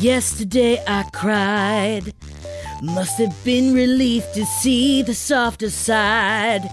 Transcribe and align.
Yesterday 0.00 0.80
I 0.86 1.02
cried. 1.12 2.14
Must 2.82 3.18
have 3.18 3.34
been 3.44 3.74
relief 3.74 4.32
to 4.34 4.46
see 4.46 5.02
the 5.02 5.12
softer 5.14 5.70
side. 5.70 6.70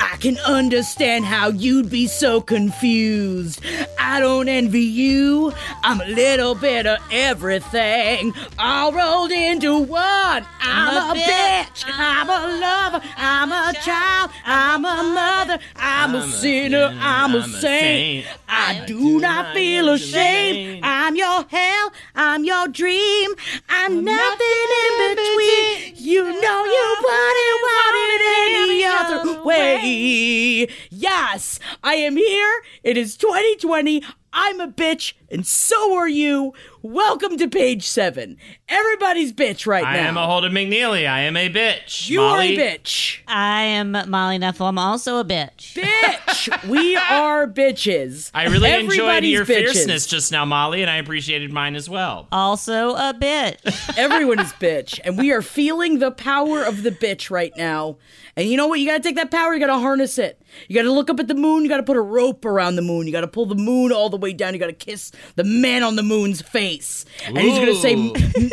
I 0.00 0.16
can 0.16 0.38
understand 0.38 1.24
how 1.24 1.48
you'd 1.48 1.90
be 1.90 2.06
so 2.06 2.40
confused. 2.40 3.60
I 3.98 4.20
don't 4.20 4.48
envy 4.48 4.80
you. 4.80 5.52
I'm 5.82 6.00
a 6.00 6.06
little 6.06 6.54
bit 6.54 6.86
of 6.86 6.98
everything, 7.10 8.32
all 8.58 8.92
rolled 8.92 9.32
into 9.32 9.78
one. 9.78 10.46
I'm, 10.60 11.16
a, 11.16 11.20
bitch. 11.20 11.84
I'm 11.86 12.28
a 12.28 12.60
lover. 12.60 13.00
I'm 13.16 13.52
a 13.52 13.72
child. 13.80 14.30
I'm 14.44 14.84
a 14.84 15.02
mother. 15.02 15.58
I'm, 15.76 16.14
a 16.14 16.26
sinner. 16.28 16.96
I'm 17.00 17.34
a 17.34 17.46
saint. 17.48 18.26
I 18.48 18.84
do 18.86 19.20
not 19.20 19.54
feel 19.54 19.88
ashamed. 19.90 20.80
I'm 20.84 21.16
your 21.16 21.44
hell. 21.48 21.92
I'm 22.14 22.44
your 22.44 22.68
dream. 22.68 23.30
I'm 23.68 24.04
nothing 24.04 24.68
in 24.84 25.16
between. 25.16 25.94
You 25.96 26.22
know 26.24 26.64
you 26.64 26.96
wouldn't 27.02 27.62
want 27.66 27.94
it 27.96 28.22
any 28.60 28.84
other 28.84 29.42
way. 29.44 29.83
Yes, 29.84 31.60
I 31.82 31.94
am 31.94 32.16
here. 32.16 32.62
It 32.82 32.96
is 32.96 33.16
2020. 33.16 34.02
I'm 34.36 34.60
a 34.60 34.66
bitch, 34.66 35.12
and 35.30 35.46
so 35.46 35.94
are 35.94 36.08
you. 36.08 36.54
Welcome 36.82 37.38
to 37.38 37.46
page 37.48 37.86
seven. 37.86 38.36
Everybody's 38.68 39.32
bitch 39.32 39.64
right 39.64 39.86
I 39.86 39.94
now. 39.94 40.02
I 40.02 40.06
am 40.06 40.16
a 40.16 40.26
Holden 40.26 40.52
McNeely. 40.52 41.08
I 41.08 41.20
am 41.20 41.36
a 41.36 41.48
bitch. 41.48 42.08
you 42.08 42.18
Molly, 42.18 42.58
are 42.58 42.60
a 42.60 42.78
bitch. 42.78 43.20
I 43.28 43.62
am 43.62 43.92
Molly 43.92 44.38
Knefel. 44.40 44.68
I'm 44.68 44.78
also 44.78 45.18
a 45.18 45.24
bitch. 45.24 45.74
Bitch. 45.80 46.68
we 46.68 46.96
are 46.96 47.46
bitches. 47.46 48.32
I 48.34 48.46
really 48.46 48.72
enjoyed 48.72 49.22
your 49.24 49.44
bitches. 49.44 49.46
fierceness 49.46 50.06
just 50.06 50.32
now, 50.32 50.44
Molly, 50.44 50.82
and 50.82 50.90
I 50.90 50.96
appreciated 50.96 51.52
mine 51.52 51.76
as 51.76 51.88
well. 51.88 52.26
Also 52.32 52.96
a 52.96 53.14
bitch. 53.14 53.60
Everyone 53.96 54.40
is 54.40 54.52
bitch, 54.54 54.98
and 55.04 55.16
we 55.16 55.30
are 55.30 55.42
feeling 55.42 56.00
the 56.00 56.10
power 56.10 56.64
of 56.64 56.82
the 56.82 56.90
bitch 56.90 57.30
right 57.30 57.52
now. 57.56 57.98
And 58.36 58.48
you 58.48 58.56
know 58.56 58.66
what? 58.66 58.80
You 58.80 58.86
gotta 58.86 59.02
take 59.02 59.16
that 59.16 59.30
power. 59.30 59.54
You 59.54 59.60
gotta 59.60 59.78
harness 59.78 60.18
it. 60.18 60.40
You 60.68 60.74
gotta 60.74 60.90
look 60.92 61.08
up 61.10 61.20
at 61.20 61.28
the 61.28 61.34
moon. 61.34 61.62
You 61.62 61.68
gotta 61.68 61.82
put 61.82 61.96
a 61.96 62.00
rope 62.00 62.44
around 62.44 62.76
the 62.76 62.82
moon. 62.82 63.06
You 63.06 63.12
gotta 63.12 63.28
pull 63.28 63.46
the 63.46 63.54
moon 63.54 63.92
all 63.92 64.10
the 64.10 64.16
way 64.16 64.32
down. 64.32 64.54
You 64.54 64.60
gotta 64.60 64.72
kiss 64.72 65.12
the 65.36 65.44
man 65.44 65.82
on 65.82 65.96
the 65.96 66.02
moon's 66.02 66.42
face, 66.42 67.04
and 67.26 67.38
he's 67.38 67.58
gonna 67.58 67.74
say, 67.74 67.94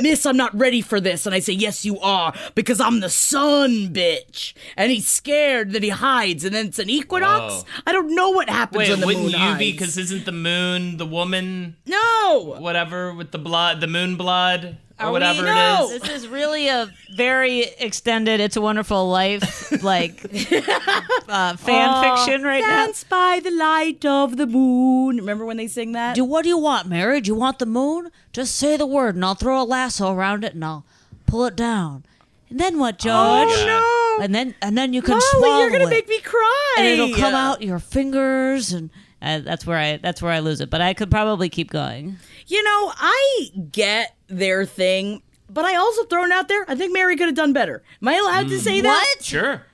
"Miss, 0.01 0.25
I'm 0.25 0.37
not 0.37 0.57
ready 0.57 0.81
for 0.81 0.99
this." 0.99 1.25
And 1.25 1.33
I 1.33 1.39
say, 1.39 1.53
"Yes, 1.53 1.83
you 1.85 1.99
are, 1.99 2.33
because 2.55 2.79
I'm 2.79 2.99
the 2.99 3.09
sun, 3.09 3.89
bitch." 3.93 4.53
And 4.77 4.91
he's 4.91 5.07
scared 5.07 5.71
that 5.71 5.83
he 5.83 5.89
hides, 5.89 6.43
and 6.45 6.53
then 6.53 6.67
it's 6.67 6.79
an 6.79 6.89
equinox. 6.89 7.53
Whoa. 7.63 7.63
I 7.87 7.91
don't 7.91 8.13
know 8.15 8.29
what 8.31 8.49
happens 8.49 8.79
Wait, 8.79 8.89
when 8.89 8.99
the 8.99 9.05
wouldn't 9.07 9.23
moon 9.25 9.31
you 9.31 9.37
hides. 9.37 9.59
be? 9.59 9.71
Because 9.71 9.97
isn't 9.97 10.25
the 10.25 10.31
moon 10.31 10.97
the 10.97 11.05
woman, 11.05 11.75
no, 11.85 12.55
whatever, 12.59 13.13
with 13.13 13.31
the 13.31 13.37
blood, 13.39 13.81
the 13.81 13.87
moon 13.87 14.15
blood, 14.15 14.77
or 15.01 15.07
Are 15.07 15.11
whatever 15.11 15.41
we- 15.41 15.47
No. 15.47 15.87
it 15.89 15.95
is? 15.95 16.01
This 16.01 16.09
is 16.23 16.27
really 16.27 16.67
a 16.67 16.89
very 17.13 17.61
extended 17.79 18.39
It's 18.39 18.55
a 18.55 18.61
Wonderful 18.61 19.09
Life 19.09 19.83
like 19.83 20.23
uh, 21.29 21.55
fan 21.57 22.03
fiction 22.03 22.43
right 22.43 22.61
now. 22.61 22.85
Dance 22.85 23.03
by 23.03 23.39
the 23.43 23.51
light 23.51 24.05
of 24.05 24.37
the 24.37 24.47
moon. 24.47 25.17
Remember 25.17 25.45
when 25.45 25.57
they 25.57 25.67
sing 25.67 25.91
that? 25.93 26.15
Do 26.15 26.23
what 26.23 26.43
do 26.43 26.49
you 26.49 26.57
want, 26.57 26.87
Mary? 26.87 27.21
Do 27.21 27.29
you 27.29 27.35
want 27.35 27.59
the 27.59 27.65
moon? 27.65 28.11
Just 28.33 28.55
say 28.55 28.77
the 28.77 28.85
word, 28.85 29.15
and 29.15 29.25
I'll 29.25 29.35
throw 29.35 29.61
a 29.61 29.65
lasso 29.65 30.13
around 30.13 30.43
it, 30.43 30.53
and 30.53 30.63
I'll 30.63 30.85
pull 31.25 31.45
it 31.45 31.55
down. 31.55 32.03
And 32.49 32.59
then 32.59 32.79
what, 32.79 32.99
George? 32.99 33.13
Oh, 33.13 34.17
no. 34.19 34.23
And 34.23 34.35
then 34.35 34.55
and 34.61 34.77
then 34.77 34.93
you 34.93 35.01
can 35.01 35.11
Molly, 35.13 35.23
swallow 35.31 35.59
you're 35.61 35.69
gonna 35.71 35.85
it, 35.85 35.89
make 35.89 36.09
me 36.09 36.19
cry. 36.19 36.75
and 36.77 36.87
it'll 36.87 37.15
come 37.15 37.33
out 37.33 37.61
your 37.61 37.79
fingers, 37.79 38.73
and 38.73 38.89
uh, 39.21 39.39
that's 39.39 39.65
where 39.65 39.77
I 39.77 39.97
that's 39.97 40.21
where 40.21 40.31
I 40.31 40.39
lose 40.39 40.61
it. 40.61 40.69
But 40.69 40.81
I 40.81 40.93
could 40.93 41.11
probably 41.11 41.49
keep 41.49 41.69
going. 41.69 42.17
You 42.47 42.63
know, 42.63 42.93
I 42.97 43.49
get 43.71 44.15
their 44.27 44.65
thing, 44.65 45.21
but 45.49 45.65
I 45.65 45.75
also 45.75 46.03
thrown 46.05 46.31
out 46.31 46.47
there. 46.47 46.65
I 46.67 46.75
think 46.75 46.93
Mary 46.93 47.15
could 47.15 47.27
have 47.27 47.35
done 47.35 47.53
better. 47.53 47.83
Am 48.01 48.07
I 48.07 48.15
allowed 48.15 48.49
to 48.49 48.59
say 48.59 48.81
that? 48.81 49.05
What? 49.15 49.23
Sure. 49.23 49.65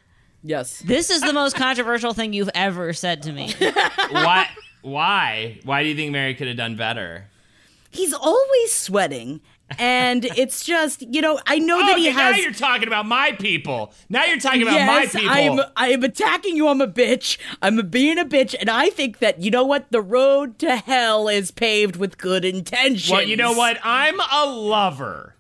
Yes. 0.44 0.80
This 0.80 1.10
is 1.10 1.22
the 1.22 1.34
most 1.34 1.56
controversial 1.56 2.14
thing 2.14 2.34
you've 2.34 2.50
ever 2.56 2.94
said 2.94 3.24
to 3.24 3.34
me. 3.34 3.54
Why? 4.12 4.48
Why? 4.82 5.60
Why 5.64 5.84
do 5.84 5.90
you 5.90 5.96
think 5.96 6.12
Mary 6.12 6.36
could 6.36 6.48
have 6.48 6.58
done 6.58 6.76
better? 6.76 7.26
He's 7.90 8.14
always 8.14 8.74
sweating, 8.74 9.42
and 9.78 10.26
it's 10.26 10.64
just 10.64 11.02
you 11.02 11.22
know 11.22 11.40
I 11.46 11.60
know 11.60 11.78
that 11.80 11.96
oh, 11.96 11.98
he 11.98 12.08
has. 12.08 12.16
now 12.16 12.42
you're 12.42 12.52
talking 12.54 12.88
about 12.88 13.06
my 13.06 13.34
people. 13.34 13.94
Now 14.10 14.26
you're 14.26 14.40
talking 14.40 14.62
about 14.62 14.86
my 14.86 15.02
Yes, 15.02 15.16
people. 15.16 15.30
I'm 15.30 15.60
I'm 15.76 16.04
attacking 16.04 16.56
you. 16.56 16.68
I'm 16.68 16.82
a 16.82 16.88
bitch. 16.88 17.38
I'm 17.62 17.78
a 17.80 17.84
being 17.84 18.18
a 18.18 18.26
bitch, 18.26 18.56
and 18.60 18.70
I 18.70 18.90
think 18.90 19.20
that 19.20 19.42
you 19.42 19.52
know 19.52 19.66
what 19.66 19.92
the 19.92 20.02
road 20.02 20.60
to 20.60 20.78
hell 20.78 21.28
is 21.28 21.52
paved 21.52 21.98
with 21.98 22.18
good 22.18 22.46
intentions. 22.46 23.10
Well, 23.12 23.24
you 23.24 23.38
know 23.38 23.54
what? 23.54 23.78
I'm 23.84 24.20
a 24.20 24.46
lover. 24.46 25.36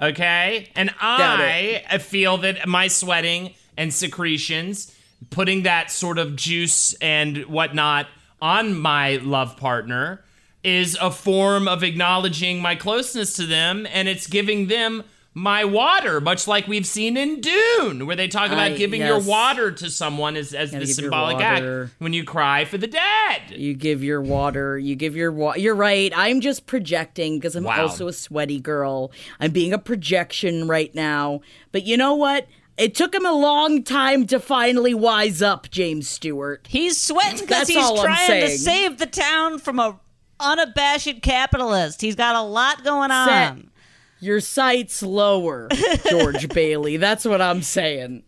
Okay? 0.00 0.68
And 0.74 0.92
I 1.00 1.98
feel 2.00 2.38
that 2.38 2.66
my 2.66 2.88
sweating 2.88 3.54
and 3.76 3.94
secretions, 3.94 4.94
putting 5.30 5.62
that 5.62 5.90
sort 5.92 6.18
of 6.18 6.34
juice 6.34 6.94
and 6.94 7.46
whatnot 7.46 8.08
on 8.40 8.76
my 8.76 9.16
love 9.16 9.56
partner, 9.56 10.24
is 10.64 10.96
a 11.00 11.10
form 11.10 11.66
of 11.68 11.82
acknowledging 11.82 12.60
my 12.60 12.74
closeness 12.76 13.34
to 13.34 13.46
them 13.46 13.86
and 13.92 14.08
it's 14.08 14.26
giving 14.26 14.68
them 14.68 15.02
my 15.34 15.64
water, 15.64 16.20
much 16.20 16.46
like 16.46 16.68
we've 16.68 16.86
seen 16.86 17.16
in 17.16 17.40
Dune, 17.40 18.06
where 18.06 18.14
they 18.14 18.28
talk 18.28 18.48
about 18.48 18.72
I- 18.72 18.76
giving 18.76 19.00
yes. 19.00 19.08
your 19.08 19.20
water 19.20 19.70
to 19.72 19.88
someone 19.88 20.36
as, 20.36 20.52
as 20.52 20.72
the 20.72 20.76
Gotta 20.76 20.86
give 20.86 20.88
your 20.88 20.94
symbolic 21.04 21.40
act 21.40 21.90
when 22.00 22.12
you 22.12 22.22
cry 22.22 22.66
for 22.66 22.76
the 22.76 22.86
dead. 22.86 23.40
You 23.50 23.72
give 23.72 24.04
your 24.04 24.20
water. 24.20 24.78
You 24.78 24.94
give 24.94 25.16
your 25.16 25.32
water. 25.32 25.58
You're 25.58 25.74
right. 25.74 26.12
I'm 26.14 26.42
just 26.42 26.66
projecting 26.66 27.38
because 27.38 27.56
I'm 27.56 27.64
Wow. 27.64 27.80
also 27.82 28.08
a 28.08 28.12
sweaty 28.12 28.60
girl. 28.60 29.10
I'm 29.40 29.52
being 29.52 29.72
a 29.72 29.78
projection 29.78 30.68
right 30.68 30.94
now. 30.94 31.40
But 31.72 31.84
you 31.84 31.96
know 31.96 32.12
what? 32.14 32.46
It 32.76 32.94
took 32.94 33.14
him 33.14 33.24
a 33.24 33.32
long 33.32 33.82
time 33.84 34.26
to 34.28 34.38
finally 34.40 34.92
wise 34.94 35.40
up, 35.40 35.70
James 35.70 36.08
Stewart. 36.08 36.66
He's 36.68 36.98
sweating 37.00 37.46
because 37.46 37.68
he's 37.68 38.00
trying 38.00 38.42
to 38.42 38.50
save 38.50 38.98
the 38.98 39.06
town 39.06 39.58
from 39.58 39.78
a 39.78 39.98
unabashed 40.42 41.22
capitalist. 41.22 42.00
He's 42.00 42.16
got 42.16 42.36
a 42.36 42.42
lot 42.42 42.84
going 42.84 43.10
Set. 43.10 43.50
on. 43.52 43.70
Your 44.20 44.40
sight's 44.40 45.02
lower, 45.02 45.68
George 46.08 46.48
Bailey. 46.54 46.96
That's 46.96 47.24
what 47.24 47.40
I'm 47.40 47.62
saying. 47.62 48.22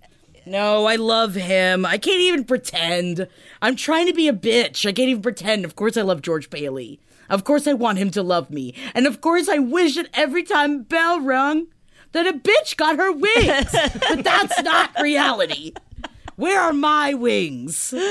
No, 0.46 0.86
I 0.86 0.96
love 0.96 1.34
him. 1.34 1.86
I 1.86 1.98
can't 1.98 2.20
even 2.20 2.44
pretend. 2.44 3.28
I'm 3.62 3.76
trying 3.76 4.06
to 4.08 4.12
be 4.12 4.28
a 4.28 4.32
bitch. 4.32 4.84
I 4.86 4.92
can't 4.92 5.08
even 5.08 5.22
pretend. 5.22 5.64
Of 5.64 5.76
course, 5.76 5.96
I 5.96 6.02
love 6.02 6.20
George 6.20 6.50
Bailey. 6.50 7.00
Of 7.30 7.44
course, 7.44 7.66
I 7.66 7.72
want 7.72 7.98
him 7.98 8.10
to 8.10 8.22
love 8.22 8.50
me. 8.50 8.74
And 8.94 9.06
of 9.06 9.20
course, 9.20 9.48
I 9.48 9.58
wish 9.58 9.94
that 9.94 10.08
every 10.12 10.42
time 10.42 10.82
bell 10.82 11.20
rung, 11.20 11.68
that 12.12 12.26
a 12.26 12.32
bitch 12.32 12.76
got 12.76 12.96
her 12.96 13.12
wings. 13.12 13.72
but 14.08 14.22
that's 14.24 14.62
not 14.62 14.90
reality. 15.00 15.72
Where 16.36 16.60
are 16.60 16.72
my 16.72 17.14
wings? 17.14 17.94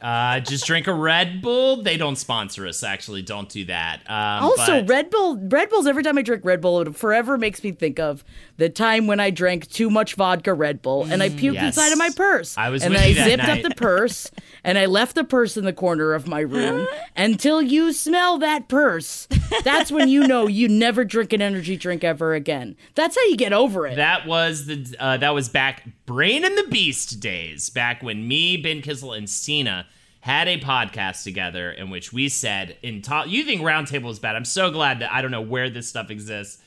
Uh, 0.00 0.40
just 0.40 0.64
drink 0.64 0.86
a 0.86 0.94
Red 0.94 1.42
Bull. 1.42 1.82
They 1.82 1.98
don't 1.98 2.16
sponsor 2.16 2.66
us, 2.66 2.82
actually. 2.82 3.20
Don't 3.20 3.50
do 3.50 3.66
that. 3.66 3.98
Um, 4.08 4.44
Also, 4.44 4.80
but- 4.80 4.88
Red 4.88 5.10
Bull, 5.10 5.36
Red 5.36 5.68
Bulls. 5.68 5.86
Every 5.86 6.02
time 6.02 6.16
I 6.16 6.22
drink 6.22 6.42
Red 6.42 6.62
Bull, 6.62 6.80
it 6.80 6.96
forever 6.96 7.36
makes 7.36 7.62
me 7.62 7.72
think 7.72 7.98
of 8.00 8.24
the 8.60 8.68
time 8.68 9.06
when 9.06 9.18
I 9.20 9.30
drank 9.30 9.68
too 9.68 9.88
much 9.90 10.14
vodka 10.14 10.52
Red 10.54 10.82
Bull 10.82 11.04
and 11.10 11.22
I 11.22 11.30
puked 11.30 11.54
Yes. 11.54 11.76
inside 11.76 11.92
of 11.92 11.98
my 11.98 12.10
purse. 12.14 12.56
I 12.58 12.68
was 12.68 12.82
and 12.82 12.92
with 12.92 13.00
then 13.02 13.14
you 13.16 13.20
I 13.22 13.24
zipped 13.24 13.42
night. 13.42 13.64
up 13.64 13.68
the 13.70 13.74
purse 13.74 14.30
and 14.64 14.76
I 14.78 14.84
left 14.86 15.14
the 15.14 15.24
purse 15.24 15.56
in 15.56 15.64
the 15.64 15.72
corner 15.72 16.12
of 16.12 16.28
my 16.28 16.40
room 16.40 16.86
until 17.16 17.62
you 17.62 17.92
smell 17.92 18.38
that 18.38 18.68
purse. 18.68 19.26
That's 19.64 19.90
when 19.90 20.08
you 20.08 20.26
know 20.28 20.46
you 20.46 20.68
never 20.68 21.04
drink 21.04 21.32
an 21.32 21.40
energy 21.42 21.76
drink 21.76 22.04
ever 22.04 22.34
again. 22.34 22.76
That's 22.94 23.16
how 23.16 23.24
you 23.24 23.36
get 23.36 23.52
over 23.54 23.86
it. 23.86 23.96
That 23.96 24.26
was 24.26 24.66
the 24.66 24.94
uh, 25.00 25.16
that 25.16 25.30
was 25.34 25.48
back 25.48 25.88
Brain 26.06 26.44
and 26.44 26.56
the 26.58 26.68
Beast 26.70 27.18
days, 27.18 27.70
back 27.70 28.02
when 28.02 28.28
me, 28.28 28.56
Ben 28.58 28.82
Kissel, 28.82 29.12
and 29.14 29.28
Cena 29.28 29.86
had 30.20 30.48
a 30.48 30.60
podcast 30.60 31.24
together 31.24 31.70
in 31.72 31.88
which 31.88 32.12
we 32.12 32.28
said 32.28 32.76
in 32.82 33.00
top. 33.00 33.26
You 33.28 33.42
think 33.42 33.62
Roundtable 33.62 34.10
is 34.10 34.18
bad? 34.18 34.36
I'm 34.36 34.44
so 34.44 34.70
glad 34.70 34.98
that 34.98 35.10
I 35.10 35.22
don't 35.22 35.30
know 35.30 35.40
where 35.40 35.70
this 35.70 35.88
stuff 35.88 36.10
exists. 36.10 36.62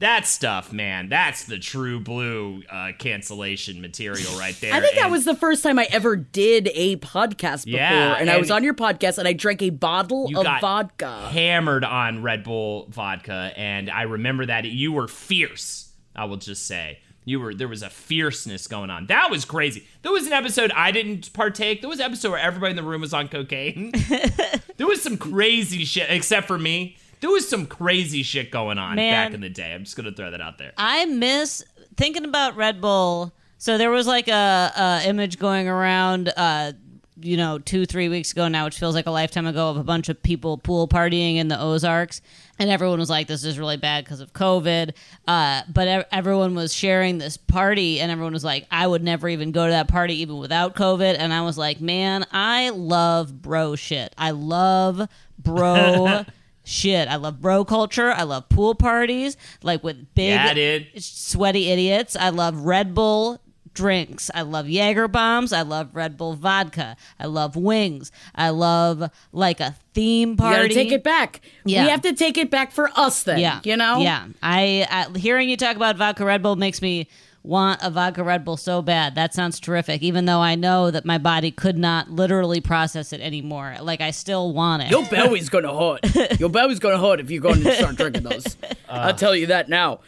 That 0.00 0.26
stuff, 0.26 0.72
man, 0.72 1.08
that's 1.08 1.44
the 1.44 1.58
true 1.58 1.98
blue 1.98 2.62
uh, 2.70 2.92
cancellation 2.98 3.80
material 3.80 4.38
right 4.38 4.54
there. 4.60 4.72
I 4.72 4.80
think 4.80 4.94
that 4.94 5.10
was 5.10 5.24
the 5.24 5.34
first 5.34 5.64
time 5.64 5.76
I 5.76 5.88
ever 5.90 6.14
did 6.14 6.70
a 6.72 6.96
podcast 6.98 7.64
before. 7.64 7.80
Yeah, 7.80 8.14
and, 8.14 8.30
I 8.30 8.38
was 8.38 8.50
on 8.50 8.62
your 8.62 8.74
podcast 8.74 9.18
and 9.18 9.26
I 9.26 9.32
drank 9.32 9.60
a 9.60 9.70
bottle 9.70 10.30
you 10.30 10.38
of 10.38 10.44
got 10.44 10.60
vodka. 10.60 11.28
hammered 11.32 11.84
on 11.84 12.22
Red 12.22 12.44
Bull 12.44 12.86
vodka, 12.90 13.52
and 13.56 13.90
I 13.90 14.02
remember 14.02 14.46
that 14.46 14.66
you 14.66 14.92
were 14.92 15.08
fierce. 15.08 15.90
I 16.14 16.26
will 16.26 16.36
just 16.36 16.66
say 16.66 17.00
you 17.24 17.40
were. 17.40 17.52
There 17.52 17.68
was 17.68 17.82
a 17.82 17.90
fierceness 17.90 18.68
going 18.68 18.90
on. 18.90 19.06
That 19.06 19.32
was 19.32 19.44
crazy. 19.44 19.86
There 20.02 20.12
was 20.12 20.28
an 20.28 20.32
episode 20.32 20.70
I 20.76 20.92
didn't 20.92 21.32
partake. 21.32 21.80
There 21.80 21.90
was 21.90 21.98
an 21.98 22.06
episode 22.06 22.30
where 22.30 22.40
everybody 22.40 22.70
in 22.70 22.76
the 22.76 22.84
room 22.84 23.00
was 23.00 23.12
on 23.12 23.26
cocaine. 23.26 23.92
there 24.76 24.86
was 24.86 25.02
some 25.02 25.18
crazy 25.18 25.84
shit, 25.84 26.08
except 26.08 26.46
for 26.46 26.58
me. 26.58 26.96
There 27.20 27.30
was 27.30 27.48
some 27.48 27.66
crazy 27.66 28.22
shit 28.22 28.50
going 28.50 28.78
on 28.78 28.96
Man. 28.96 29.12
back 29.12 29.34
in 29.34 29.40
the 29.40 29.48
day. 29.48 29.72
I'm 29.72 29.84
just 29.84 29.96
gonna 29.96 30.12
throw 30.12 30.30
that 30.30 30.40
out 30.40 30.58
there. 30.58 30.72
I 30.76 31.04
miss 31.06 31.64
thinking 31.96 32.24
about 32.24 32.56
Red 32.56 32.80
Bull. 32.80 33.32
So 33.58 33.76
there 33.76 33.90
was 33.90 34.06
like 34.06 34.28
a, 34.28 34.72
a 34.76 35.02
image 35.08 35.38
going 35.38 35.68
around, 35.68 36.32
uh, 36.36 36.72
you 37.20 37.36
know, 37.36 37.58
two 37.58 37.84
three 37.86 38.08
weeks 38.08 38.30
ago 38.30 38.46
now, 38.46 38.64
which 38.66 38.78
feels 38.78 38.94
like 38.94 39.06
a 39.06 39.10
lifetime 39.10 39.46
ago, 39.46 39.70
of 39.70 39.76
a 39.76 39.82
bunch 39.82 40.08
of 40.08 40.22
people 40.22 40.56
pool 40.58 40.86
partying 40.86 41.36
in 41.36 41.48
the 41.48 41.60
Ozarks, 41.60 42.20
and 42.60 42.70
everyone 42.70 43.00
was 43.00 43.10
like, 43.10 43.26
"This 43.26 43.42
is 43.42 43.58
really 43.58 43.76
bad 43.76 44.04
because 44.04 44.20
of 44.20 44.32
COVID." 44.32 44.92
Uh, 45.26 45.62
but 45.68 45.88
ev- 45.88 46.04
everyone 46.12 46.54
was 46.54 46.72
sharing 46.72 47.18
this 47.18 47.36
party, 47.36 47.98
and 47.98 48.12
everyone 48.12 48.32
was 48.32 48.44
like, 48.44 48.68
"I 48.70 48.86
would 48.86 49.02
never 49.02 49.28
even 49.28 49.50
go 49.50 49.66
to 49.66 49.72
that 49.72 49.88
party 49.88 50.20
even 50.20 50.38
without 50.38 50.76
COVID." 50.76 51.16
And 51.18 51.32
I 51.34 51.42
was 51.42 51.58
like, 51.58 51.80
"Man, 51.80 52.24
I 52.30 52.68
love 52.68 53.42
bro 53.42 53.74
shit. 53.74 54.14
I 54.16 54.30
love 54.30 55.08
bro." 55.42 56.24
shit. 56.68 57.08
I 57.08 57.16
love 57.16 57.40
bro 57.40 57.64
culture. 57.64 58.12
I 58.12 58.22
love 58.24 58.48
pool 58.48 58.74
parties, 58.74 59.36
like 59.62 59.82
with 59.82 60.14
big, 60.14 60.30
Yeah, 60.34 60.54
dude. 60.54 61.02
sweaty 61.02 61.68
idiots. 61.70 62.14
I 62.14 62.28
love 62.28 62.60
Red 62.60 62.94
Bull 62.94 63.40
drinks. 63.74 64.28
I 64.34 64.42
love 64.42 64.68
Jaeger 64.68 65.06
bombs. 65.06 65.52
I 65.52 65.62
love 65.62 65.94
Red 65.94 66.16
Bull 66.16 66.34
vodka. 66.34 66.96
I 67.20 67.26
love 67.26 67.54
wings. 67.54 68.10
I 68.34 68.48
love 68.50 69.08
like 69.32 69.60
a 69.60 69.76
theme 69.94 70.30
You 70.30 70.36
party. 70.36 70.56
gotta 70.62 70.74
take 70.74 70.90
it 70.92 71.04
back. 71.04 71.40
Yeah. 71.64 71.84
We 71.84 71.90
have 71.90 72.02
to 72.02 72.12
take 72.12 72.36
it 72.38 72.50
back 72.50 72.72
for 72.72 72.90
us 72.96 73.22
then. 73.22 73.38
Yeah, 73.38 73.60
You 73.64 73.76
know? 73.76 73.98
Yeah. 74.00 74.26
I, 74.42 74.86
I 74.90 75.16
hearing 75.18 75.48
you 75.48 75.56
talk 75.56 75.76
about 75.76 75.96
vodka 75.96 76.24
Red 76.24 76.42
Bull 76.42 76.56
makes 76.56 76.82
me 76.82 77.08
want 77.48 77.80
a 77.82 77.88
vodka 77.90 78.22
Red 78.22 78.44
Bull 78.44 78.58
so 78.58 78.82
bad. 78.82 79.14
That 79.14 79.32
sounds 79.32 79.58
terrific. 79.58 80.02
Even 80.02 80.26
though 80.26 80.40
I 80.40 80.54
know 80.54 80.90
that 80.90 81.06
my 81.06 81.16
body 81.16 81.50
could 81.50 81.78
not 81.78 82.10
literally 82.10 82.60
process 82.60 83.12
it 83.12 83.20
anymore. 83.22 83.76
Like 83.80 84.02
I 84.02 84.10
still 84.10 84.52
want 84.52 84.82
it. 84.82 84.90
Your 84.90 85.06
belly's 85.06 85.48
gonna 85.54 85.76
hurt. 85.76 86.38
Your 86.38 86.50
belly's 86.50 86.78
gonna 86.78 86.98
hurt 86.98 87.20
if 87.20 87.30
you're 87.30 87.40
going 87.40 87.62
to 87.62 87.74
start 87.74 87.96
drinking 87.96 88.24
those. 88.24 88.56
I'll 88.88 89.14
tell 89.14 89.34
you 89.34 89.46
that 89.46 89.68
now. 89.68 90.00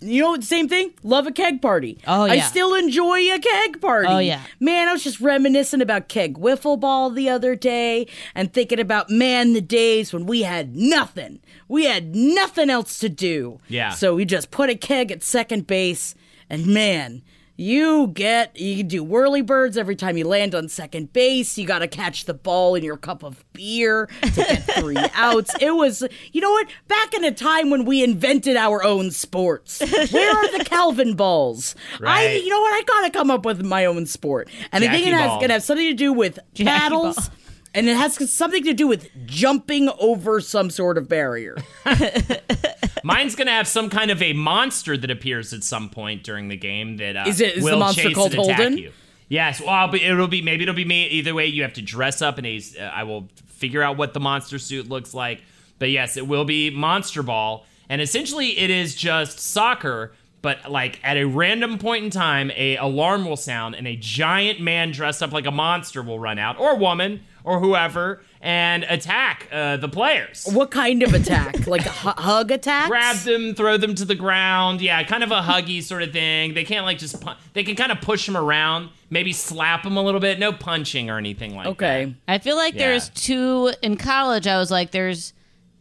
You 0.00 0.22
know, 0.22 0.40
same 0.40 0.68
thing. 0.68 0.92
Love 1.02 1.26
a 1.26 1.32
keg 1.32 1.60
party. 1.60 1.98
Oh, 2.06 2.24
yeah. 2.26 2.34
I 2.34 2.38
still 2.40 2.74
enjoy 2.74 3.18
a 3.34 3.38
keg 3.40 3.80
party. 3.80 4.06
Oh, 4.08 4.18
yeah. 4.18 4.42
Man, 4.60 4.86
I 4.86 4.92
was 4.92 5.02
just 5.02 5.20
reminiscing 5.20 5.80
about 5.82 6.08
keg 6.08 6.38
wiffle 6.38 6.78
ball 6.78 7.10
the 7.10 7.28
other 7.28 7.56
day 7.56 8.06
and 8.32 8.52
thinking 8.52 8.78
about 8.78 9.10
man 9.10 9.54
the 9.54 9.60
days 9.60 10.12
when 10.12 10.26
we 10.26 10.42
had 10.42 10.76
nothing. 10.76 11.40
We 11.66 11.86
had 11.86 12.14
nothing 12.14 12.70
else 12.70 13.00
to 13.00 13.08
do. 13.08 13.58
Yeah. 13.66 13.90
So 13.90 14.14
we 14.14 14.24
just 14.24 14.52
put 14.52 14.70
a 14.70 14.76
keg 14.76 15.10
at 15.10 15.24
second 15.24 15.66
base, 15.66 16.14
and 16.50 16.66
man. 16.66 17.22
You 17.60 18.06
get 18.14 18.56
you 18.56 18.76
can 18.76 18.86
do 18.86 19.02
whirly 19.02 19.42
birds 19.42 19.76
every 19.76 19.96
time 19.96 20.16
you 20.16 20.24
land 20.24 20.54
on 20.54 20.68
second 20.68 21.12
base. 21.12 21.58
You 21.58 21.66
got 21.66 21.80
to 21.80 21.88
catch 21.88 22.26
the 22.26 22.32
ball 22.34 22.76
in 22.76 22.84
your 22.84 22.96
cup 22.96 23.24
of 23.24 23.44
beer 23.52 24.08
to 24.22 24.30
get 24.30 24.62
three 24.78 24.96
outs. 25.14 25.52
It 25.60 25.72
was, 25.74 26.04
you 26.30 26.40
know 26.40 26.52
what? 26.52 26.68
Back 26.86 27.14
in 27.14 27.24
a 27.24 27.32
time 27.32 27.70
when 27.70 27.84
we 27.84 28.04
invented 28.04 28.56
our 28.56 28.84
own 28.84 29.10
sports. 29.10 29.80
Where 29.80 30.36
are 30.36 30.56
the 30.56 30.64
Calvin 30.66 31.14
balls? 31.16 31.74
I, 32.00 32.34
you 32.36 32.48
know 32.48 32.60
what? 32.60 32.74
I 32.74 32.82
gotta 32.86 33.10
come 33.10 33.28
up 33.28 33.44
with 33.44 33.60
my 33.64 33.86
own 33.86 34.06
sport, 34.06 34.48
and 34.70 34.84
I 34.84 34.86
think 34.92 35.04
Jackie 35.04 35.16
it 35.16 35.20
has 35.20 35.40
gonna 35.40 35.54
have 35.54 35.64
something 35.64 35.88
to 35.88 35.94
do 35.94 36.12
with 36.12 36.38
paddles. 36.54 37.16
ball. 37.16 37.34
And 37.78 37.88
it 37.88 37.96
has 37.96 38.30
something 38.32 38.64
to 38.64 38.74
do 38.74 38.86
with 38.88 39.08
jumping 39.26 39.88
over 40.00 40.40
some 40.40 40.68
sort 40.70 40.98
of 40.98 41.08
barrier. 41.08 41.56
Mine's 43.04 43.34
gonna 43.34 43.50
have 43.52 43.68
some 43.68 43.88
kind 43.90 44.10
of 44.10 44.20
a 44.22 44.32
monster 44.32 44.96
that 44.96 45.10
appears 45.10 45.52
at 45.52 45.62
some 45.62 45.88
point 45.88 46.24
during 46.24 46.48
the 46.48 46.56
game 46.56 46.96
that 46.98 47.16
uh, 47.16 47.24
Is 47.26 47.40
it- 47.40 47.56
is 47.58 47.64
the 47.64 47.70
will 47.70 47.78
monster 47.78 48.02
chase 48.02 48.14
called 48.14 48.34
and 48.34 48.42
attack 48.44 48.56
Holden? 48.56 48.78
you. 48.78 48.92
Yes, 49.30 49.60
well, 49.60 49.88
be, 49.88 50.02
it'll 50.02 50.26
be 50.26 50.40
maybe 50.42 50.62
it'll 50.62 50.74
be 50.74 50.84
me. 50.86 51.06
Either 51.08 51.34
way, 51.34 51.46
you 51.46 51.62
have 51.62 51.74
to 51.74 51.82
dress 51.82 52.22
up 52.22 52.38
and 52.38 52.46
a. 52.46 52.60
Uh, 52.78 52.82
I 52.84 53.04
will 53.04 53.28
figure 53.46 53.82
out 53.82 53.96
what 53.96 54.14
the 54.14 54.20
monster 54.20 54.58
suit 54.58 54.88
looks 54.88 55.12
like. 55.14 55.42
But 55.78 55.90
yes, 55.90 56.16
it 56.16 56.26
will 56.26 56.44
be 56.44 56.70
Monster 56.70 57.22
Ball, 57.22 57.64
and 57.88 58.00
essentially 58.00 58.58
it 58.58 58.70
is 58.70 58.94
just 58.94 59.38
soccer. 59.38 60.12
But 60.40 60.70
like 60.70 60.98
at 61.04 61.16
a 61.16 61.24
random 61.24 61.78
point 61.78 62.04
in 62.04 62.10
time, 62.10 62.50
a 62.56 62.76
alarm 62.76 63.26
will 63.26 63.36
sound, 63.36 63.74
and 63.74 63.86
a 63.86 63.96
giant 63.96 64.60
man 64.60 64.92
dressed 64.92 65.22
up 65.22 65.30
like 65.32 65.46
a 65.46 65.50
monster 65.50 66.02
will 66.02 66.18
run 66.18 66.38
out, 66.38 66.58
or 66.58 66.76
woman, 66.76 67.20
or 67.48 67.58
whoever, 67.60 68.22
and 68.40 68.84
attack 68.84 69.48
uh, 69.50 69.76
the 69.78 69.88
players. 69.88 70.46
What 70.52 70.70
kind 70.70 71.02
of 71.02 71.14
attack? 71.14 71.56
Like 71.66 71.86
a 71.86 71.90
hu- 71.90 72.22
hug 72.22 72.50
attack? 72.50 72.88
grab 72.88 73.16
them, 73.16 73.54
throw 73.54 73.76
them 73.76 73.94
to 73.96 74.04
the 74.04 74.14
ground. 74.14 74.80
Yeah, 74.80 75.02
kind 75.04 75.22
of 75.24 75.30
a 75.30 75.40
huggy 75.40 75.82
sort 75.82 76.02
of 76.02 76.12
thing. 76.12 76.54
They 76.54 76.64
can't 76.64 76.84
like 76.84 76.98
just 76.98 77.20
pun- 77.20 77.36
they 77.54 77.64
can 77.64 77.74
kind 77.76 77.90
of 77.92 78.00
push 78.00 78.24
them 78.26 78.36
around, 78.36 78.90
maybe 79.10 79.32
slap 79.32 79.82
them 79.82 79.96
a 79.96 80.02
little 80.02 80.20
bit. 80.20 80.38
No 80.38 80.52
punching 80.52 81.10
or 81.10 81.18
anything 81.18 81.54
like 81.56 81.64
that. 81.64 81.70
Okay. 81.70 82.14
I 82.28 82.38
feel 82.38 82.56
like 82.56 82.74
Yeah. 82.74 82.80
there's 82.88 83.08
two 83.10 83.72
in 83.82 83.96
college. 83.96 84.46
I 84.46 84.58
was 84.58 84.70
like, 84.70 84.92
there's 84.92 85.32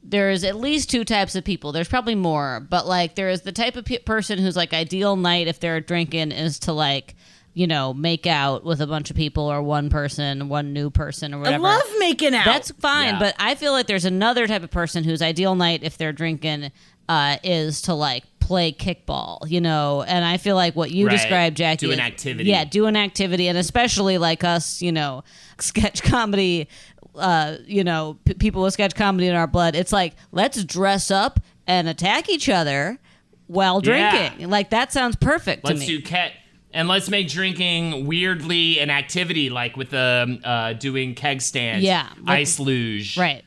there's 0.04 0.44
at 0.46 0.56
least 0.56 0.90
two 0.90 1.04
types 1.04 1.36
of 1.36 1.44
people. 1.44 1.74
There's 1.74 1.90
probably 1.90 2.16
more, 2.16 2.66
but 2.70 2.88
like 2.88 3.16
there 3.16 3.30
is 3.30 3.42
the 3.42 3.52
type 3.52 3.76
of 3.76 3.84
pe- 3.86 3.98
person 4.00 4.40
who's 4.40 4.56
like 4.56 4.74
ideal 4.74 5.16
night 5.18 5.48
if 5.48 5.60
they're 5.60 5.82
drinking 5.82 6.32
is 6.32 6.60
to 6.60 6.72
like 6.74 7.16
you 7.58 7.66
know 7.68 7.94
make 7.94 8.28
out 8.28 8.64
with 8.64 8.82
a 8.82 8.88
bunch 8.88 9.10
of 9.10 9.16
people 9.16 9.44
or 9.52 9.62
one 9.64 9.90
person, 9.90 10.48
one 10.48 10.74
new 10.74 10.90
person 10.90 11.34
or 11.34 11.40
whatever. 11.40 11.66
I 11.66 11.70
love 11.76 11.84
making 12.00 12.36
out. 12.36 12.46
That's 12.46 12.70
fine, 12.72 13.16
Yeah. 13.16 13.20
but 13.20 13.36
I 13.40 13.56
feel 13.56 13.72
like 13.72 13.88
there's 13.88 14.06
another 14.06 14.46
type 14.48 14.64
of 14.64 14.70
person 14.72 15.04
whose 15.04 15.22
ideal 15.22 15.56
night 15.56 15.82
if 15.84 15.98
they're 15.98 16.14
drinking 16.14 16.72
uh, 17.10 17.38
is 17.44 17.82
to 17.84 17.94
like 17.94 18.24
play 18.40 18.72
kickball, 18.72 19.40
you 19.50 19.60
know. 19.62 20.04
And 20.04 20.24
I 20.24 20.38
feel 20.38 20.56
like 20.56 20.76
what 20.76 20.92
you 20.92 21.08
Right. 21.08 21.14
described, 21.14 21.58
Jackie, 21.58 21.88
Do 21.88 21.92
an 21.94 22.00
activity. 22.00 22.50
Yeah, 22.50 22.64
do 22.64 22.86
an 22.86 22.96
activity, 22.96 23.48
and 23.48 23.58
especially 23.58 24.18
like 24.18 24.44
us, 24.44 24.82
you 24.82 24.92
know, 24.92 25.24
sketch 25.60 26.04
comedy. 26.04 26.68
Uh, 27.16 27.58
you 27.66 27.84
know, 27.84 28.20
p- 28.26 28.36
people 28.36 28.62
with 28.62 28.74
sketch 28.74 28.94
comedy 28.94 29.26
in 29.28 29.34
our 29.36 29.48
blood. 29.48 29.76
It's 29.76 29.92
like 29.92 30.14
let's 30.32 30.64
dress 30.64 31.10
up 31.10 31.40
and 31.66 31.88
attack 31.90 32.30
each 32.30 32.48
other 32.50 33.00
while 33.48 33.82
Yeah. 33.84 34.28
drinking. 34.28 34.50
Like 34.52 34.70
that 34.70 34.94
sounds 34.94 35.16
perfect 35.16 35.64
Let's 35.66 35.80
to 35.80 35.88
me. 35.88 35.98
do 35.98 36.02
ket 36.04 36.34
and 36.78 36.88
let's 36.88 37.10
make 37.10 37.28
drinking 37.28 38.06
weirdly 38.08 38.80
an 38.80 38.90
activity, 38.90 39.50
like 39.50 39.76
with 39.76 39.90
the 39.90 40.40
uh, 40.44 40.74
doing 40.74 41.16
keg 41.16 41.42
stands, 41.42 41.84
Yeah, 41.84 42.08
like- 42.22 42.40
ice 42.42 42.60
luge, 42.60 43.18
Right. 43.18 43.44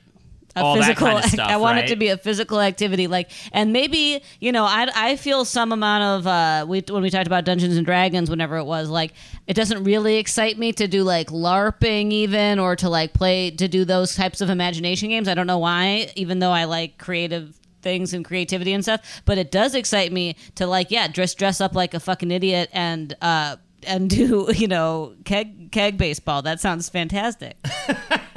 A 0.56 0.62
All 0.64 0.74
that 0.74 0.80
physical 0.82 1.06
kind 1.06 1.24
of 1.24 1.30
stuff, 1.30 1.48
I 1.48 1.58
want 1.58 1.78
it 1.78 1.86
to 1.86 1.96
be 1.96 2.08
a 2.08 2.16
physical 2.16 2.60
activity 2.60 3.06
like 3.06 3.30
and 3.52 3.72
maybe, 3.72 4.20
you 4.40 4.50
know, 4.50 4.64
I 4.64 4.88
I 4.96 5.14
feel 5.14 5.44
some 5.44 5.70
amount 5.70 6.02
of 6.02 6.26
uh 6.26 6.66
we 6.68 6.82
when 6.90 7.04
we 7.04 7.10
talked 7.10 7.28
about 7.28 7.44
Dungeons 7.44 7.76
and 7.76 7.86
Dragons 7.86 8.28
whenever 8.28 8.56
it 8.56 8.64
was 8.64 8.88
like 8.88 9.12
it 9.46 9.54
doesn't 9.54 9.84
really 9.84 10.16
excite 10.16 10.58
me 10.58 10.72
to 10.72 10.88
do 10.88 11.04
like 11.04 11.28
larping 11.28 12.10
even 12.10 12.58
or 12.58 12.74
to 12.74 12.88
like 12.88 13.12
play 13.12 13.52
to 13.52 13.68
do 13.68 13.84
those 13.84 14.16
types 14.16 14.40
of 14.40 14.50
imagination 14.50 15.10
games. 15.10 15.28
I 15.28 15.34
don't 15.34 15.46
know 15.46 15.58
why 15.58 16.10
even 16.16 16.40
though 16.40 16.50
I 16.50 16.64
like 16.64 16.98
creative 16.98 17.56
things 17.82 18.12
and 18.12 18.24
creativity 18.24 18.72
and 18.72 18.82
stuff, 18.82 19.22
but 19.24 19.38
it 19.38 19.50
does 19.50 19.74
excite 19.74 20.12
me 20.12 20.36
to 20.56 20.66
like 20.66 20.90
yeah, 20.90 21.08
dress 21.08 21.34
dress 21.34 21.60
up 21.60 21.74
like 21.74 21.94
a 21.94 22.00
fucking 22.00 22.30
idiot 22.30 22.68
and 22.72 23.16
uh 23.20 23.56
and 23.86 24.10
do, 24.16 24.48
you 24.54 24.68
know, 24.68 25.14
keg 25.24 25.72
keg 25.72 25.96
baseball. 25.96 26.42
That 26.42 26.60
sounds 26.60 26.88
fantastic. 26.88 27.56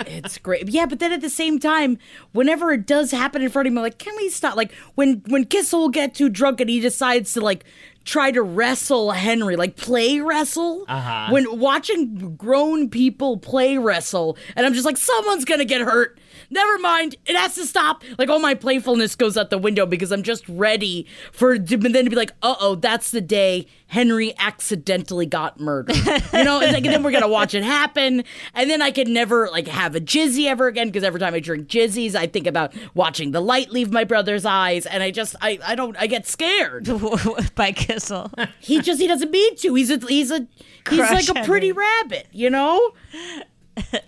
It's 0.06 0.38
great. 0.38 0.70
Yeah, 0.70 0.86
but 0.86 1.00
then 1.00 1.12
at 1.12 1.22
the 1.22 1.30
same 1.30 1.60
time, 1.60 1.98
whenever 2.32 2.72
it 2.72 2.86
does 2.86 3.12
happen 3.12 3.42
in 3.42 3.50
front 3.50 3.68
of 3.68 3.74
me, 3.74 3.80
I'm 3.80 3.84
like, 3.84 4.00
can 4.00 4.16
we 4.18 4.30
stop? 4.30 4.56
Like 4.56 4.72
when 4.96 5.24
when 5.28 5.46
Kissel 5.46 5.82
will 5.82 5.90
get 5.90 6.16
too 6.16 6.30
drunk 6.30 6.60
and 6.60 6.70
he 6.70 6.80
decides 6.80 7.34
to 7.34 7.42
like 7.42 7.64
try 8.04 8.32
to 8.32 8.42
wrestle 8.42 9.12
Henry, 9.12 9.56
like 9.56 9.76
play 9.76 10.20
wrestle. 10.20 10.86
Uh-huh. 10.88 11.30
When 11.32 11.60
watching 11.60 12.36
grown 12.36 12.90
people 12.90 13.38
play 13.38 13.78
wrestle, 13.78 14.38
and 14.56 14.66
I'm 14.66 14.74
just 14.74 14.86
like, 14.86 14.98
someone's 14.98 15.46
gonna 15.46 15.66
get 15.66 15.82
hurt. 15.82 16.20
Never 16.50 16.78
mind. 16.78 17.16
It 17.26 17.36
has 17.36 17.56
to 17.56 17.66
stop. 17.66 18.04
Like 18.18 18.30
all 18.30 18.40
my 18.40 18.54
playfulness 18.54 19.16
goes 19.16 19.38
out 19.38 19.50
the 19.50 19.58
window 19.58 19.86
because 19.86 20.12
I'm 20.12 20.24
just 20.24 20.48
ready 20.48 21.08
for 21.32 21.58
to, 21.58 21.78
then 21.78 22.04
to 22.04 22.10
be 22.10 22.16
like, 22.16 22.32
uh 22.42 22.56
oh, 22.60 22.76
that's 22.76 23.12
the 23.12 23.22
day 23.22 23.68
Henry 23.88 24.34
accidentally 24.40 25.28
got 25.28 25.60
murdered. 25.60 25.96
You 26.34 26.44
know, 26.44 26.62
and, 26.62 26.74
like, 26.74 26.84
and 26.84 26.94
then 26.94 27.04
we're 27.04 27.12
gonna 27.12 27.28
watch 27.28 27.54
it 27.54 27.64
happen, 27.64 28.24
and 28.56 28.70
then 28.70 28.82
I 28.82 28.90
could 28.90 29.08
never 29.08 29.50
like 29.50 29.68
have 29.68 29.96
a 29.96 30.02
jizzy 30.02 30.48
ever 30.48 30.68
again 30.68 30.88
because 30.88 31.04
every 31.04 31.20
time 31.20 31.36
I 31.36 31.40
drink 31.40 31.68
jizzies, 31.68 32.16
I 32.16 32.26
think 32.26 32.48
about 32.48 32.74
watching 32.96 33.32
the 33.32 33.40
light 33.40 33.70
leave 33.70 33.92
my 33.92 34.04
brother's 34.04 34.46
eyes, 34.46 34.88
and 34.88 35.04
I 35.04 35.12
just 35.12 35.36
I 35.42 35.60
I 35.64 35.76
don't 35.76 35.96
I 35.98 36.08
get 36.08 36.26
scared. 36.26 36.88
by 37.56 37.72
Kissel. 37.72 38.32
He 38.60 38.82
just 38.82 39.00
he 39.00 39.08
doesn't 39.08 39.30
mean 39.30 39.56
to. 39.58 39.76
He's 39.76 39.92
a 39.92 39.98
he's 39.98 40.32
a 40.32 40.48
he's 40.90 41.00
Crush 41.00 41.28
like 41.28 41.44
a 41.44 41.46
pretty 41.46 41.72
rabbit, 41.72 42.28
you 42.32 42.50
know. 42.50 42.94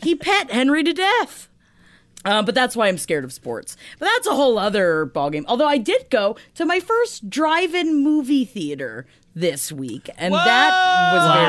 he 0.01 0.15
pet 0.15 0.51
Henry 0.51 0.83
to 0.83 0.93
death. 0.93 1.47
Uh, 2.25 2.41
but 2.41 2.55
that's 2.55 2.75
why 2.75 2.87
I'm 2.87 2.97
scared 2.97 3.23
of 3.23 3.31
sports. 3.31 3.77
But 3.99 4.07
that's 4.07 4.27
a 4.27 4.35
whole 4.35 4.57
other 4.57 5.05
ballgame. 5.05 5.45
Although 5.47 5.67
I 5.67 5.77
did 5.77 6.09
go 6.09 6.35
to 6.55 6.65
my 6.65 6.79
first 6.79 7.29
drive-in 7.29 8.03
movie 8.03 8.45
theater 8.45 9.05
this 9.37 9.69
week, 9.71 10.09
and 10.17 10.33
that 10.33 11.13
was 11.13 11.35
very 11.35 11.45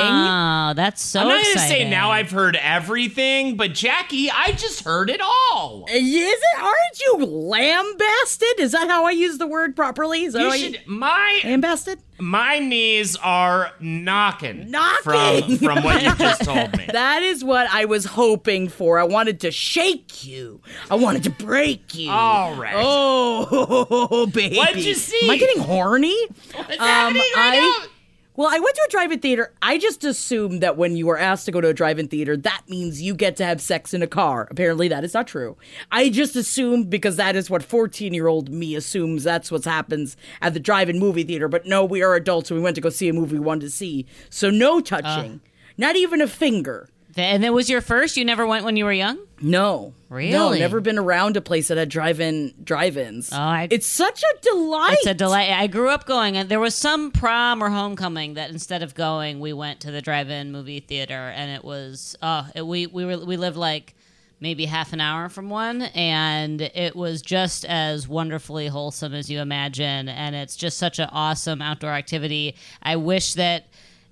exciting. 0.00 0.14
Oh, 0.14 0.72
that's 0.74 1.02
so 1.02 1.20
I'm 1.20 1.28
not 1.28 1.32
gonna 1.42 1.52
exciting. 1.52 1.68
say 1.84 1.90
now 1.90 2.10
I've 2.10 2.30
heard 2.30 2.56
everything, 2.56 3.56
but 3.56 3.74
Jackie, 3.74 4.30
I 4.30 4.52
just 4.52 4.84
heard 4.84 5.10
it 5.10 5.20
all. 5.20 5.84
Is 5.90 6.02
it? 6.02 6.60
Aren't 6.60 7.00
you 7.00 7.26
lambasted? 7.26 8.58
Is 8.58 8.72
that 8.72 8.88
how 8.88 9.04
I 9.04 9.10
use 9.10 9.38
the 9.38 9.46
word 9.46 9.76
properly? 9.76 10.24
Is 10.24 10.32
that 10.32 10.42
You 10.42 10.50
how 10.50 10.56
should 10.56 10.80
my 10.86 11.40
lambasted? 11.44 12.00
My 12.20 12.58
knees 12.58 13.16
are 13.16 13.72
knocking, 13.80 14.70
Knocking. 14.70 15.58
from 15.58 15.58
from 15.58 15.84
what 15.84 16.02
you 16.02 16.14
just 16.16 16.42
told 16.44 16.76
me. 16.76 16.86
That 16.92 17.22
is 17.22 17.44
what 17.44 17.68
I 17.70 17.84
was 17.84 18.04
hoping 18.04 18.68
for. 18.68 18.98
I 18.98 19.04
wanted 19.04 19.40
to 19.40 19.50
shake 19.50 20.24
you. 20.26 20.60
I 20.90 20.94
wanted 20.96 21.22
to 21.24 21.30
break 21.30 21.94
you. 21.94 22.10
All 22.10 22.54
right. 22.54 22.74
Oh, 22.76 24.26
baby. 24.32 24.56
What'd 24.56 24.84
you 24.84 24.94
see? 24.94 25.20
Am 25.24 25.30
I 25.30 25.36
getting 25.36 25.62
horny? 25.62 26.16
What's 26.54 26.76
happening 26.76 27.22
right 27.36 27.54
I, 27.54 27.56
now? 27.82 27.88
Well, 28.38 28.46
I 28.48 28.60
went 28.60 28.76
to 28.76 28.86
a 28.86 28.90
drive-in 28.92 29.18
theater. 29.18 29.52
I 29.60 29.78
just 29.78 30.04
assumed 30.04 30.62
that 30.62 30.76
when 30.76 30.96
you 30.96 31.10
are 31.10 31.18
asked 31.18 31.46
to 31.46 31.50
go 31.50 31.60
to 31.60 31.70
a 31.70 31.74
drive-in 31.74 32.06
theater, 32.06 32.36
that 32.36 32.62
means 32.68 33.02
you 33.02 33.16
get 33.16 33.34
to 33.38 33.44
have 33.44 33.60
sex 33.60 33.92
in 33.92 34.00
a 34.00 34.06
car. 34.06 34.46
Apparently, 34.48 34.86
that 34.86 35.02
is 35.02 35.12
not 35.12 35.26
true. 35.26 35.56
I 35.90 36.08
just 36.08 36.36
assumed 36.36 36.88
because 36.88 37.16
that 37.16 37.34
is 37.34 37.50
what 37.50 37.68
14-year-old 37.68 38.48
me 38.48 38.76
assumes 38.76 39.24
that's 39.24 39.50
what 39.50 39.64
happens 39.64 40.16
at 40.40 40.54
the 40.54 40.60
drive-in 40.60 41.00
movie 41.00 41.24
theater. 41.24 41.48
But 41.48 41.66
no, 41.66 41.84
we 41.84 42.00
are 42.00 42.14
adults 42.14 42.48
and 42.52 42.60
we 42.60 42.62
went 42.62 42.76
to 42.76 42.80
go 42.80 42.90
see 42.90 43.08
a 43.08 43.12
movie 43.12 43.40
we 43.40 43.44
wanted 43.44 43.62
to 43.62 43.70
see. 43.70 44.06
So 44.30 44.50
no 44.50 44.78
uh. 44.78 44.82
touching. 44.82 45.40
not 45.76 45.96
even 45.96 46.20
a 46.20 46.28
finger. 46.28 46.88
And 47.16 47.44
it 47.44 47.50
was 47.52 47.68
your 47.70 47.80
first? 47.80 48.16
You 48.16 48.24
never 48.24 48.46
went 48.46 48.64
when 48.64 48.76
you 48.76 48.84
were 48.84 48.92
young? 48.92 49.18
No. 49.40 49.94
Really, 50.10 50.30
no, 50.30 50.52
never 50.54 50.80
been 50.80 50.98
around 50.98 51.36
a 51.36 51.42
place 51.42 51.68
that 51.68 51.76
had 51.76 51.90
drive-in 51.90 52.54
drive-ins. 52.64 53.30
Oh, 53.30 53.36
I- 53.36 53.68
it's 53.70 53.86
such 53.86 54.22
a 54.22 54.40
delight. 54.40 54.96
It's 55.00 55.06
a 55.06 55.12
delight. 55.12 55.50
I 55.50 55.66
grew 55.66 55.90
up 55.90 56.06
going, 56.06 56.34
and 56.38 56.48
there 56.48 56.60
was 56.60 56.74
some 56.74 57.10
prom 57.10 57.62
or 57.62 57.68
homecoming 57.68 58.32
that 58.34 58.48
instead 58.50 58.82
of 58.82 58.94
going, 58.94 59.38
we 59.38 59.52
went 59.52 59.80
to 59.80 59.90
the 59.90 60.00
drive-in 60.00 60.50
movie 60.50 60.80
theater, 60.80 61.30
and 61.36 61.50
it 61.50 61.62
was 61.62 62.16
oh, 62.22 62.48
it, 62.54 62.66
we 62.66 62.86
we 62.86 63.04
were 63.04 63.18
we 63.22 63.36
lived 63.36 63.58
like 63.58 63.94
maybe 64.40 64.64
half 64.64 64.94
an 64.94 65.00
hour 65.02 65.28
from 65.28 65.50
one, 65.50 65.82
and 65.82 66.62
it 66.62 66.96
was 66.96 67.20
just 67.20 67.66
as 67.66 68.08
wonderfully 68.08 68.68
wholesome 68.68 69.12
as 69.12 69.28
you 69.30 69.40
imagine, 69.40 70.08
and 70.08 70.34
it's 70.34 70.56
just 70.56 70.78
such 70.78 70.98
an 70.98 71.08
awesome 71.12 71.60
outdoor 71.60 71.90
activity. 71.92 72.54
I 72.82 72.96
wish 72.96 73.34
that 73.34 73.66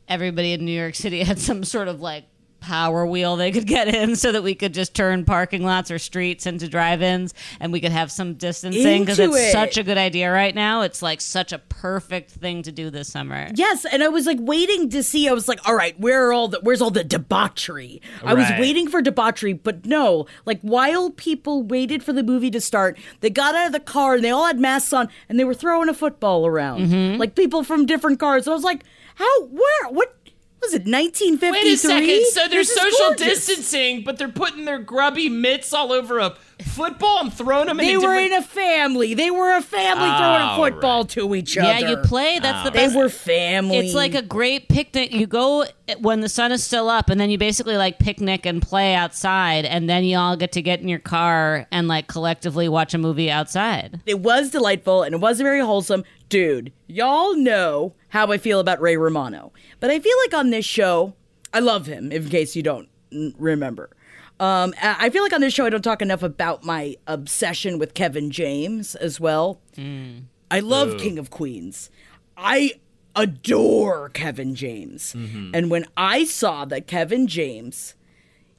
everybody 0.08 0.52
in 0.52 0.62
New 0.66 0.78
York 0.78 0.94
City 0.94 1.22
had 1.22 1.38
some 1.38 1.64
sort 1.64 1.88
of 1.88 2.02
like 2.02 2.24
power 2.60 3.06
wheel 3.06 3.36
they 3.36 3.52
could 3.52 3.66
get 3.66 3.88
in 3.88 4.16
so 4.16 4.32
that 4.32 4.42
we 4.42 4.54
could 4.54 4.74
just 4.74 4.94
turn 4.94 5.24
parking 5.24 5.64
lots 5.64 5.90
or 5.90 5.98
streets 5.98 6.46
into 6.46 6.68
drive-ins 6.68 7.32
and 7.60 7.72
we 7.72 7.80
could 7.80 7.92
have 7.92 8.10
some 8.10 8.34
distancing 8.34 9.02
because 9.02 9.18
it's 9.18 9.36
it. 9.36 9.52
such 9.52 9.76
a 9.76 9.82
good 9.82 9.98
idea 9.98 10.30
right 10.30 10.54
now 10.54 10.82
it's 10.82 11.02
like 11.02 11.20
such 11.20 11.52
a 11.52 11.58
perfect 11.58 12.30
thing 12.30 12.62
to 12.62 12.72
do 12.72 12.90
this 12.90 13.08
summer 13.08 13.46
Yes, 13.54 13.84
and 13.84 14.02
I 14.02 14.08
was 14.08 14.26
like 14.26 14.38
waiting 14.40 14.90
to 14.90 15.02
see. 15.02 15.28
I 15.28 15.32
was 15.32 15.48
like, 15.48 15.66
all 15.66 15.74
right, 15.74 15.98
where 15.98 16.26
are 16.26 16.32
all 16.32 16.48
the 16.48 16.60
where's 16.62 16.82
all 16.82 16.90
the 16.90 17.04
debauchery? 17.04 18.00
I 18.24 18.34
was 18.34 18.48
waiting 18.58 18.88
for 18.88 19.02
debauchery, 19.02 19.52
but 19.52 19.86
no. 19.86 20.26
Like 20.44 20.60
while 20.60 21.10
people 21.10 21.62
waited 21.62 22.02
for 22.02 22.12
the 22.12 22.22
movie 22.22 22.50
to 22.50 22.60
start, 22.60 22.98
they 23.20 23.30
got 23.30 23.54
out 23.54 23.66
of 23.66 23.72
the 23.72 23.80
car 23.80 24.14
and 24.14 24.24
they 24.24 24.30
all 24.30 24.46
had 24.46 24.58
masks 24.58 24.92
on 24.92 25.08
and 25.28 25.38
they 25.38 25.44
were 25.44 25.54
throwing 25.54 25.88
a 25.88 25.94
football 25.94 26.46
around. 26.46 26.88
Mm-hmm. 26.88 27.18
Like 27.18 27.34
people 27.34 27.64
from 27.64 27.86
different 27.86 28.18
cars. 28.18 28.46
And 28.46 28.52
I 28.52 28.56
was 28.56 28.64
like, 28.64 28.84
how 29.16 29.44
where 29.46 29.88
what 29.90 30.14
was 30.60 30.74
it, 30.74 30.86
1953? 30.86 31.50
Wait 31.50 31.74
a 31.74 31.76
second. 31.76 32.26
So 32.32 32.48
they're 32.48 32.64
social 32.64 33.08
gorgeous. 33.08 33.46
distancing, 33.46 34.02
but 34.04 34.18
they're 34.18 34.28
putting 34.28 34.64
their 34.64 34.78
grubby 34.78 35.28
mitts 35.28 35.72
all 35.72 35.92
over 35.92 36.18
a 36.18 36.34
football 36.64 37.20
and 37.20 37.32
throwing 37.32 37.66
them 37.66 37.76
They 37.76 37.92
in. 37.92 37.96
were 38.00 38.14
different... 38.14 38.32
in 38.32 38.38
a 38.38 38.42
family. 38.42 39.14
They 39.14 39.30
were 39.30 39.54
a 39.56 39.60
family 39.62 40.08
throwing 40.08 40.42
a 40.42 40.52
Oh, 40.52 40.56
football 40.56 41.04
to 41.06 41.34
each 41.34 41.56
other. 41.58 41.68
yeah 41.68 41.90
you 41.90 41.96
play 41.98 42.38
that's 42.38 42.64
the 42.64 42.70
best. 42.70 42.94
They 42.94 42.98
were 42.98 43.08
family. 43.08 43.78
it's 43.78 43.94
like 43.94 44.14
a 44.14 44.22
great 44.22 44.68
picnic 44.68 45.12
you 45.12 45.26
go 45.26 45.66
when 46.00 46.20
the 46.20 46.28
sun 46.28 46.52
is 46.52 46.64
still 46.64 46.88
up 46.88 47.10
and 47.10 47.20
then 47.20 47.28
you 47.30 47.36
basically 47.38 47.76
like 47.76 47.98
picnic 47.98 48.46
and 48.46 48.62
play 48.62 48.94
outside 48.94 49.64
and 49.64 49.88
then 49.88 50.04
you 50.04 50.16
all 50.16 50.36
get 50.36 50.52
to 50.52 50.62
get 50.62 50.80
in 50.80 50.88
your 50.88 50.98
car 50.98 51.66
and 51.70 51.88
like 51.88 52.06
collectively 52.06 52.68
watch 52.68 52.94
a 52.94 52.98
movie 52.98 53.30
outside 53.30 54.00
It 54.06 54.20
was 54.20 54.50
delightful 54.50 55.02
and 55.02 55.14
it 55.14 55.18
was 55.20 55.40
very 55.40 55.60
wholesome. 55.60 56.04
Dude, 56.28 56.72
y'all 56.88 57.36
know 57.36 57.94
how 58.08 58.32
I 58.32 58.38
feel 58.38 58.58
about 58.60 58.80
Ray 58.80 58.96
Romano. 58.96 59.52
But 59.78 59.90
I 59.90 60.00
feel 60.00 60.16
like 60.24 60.34
on 60.34 60.50
this 60.50 60.64
show, 60.64 61.14
I 61.52 61.60
love 61.60 61.86
him, 61.86 62.10
in 62.10 62.28
case 62.28 62.56
you 62.56 62.62
don't 62.64 62.88
remember. 63.38 63.90
Um, 64.38 64.74
I 64.82 65.08
feel 65.10 65.22
like 65.22 65.32
on 65.32 65.40
this 65.40 65.54
show, 65.54 65.64
I 65.64 65.70
don't 65.70 65.82
talk 65.82 66.02
enough 66.02 66.22
about 66.22 66.62
my 66.64 66.96
obsession 67.06 67.78
with 67.78 67.94
Kevin 67.94 68.30
James 68.30 68.94
as 68.94 69.18
well. 69.18 69.60
I 70.50 70.60
love 70.60 70.98
King 70.98 71.18
of 71.18 71.30
Queens. 71.30 71.90
I 72.36 72.72
adore 73.14 74.10
Kevin 74.10 74.54
James. 74.54 75.14
And 75.14 75.70
when 75.70 75.86
I 75.96 76.24
saw 76.24 76.64
that 76.66 76.86
Kevin 76.86 77.26
James, 77.26 77.94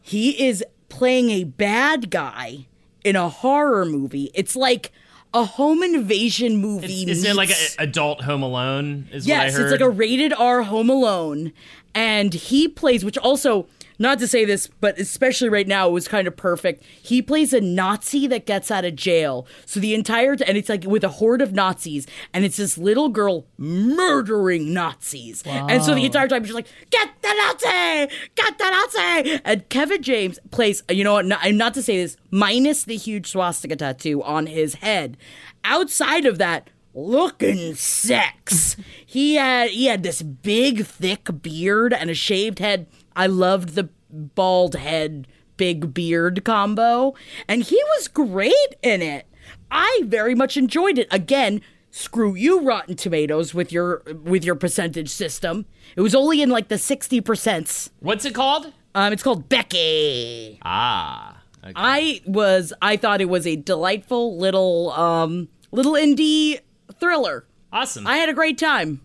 he 0.01 0.47
is 0.47 0.63
playing 0.89 1.29
a 1.29 1.43
bad 1.43 2.09
guy 2.09 2.65
in 3.03 3.15
a 3.15 3.29
horror 3.29 3.85
movie, 3.85 4.31
it's 4.33 4.55
like 4.55 4.91
a 5.33 5.43
home 5.43 5.83
invasion 5.83 6.57
movie. 6.57 7.09
Isn't 7.09 7.29
it 7.31 7.35
like 7.35 7.49
an 7.51 7.55
adult 7.79 8.21
Home 8.21 8.41
Alone? 8.41 9.07
Is 9.11 9.27
what 9.27 9.33
I 9.37 9.43
Yes, 9.45 9.57
it's 9.57 9.71
like 9.71 9.81
a 9.81 9.89
rated 9.89 10.33
R 10.33 10.63
Home 10.63 10.89
Alone, 10.89 11.53
and 11.93 12.33
he 12.33 12.67
plays, 12.67 13.05
which 13.05 13.17
also, 13.17 13.67
not 13.99 14.19
to 14.19 14.27
say 14.27 14.45
this, 14.45 14.67
but 14.79 14.99
especially 14.99 15.49
right 15.49 15.67
now, 15.67 15.87
it 15.87 15.91
was 15.91 16.07
kind 16.07 16.27
of 16.27 16.35
perfect. 16.35 16.83
He 16.83 17.21
plays 17.21 17.53
a 17.53 17.61
Nazi 17.61 18.27
that 18.27 18.45
gets 18.45 18.69
out 18.71 18.85
of 18.85 18.95
jail. 18.95 19.47
So 19.65 19.79
the 19.79 19.93
entire, 19.93 20.35
t- 20.35 20.43
and 20.45 20.57
it's 20.57 20.69
like 20.69 20.83
with 20.85 21.03
a 21.03 21.09
horde 21.09 21.41
of 21.41 21.53
Nazis, 21.53 22.05
and 22.33 22.45
it's 22.45 22.57
this 22.57 22.77
little 22.77 23.09
girl 23.09 23.47
murdering 23.57 24.73
Nazis, 24.73 25.43
and 25.45 25.83
so 25.83 25.95
the 25.95 26.05
entire 26.05 26.27
time 26.27 26.43
she's 26.43 26.53
like, 26.53 26.67
"Get 26.89 27.09
the 27.21 27.33
Nazi! 27.33 28.13
Get 28.35 28.57
the 28.57 28.69
Nazi!" 28.69 29.41
And 29.43 29.67
Kevin 29.69 30.01
James 30.01 30.39
plays, 30.51 30.83
you 30.89 31.03
know 31.03 31.13
what? 31.13 31.25
Not, 31.25 31.51
not 31.53 31.73
to 31.75 31.81
say 31.81 31.97
this, 31.97 32.17
minus 32.31 32.83
the 32.83 32.95
huge 32.95 33.27
swastika 33.31 33.75
tattoo 33.75 34.21
on 34.23 34.47
his 34.47 34.75
head. 34.75 35.17
Outside 35.63 36.25
of 36.25 36.37
that 36.37 36.69
looking 36.93 37.75
sex. 37.75 38.75
he 39.05 39.35
had 39.35 39.69
he 39.69 39.85
had 39.85 40.03
this 40.03 40.21
big 40.21 40.85
thick 40.85 41.29
beard 41.41 41.93
and 41.93 42.09
a 42.09 42.13
shaved 42.13 42.59
head. 42.59 42.87
I 43.17 43.25
loved 43.27 43.69
the 43.75 43.89
bald 44.09 44.75
head 44.75 45.27
big 45.57 45.93
beard 45.93 46.45
combo 46.45 47.15
and 47.47 47.63
he 47.63 47.75
was 47.97 48.07
great 48.07 48.75
in 48.81 49.01
it. 49.01 49.25
I 49.71 50.01
very 50.05 50.35
much 50.35 50.55
enjoyed 50.55 50.99
it. 50.99 51.07
Again, 51.11 51.61
screw 51.89 52.35
you 52.35 52.61
Rotten 52.61 52.95
Tomatoes 52.95 53.53
with 53.53 53.71
your 53.71 54.03
with 54.23 54.45
your 54.45 54.55
percentage 54.55 55.09
system. 55.09 55.65
It 55.95 56.01
was 56.01 56.13
only 56.15 56.41
in 56.41 56.49
like 56.49 56.67
the 56.67 56.75
60%. 56.75 57.89
What's 57.99 58.23
it 58.23 58.35
called? 58.35 58.71
Um 58.93 59.11
it's 59.11 59.23
called 59.23 59.49
Becky. 59.49 60.59
Ah. 60.63 61.41
Okay. 61.63 61.73
I 61.75 62.21
was 62.25 62.71
I 62.81 62.97
thought 62.97 63.19
it 63.19 63.29
was 63.29 63.47
a 63.47 63.55
delightful 63.55 64.37
little 64.37 64.91
um 64.91 65.49
little 65.71 65.93
indie 65.93 66.59
thriller. 66.99 67.45
Awesome. 67.73 68.07
I 68.07 68.17
had 68.17 68.29
a 68.29 68.33
great 68.33 68.57
time. 68.57 69.01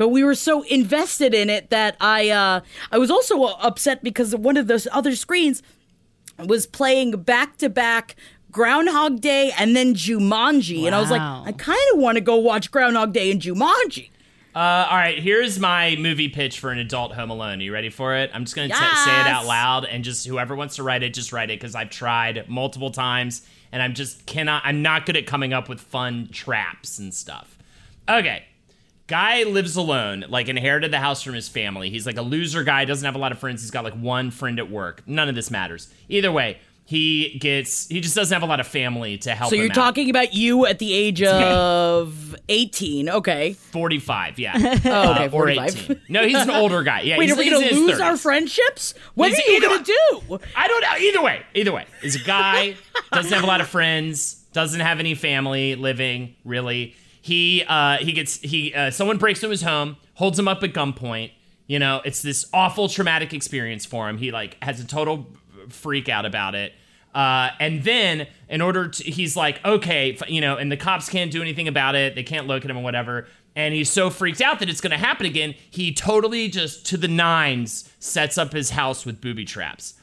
But 0.00 0.08
we 0.08 0.24
were 0.24 0.34
so 0.34 0.62
invested 0.62 1.34
in 1.34 1.50
it 1.50 1.68
that 1.68 1.94
I 2.00 2.30
uh 2.30 2.62
I 2.90 2.96
was 2.96 3.10
also 3.10 3.44
upset 3.44 4.02
because 4.02 4.34
one 4.34 4.56
of 4.56 4.66
those 4.66 4.88
other 4.92 5.14
screens 5.14 5.62
was 6.38 6.66
playing 6.66 7.22
back 7.22 7.58
to 7.58 7.68
back 7.68 8.16
Groundhog 8.50 9.20
Day 9.20 9.52
and 9.58 9.76
then 9.76 9.92
Jumanji 9.92 10.86
and 10.86 10.94
I 10.94 11.00
was 11.00 11.10
like 11.10 11.20
I 11.20 11.52
kind 11.52 11.78
of 11.92 11.98
want 11.98 12.16
to 12.16 12.22
go 12.22 12.36
watch 12.36 12.70
Groundhog 12.70 13.12
Day 13.12 13.30
and 13.30 13.42
Jumanji. 13.42 14.08
Uh, 14.54 14.88
all 14.90 14.96
right, 14.96 15.18
here's 15.18 15.60
my 15.60 15.96
movie 15.96 16.30
pitch 16.30 16.60
for 16.60 16.70
an 16.70 16.78
adult 16.78 17.12
Home 17.12 17.28
Alone. 17.28 17.60
Are 17.60 17.62
you 17.62 17.72
ready 17.72 17.90
for 17.90 18.16
it? 18.16 18.30
I'm 18.32 18.44
just 18.44 18.56
going 18.56 18.70
to 18.70 18.74
say 18.74 19.20
it 19.20 19.26
out 19.26 19.46
loud, 19.46 19.84
and 19.84 20.02
just 20.02 20.26
whoever 20.26 20.56
wants 20.56 20.76
to 20.76 20.82
write 20.82 21.04
it, 21.04 21.14
just 21.14 21.32
write 21.32 21.50
it 21.50 21.60
because 21.60 21.76
I've 21.76 21.90
tried 21.90 22.48
multiple 22.48 22.90
times, 22.90 23.46
and 23.70 23.80
I'm 23.80 23.94
just 23.94 24.26
cannot. 24.26 24.62
I'm 24.64 24.82
not 24.82 25.06
good 25.06 25.16
at 25.16 25.24
coming 25.24 25.52
up 25.52 25.68
with 25.68 25.80
fun 25.80 26.30
traps 26.32 26.98
and 26.98 27.14
stuff. 27.14 27.56
Okay, 28.08 28.44
guy 29.10 29.42
lives 29.42 29.76
alone, 29.76 30.24
like 30.28 30.48
inherited 30.48 30.92
the 30.92 31.00
house 31.00 31.22
from 31.22 31.34
his 31.34 31.48
family. 31.48 31.90
He's 31.90 32.06
like 32.06 32.16
a 32.16 32.22
loser 32.22 32.62
guy, 32.64 32.84
doesn't 32.84 33.04
have 33.04 33.16
a 33.16 33.18
lot 33.18 33.32
of 33.32 33.38
friends. 33.38 33.60
He's 33.60 33.70
got 33.72 33.84
like 33.84 33.94
one 33.94 34.30
friend 34.30 34.58
at 34.60 34.70
work. 34.70 35.02
None 35.06 35.28
of 35.28 35.34
this 35.34 35.50
matters. 35.50 35.92
Either 36.08 36.30
way, 36.32 36.58
he 36.86 37.38
gets 37.38 37.88
he 37.88 38.00
just 38.00 38.16
doesn't 38.16 38.34
have 38.34 38.42
a 38.42 38.46
lot 38.46 38.58
of 38.60 38.66
family 38.66 39.18
to 39.18 39.34
help. 39.34 39.50
So 39.50 39.56
you're 39.56 39.66
out. 39.66 39.74
talking 39.74 40.10
about 40.10 40.32
you 40.34 40.64
at 40.66 40.78
the 40.78 40.92
age 40.92 41.22
of 41.24 42.34
18. 42.48 43.08
Okay. 43.10 43.52
45, 43.52 44.38
yeah. 44.38 44.52
Oh, 44.84 45.12
okay, 45.12 45.24
Uh, 45.24 45.26
or 45.26 45.30
45. 45.30 45.68
18. 45.90 46.00
No, 46.08 46.26
he's 46.26 46.36
an 46.38 46.50
older 46.50 46.82
guy. 46.82 47.02
Yeah, 47.02 47.16
Wait, 47.18 47.26
he's, 47.26 47.34
are 47.34 47.38
we 47.38 47.44
he's 47.50 47.60
gonna 47.60 47.86
lose 47.86 48.00
our 48.00 48.16
friendships? 48.16 48.94
What 49.14 49.30
He's 49.30 49.38
are 49.38 49.50
you 49.52 49.60
going 49.60 49.84
to 49.84 49.84
do? 49.84 50.38
I 50.56 50.66
don't 50.68 50.80
know. 50.80 50.96
Either 50.98 51.22
way, 51.22 51.42
either 51.54 51.72
way, 51.72 51.86
is 52.02 52.16
a 52.16 52.24
guy 52.24 52.76
doesn't 53.12 53.32
have 53.32 53.44
a 53.44 53.46
lot 53.46 53.60
of 53.60 53.68
friends, 53.68 54.34
doesn't 54.52 54.80
have 54.80 54.98
any 55.00 55.14
family 55.14 55.74
living 55.76 56.34
really. 56.44 56.94
He 57.20 57.64
uh, 57.66 57.98
he 57.98 58.12
gets 58.12 58.38
he 58.40 58.74
uh, 58.74 58.90
someone 58.90 59.18
breaks 59.18 59.40
into 59.40 59.50
his 59.50 59.62
home, 59.62 59.96
holds 60.14 60.38
him 60.38 60.48
up 60.48 60.62
at 60.62 60.72
gunpoint. 60.72 61.32
You 61.66 61.78
know, 61.78 62.00
it's 62.04 62.22
this 62.22 62.46
awful 62.52 62.88
traumatic 62.88 63.32
experience 63.32 63.84
for 63.84 64.08
him. 64.08 64.18
He 64.18 64.32
like 64.32 64.62
has 64.62 64.80
a 64.80 64.86
total 64.86 65.26
freak 65.68 66.08
out 66.08 66.26
about 66.26 66.54
it. 66.54 66.72
Uh, 67.14 67.50
and 67.58 67.82
then 67.82 68.26
in 68.48 68.60
order 68.60 68.88
to, 68.88 69.04
he's 69.04 69.36
like, 69.36 69.64
okay, 69.64 70.16
you 70.28 70.40
know, 70.40 70.56
and 70.56 70.70
the 70.70 70.76
cops 70.76 71.08
can't 71.08 71.30
do 71.30 71.42
anything 71.42 71.68
about 71.68 71.94
it. 71.94 72.14
They 72.14 72.22
can't 72.22 72.46
look 72.46 72.64
at 72.64 72.70
him 72.70 72.78
or 72.78 72.82
whatever. 72.84 73.26
And 73.56 73.74
he's 73.74 73.90
so 73.90 74.10
freaked 74.10 74.40
out 74.40 74.60
that 74.60 74.68
it's 74.68 74.80
going 74.80 74.92
to 74.92 74.96
happen 74.96 75.26
again. 75.26 75.54
He 75.70 75.92
totally 75.92 76.48
just 76.48 76.86
to 76.86 76.96
the 76.96 77.08
nines 77.08 77.92
sets 77.98 78.38
up 78.38 78.52
his 78.52 78.70
house 78.70 79.04
with 79.04 79.20
booby 79.20 79.44
traps 79.44 79.94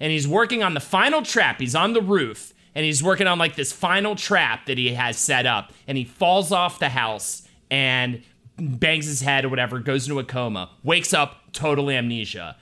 and 0.00 0.12
he's 0.12 0.28
working 0.28 0.62
on 0.62 0.74
the 0.74 0.80
final 0.80 1.22
trap. 1.22 1.60
He's 1.60 1.74
on 1.74 1.92
the 1.92 2.02
roof 2.02 2.52
and 2.76 2.84
he's 2.84 3.02
working 3.02 3.26
on 3.26 3.38
like 3.38 3.56
this 3.56 3.72
final 3.72 4.14
trap 4.14 4.66
that 4.66 4.76
he 4.76 4.92
has 4.92 5.16
set 5.16 5.46
up. 5.46 5.72
And 5.88 5.96
he 5.96 6.04
falls 6.04 6.52
off 6.52 6.78
the 6.78 6.90
house 6.90 7.48
and 7.70 8.22
bangs 8.58 9.06
his 9.06 9.22
head 9.22 9.46
or 9.46 9.48
whatever, 9.48 9.78
goes 9.78 10.06
into 10.06 10.18
a 10.18 10.24
coma, 10.24 10.70
wakes 10.84 11.14
up, 11.14 11.52
total 11.54 11.90
amnesia. 11.90 12.54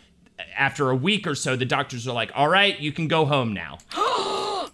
After 0.57 0.91
a 0.91 0.95
week 0.95 1.27
or 1.27 1.35
so, 1.35 1.57
the 1.57 1.65
doctors 1.65 2.07
are 2.07 2.15
like, 2.15 2.31
"All 2.35 2.49
right, 2.49 2.79
you 2.79 2.93
can 2.93 3.09
go 3.09 3.27
home 3.27 3.53
now." 3.53 3.79
so, 3.91 4.71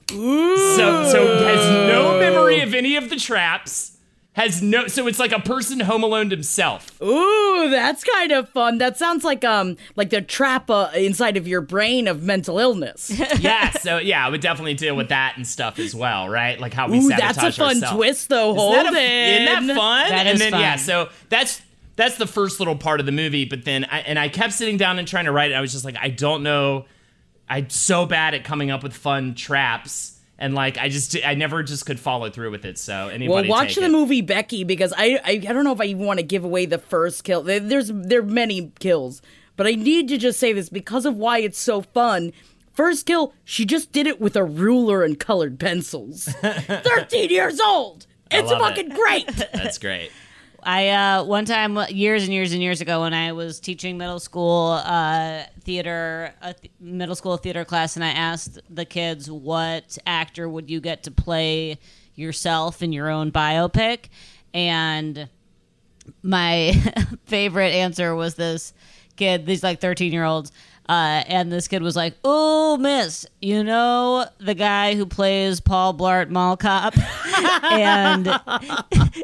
so 1.11 1.44
has 1.44 1.88
no 1.88 2.18
memory 2.20 2.61
of 2.61 2.75
any 2.75 2.97
of 2.97 3.09
the 3.09 3.16
traps. 3.16 3.97
Has 4.40 4.62
no, 4.62 4.87
so 4.87 5.06
it's 5.06 5.18
like 5.18 5.32
a 5.32 5.40
person 5.40 5.80
home 5.80 6.02
alone 6.02 6.30
himself. 6.30 6.90
Ooh, 7.02 7.68
that's 7.70 8.02
kind 8.04 8.32
of 8.32 8.49
fun. 8.49 8.78
That 8.78 8.97
sounds 8.97 9.23
like 9.23 9.44
um 9.44 9.76
like 9.97 10.09
the 10.11 10.23
trap 10.23 10.70
uh, 10.70 10.90
inside 10.94 11.37
of 11.37 11.47
your 11.47 11.61
brain 11.61 12.09
of 12.09 12.23
mental 12.23 12.59
illness. 12.59 13.11
yeah, 13.38 13.70
so 13.73 13.99
yeah, 13.99 14.26
I 14.26 14.30
would 14.30 14.40
definitely 14.40 14.75
deal 14.75 14.97
with 14.97 15.11
that 15.11 15.35
and 15.37 15.47
stuff 15.47 15.78
as 15.78 15.94
well, 15.94 16.28
right? 16.28 16.59
Like 16.59 16.73
how 16.73 16.88
we 16.88 16.99
Ooh, 16.99 17.09
sabotage 17.11 17.37
that's 17.37 17.56
a 17.56 17.61
fun 17.61 17.76
ourselves. 17.76 17.97
twist 17.97 18.28
though. 18.30 18.50
Isn't 18.50 18.59
Hold 18.59 18.75
that, 18.76 18.94
a- 18.94 18.97
it. 18.97 19.42
isn't 19.42 19.66
that 19.66 19.76
fun? 19.76 20.09
That 20.09 20.26
and 20.26 20.35
is 20.35 20.38
then 20.40 20.52
yeah, 20.54 20.76
so 20.76 21.11
that's 21.28 21.61
that's 21.97 22.16
the 22.16 22.26
first 22.26 22.61
little 22.61 22.76
part 22.76 23.00
of 23.00 23.06
the 23.06 23.12
movie. 23.12 23.44
But 23.44 23.66
then 23.66 23.85
I, 23.85 24.00
and 24.00 24.18
I 24.18 24.30
kept 24.30 24.54
sitting 24.54 24.78
down 24.78 24.99
and 24.99 25.06
trying 25.06 25.26
to 25.26 25.32
write 25.32 25.50
it. 25.50 25.54
I 25.54 25.61
was 25.61 25.73
just 25.73 25.85
like, 25.85 25.97
I 26.00 26.09
don't 26.09 26.42
know. 26.42 26.87
I'm 27.47 27.68
so 27.68 28.06
bad 28.06 28.32
at 28.32 28.44
coming 28.44 28.70
up 28.70 28.82
with 28.82 28.94
fun 28.94 29.35
traps. 29.35 30.10
And 30.42 30.54
like 30.54 30.78
I 30.78 30.88
just 30.88 31.16
I 31.25 31.35
never 31.35 31.62
just 31.62 31.85
could 31.85 32.00
follow 32.00 32.30
through 32.30 32.50
with 32.50 32.64
it. 32.64 32.78
So 32.78 33.09
anybody, 33.09 33.47
Well, 33.49 33.59
watch 33.59 33.75
the 33.75 33.85
it. 33.85 33.90
movie 33.90 34.23
Becky 34.23 34.64
because 34.64 34.92
I, 34.97 35.20
I 35.23 35.32
I 35.32 35.37
don't 35.38 35.64
know 35.64 35.73
if 35.73 35.80
I 35.82 35.85
even 35.85 36.06
want 36.06 36.18
to 36.18 36.25
give 36.25 36.44
away 36.44 36.64
the 36.64 36.78
first 36.78 37.25
kill. 37.25 37.42
There's 37.42 37.90
there 37.94 38.20
are 38.20 38.23
many 38.23 38.73
kills, 38.80 39.20
but 39.56 39.66
I 39.66 39.73
need 39.73 40.09
to 40.09 40.16
just 40.16 40.40
say 40.40 40.54
this 40.54 40.70
because 40.70 41.04
of 41.04 41.14
why 41.16 41.38
it's 41.40 41.59
so 41.59 41.82
fun. 41.82 42.32
First 42.73 43.04
kill, 43.04 43.35
she 43.44 43.66
just 43.66 43.92
did 43.92 44.06
it 44.06 44.18
with 44.18 44.35
a 44.35 44.42
ruler 44.44 45.04
and 45.04 45.18
colored 45.20 45.61
pencils. 45.61 46.25
Thirteen 46.40 47.28
years 47.28 47.61
old. 47.61 48.06
It's 48.30 48.50
love 48.50 48.61
it. 48.61 48.64
fucking 48.64 48.88
great. 48.90 49.26
That's 49.52 49.76
great. 49.76 50.11
I 50.62 50.88
uh, 50.88 51.25
one 51.25 51.45
time 51.45 51.79
years 51.88 52.25
and 52.25 52.33
years 52.33 52.52
and 52.52 52.62
years 52.62 52.81
ago 52.81 53.02
when 53.02 53.14
I 53.14 53.33
was 53.33 53.61
teaching 53.61 53.99
middle 53.99 54.21
school 54.21 54.81
uh, 54.85 55.45
theater, 55.61 56.35
a 56.43 56.55
th- 56.55 56.73
middle 56.81 57.14
school 57.14 57.37
theater 57.37 57.64
class, 57.64 57.97
and 57.97 58.05
I 58.05 58.11
asked 58.11 58.59
the 58.69 58.85
kids 58.85 59.31
what 59.31 59.99
actor 60.07 60.49
would 60.49 60.71
you 60.71 60.81
get 60.81 61.02
to 61.05 61.11
play 61.11 61.79
yourself 62.14 62.83
in 62.83 62.93
your 62.93 63.09
own 63.09 63.33
biopic, 63.33 64.07
and 64.52 65.29
my 66.23 66.73
favorite 67.26 67.73
answer 67.73 68.14
was 68.14 68.35
this 68.35 68.73
kid, 69.17 69.47
these 69.47 69.62
like 69.62 69.81
thirteen 69.81 70.12
year 70.12 70.25
olds. 70.25 70.52
Uh, 70.90 71.23
and 71.28 71.52
this 71.52 71.68
kid 71.68 71.85
was 71.85 71.94
like, 71.94 72.14
"Oh, 72.25 72.76
Miss, 72.76 73.24
you 73.40 73.62
know 73.62 74.26
the 74.40 74.57
guy 74.57 74.96
who 74.96 75.07
plays 75.07 75.61
Paul 75.61 75.94
Blart 75.94 76.31
Mall 76.31 76.57
Cop?" 76.57 76.94
and 77.70 78.29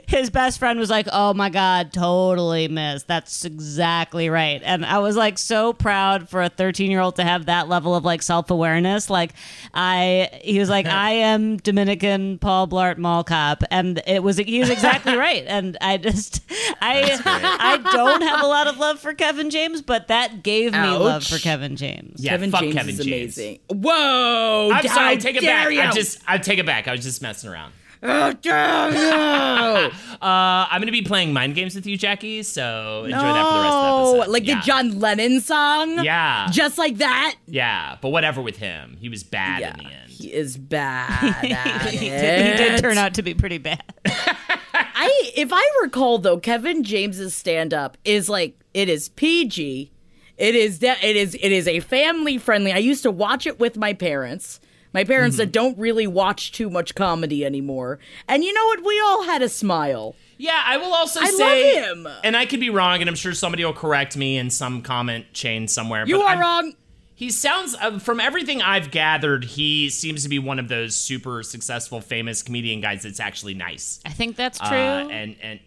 his 0.06 0.30
best 0.30 0.60
friend 0.60 0.78
was 0.78 0.90
like, 0.90 1.08
"Oh 1.10 1.34
my 1.34 1.50
god, 1.50 1.92
totally, 1.92 2.68
Miss. 2.68 3.02
That's 3.02 3.44
exactly 3.44 4.28
right." 4.30 4.62
And 4.64 4.86
I 4.86 4.98
was 4.98 5.16
like 5.16 5.38
so 5.38 5.72
proud 5.72 6.28
for 6.28 6.40
a 6.40 6.48
13-year-old 6.48 7.16
to 7.16 7.24
have 7.24 7.46
that 7.46 7.68
level 7.68 7.96
of 7.96 8.04
like 8.04 8.22
self-awareness. 8.22 9.10
Like 9.10 9.32
I 9.74 10.28
he 10.44 10.60
was 10.60 10.70
like, 10.70 10.86
"I 10.86 11.10
am 11.10 11.56
Dominican 11.56 12.38
Paul 12.38 12.68
Blart 12.68 12.96
Mall 12.96 13.24
Cop." 13.24 13.64
And 13.72 14.00
it 14.06 14.22
was 14.22 14.36
he 14.36 14.60
was 14.60 14.70
exactly 14.70 15.16
right. 15.16 15.42
And 15.48 15.76
I 15.80 15.96
just 15.96 16.48
I 16.80 17.18
I 17.24 17.78
don't 17.90 18.22
have 18.22 18.44
a 18.44 18.46
lot 18.46 18.68
of 18.68 18.78
love 18.78 19.00
for 19.00 19.14
Kevin 19.14 19.50
James, 19.50 19.82
but 19.82 20.06
that 20.06 20.44
gave 20.44 20.70
me 20.70 20.78
love 20.78 21.24
for 21.24 21.38
Kevin 21.38 21.55
James. 21.76 22.22
Yeah, 22.22 22.32
Kevin 22.32 22.50
fuck 22.50 22.60
James 22.60 22.74
Kevin 22.74 22.90
is 22.90 22.98
James. 23.04 23.38
amazing. 23.38 23.58
Whoa! 23.70 24.70
I'm 24.72 24.86
sorry, 24.86 25.14
how 25.14 25.20
take 25.20 25.36
it 25.36 25.42
back. 25.42 25.72
You. 25.72 25.80
I 25.80 25.90
just 25.92 26.18
I 26.26 26.38
take 26.38 26.58
it 26.58 26.66
back. 26.66 26.86
I 26.88 26.92
was 26.92 27.02
just 27.02 27.22
messing 27.22 27.48
around. 27.50 27.72
How 28.02 28.32
dare 28.32 28.90
you! 28.92 29.90
Uh, 30.16 30.66
I'm 30.70 30.80
gonna 30.80 30.92
be 30.92 31.02
playing 31.02 31.32
mind 31.32 31.54
games 31.54 31.74
with 31.74 31.86
you, 31.86 31.96
Jackie. 31.98 32.42
So 32.42 33.04
enjoy 33.04 33.16
that 33.18 33.48
for 33.48 33.58
the 33.58 33.62
rest 33.62 33.74
of 33.74 33.82
the 33.82 34.12
No, 34.12 34.14
episode. 34.20 34.32
like 34.32 34.46
yeah. 34.46 34.60
the 34.60 34.66
John 34.66 34.98
Lennon 35.00 35.40
song. 35.40 36.04
Yeah. 36.04 36.48
just 36.50 36.78
like 36.78 36.96
that. 36.98 37.36
Yeah, 37.46 37.96
but 38.00 38.10
whatever 38.10 38.40
with 38.42 38.56
him. 38.56 38.96
He 38.98 39.08
was 39.08 39.22
bad 39.24 39.60
Yeah, 39.60 39.72
in 39.72 39.78
the 39.78 39.84
end. 39.92 40.10
he 40.10 40.32
is 40.32 40.56
bad. 40.56 41.44
at 41.52 41.90
he, 41.90 42.08
did, 42.08 42.46
he 42.58 42.64
did 42.64 42.80
turn 42.80 42.96
out 42.98 43.14
to 43.14 43.22
be 43.22 43.34
pretty 43.34 43.58
bad. 43.58 43.82
I, 44.06 45.30
if 45.36 45.50
I 45.52 45.70
recall 45.82 46.18
though, 46.18 46.38
Kevin 46.38 46.82
James's 46.82 47.34
stand 47.34 47.74
up 47.74 47.98
is 48.04 48.28
like 48.28 48.58
it 48.74 48.88
is 48.88 49.08
PG. 49.10 49.90
It 50.38 50.54
is 50.54 50.78
de- 50.80 51.04
it 51.06 51.16
is 51.16 51.34
it 51.34 51.52
is 51.52 51.66
a 51.66 51.80
family 51.80 52.38
friendly. 52.38 52.72
I 52.72 52.78
used 52.78 53.02
to 53.04 53.10
watch 53.10 53.46
it 53.46 53.58
with 53.58 53.76
my 53.76 53.92
parents. 53.94 54.60
My 54.92 55.04
parents 55.04 55.36
Mm-hmm. 55.36 55.40
that 55.44 55.52
don't 55.52 55.78
really 55.78 56.06
watch 56.06 56.52
too 56.52 56.70
much 56.70 56.94
comedy 56.94 57.44
anymore. 57.44 57.98
And 58.28 58.42
you 58.44 58.52
know 58.52 58.64
what? 58.66 58.84
We 58.84 58.98
all 59.00 59.24
had 59.24 59.42
a 59.42 59.48
smile. 59.48 60.14
Yeah, 60.38 60.62
I 60.64 60.76
will 60.78 60.92
also 60.94 61.20
I 61.20 61.26
say, 61.30 61.80
love 61.82 61.88
him. 61.98 62.08
and 62.24 62.36
I 62.36 62.44
could 62.46 62.60
be 62.60 62.70
wrong, 62.70 63.00
and 63.00 63.08
I'm 63.08 63.16
sure 63.16 63.32
somebody 63.34 63.64
will 63.64 63.72
correct 63.74 64.16
me 64.16 64.36
in 64.38 64.50
some 64.50 64.82
comment 64.82 65.32
chain 65.32 65.68
somewhere. 65.68 66.06
You 66.06 66.18
but 66.18 66.24
are 66.24 66.28
I'm- 66.28 66.40
wrong. 66.40 66.72
He 67.14 67.30
sounds, 67.30 67.74
uh, 67.80 67.98
from 67.98 68.20
everything 68.20 68.60
I've 68.60 68.90
gathered, 68.90 69.44
he 69.46 69.88
seems 69.88 70.22
to 70.24 70.28
be 70.28 70.38
one 70.38 70.58
of 70.58 70.68
those 70.68 70.94
super 70.94 71.42
successful, 71.42 72.02
famous 72.02 72.42
comedian 72.42 72.82
guys 72.82 73.04
that's 73.04 73.20
actually 73.20 73.54
nice. 73.54 74.00
I 74.04 74.10
think 74.10 74.36
that's 74.36 74.58
true. 74.58 74.68
Uh, 74.76 75.08
and 75.08 75.34
and 75.42 75.60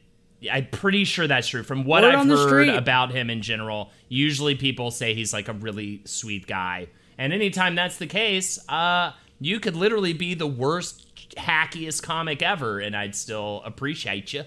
I'm 0.51 0.67
pretty 0.71 1.03
sure 1.03 1.27
that's 1.27 1.47
true. 1.47 1.63
From 1.63 1.83
what 1.83 2.03
Word 2.03 2.15
I've 2.15 2.27
heard 2.27 2.69
about 2.69 3.11
him 3.11 3.29
in 3.29 3.41
general, 3.41 3.91
usually 4.07 4.55
people 4.55 4.91
say 4.91 5.13
he's 5.13 5.33
like 5.33 5.47
a 5.47 5.53
really 5.53 6.01
sweet 6.05 6.47
guy. 6.47 6.87
And 7.17 7.33
anytime 7.33 7.75
that's 7.75 7.97
the 7.97 8.07
case, 8.07 8.57
uh, 8.69 9.11
you 9.41 9.59
could 9.59 9.75
literally 9.75 10.13
be 10.13 10.33
the 10.35 10.47
worst, 10.47 11.05
hackiest 11.35 12.03
comic 12.03 12.41
ever, 12.41 12.79
and 12.79 12.95
I'd 12.95 13.15
still 13.15 13.61
appreciate 13.65 14.31
you. 14.33 14.43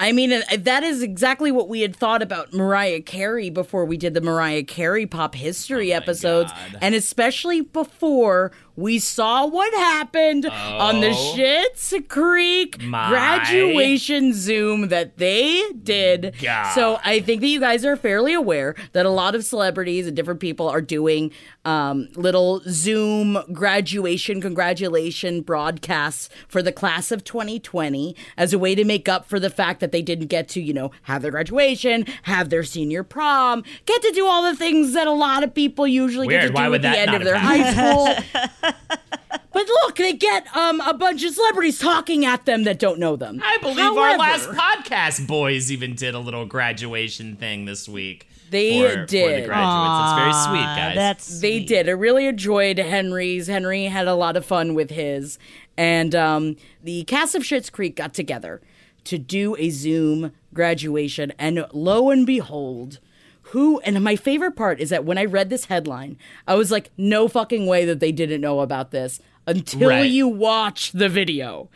I 0.00 0.12
mean, 0.12 0.32
uh, 0.32 0.42
that 0.60 0.84
is 0.84 1.02
exactly 1.02 1.50
what 1.50 1.68
we 1.68 1.80
had 1.80 1.94
thought 1.96 2.22
about 2.22 2.54
Mariah 2.54 3.00
Carey 3.02 3.50
before 3.50 3.84
we 3.84 3.96
did 3.96 4.14
the 4.14 4.20
Mariah 4.20 4.62
Carey 4.62 5.06
pop 5.06 5.34
history 5.34 5.92
episodes, 5.92 6.52
Oh 6.54 6.68
God. 6.72 6.78
and 6.82 6.94
especially 6.94 7.62
before 7.62 8.52
we 8.78 8.98
saw 9.00 9.44
what 9.44 9.72
happened 9.74 10.46
on 10.46 11.00
the 11.00 11.08
Oh. 11.08 11.34
Schitt's 11.36 11.92
Creek 12.08 12.80
My. 12.82 13.08
graduation 13.08 14.32
Zoom 14.32 14.88
that 14.88 15.18
they 15.18 15.62
did. 15.82 16.34
God. 16.40 16.72
So 16.74 17.00
I 17.04 17.18
think 17.20 17.40
that 17.40 17.48
you 17.48 17.58
guys 17.60 17.84
are 17.84 17.96
fairly 17.96 18.34
aware 18.34 18.76
that 18.92 19.04
a 19.04 19.10
lot 19.10 19.34
of 19.34 19.44
celebrities 19.44 20.06
and 20.06 20.14
different 20.14 20.38
people 20.40 20.68
are 20.68 20.80
doing 20.80 21.32
um, 21.64 22.08
little 22.14 22.60
Zoom 22.68 23.38
graduation 23.52 24.40
congratulation 24.40 25.40
broadcasts 25.42 26.28
for 26.46 26.62
the 26.62 26.72
class 26.72 27.10
of 27.10 27.24
2020 27.24 28.14
as 28.36 28.52
a 28.52 28.58
way 28.58 28.74
to 28.74 28.84
make 28.84 29.08
up 29.08 29.26
for 29.28 29.40
the 29.40 29.50
fact 29.50 29.80
that 29.80 29.90
they 29.92 30.02
didn't 30.02 30.26
get 30.28 30.48
to, 30.50 30.60
you 30.60 30.72
know, 30.72 30.90
have 31.02 31.22
their 31.22 31.30
graduation, 31.32 32.06
have 32.22 32.50
their 32.50 32.62
senior 32.62 33.02
prom, 33.02 33.64
get 33.86 34.00
to 34.02 34.10
do 34.12 34.24
all 34.26 34.42
the 34.44 34.54
things 34.56 34.92
that 34.94 35.06
a 35.08 35.12
lot 35.12 35.42
of 35.42 35.52
people 35.52 35.86
usually 35.86 36.28
get 36.28 36.42
Weird. 36.42 36.48
to 36.48 36.52
Why 36.54 36.64
do 36.66 36.70
would 36.70 36.84
at 36.84 36.92
the 36.92 36.98
end 36.98 37.14
of 37.14 37.24
their 37.24 37.36
have 37.36 37.74
high 37.74 38.22
school. 38.22 38.67
But 39.50 39.66
look, 39.66 39.96
they 39.96 40.12
get 40.12 40.46
um, 40.56 40.80
a 40.82 40.94
bunch 40.94 41.24
of 41.24 41.34
celebrities 41.34 41.80
talking 41.80 42.24
at 42.24 42.44
them 42.46 42.62
that 42.62 42.78
don't 42.78 43.00
know 43.00 43.16
them. 43.16 43.40
I 43.42 43.58
believe 43.58 43.78
our 43.78 44.16
last 44.16 44.48
podcast 44.50 45.26
boys 45.26 45.72
even 45.72 45.96
did 45.96 46.14
a 46.14 46.20
little 46.20 46.46
graduation 46.46 47.34
thing 47.34 47.64
this 47.64 47.88
week. 47.88 48.28
They 48.50 48.80
for, 48.80 48.88
For 48.90 48.96
the 49.00 49.06
did. 49.06 49.46
graduates. 49.46 50.12
It's 50.12 50.20
very 50.20 50.32
sweet, 50.44 50.66
guys. 50.76 50.94
That's 50.94 51.40
They 51.40 51.64
did. 51.64 51.88
I 51.88 51.92
really 51.92 52.26
enjoyed 52.26 52.78
Henry's. 52.78 53.48
Henry 53.48 53.84
had 53.86 54.06
a 54.06 54.14
lot 54.14 54.36
of 54.36 54.44
fun 54.44 54.74
with 54.74 54.90
his. 54.90 55.40
And 55.76 56.14
um, 56.14 56.56
the 56.84 57.02
cast 57.04 57.34
of 57.34 57.42
Schitt's 57.42 57.68
Creek 57.70 57.96
got 57.96 58.14
together 58.14 58.60
to 59.04 59.18
do 59.18 59.56
a 59.58 59.70
Zoom 59.70 60.32
graduation. 60.54 61.32
And 61.38 61.66
lo 61.72 62.10
and 62.10 62.24
behold, 62.24 63.00
who 63.50 63.80
and 63.80 64.02
my 64.02 64.16
favorite 64.16 64.56
part 64.56 64.80
is 64.80 64.90
that 64.90 65.04
when 65.04 65.18
I 65.18 65.24
read 65.24 65.48
this 65.50 65.66
headline, 65.66 66.16
I 66.46 66.54
was 66.54 66.70
like, 66.70 66.90
no 66.96 67.28
fucking 67.28 67.66
way 67.66 67.84
that 67.84 68.00
they 68.00 68.12
didn't 68.12 68.40
know 68.40 68.60
about 68.60 68.90
this 68.90 69.20
until 69.46 69.88
Right. 69.88 70.10
you 70.10 70.28
watch 70.28 70.92
the 70.92 71.08
video. 71.08 71.70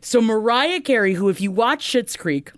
So 0.00 0.20
Mariah 0.20 0.80
Carey, 0.80 1.14
who 1.14 1.28
if 1.28 1.40
you 1.40 1.50
watch 1.50 1.86
Schitt's 1.86 2.16
Creek, 2.16 2.52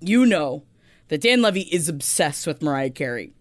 you 0.00 0.24
know 0.26 0.62
that 1.08 1.20
Dan 1.22 1.42
Levy 1.42 1.62
is 1.62 1.88
obsessed 1.88 2.46
with 2.46 2.62
Mariah 2.62 2.90
Carey. 2.90 3.32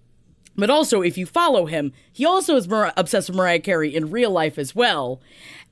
But 0.58 0.70
also, 0.70 1.02
if 1.02 1.18
you 1.18 1.26
follow 1.26 1.66
him, 1.66 1.94
he 2.12 2.26
also 2.26 2.56
is 2.58 2.68
Mar- 2.68 2.94
obsessed 2.98 3.30
with 3.30 3.38
Mariah 3.38 3.60
Carey 3.60 3.96
in 3.96 4.12
real 4.12 4.32
life 4.32 4.58
as 4.58 4.76
well. 4.76 5.22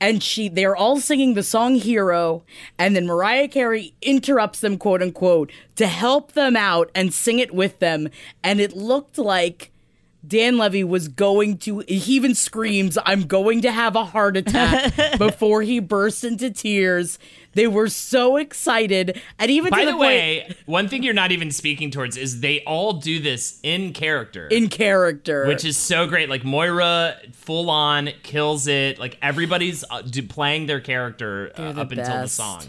And 0.01 0.23
she, 0.23 0.47
they're 0.47 0.75
all 0.75 0.99
singing 0.99 1.33
the 1.33 1.43
song 1.43 1.75
"Hero," 1.75 2.43
and 2.77 2.95
then 2.95 3.05
Mariah 3.05 3.47
Carey 3.49 3.93
interrupts 4.01 4.59
them, 4.61 4.77
quote 4.77 5.01
unquote, 5.01 5.51
to 5.75 5.87
help 5.87 6.31
them 6.31 6.55
out 6.55 6.89
and 6.95 7.13
sing 7.13 7.39
it 7.39 7.53
with 7.53 7.79
them. 7.79 8.09
And 8.43 8.61
it 8.61 8.75
looked 8.75 9.17
like 9.17 9.71
Dan 10.27 10.57
Levy 10.57 10.83
was 10.83 11.07
going 11.07 11.57
to. 11.59 11.79
He 11.87 12.15
even 12.15 12.35
screams, 12.35 12.97
"I'm 13.05 13.23
going 13.23 13.61
to 13.61 13.71
have 13.71 13.95
a 13.95 14.03
heart 14.03 14.35
attack!" 14.35 14.93
before 15.17 15.61
he 15.61 15.79
bursts 15.79 16.23
into 16.23 16.51
tears. 16.51 17.17
They 17.53 17.67
were 17.67 17.87
so 17.87 18.37
excited, 18.37 19.19
and 19.39 19.49
even 19.49 19.71
By 19.71 19.79
to 19.79 19.85
the, 19.85 19.91
the, 19.93 19.97
point 19.97 20.01
way, 20.01 20.55
one 20.65 20.87
thing 20.87 21.03
you're 21.03 21.13
not 21.13 21.31
even 21.31 21.51
speaking 21.51 21.89
towards 21.89 22.17
is 22.17 22.41
they 22.41 22.61
all 22.63 22.93
do 22.93 23.19
this 23.19 23.59
in 23.63 23.93
character. 23.93 24.47
in 24.47 24.67
character, 24.67 25.47
which 25.47 25.63
is 25.63 25.77
so 25.77 26.05
great. 26.05 26.29
Like 26.29 26.43
Moira, 26.43 27.15
full 27.31 27.69
on 27.69 28.09
kills 28.21 28.67
it. 28.67 28.99
Like 28.99 29.17
everybody's 29.21 29.85
uh, 29.89 30.03
playing 30.27 30.65
their 30.65 30.81
character 30.81 31.51
uh, 31.55 31.71
the 31.71 31.81
up 31.81 31.91
until 31.91 32.21
the 32.21 32.27
song. 32.27 32.63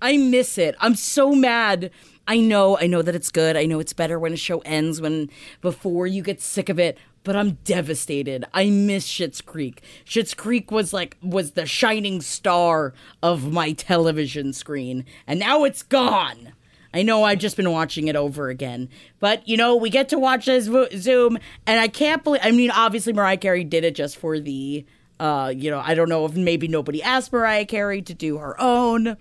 I 0.00 0.16
miss 0.16 0.58
it. 0.58 0.74
I'm 0.80 0.94
so 0.94 1.34
mad. 1.34 1.90
I 2.26 2.38
know, 2.38 2.78
I 2.78 2.86
know 2.86 3.02
that 3.02 3.14
it's 3.14 3.30
good. 3.30 3.56
I 3.56 3.66
know 3.66 3.80
it's 3.80 3.92
better 3.92 4.18
when 4.18 4.32
a 4.32 4.36
show 4.36 4.60
ends 4.60 5.00
when 5.00 5.30
before 5.60 6.06
you 6.06 6.22
get 6.22 6.40
sick 6.40 6.68
of 6.68 6.78
it, 6.78 6.96
but 7.22 7.36
I'm 7.36 7.58
devastated. 7.64 8.44
I 8.54 8.70
miss 8.70 9.06
Schitt's 9.06 9.40
Creek. 9.40 9.82
Schitt's 10.04 10.34
Creek 10.34 10.70
was 10.70 10.92
like 10.92 11.16
was 11.22 11.52
the 11.52 11.66
shining 11.66 12.20
star 12.20 12.94
of 13.22 13.52
my 13.52 13.72
television 13.72 14.52
screen, 14.52 15.04
and 15.26 15.38
now 15.38 15.64
it's 15.64 15.82
gone. 15.82 16.52
I 16.92 17.02
know 17.02 17.24
I've 17.24 17.40
just 17.40 17.56
been 17.56 17.72
watching 17.72 18.06
it 18.08 18.14
over 18.14 18.48
again, 18.48 18.88
but 19.20 19.46
you 19.48 19.56
know 19.56 19.74
we 19.76 19.90
get 19.90 20.08
to 20.10 20.18
watch 20.18 20.46
this 20.46 20.64
Zoom, 20.96 21.38
and 21.66 21.80
I 21.80 21.88
can't 21.88 22.22
believe. 22.24 22.42
I 22.44 22.52
mean, 22.52 22.70
obviously 22.70 23.12
Mariah 23.12 23.36
Carey 23.36 23.64
did 23.64 23.84
it 23.84 23.94
just 23.94 24.16
for 24.16 24.38
the 24.38 24.86
uh, 25.20 25.52
you 25.54 25.70
know, 25.70 25.78
I 25.78 25.94
don't 25.94 26.08
know 26.08 26.24
if 26.26 26.34
maybe 26.34 26.66
nobody 26.68 27.02
asked 27.02 27.32
Mariah 27.32 27.66
Carey 27.66 28.02
to 28.02 28.14
do 28.14 28.38
her 28.38 28.60
own. 28.60 29.16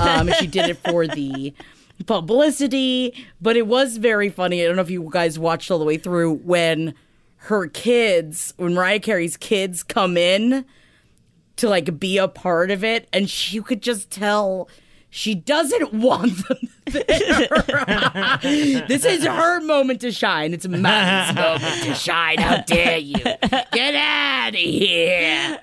Um, 0.00 0.30
she 0.38 0.46
did 0.46 0.68
it 0.68 0.78
for 0.78 1.06
the 1.06 1.54
publicity, 2.04 3.14
but 3.40 3.56
it 3.56 3.66
was 3.66 3.96
very 3.96 4.28
funny. 4.28 4.62
I 4.62 4.66
don't 4.66 4.76
know 4.76 4.82
if 4.82 4.90
you 4.90 5.08
guys 5.10 5.38
watched 5.38 5.70
all 5.70 5.78
the 5.78 5.84
way 5.84 5.96
through 5.98 6.34
when 6.34 6.94
her 7.36 7.68
kids, 7.68 8.52
when 8.56 8.74
Mariah 8.74 9.00
Carey's 9.00 9.36
kids 9.36 9.82
come 9.82 10.16
in 10.16 10.64
to 11.56 11.68
like 11.68 11.98
be 11.98 12.18
a 12.18 12.28
part 12.28 12.70
of 12.70 12.84
it, 12.84 13.08
and 13.12 13.30
she, 13.30 13.56
you 13.56 13.62
could 13.62 13.82
just 13.82 14.10
tell 14.10 14.68
she 15.10 15.34
doesn't 15.34 15.92
want 15.94 16.46
them 16.48 16.58
there. 16.86 17.48
this 18.88 19.04
is 19.04 19.24
her 19.24 19.60
moment 19.60 20.00
to 20.02 20.12
shine. 20.12 20.52
It's 20.52 20.66
Matt's 20.68 21.34
moment 21.62 21.82
to 21.84 21.94
shine. 21.94 22.38
How 22.38 22.58
dare 22.62 22.98
you? 22.98 23.14
Get 23.14 23.94
out 23.94 24.48
of 24.50 24.54
here. 24.54 25.60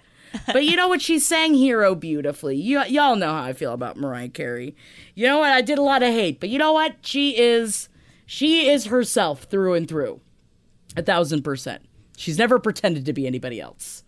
But 0.48 0.66
you 0.66 0.76
know 0.76 0.88
what? 0.88 1.02
She 1.02 1.20
sang 1.20 1.54
Hero 1.54 1.96
beautifully. 1.96 2.58
You, 2.58 2.84
y'all 2.86 3.16
know 3.16 3.34
how 3.34 3.44
I 3.44 3.54
feel 3.54 3.74
about 3.74 3.98
Mariah 3.98 4.30
Carey. 4.30 4.76
You 5.16 5.28
know 5.28 5.40
what? 5.40 5.52
I 5.52 5.62
did 5.62 5.78
a 5.78 5.84
lot 5.84 6.04
of 6.04 6.10
hate, 6.10 6.40
but 6.40 6.50
you 6.50 6.58
know 6.58 6.74
what? 6.74 6.98
She 7.02 7.40
is, 7.40 7.90
she 8.26 8.70
is 8.70 8.86
herself 8.86 9.44
through 9.44 9.74
and 9.74 9.88
through. 9.88 10.22
A 10.96 11.02
thousand 11.02 11.44
percent. 11.44 11.84
She's 12.18 12.38
never 12.38 12.60
pretended 12.60 13.06
to 13.06 13.14
be 13.14 13.26
anybody 13.26 13.60
else. 13.60 14.04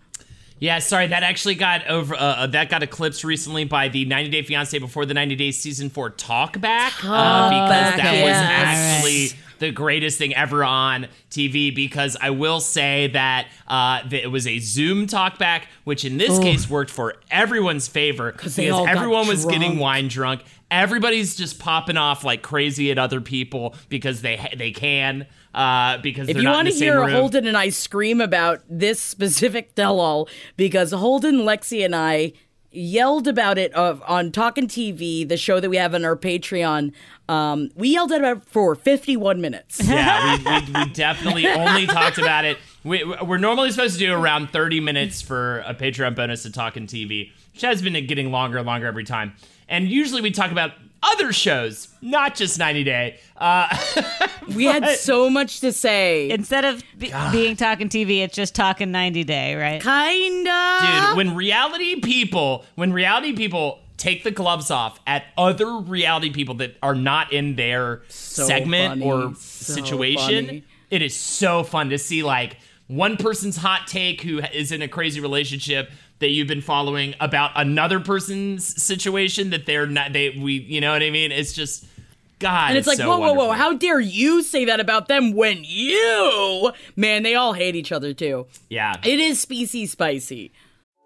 Yeah, 0.59 0.79
sorry, 0.79 1.07
that 1.07 1.23
actually 1.23 1.55
got 1.55 1.85
over. 1.87 2.15
Uh, 2.15 2.17
uh, 2.17 2.47
that 2.47 2.69
got 2.69 2.81
eclipsed 2.81 3.25
recently 3.25 3.65
by 3.65 3.89
the 3.89 4.05
90 4.05 4.29
Day 4.29 4.41
Fiance 4.41 4.77
before 4.79 5.05
the 5.05 5.13
90 5.13 5.35
Day 5.35 5.51
season 5.51 5.89
four 5.89 6.09
talk 6.09 6.59
back 6.61 6.93
uh, 7.03 7.49
because 7.49 7.97
that 7.97 8.21
was 8.21 8.31
yes. 8.31 8.51
actually 8.51 9.39
the 9.59 9.71
greatest 9.71 10.17
thing 10.17 10.33
ever 10.35 10.63
on 10.63 11.07
TV. 11.29 11.73
Because 11.73 12.17
I 12.19 12.29
will 12.29 12.59
say 12.59 13.07
that 13.07 13.47
uh, 13.67 14.01
that 14.07 14.23
it 14.23 14.31
was 14.31 14.47
a 14.47 14.59
Zoom 14.59 15.07
talk 15.07 15.37
back, 15.37 15.67
which 15.83 16.05
in 16.05 16.17
this 16.17 16.39
case 16.39 16.69
worked 16.69 16.91
for 16.91 17.15
everyone's 17.31 17.87
favor 17.87 18.31
because 18.31 18.55
they 18.55 18.69
all 18.69 18.85
got 18.85 18.95
everyone 18.95 19.27
was 19.27 19.45
getting 19.45 19.79
wine 19.79 20.07
drunk. 20.07 20.43
Everybody's 20.71 21.35
just 21.35 21.59
popping 21.59 21.95
off 21.97 22.23
like 22.23 22.41
crazy 22.41 22.91
at 22.91 22.97
other 22.97 23.21
people 23.21 23.75
because 23.89 24.21
they 24.21 24.49
they 24.57 24.71
can. 24.71 25.27
Uh, 25.53 25.97
because 25.99 26.27
If 26.27 26.35
you 26.35 26.49
want 26.49 26.67
to 26.67 26.73
hear 26.73 26.99
room. 26.99 27.11
Holden 27.11 27.47
and 27.47 27.55
I 27.55 27.69
scream 27.69 28.19
about 28.19 28.61
this 28.69 28.99
specific 28.99 29.73
tell-all, 29.73 30.27
because 30.57 30.91
Holden, 30.91 31.37
Lexi, 31.37 31.85
and 31.85 31.95
I 31.95 32.33
yelled 32.75 33.27
about 33.27 33.57
it 33.57 33.73
of, 33.73 34.03
on 34.07 34.31
Talkin' 34.31 34.67
TV, 34.67 35.27
the 35.27 35.37
show 35.37 35.59
that 35.59 35.69
we 35.69 35.77
have 35.77 35.95
on 35.95 36.05
our 36.05 36.15
Patreon. 36.15 36.93
Um, 37.27 37.69
we 37.75 37.89
yelled 37.89 38.11
about 38.11 38.37
it 38.37 38.43
for 38.45 38.75
51 38.75 39.41
minutes. 39.41 39.81
Yeah, 39.83 40.37
we, 40.37 40.43
we, 40.43 40.85
we 40.85 40.89
definitely 40.91 41.47
only 41.49 41.87
talked 41.87 42.17
about 42.17 42.45
it. 42.45 42.57
We, 42.83 43.03
we're 43.03 43.37
normally 43.37 43.71
supposed 43.71 43.93
to 43.93 43.99
do 43.99 44.13
around 44.13 44.51
30 44.51 44.79
minutes 44.79 45.21
for 45.21 45.59
a 45.61 45.73
Patreon 45.73 46.15
bonus 46.15 46.43
to 46.43 46.51
Talking 46.51 46.85
TV, 46.85 47.31
which 47.53 47.61
has 47.61 47.81
been 47.81 47.93
getting 48.05 48.31
longer 48.31 48.57
and 48.57 48.67
longer 48.67 48.85
every 48.85 49.03
time. 49.03 49.33
And 49.67 49.87
usually 49.89 50.21
we 50.21 50.31
talk 50.31 50.51
about 50.51 50.71
other 51.13 51.31
shows, 51.33 51.87
not 52.01 52.35
just 52.35 52.57
90 52.59 52.83
Day. 52.83 53.19
Uh, 53.37 53.67
We 54.55 54.65
had 54.65 54.87
so 54.97 55.29
much 55.29 55.61
to 55.61 55.71
say. 55.71 56.29
Instead 56.29 56.65
of 56.65 56.83
be- 56.97 57.11
being 57.31 57.55
talking 57.55 57.89
TV, 57.89 58.19
it's 58.23 58.35
just 58.35 58.53
talking 58.53 58.91
90 58.91 59.23
day, 59.23 59.55
right? 59.55 59.81
Kinda. 59.81 61.07
dude, 61.07 61.17
when 61.17 61.35
reality 61.35 61.99
people, 62.01 62.65
when 62.75 62.93
reality 62.93 63.33
people 63.33 63.79
take 63.97 64.23
the 64.23 64.31
gloves 64.31 64.69
off 64.69 64.99
at 65.07 65.23
other 65.37 65.77
reality 65.77 66.31
people 66.31 66.55
that 66.55 66.75
are 66.83 66.95
not 66.95 67.31
in 67.33 67.55
their 67.55 68.03
segment 68.09 69.01
funny, 69.01 69.05
or 69.05 69.33
so 69.35 69.73
situation, 69.73 70.45
funny. 70.45 70.63
it 70.91 71.01
is 71.01 71.15
so 71.15 71.63
fun 71.63 71.89
to 71.89 71.97
see 71.97 72.21
like 72.23 72.57
one 72.87 73.17
person's 73.17 73.57
hot 73.57 73.87
take 73.87 74.21
who 74.21 74.39
is 74.53 74.71
in 74.71 74.81
a 74.81 74.87
crazy 74.87 75.19
relationship 75.19 75.89
that 76.19 76.29
you've 76.29 76.47
been 76.47 76.61
following 76.61 77.13
about 77.19 77.51
another 77.55 77.99
person's 77.99 78.81
situation 78.81 79.49
that 79.49 79.65
they're 79.65 79.87
not 79.87 80.13
they 80.13 80.29
we 80.29 80.53
you 80.53 80.81
know 80.81 80.91
what 80.91 81.03
I 81.03 81.09
mean? 81.09 81.31
It's 81.31 81.53
just 81.53 81.85
God. 82.39 82.69
and 82.69 82.77
it's 82.77 82.87
like, 82.87 82.97
so 82.97 83.07
whoa, 83.07 83.19
whoa, 83.19 83.33
whoa! 83.33 83.51
How 83.51 83.73
dare 83.73 83.99
you 83.99 84.43
say 84.43 84.65
that 84.65 84.79
about 84.79 85.07
them 85.07 85.33
when 85.33 85.61
you, 85.63 86.71
man, 86.95 87.23
they 87.23 87.35
all 87.35 87.53
hate 87.53 87.75
each 87.75 87.91
other 87.91 88.13
too. 88.13 88.47
Yeah. 88.69 88.95
It 89.03 89.19
is 89.19 89.39
species 89.39 89.91
spicy. 89.91 90.51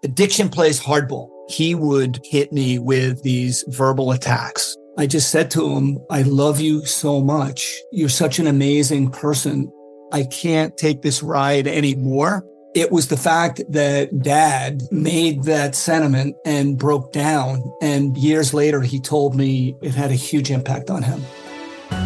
Addiction 0.02 0.48
plays 0.48 0.80
hardball. 0.80 1.28
He 1.48 1.74
would 1.74 2.20
hit 2.24 2.52
me 2.52 2.78
with 2.78 3.22
these 3.22 3.64
verbal 3.68 4.12
attacks. 4.12 4.76
I 4.98 5.06
just 5.06 5.30
said 5.30 5.50
to 5.52 5.68
him, 5.76 5.98
I 6.10 6.22
love 6.22 6.60
you 6.60 6.84
so 6.84 7.20
much. 7.20 7.78
You're 7.92 8.08
such 8.08 8.38
an 8.38 8.46
amazing 8.46 9.10
person. 9.10 9.70
I 10.12 10.24
can't 10.24 10.76
take 10.76 11.02
this 11.02 11.22
ride 11.22 11.66
anymore. 11.66 12.44
It 12.74 12.92
was 12.92 13.08
the 13.08 13.16
fact 13.16 13.60
that 13.68 14.22
dad 14.22 14.82
made 14.92 15.42
that 15.44 15.74
sentiment 15.74 16.36
and 16.44 16.78
broke 16.78 17.12
down. 17.12 17.62
And 17.82 18.16
years 18.16 18.54
later, 18.54 18.80
he 18.80 19.00
told 19.00 19.34
me 19.34 19.74
it 19.82 19.94
had 19.94 20.12
a 20.12 20.14
huge 20.14 20.52
impact 20.52 20.88
on 20.88 21.02
him. 21.02 21.20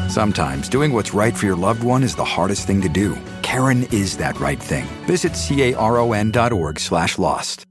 Sometimes 0.08 0.68
doing 0.70 0.92
what's 0.92 1.12
right 1.12 1.36
for 1.36 1.44
your 1.44 1.56
loved 1.56 1.82
one 1.82 2.02
is 2.02 2.14
the 2.14 2.24
hardest 2.24 2.66
thing 2.66 2.80
to 2.80 2.88
do. 2.88 3.16
Caron 3.42 3.82
is 3.92 4.16
that 4.16 4.40
right 4.40 4.60
thing. 4.60 4.86
Visit 5.06 5.34
caron.org 5.34 6.80
slash 6.80 7.18
lost. 7.18 7.66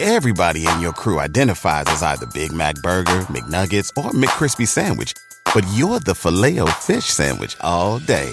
Everybody 0.00 0.66
in 0.66 0.80
your 0.80 0.94
crew 0.94 1.20
identifies 1.20 1.84
as 1.88 2.02
either 2.02 2.26
Big 2.32 2.52
Mac 2.52 2.74
Burger, 2.76 3.20
McNuggets, 3.28 3.90
or 3.98 4.10
McCrispy 4.12 4.66
Sandwich. 4.66 5.12
But 5.54 5.64
you're 5.74 6.00
the 6.00 6.14
filet 6.14 6.58
fish 6.72 7.04
Sandwich 7.04 7.54
all 7.60 7.98
day. 7.98 8.32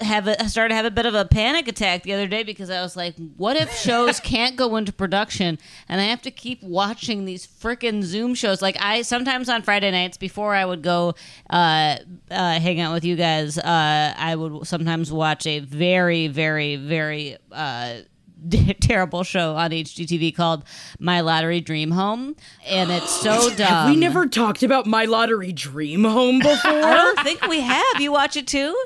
have 0.00 0.26
a 0.26 0.48
started 0.48 0.70
to 0.70 0.74
have 0.76 0.84
a 0.84 0.90
bit 0.90 1.06
of 1.06 1.14
a 1.14 1.24
panic 1.24 1.68
attack 1.68 2.02
the 2.02 2.12
other 2.12 2.26
day 2.26 2.42
because 2.42 2.70
I 2.70 2.80
was 2.82 2.96
like, 2.96 3.14
what 3.36 3.56
if 3.56 3.72
shows 3.72 4.20
can't 4.34 4.56
go 4.56 4.76
into 4.76 4.92
production 4.92 5.58
and 5.88 6.00
I 6.00 6.04
have 6.04 6.22
to 6.22 6.30
keep 6.30 6.62
watching 6.62 7.24
these 7.24 7.46
freaking 7.46 8.02
Zoom 8.02 8.34
shows? 8.34 8.60
Like 8.62 8.76
I 8.80 9.02
sometimes 9.02 9.48
on 9.48 9.62
Friday 9.62 9.90
nights 9.90 10.16
before 10.16 10.54
I 10.54 10.64
would 10.64 10.82
go 10.82 11.14
uh, 11.50 11.96
uh, 12.30 12.60
hang 12.60 12.80
out 12.80 12.92
with 12.92 13.04
you 13.04 13.16
guys, 13.16 13.58
uh, 13.58 14.14
I 14.16 14.34
would 14.36 14.66
sometimes 14.66 15.12
watch 15.12 15.46
a 15.46 15.60
very, 15.60 16.28
very, 16.28 16.76
very 16.76 17.36
uh, 17.52 17.98
terrible 18.80 19.22
show 19.22 19.56
on 19.56 19.70
HGTV 19.70 20.34
called 20.34 20.64
My 20.98 21.20
Lottery 21.20 21.60
Dream 21.60 21.90
Home, 21.90 22.36
and 22.66 22.90
it's 22.90 23.10
so 23.10 23.50
dumb. 23.54 23.66
Have 23.66 23.90
we 23.90 23.96
never 23.96 24.26
talked 24.26 24.62
about 24.62 24.86
My 24.86 25.04
Lottery 25.04 25.52
Dream 25.52 26.04
Home 26.04 26.38
before? 26.40 26.70
I 26.70 26.94
don't 26.94 27.20
think 27.20 27.46
we 27.46 27.60
have. 27.60 28.00
You 28.00 28.12
watch 28.12 28.36
it 28.36 28.46
too? 28.46 28.76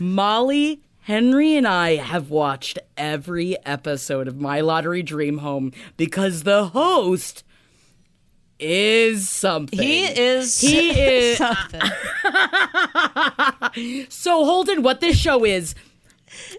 Molly, 0.00 0.82
Henry, 1.02 1.56
and 1.56 1.66
I 1.66 1.96
have 1.96 2.30
watched 2.30 2.78
every 2.96 3.56
episode 3.64 4.28
of 4.28 4.40
My 4.40 4.60
Lottery 4.60 5.02
Dream 5.02 5.38
Home 5.38 5.72
because 5.96 6.42
the 6.42 6.66
host 6.66 7.44
is 8.58 9.28
something. 9.28 9.78
He 9.78 10.04
is. 10.04 10.60
He 10.60 10.90
is. 10.90 11.38
something. 11.38 11.80
So 14.08 14.44
Holden, 14.46 14.82
what 14.82 15.00
this 15.00 15.18
show 15.18 15.44
is. 15.44 15.74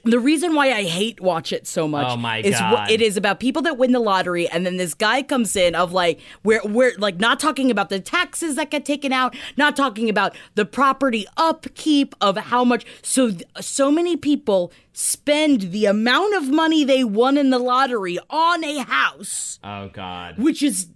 The 0.04 0.20
reason 0.20 0.56
why 0.56 0.72
I 0.72 0.84
hate 0.84 1.20
watch 1.20 1.52
it 1.52 1.68
so 1.68 1.88
much 1.88 2.08
Oh 2.10 2.18
my 2.18 2.40
is 2.40 2.56
wh- 2.56 2.60
God. 2.60 2.92
it 2.92 3.02
is 3.02 3.18
about 3.18 3.40
people 3.40 3.62
that 3.64 3.78
win 3.78 3.92
the 3.92 4.00
lottery 4.00 4.48
and 4.50 4.66
then 4.66 4.78
this 4.78 4.94
guy 4.94 5.22
comes 5.24 5.56
in 5.56 5.76
of 5.76 5.92
like 5.94 6.20
we're 6.44 6.62
we're 6.66 6.94
like 6.98 7.18
not 7.20 7.40
talking 7.40 7.70
about 7.72 7.90
the 7.90 8.00
taxes 8.00 8.56
that 8.56 8.70
get 8.72 8.86
taken 8.86 9.12
out, 9.14 9.36
not 9.58 9.76
talking 9.76 10.10
about 10.10 10.36
the 10.56 10.66
property 10.66 11.26
upkeep 11.38 12.16
of 12.22 12.38
how 12.38 12.64
much 12.64 12.86
so 13.02 13.32
so 13.60 13.92
many 13.92 14.16
people 14.18 14.72
spend 14.94 15.62
the 15.72 15.86
amount 15.86 16.36
of 16.36 16.50
money 16.50 16.84
they 16.84 17.04
won 17.04 17.38
in 17.38 17.50
the 17.52 17.60
lottery 17.60 18.18
on 18.30 18.64
a 18.64 18.80
house, 18.80 19.60
Oh 19.64 19.90
God. 19.94 20.38
which 20.38 20.64
is 20.64 20.88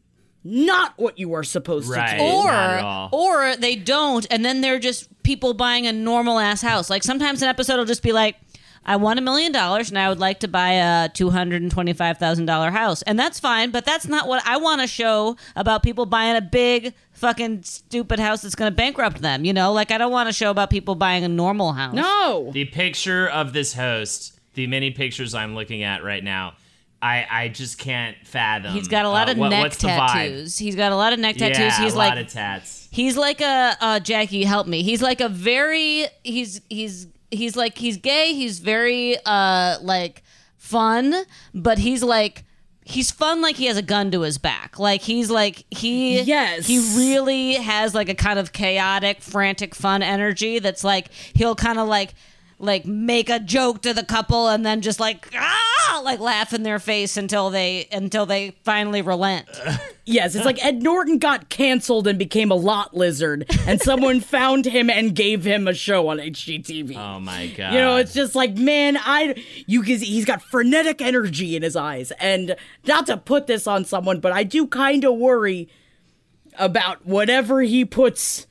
not 0.43 0.93
what 0.97 1.19
you 1.19 1.33
are 1.33 1.43
supposed 1.43 1.87
Right. 1.87 2.13
to 2.13 2.17
do. 2.17 2.23
or 2.23 2.45
Not 2.45 2.69
at 2.71 2.83
all. 2.83 3.09
or 3.13 3.55
they 3.57 3.75
don't 3.75 4.25
and 4.31 4.43
then 4.43 4.61
they're 4.61 4.79
just 4.79 5.07
people 5.21 5.53
buying 5.53 5.85
a 5.85 5.93
normal 5.93 6.39
ass 6.39 6.63
house 6.63 6.89
like 6.89 7.03
sometimes 7.03 7.43
an 7.43 7.47
episode 7.47 7.77
will 7.77 7.85
just 7.85 8.01
be 8.01 8.11
like 8.11 8.37
I 8.83 8.95
won 8.95 9.17
a 9.17 9.21
million 9.21 9.51
dollars 9.51 9.89
and 9.89 9.99
I 9.99 10.09
would 10.09 10.19
like 10.19 10.39
to 10.39 10.47
buy 10.47 10.71
a 10.71 11.09
$225,000 11.09 12.71
house. 12.71 13.01
And 13.03 13.19
that's 13.19 13.39
fine, 13.39 13.71
but 13.71 13.85
that's 13.85 14.07
not 14.07 14.27
what 14.27 14.45
I 14.45 14.57
want 14.57 14.81
to 14.81 14.87
show 14.87 15.37
about 15.55 15.83
people 15.83 16.05
buying 16.05 16.35
a 16.35 16.41
big 16.41 16.93
fucking 17.13 17.63
stupid 17.63 18.19
house 18.19 18.41
that's 18.41 18.55
going 18.55 18.71
to 18.71 18.75
bankrupt 18.75 19.21
them, 19.21 19.45
you 19.45 19.53
know? 19.53 19.71
Like 19.71 19.91
I 19.91 19.97
don't 19.97 20.11
want 20.11 20.29
to 20.29 20.33
show 20.33 20.49
about 20.49 20.69
people 20.69 20.95
buying 20.95 21.23
a 21.23 21.27
normal 21.29 21.73
house. 21.73 21.93
No. 21.93 22.49
The 22.53 22.65
picture 22.65 23.27
of 23.29 23.53
this 23.53 23.73
host, 23.73 24.39
the 24.55 24.67
many 24.67 24.91
pictures 24.91 25.33
I'm 25.35 25.55
looking 25.55 25.83
at 25.83 26.03
right 26.03 26.23
now, 26.23 26.53
I 27.03 27.25
I 27.29 27.47
just 27.47 27.79
can't 27.79 28.15
fathom. 28.25 28.73
He's 28.73 28.87
got 28.87 29.05
a 29.05 29.09
lot 29.09 29.27
uh, 29.27 29.31
of 29.31 29.37
what- 29.39 29.49
neck 29.49 29.63
what's 29.63 29.77
the 29.77 29.87
vibe. 29.87 30.07
tattoos. 30.13 30.57
He's 30.57 30.75
got 30.75 30.91
a 30.91 30.95
lot 30.95 31.13
of 31.13 31.19
neck 31.19 31.35
tattoos. 31.35 31.57
Yeah, 31.57 31.83
he's 31.83 31.93
a 31.93 31.97
like 31.97 32.09
lot 32.09 32.17
of 32.19 32.27
tats. 32.27 32.87
He's 32.91 33.17
like 33.17 33.41
a 33.41 33.75
uh, 33.81 33.99
Jackie, 33.99 34.43
help 34.43 34.67
me. 34.67 34.83
He's 34.83 35.01
like 35.01 35.19
a 35.19 35.27
very 35.29 36.05
he's 36.23 36.61
he's 36.69 37.07
he's 37.31 37.55
like 37.55 37.77
he's 37.77 37.97
gay. 37.97 38.33
He's 38.33 38.59
very 38.59 39.17
uh 39.25 39.77
like 39.81 40.23
fun, 40.57 41.13
but 41.53 41.79
he's 41.79 42.03
like 42.03 42.43
he's 42.83 43.11
fun 43.11 43.41
like 43.41 43.55
he 43.55 43.65
has 43.67 43.77
a 43.77 43.81
gun 43.81 44.11
to 44.11 44.21
his 44.21 44.37
back. 44.37 44.77
Like 44.79 45.01
he's 45.01 45.29
like 45.31 45.65
he 45.71 46.21
Yes. 46.21 46.67
he 46.67 46.79
really 46.97 47.53
has 47.55 47.93
like 47.95 48.09
a 48.09 48.15
kind 48.15 48.37
of 48.39 48.53
chaotic, 48.53 49.21
frantic, 49.21 49.75
fun 49.75 50.01
energy 50.03 50.59
that's 50.59 50.83
like 50.83 51.11
he'll 51.33 51.55
kind 51.55 51.79
of 51.79 51.87
like 51.87 52.13
like 52.61 52.85
make 52.85 53.29
a 53.29 53.39
joke 53.39 53.81
to 53.81 53.93
the 53.93 54.03
couple 54.03 54.47
and 54.47 54.65
then 54.65 54.81
just 54.81 54.99
like 54.99 55.27
ah 55.35 56.01
like 56.03 56.19
laugh 56.19 56.53
in 56.53 56.63
their 56.63 56.79
face 56.79 57.17
until 57.17 57.49
they 57.49 57.87
until 57.91 58.25
they 58.25 58.51
finally 58.63 59.01
relent. 59.01 59.47
Yes, 60.03 60.33
it's 60.33 60.45
like 60.45 60.63
Ed 60.65 60.81
Norton 60.81 61.19
got 61.19 61.47
canceled 61.49 62.07
and 62.07 62.17
became 62.17 62.49
a 62.49 62.55
lot 62.55 62.93
lizard, 62.97 63.45
and 63.67 63.79
someone 63.79 64.19
found 64.19 64.65
him 64.65 64.89
and 64.89 65.15
gave 65.15 65.45
him 65.45 65.67
a 65.67 65.75
show 65.75 66.07
on 66.09 66.17
HGTV. 66.17 66.97
Oh 66.97 67.19
my 67.19 67.47
god. 67.47 67.73
You 67.73 67.79
know, 67.79 67.95
it's 67.97 68.11
just 68.11 68.33
like, 68.33 68.57
man, 68.57 68.97
I 68.99 69.41
you 69.67 69.83
can 69.83 69.99
he's 69.99 70.25
got 70.25 70.41
frenetic 70.41 71.01
energy 71.01 71.55
in 71.55 71.61
his 71.61 71.75
eyes, 71.75 72.11
and 72.19 72.55
not 72.87 73.05
to 73.05 73.15
put 73.15 73.45
this 73.45 73.67
on 73.67 73.85
someone, 73.85 74.19
but 74.19 74.31
I 74.31 74.43
do 74.43 74.65
kind 74.65 75.05
of 75.05 75.15
worry 75.15 75.69
about 76.57 77.05
whatever 77.05 77.61
he 77.61 77.85
puts 77.85 78.47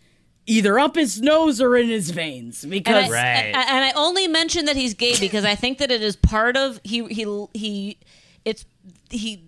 either 0.50 0.78
up 0.78 0.96
his 0.96 1.20
nose 1.22 1.60
or 1.60 1.76
in 1.76 1.88
his 1.88 2.10
veins 2.10 2.62
And 2.64 2.70
because 2.72 3.08
I, 3.08 3.14
Right. 3.14 3.22
and, 3.54 3.56
and 3.56 3.84
I 3.84 3.92
only 3.94 4.26
mention 4.26 4.64
that 4.66 4.76
he's 4.76 4.94
gay 4.94 5.14
because 5.18 5.44
I 5.44 5.54
think 5.54 5.78
that 5.78 5.90
it 5.90 6.02
is 6.02 6.16
part 6.16 6.56
of 6.56 6.80
he 6.82 7.04
he 7.06 7.46
he 7.54 7.98
it's 8.44 8.64
he 9.10 9.44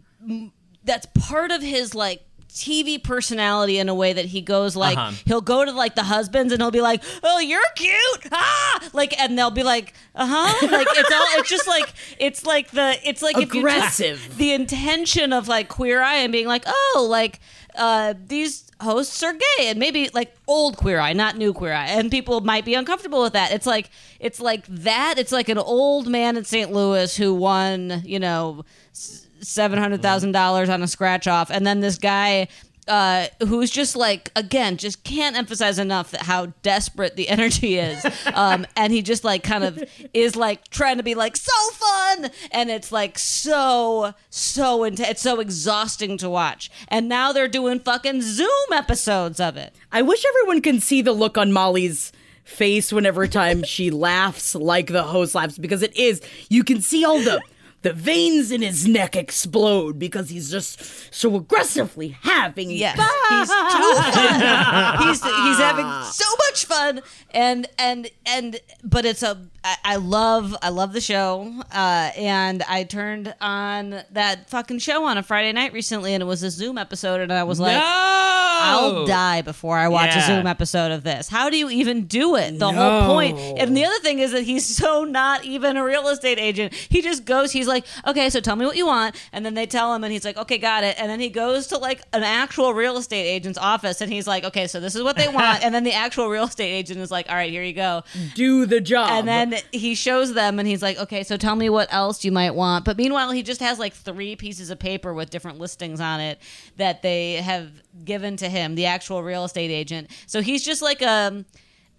that's 0.84 1.06
part 1.28 1.50
of 1.50 1.60
his 1.62 1.94
like 1.94 2.22
TV 2.48 3.02
personality 3.02 3.78
in 3.78 3.88
a 3.88 3.94
way 3.94 4.12
that 4.12 4.26
he 4.26 4.42
goes 4.42 4.76
like 4.76 4.98
Uh-huh. 4.98 5.12
he'll 5.24 5.40
go 5.40 5.64
to 5.64 5.72
like 5.72 5.94
the 5.94 6.02
husbands 6.02 6.52
and 6.52 6.60
he'll 6.60 6.70
be 6.70 6.82
like 6.82 7.02
oh 7.22 7.38
you're 7.38 7.60
cute 7.76 8.26
ah 8.30 8.90
like 8.92 9.18
and 9.18 9.38
they'll 9.38 9.50
be 9.50 9.62
like 9.62 9.94
uh 10.14 10.26
huh 10.30 10.66
like 10.70 10.86
it's 10.90 11.10
all 11.10 11.26
it's 11.38 11.48
just 11.48 11.66
like 11.66 11.92
it's 12.18 12.44
like 12.44 12.70
the 12.70 12.96
it's 13.08 13.22
like 13.22 13.36
if 13.38 13.54
you 13.54 13.62
took 13.62 13.70
Aggressive. 13.70 14.36
the 14.36 14.52
intention 14.52 15.32
of 15.32 15.48
like 15.48 15.68
queer 15.68 16.02
eye 16.02 16.16
and 16.18 16.30
being 16.30 16.46
like 16.46 16.64
oh 16.66 17.06
like 17.10 17.40
uh 17.74 18.12
these 18.26 18.70
hosts 18.82 19.22
are 19.22 19.32
gay 19.32 19.68
and 19.68 19.78
maybe 19.78 20.10
like 20.12 20.34
old 20.46 20.76
queer 20.76 20.98
eye 20.98 21.12
not 21.12 21.36
new 21.36 21.52
queer 21.52 21.72
eye 21.72 21.86
and 21.86 22.10
people 22.10 22.40
might 22.40 22.64
be 22.64 22.74
uncomfortable 22.74 23.22
with 23.22 23.32
that. 23.32 23.52
It's 23.52 23.66
like 23.66 23.90
it's 24.20 24.40
like 24.40 24.66
that. 24.66 25.14
It's 25.18 25.32
like 25.32 25.48
an 25.48 25.58
old 25.58 26.06
man 26.06 26.36
in 26.36 26.44
st 26.44 26.72
louis 26.72 27.16
who 27.16 27.34
won 27.34 28.02
you 28.04 28.18
know 28.18 28.64
seven 28.92 29.78
hundred 29.78 30.02
thousand 30.02 30.32
dollars 30.32 30.68
on 30.68 30.82
a 30.82 30.88
scratch 30.88 31.26
off, 31.26 31.50
and 31.50 31.66
then 31.66 31.80
this 31.80 31.98
guy 31.98 32.48
uh, 32.88 33.26
who's 33.46 33.70
just 33.70 33.94
like 33.94 34.30
again 34.34 34.76
just 34.76 35.04
can't 35.04 35.36
emphasize 35.36 35.78
enough 35.78 36.10
that 36.10 36.22
how 36.22 36.46
desperate 36.62 37.16
the 37.16 37.28
energy 37.28 37.78
is, 37.78 38.04
um, 38.34 38.66
and 38.76 38.92
he 38.92 39.02
just 39.02 39.24
like 39.24 39.42
kind 39.42 39.64
of 39.64 39.82
is 40.12 40.36
like 40.36 40.68
trying 40.68 40.96
to 40.96 41.02
be 41.02 41.14
like 41.14 41.36
so 41.36 41.70
fun, 41.72 42.30
and 42.50 42.70
it's 42.70 42.92
like 42.92 43.18
so 43.18 44.14
so 44.30 44.84
intense, 44.84 45.10
it's 45.10 45.22
so 45.22 45.40
exhausting 45.40 46.18
to 46.18 46.28
watch, 46.28 46.70
and 46.88 47.08
now 47.08 47.32
they're 47.32 47.48
doing 47.48 47.78
fucking 47.78 48.22
Zoom 48.22 48.48
episodes 48.72 49.40
of 49.40 49.56
it. 49.56 49.74
I 49.90 50.02
wish 50.02 50.24
everyone 50.24 50.62
can 50.62 50.80
see 50.80 51.02
the 51.02 51.12
look 51.12 51.38
on 51.38 51.52
Molly's 51.52 52.12
face 52.44 52.92
whenever 52.92 53.26
time 53.26 53.62
she 53.62 53.90
laughs 53.92 54.54
like 54.54 54.88
the 54.88 55.04
host 55.04 55.34
laughs 55.34 55.58
because 55.58 55.82
it 55.82 55.96
is 55.96 56.20
you 56.48 56.64
can 56.64 56.80
see 56.80 57.04
all 57.04 57.20
the 57.20 57.40
the 57.82 57.92
veins 57.92 58.50
in 58.50 58.62
his 58.62 58.86
neck 58.86 59.16
explode 59.16 59.98
because 59.98 60.30
he's 60.30 60.50
just 60.50 61.12
so 61.14 61.36
aggressively 61.36 62.16
having 62.22 62.70
Yes, 62.70 62.96
fun. 62.96 63.08
he's 63.28 63.48
too 63.48 63.94
fun. 64.18 65.08
he's 65.08 65.22
he's 65.22 65.58
having 65.58 65.86
so 66.12 66.24
much 66.48 66.64
fun, 66.66 67.00
and 67.32 67.68
and 67.78 68.08
and 68.26 68.60
but 68.84 69.04
it's 69.04 69.22
a 69.22 69.38
I, 69.64 69.76
I 69.84 69.96
love 69.96 70.54
I 70.62 70.68
love 70.70 70.92
the 70.92 71.00
show, 71.00 71.52
uh, 71.72 72.10
and 72.16 72.62
I 72.68 72.84
turned 72.84 73.34
on 73.40 74.02
that 74.12 74.48
fucking 74.50 74.78
show 74.78 75.04
on 75.04 75.18
a 75.18 75.22
Friday 75.22 75.52
night 75.52 75.72
recently, 75.72 76.14
and 76.14 76.22
it 76.22 76.26
was 76.26 76.42
a 76.42 76.50
Zoom 76.50 76.78
episode, 76.78 77.20
and 77.20 77.32
I 77.32 77.42
was 77.44 77.58
like. 77.60 77.76
no! 77.76 78.48
I'll 78.62 79.06
die 79.06 79.42
before 79.42 79.76
I 79.76 79.88
watch 79.88 80.14
Yeah. 80.14 80.22
a 80.24 80.26
Zoom 80.26 80.46
episode 80.46 80.92
of 80.92 81.02
this. 81.04 81.28
How 81.28 81.50
do 81.50 81.56
you 81.56 81.68
even 81.70 82.04
do 82.04 82.36
it? 82.36 82.58
The 82.58 82.70
No. 82.70 82.78
whole 83.02 83.14
point. 83.14 83.38
And 83.58 83.76
the 83.76 83.84
other 83.84 83.98
thing 84.00 84.18
is 84.18 84.32
that 84.32 84.42
he's 84.42 84.64
so 84.66 85.04
not 85.04 85.44
even 85.44 85.76
a 85.76 85.84
real 85.84 86.08
estate 86.08 86.38
agent. 86.38 86.72
He 86.74 87.02
just 87.02 87.24
goes, 87.24 87.52
he's 87.52 87.66
like, 87.66 87.84
okay, 88.06 88.30
so 88.30 88.40
tell 88.40 88.56
me 88.56 88.64
what 88.66 88.76
you 88.76 88.86
want. 88.86 89.16
And 89.32 89.44
then 89.44 89.54
they 89.54 89.66
tell 89.66 89.94
him, 89.94 90.04
and 90.04 90.12
he's 90.12 90.24
like, 90.24 90.36
okay, 90.36 90.58
got 90.58 90.84
it. 90.84 90.96
And 90.98 91.10
then 91.10 91.20
he 91.20 91.28
goes 91.28 91.66
to 91.68 91.78
like 91.78 92.02
an 92.12 92.22
actual 92.22 92.74
real 92.74 92.96
estate 92.96 93.24
agent's 93.26 93.58
office, 93.58 94.00
and 94.00 94.12
he's 94.12 94.26
like, 94.26 94.44
okay, 94.44 94.66
so 94.66 94.80
this 94.80 94.94
is 94.94 95.02
what 95.02 95.16
they 95.16 95.28
want. 95.28 95.42
and 95.64 95.74
then 95.74 95.84
the 95.84 95.92
actual 95.92 96.28
real 96.28 96.44
estate 96.44 96.70
agent 96.72 97.00
is 97.00 97.10
like, 97.10 97.28
all 97.28 97.34
right, 97.34 97.50
here 97.50 97.62
you 97.62 97.72
go. 97.72 98.02
do 98.34 98.66
the 98.66 98.80
job. 98.80 99.10
And 99.10 99.28
then 99.28 99.56
he 99.72 99.94
shows 99.94 100.34
them 100.34 100.58
and 100.58 100.68
he's 100.68 100.82
like, 100.82 100.98
okay, 100.98 101.22
so 101.22 101.36
tell 101.36 101.56
me 101.56 101.68
what 101.68 101.92
else 101.92 102.24
you 102.24 102.32
might 102.32 102.54
want. 102.54 102.84
But 102.84 102.96
meanwhile, 102.96 103.30
he 103.32 103.42
just 103.42 103.60
has 103.60 103.78
like 103.78 103.92
three 103.94 104.36
pieces 104.36 104.70
of 104.70 104.78
paper 104.78 105.12
with 105.14 105.30
different 105.30 105.58
listings 105.58 106.00
on 106.00 106.20
it 106.20 106.38
that 106.76 107.02
they 107.02 107.34
have 107.34 107.70
given 108.04 108.36
to 108.38 108.48
him, 108.48 108.74
the 108.74 108.86
actual 108.86 109.22
real 109.22 109.44
estate 109.44 109.70
agent. 109.70 110.10
So 110.26 110.40
he's 110.40 110.64
just 110.64 110.82
like 110.82 111.02
a. 111.02 111.44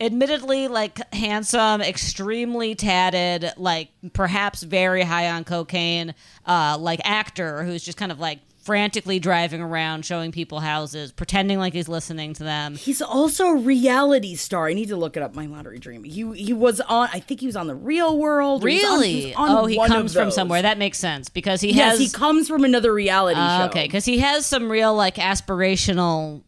Admittedly, 0.02 0.68
like 0.68 1.00
handsome, 1.14 1.80
extremely 1.80 2.76
tatted, 2.76 3.54
like 3.58 3.90
perhaps 4.12 4.64
very 4.64 5.04
high 5.04 5.30
on 5.30 5.44
cocaine, 5.46 6.14
uh, 6.46 6.76
like 6.80 7.00
actor 7.06 7.64
who's 7.64 7.84
just 7.84 7.98
kind 7.98 8.12
of 8.12 8.20
like 8.20 8.40
frantically 8.64 9.20
driving 9.20 9.62
around, 9.62 10.06
showing 10.06 10.32
people 10.32 10.62
houses, 10.62 11.12
pretending 11.12 11.60
like 11.60 11.74
he's 11.74 11.90
listening 11.90 12.34
to 12.34 12.44
them. 12.44 12.76
He's 12.76 13.02
also 13.02 13.48
a 13.48 13.58
reality 13.58 14.36
star. 14.36 14.68
I 14.68 14.74
need 14.74 14.88
to 14.88 14.96
look 14.96 15.18
it 15.18 15.24
up. 15.24 15.36
My 15.36 15.46
lottery 15.46 15.80
dream. 15.80 16.04
He 16.06 16.32
he 16.34 16.54
was 16.54 16.80
on. 16.82 17.10
I 17.12 17.20
think 17.20 17.42
he 17.42 17.46
was 17.46 17.56
on 17.58 17.68
the 17.68 17.76
Real 17.76 18.18
World. 18.18 18.64
or 18.64 18.68
he 18.70 18.84
on- 18.86 19.00
Really? 19.00 19.34
on 19.36 19.50
oh, 19.50 19.66
he 19.66 19.76
comes 19.88 20.14
from 20.14 20.32
somewhere. 20.32 20.62
That 20.62 20.78
makes 20.78 20.98
sense 20.98 21.30
because 21.30 21.60
he 21.62 21.72
Yes, 21.74 21.92
has. 21.92 22.00
he 22.00 22.10
comes 22.10 22.48
from 22.48 22.64
another 22.64 22.94
reality 22.94 23.40
Uh, 23.40 23.60
show. 23.60 23.66
okay, 23.66 23.84
because 23.84 24.06
he 24.06 24.20
has 24.20 24.46
some 24.46 24.70
real 24.72 24.94
like 24.96 25.16
aspirational 25.16 26.42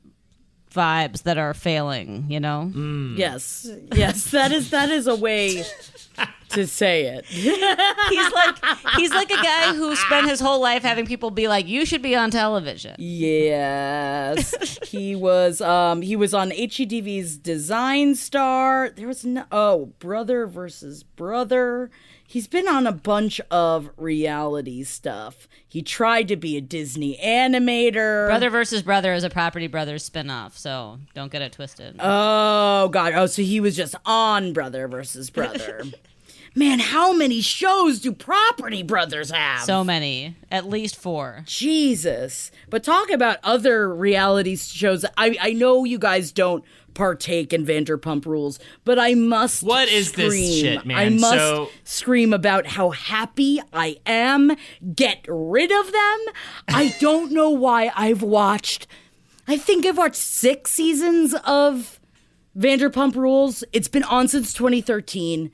vibes 0.74 1.24
that 1.24 1.38
are 1.38 1.54
failing. 1.54 2.26
You 2.30 2.40
know. 2.40 2.72
Yes, 3.18 3.70
yes, 3.94 4.32
that 4.32 4.52
is 4.52 4.70
that 4.72 4.90
is 4.90 5.08
a 5.08 5.16
way 5.16 5.64
to 6.50 6.68
say 6.68 7.06
it. 7.06 7.26
He's 7.26 8.32
like 8.34 8.66
he's 8.96 9.12
like 9.12 9.32
a 9.32 9.42
guy 9.42 9.74
who 9.74 9.96
spent 9.96 10.30
his 10.30 10.40
whole 10.40 10.62
life 10.62 10.84
having 10.84 11.06
people 11.06 11.32
be 11.32 11.48
like, 11.48 11.68
"You 11.68 11.86
should 11.86 12.02
be 12.02 12.16
on 12.16 12.32
television." 12.32 12.96
Yes, 12.98 14.80
he 14.84 15.16
was. 15.16 15.62
Um, 15.62 16.02
he 16.02 16.16
was 16.16 16.34
on 16.34 16.52
HGTV's 16.52 17.38
Design 17.38 18.16
Star. 18.16 18.90
There 18.90 19.08
was 19.08 19.26
no. 19.26 19.46
Oh, 19.52 19.88
brother 20.00 20.48
versus 20.48 21.04
brother. 21.04 21.90
He's 22.28 22.48
been 22.48 22.68
on 22.68 22.88
a 22.88 22.92
bunch 22.92 23.40
of 23.52 23.90
reality 23.98 24.84
stuff. 24.84 25.48
He 25.76 25.82
tried 25.82 26.30
to 26.30 26.38
be 26.38 26.56
a 26.56 26.62
Disney 26.62 27.20
animator. 27.22 28.28
Brother 28.28 28.50
versus 28.50 28.82
Brother 28.82 29.12
is 29.12 29.26
a 29.26 29.30
Property 29.30 29.68
Brothers 29.68 30.10
spinoff, 30.10 30.54
so 30.54 31.00
don't 31.14 31.30
get 31.30 31.42
it 31.42 31.52
twisted. 31.52 31.98
Oh 32.00 32.88
God! 32.88 33.12
Oh, 33.14 33.26
so 33.26 33.42
he 33.42 33.60
was 33.60 33.76
just 33.76 33.94
on 34.06 34.54
Brother 34.54 34.88
versus 34.88 35.30
Brother. 35.30 35.84
Man, 36.56 36.80
how 36.80 37.12
many 37.12 37.42
shows 37.42 38.00
do 38.00 38.14
Property 38.14 38.84
Brothers 38.84 39.32
have? 39.32 39.64
so 39.64 39.84
many, 39.84 40.38
at 40.50 40.66
least 40.66 40.96
four. 40.96 41.44
Jesus. 41.46 42.52
But 42.70 42.82
talk 42.82 43.12
about 43.12 43.40
other 43.44 43.94
reality 43.94 44.56
shows. 44.56 45.04
I 45.18 45.36
I 45.42 45.52
know 45.52 45.84
you 45.84 46.00
guys 46.00 46.32
don't 46.32 46.64
partake 46.96 47.54
in 47.54 47.64
Vanderpump 47.66 48.26
Rules, 48.26 48.58
but 48.84 48.98
I 48.98 49.14
must 49.14 49.62
What 49.62 49.88
is 49.88 50.14
this 50.14 50.34
scream. 50.34 50.62
shit, 50.62 50.86
man? 50.86 50.98
I 50.98 51.10
must 51.10 51.34
So- 51.36 51.70
scream 51.84 52.34
about 52.34 52.66
how 52.66 52.90
happy 52.90 53.60
I 53.72 53.98
am. 54.08 54.56
Get 54.96 55.24
rid 55.28 55.72
of 55.72 55.92
them. 55.92 56.20
I 56.70 56.96
don't 57.00 57.32
know 57.32 57.52
why 57.52 57.92
I've 57.96 58.24
watched 58.24 58.88
I 59.48 59.58
think 59.58 59.86
I've 59.86 59.98
watched 60.00 60.16
6 60.16 60.72
seasons 60.72 61.36
of 61.46 62.00
Vanderpump 62.58 63.16
Rules. 63.16 63.64
It's 63.74 63.88
been 63.88 64.02
on 64.02 64.28
since 64.28 64.54
2013. 64.56 65.52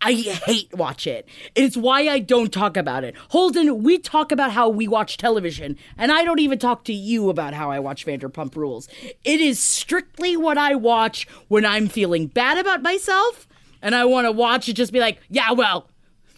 I 0.00 0.12
hate 0.12 0.72
watch 0.74 1.06
it. 1.06 1.28
It's 1.54 1.76
why 1.76 2.08
I 2.08 2.20
don't 2.20 2.52
talk 2.52 2.76
about 2.76 3.04
it. 3.04 3.16
Holden, 3.30 3.82
we 3.82 3.98
talk 3.98 4.30
about 4.30 4.52
how 4.52 4.68
we 4.68 4.86
watch 4.86 5.16
television, 5.16 5.76
and 5.96 6.12
I 6.12 6.24
don't 6.24 6.38
even 6.38 6.58
talk 6.58 6.84
to 6.84 6.92
you 6.92 7.30
about 7.30 7.54
how 7.54 7.70
I 7.70 7.80
watch 7.80 8.06
Vanderpump 8.06 8.54
Rules. 8.54 8.88
It 9.24 9.40
is 9.40 9.58
strictly 9.58 10.36
what 10.36 10.56
I 10.56 10.74
watch 10.74 11.26
when 11.48 11.66
I'm 11.66 11.88
feeling 11.88 12.28
bad 12.28 12.58
about 12.58 12.82
myself, 12.82 13.48
and 13.82 13.94
I 13.94 14.04
want 14.04 14.26
to 14.26 14.32
watch 14.32 14.68
it 14.68 14.74
just 14.74 14.92
be 14.92 15.00
like, 15.00 15.20
yeah, 15.28 15.52
well, 15.52 15.88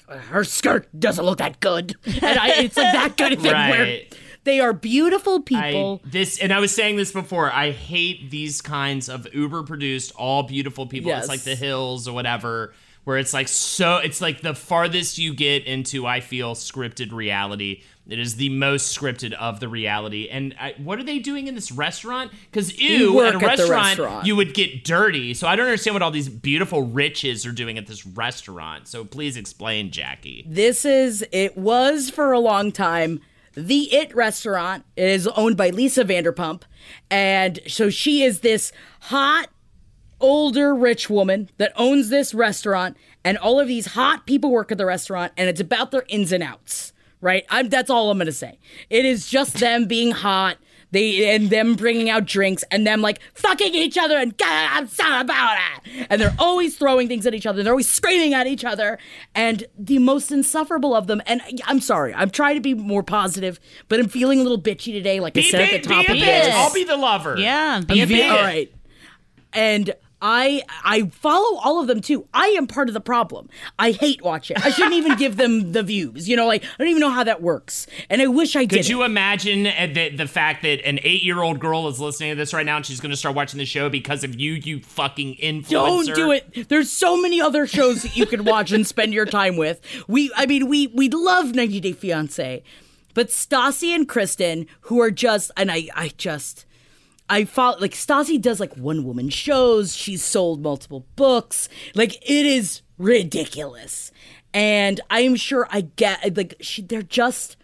her 0.09 0.45
skirt 0.45 0.89
doesn't 0.99 1.25
look 1.25 1.39
that 1.39 1.61
good. 1.61 1.97
And 2.07 2.39
I, 2.39 2.63
it's 2.63 2.77
like 2.77 2.93
that 2.93 3.17
kind 3.17 3.35
of 3.35 3.41
thing 3.41 3.53
where 3.53 4.01
they 4.45 4.61
are 4.61 4.73
beautiful 4.73 5.37
I, 5.37 5.41
people. 5.43 6.01
this 6.05 6.39
and 6.39 6.53
I 6.53 6.61
was 6.61 6.75
saying 6.75 6.97
this 6.97 7.13
before. 7.13 7.53
I 7.53 7.71
hate 7.71 8.31
these 8.31 8.61
kinds 8.63 9.09
of 9.09 9.33
Uber 9.35 9.65
produced, 9.65 10.13
all 10.17 10.43
beautiful 10.45 10.87
people. 10.87 11.11
Yes. 11.11 11.25
It's 11.25 11.29
like 11.29 11.43
The 11.43 11.55
Hills 11.55 12.09
or 12.09 12.15
whatever, 12.15 12.75
where 13.05 13.19
it's 13.19 13.33
like 13.33 13.49
so. 13.49 13.97
It's 13.99 14.21
like 14.21 14.41
the 14.41 14.55
farthest 14.55 15.19
you 15.19 15.35
get 15.35 15.65
into. 15.65 16.07
I 16.07 16.21
feel 16.21 16.55
scripted 16.55 17.13
reality. 17.13 17.83
It 18.09 18.19
is 18.19 18.37
the 18.37 18.49
most 18.49 18.97
scripted 18.99 19.33
of 19.35 19.61
the 19.61 19.69
reality. 19.69 20.29
And 20.29 20.55
I, 20.59 20.75
what 20.79 20.99
are 20.99 21.05
they 21.05 21.21
doing 21.21 21.47
in 21.47 21.55
this 21.55 21.71
restaurant? 21.71 22.33
Because 22.51 22.77
ew, 22.77 23.21
at 23.21 23.37
a 23.37 23.47
at 23.47 23.59
restaurant. 23.69 24.27
you 24.27 24.35
would 24.35 24.53
get 24.53 24.83
dirty. 24.83 25.33
So 25.33 25.47
I 25.47 25.55
don't 25.55 25.67
understand 25.67 25.95
what 25.95 26.03
all 26.03 26.11
these 26.11 26.29
beautiful 26.29 26.83
riches 26.83 27.47
are 27.47 27.53
doing 27.53 27.79
at 27.79 27.87
this 27.87 28.05
restaurant. 28.05 28.89
So 28.89 29.05
please 29.05 29.37
explain, 29.37 29.93
Jackie. 29.93 30.45
This 30.49 30.85
is, 30.85 31.25
it 31.31 31.57
was 31.57 32.11
for 32.11 32.33
a 32.33 32.41
long 32.41 32.73
time, 32.73 33.21
the 33.55 33.95
It 33.95 34.15
restaurant. 34.15 34.85
It 34.97 35.09
is 35.09 35.29
owned 35.29 35.57
by 35.57 35.71
Lisa 35.71 36.05
Vanderpump. 36.05 36.63
And 37.11 37.61
so 37.69 37.91
she 37.91 38.25
is 38.25 38.41
this 38.41 38.73
hot, 39.03 39.51
older, 40.21 40.75
rich 40.75 41.09
woman 41.11 41.51
that 41.59 41.73
owns 41.77 42.09
this 42.09 42.35
restaurant. 42.35 42.97
And 43.25 43.37
all 43.39 43.61
of 43.61 43.69
these 43.69 43.87
hot 43.89 44.27
people 44.27 44.51
work 44.51 44.73
at 44.73 44.79
the 44.79 44.87
restaurant. 44.87 45.33
And 45.37 45.49
it's 45.49 45.61
about 45.61 45.91
their 45.91 46.05
ins 46.09 46.33
and 46.33 46.43
outs, 46.43 46.93
right? 47.21 47.45
I'm, 47.51 47.69
that's 47.69 47.91
all 47.91 48.11
I'm 48.11 48.19
going 48.19 48.27
to 48.27 48.33
say. 48.33 48.59
It 48.89 49.05
is 49.05 49.29
just 49.29 49.55
them 49.61 49.87
being 49.87 50.13
hot. 50.13 50.57
They 50.93 51.33
and 51.33 51.51
them 51.51 51.77
bringing 51.77 52.11
out 52.11 52.25
drinks 52.25 52.65
and 52.73 52.85
them 52.85 53.01
like 53.01 53.21
fucking 53.35 53.77
each 53.77 53.97
other 53.97 54.17
and 54.19 54.37
"God, 54.37 54.69
I'm 54.73 54.89
sorry 54.89 55.21
about 55.21 55.57
it. 55.85 56.07
And 56.11 56.21
they're 56.21 56.35
always 56.37 56.77
throwing 56.77 57.07
things 57.07 57.25
at 57.29 57.33
each 57.35 57.47
other. 57.47 57.63
They're 57.63 57.73
always 57.73 57.89
screaming 57.89 58.35
at 58.35 58.49
each 58.49 58.65
other. 58.65 58.99
And 59.33 59.63
the 59.79 59.99
most 60.01 60.33
insufferable 60.33 60.93
of 60.97 61.07
them. 61.07 61.23
And 61.27 61.43
I'm 61.65 61.81
sorry, 61.81 62.13
I'm 62.13 62.29
trying 62.31 62.57
to 62.57 62.61
be 62.61 62.75
more 62.75 63.05
positive, 63.05 63.61
but 63.89 64.01
I'm 64.01 64.09
feeling 64.09 64.41
a 64.41 64.43
little 64.43 64.61
bitchy 64.61 64.93
today. 64.93 65.21
Like 65.21 65.35
I 65.37 65.43
Be, 65.43 65.51
said 65.51 65.69
be, 65.69 65.75
at 65.77 65.83
the 65.85 65.89
top 65.91 66.07
be 66.07 66.13
of 66.13 66.17
a 66.17 66.21
the 66.21 66.27
bitch. 66.27 66.45
list. 66.47 66.57
I'll 66.57 66.75
be 66.75 66.83
the 66.85 66.97
lover. 66.97 67.37
Yeah, 67.39 67.83
Be 67.87 68.01
a 68.01 68.07
be 68.09 68.15
bitch. 68.17 68.31
All 68.33 68.43
right. 68.43 68.75
And 69.53 69.95
I 70.23 70.63
I 70.85 71.09
follow 71.09 71.59
all 71.59 71.81
of 71.81 71.87
them 71.87 72.01
too. 72.01 72.27
I 72.35 72.49
am 72.49 72.67
part 72.67 72.89
of 72.89 72.95
the 72.95 73.01
problem. 73.01 73.49
I 73.79 73.93
hate 73.93 74.23
watching. 74.23 74.57
I 74.59 74.71
shouldn't 74.71 74.95
even 74.95 75.17
give 75.17 75.37
them 75.37 75.73
the 75.73 75.83
views. 75.83 76.29
You 76.29 76.37
know, 76.37 76.47
like 76.47 76.63
I 76.65 76.69
don't 76.79 76.89
even 76.89 77.01
know 77.01 77.11
how 77.11 77.25
that 77.25 77.43
works. 77.43 77.87
And 78.09 78.21
I 78.21 78.27
wish 78.27 78.57
I 78.57 78.65
did. 78.65 78.77
Could 78.77 78.89
you 78.89 79.03
imagine 79.03 79.67
uh, 79.67 79.89
the, 79.93 80.11
the 80.11 80.27
fact 80.27 80.63
that 80.63 80.87
an 80.87 81.01
eight 81.03 81.23
year 81.23 81.43
old 81.43 81.61
girl 81.61 81.89
is 81.89 82.01
listening 82.01 82.31
to 82.31 82.37
this 82.37 82.53
right 82.53 82.67
now 82.67 82.77
and 82.77 82.87
she's 82.87 83.01
going 83.01 83.11
to 83.11 83.17
start 83.17 83.35
watching 83.35 83.59
the 83.59 83.67
show 83.67 83.89
because 83.89 84.25
of 84.25 84.39
you, 84.39 84.53
you 84.53 84.81
fucking 84.81 85.37
influencer? 85.37 85.71
Don't 85.71 86.15
do 86.15 86.31
it. 86.33 86.69
There's 86.69 86.91
so 86.91 87.21
many 87.21 87.41
other 87.41 87.67
shows 87.67 88.03
that 88.03 88.17
you 88.17 88.27
could 88.27 88.47
watch 88.47 88.73
and 88.73 88.87
spend 88.87 89.15
your 89.15 89.27
time 89.27 89.57
with. 89.57 89.81
We, 90.07 90.31
I 90.37 90.47
mean, 90.47 90.69
we 90.69 90.89
we 90.89 91.09
love 91.09 91.55
90 91.55 91.81
Day 91.81 91.93
Fiance, 91.93 92.63
but 93.15 93.29
Stassi 93.29 93.95
and 93.95 94.09
Kristen, 94.09 94.67
who 94.83 95.01
are 95.01 95.11
just, 95.11 95.51
and 95.57 95.71
I, 95.71 95.89
I 95.95 96.09
just, 96.17 96.67
I 97.31 97.45
follow 97.45 97.79
like 97.79 97.93
Stassi 97.93 98.41
does 98.41 98.59
like 98.59 98.77
one 98.77 99.05
woman 99.05 99.29
shows. 99.29 99.97
She's 99.97 100.23
sold 100.23 100.61
multiple 100.61 101.07
books. 101.15 101.69
Like 101.95 102.17
it 102.29 102.45
is 102.45 102.83
ridiculous, 102.99 104.11
and 104.53 105.01
I 105.09 105.21
am 105.21 105.37
sure 105.37 105.69
I 105.71 105.83
get 105.83 106.37
like 106.37 106.57
she. 106.61 106.83
They're 106.83 107.03
just. 107.03 107.57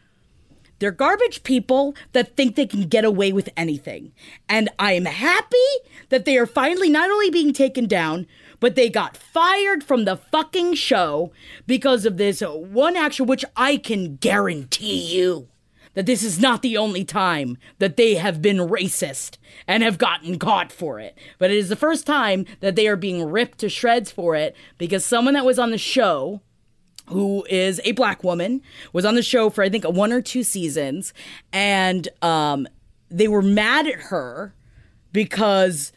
They're 0.79 0.91
garbage 0.91 1.43
people 1.43 1.97
that 2.13 2.37
think 2.37 2.55
they 2.55 2.67
can 2.67 2.83
get 2.83 3.07
away 3.07 3.33
with 3.33 3.49
anything. 3.57 4.13
And 4.47 4.69
I 4.79 4.93
am 4.93 5.07
happy 5.07 5.57
that 6.11 6.27
they 6.27 6.37
are 6.37 6.45
finally 6.45 6.91
not 6.91 7.11
only 7.11 7.31
being 7.31 7.55
taken 7.55 7.87
down, 7.87 8.27
but 8.61 8.75
they 8.75 8.91
got 8.91 9.17
fired 9.17 9.83
from 9.83 10.05
the 10.05 10.17
fucking 10.19 10.75
show 10.75 11.33
because 11.67 12.05
of 12.05 12.19
this 12.19 12.43
one 12.43 12.95
action, 12.95 13.25
which 13.25 13.43
I 13.57 13.79
can 13.79 14.17
guarantee 14.17 15.17
you 15.17 15.49
that 15.97 16.07
this 16.07 16.23
is 16.23 16.39
not 16.39 16.61
the 16.61 16.77
only 16.77 17.05
time 17.05 17.57
that 17.79 17.97
they 17.97 18.15
have 18.15 18.43
been 18.43 18.59
racist 18.59 19.39
and 19.67 19.83
have 19.83 19.97
gotten 19.97 20.39
caught 20.39 20.71
for 20.71 21.01
it. 21.01 21.17
But 21.39 21.51
it 21.51 21.57
is 21.57 21.71
the 21.71 21.75
first 21.75 22.07
time 22.07 22.45
that 22.61 22.77
they 22.77 22.87
are 22.87 22.97
being 22.97 23.25
ripped 23.25 23.59
to 23.59 23.71
shreds 23.71 24.13
for 24.13 24.37
it 24.37 24.55
because 24.77 25.05
someone 25.05 25.35
that 25.35 25.47
was 25.47 25.59
on 25.59 25.71
the 25.71 25.79
show 25.79 26.43
who 27.09 27.47
is 27.49 27.81
a 27.85 27.93
black 27.93 28.23
woman, 28.23 28.61
was 28.93 29.05
on 29.05 29.15
the 29.15 29.23
show 29.23 29.49
for 29.49 29.63
I 29.65 29.71
think 29.71 29.85
one 29.85 30.13
or 30.13 30.21
two 30.21 30.43
seasons, 30.43 31.15
and 31.53 32.09
um, 32.21 32.67
they 33.09 33.29
were 33.29 33.43
mad 33.43 33.87
at 33.87 33.95
her 33.95 34.55
because 35.13 35.93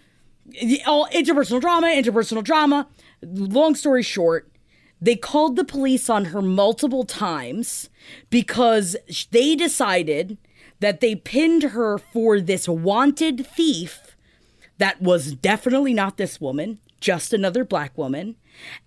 all 0.86 1.08
interpersonal 1.08 1.60
drama, 1.60 1.88
interpersonal 1.88 2.44
drama. 2.44 2.88
Long 3.24 3.76
story 3.76 4.04
short, 4.04 4.50
they 5.02 5.16
called 5.16 5.56
the 5.56 5.64
police 5.64 6.10
on 6.10 6.26
her 6.26 6.42
multiple 6.42 7.06
times 7.06 7.90
because 8.30 8.96
they 9.32 9.56
decided 9.56 10.38
that 10.80 11.00
they 11.00 11.16
pinned 11.16 11.64
her 11.64 11.98
for 11.98 12.40
this 12.40 12.68
wanted 12.68 13.46
thief 13.46 14.16
that 14.78 15.02
was 15.02 15.34
definitely 15.34 15.94
not 15.94 16.18
this 16.18 16.40
woman, 16.40 16.80
just 17.00 17.34
another 17.34 17.64
black 17.64 17.98
woman. 17.98 18.36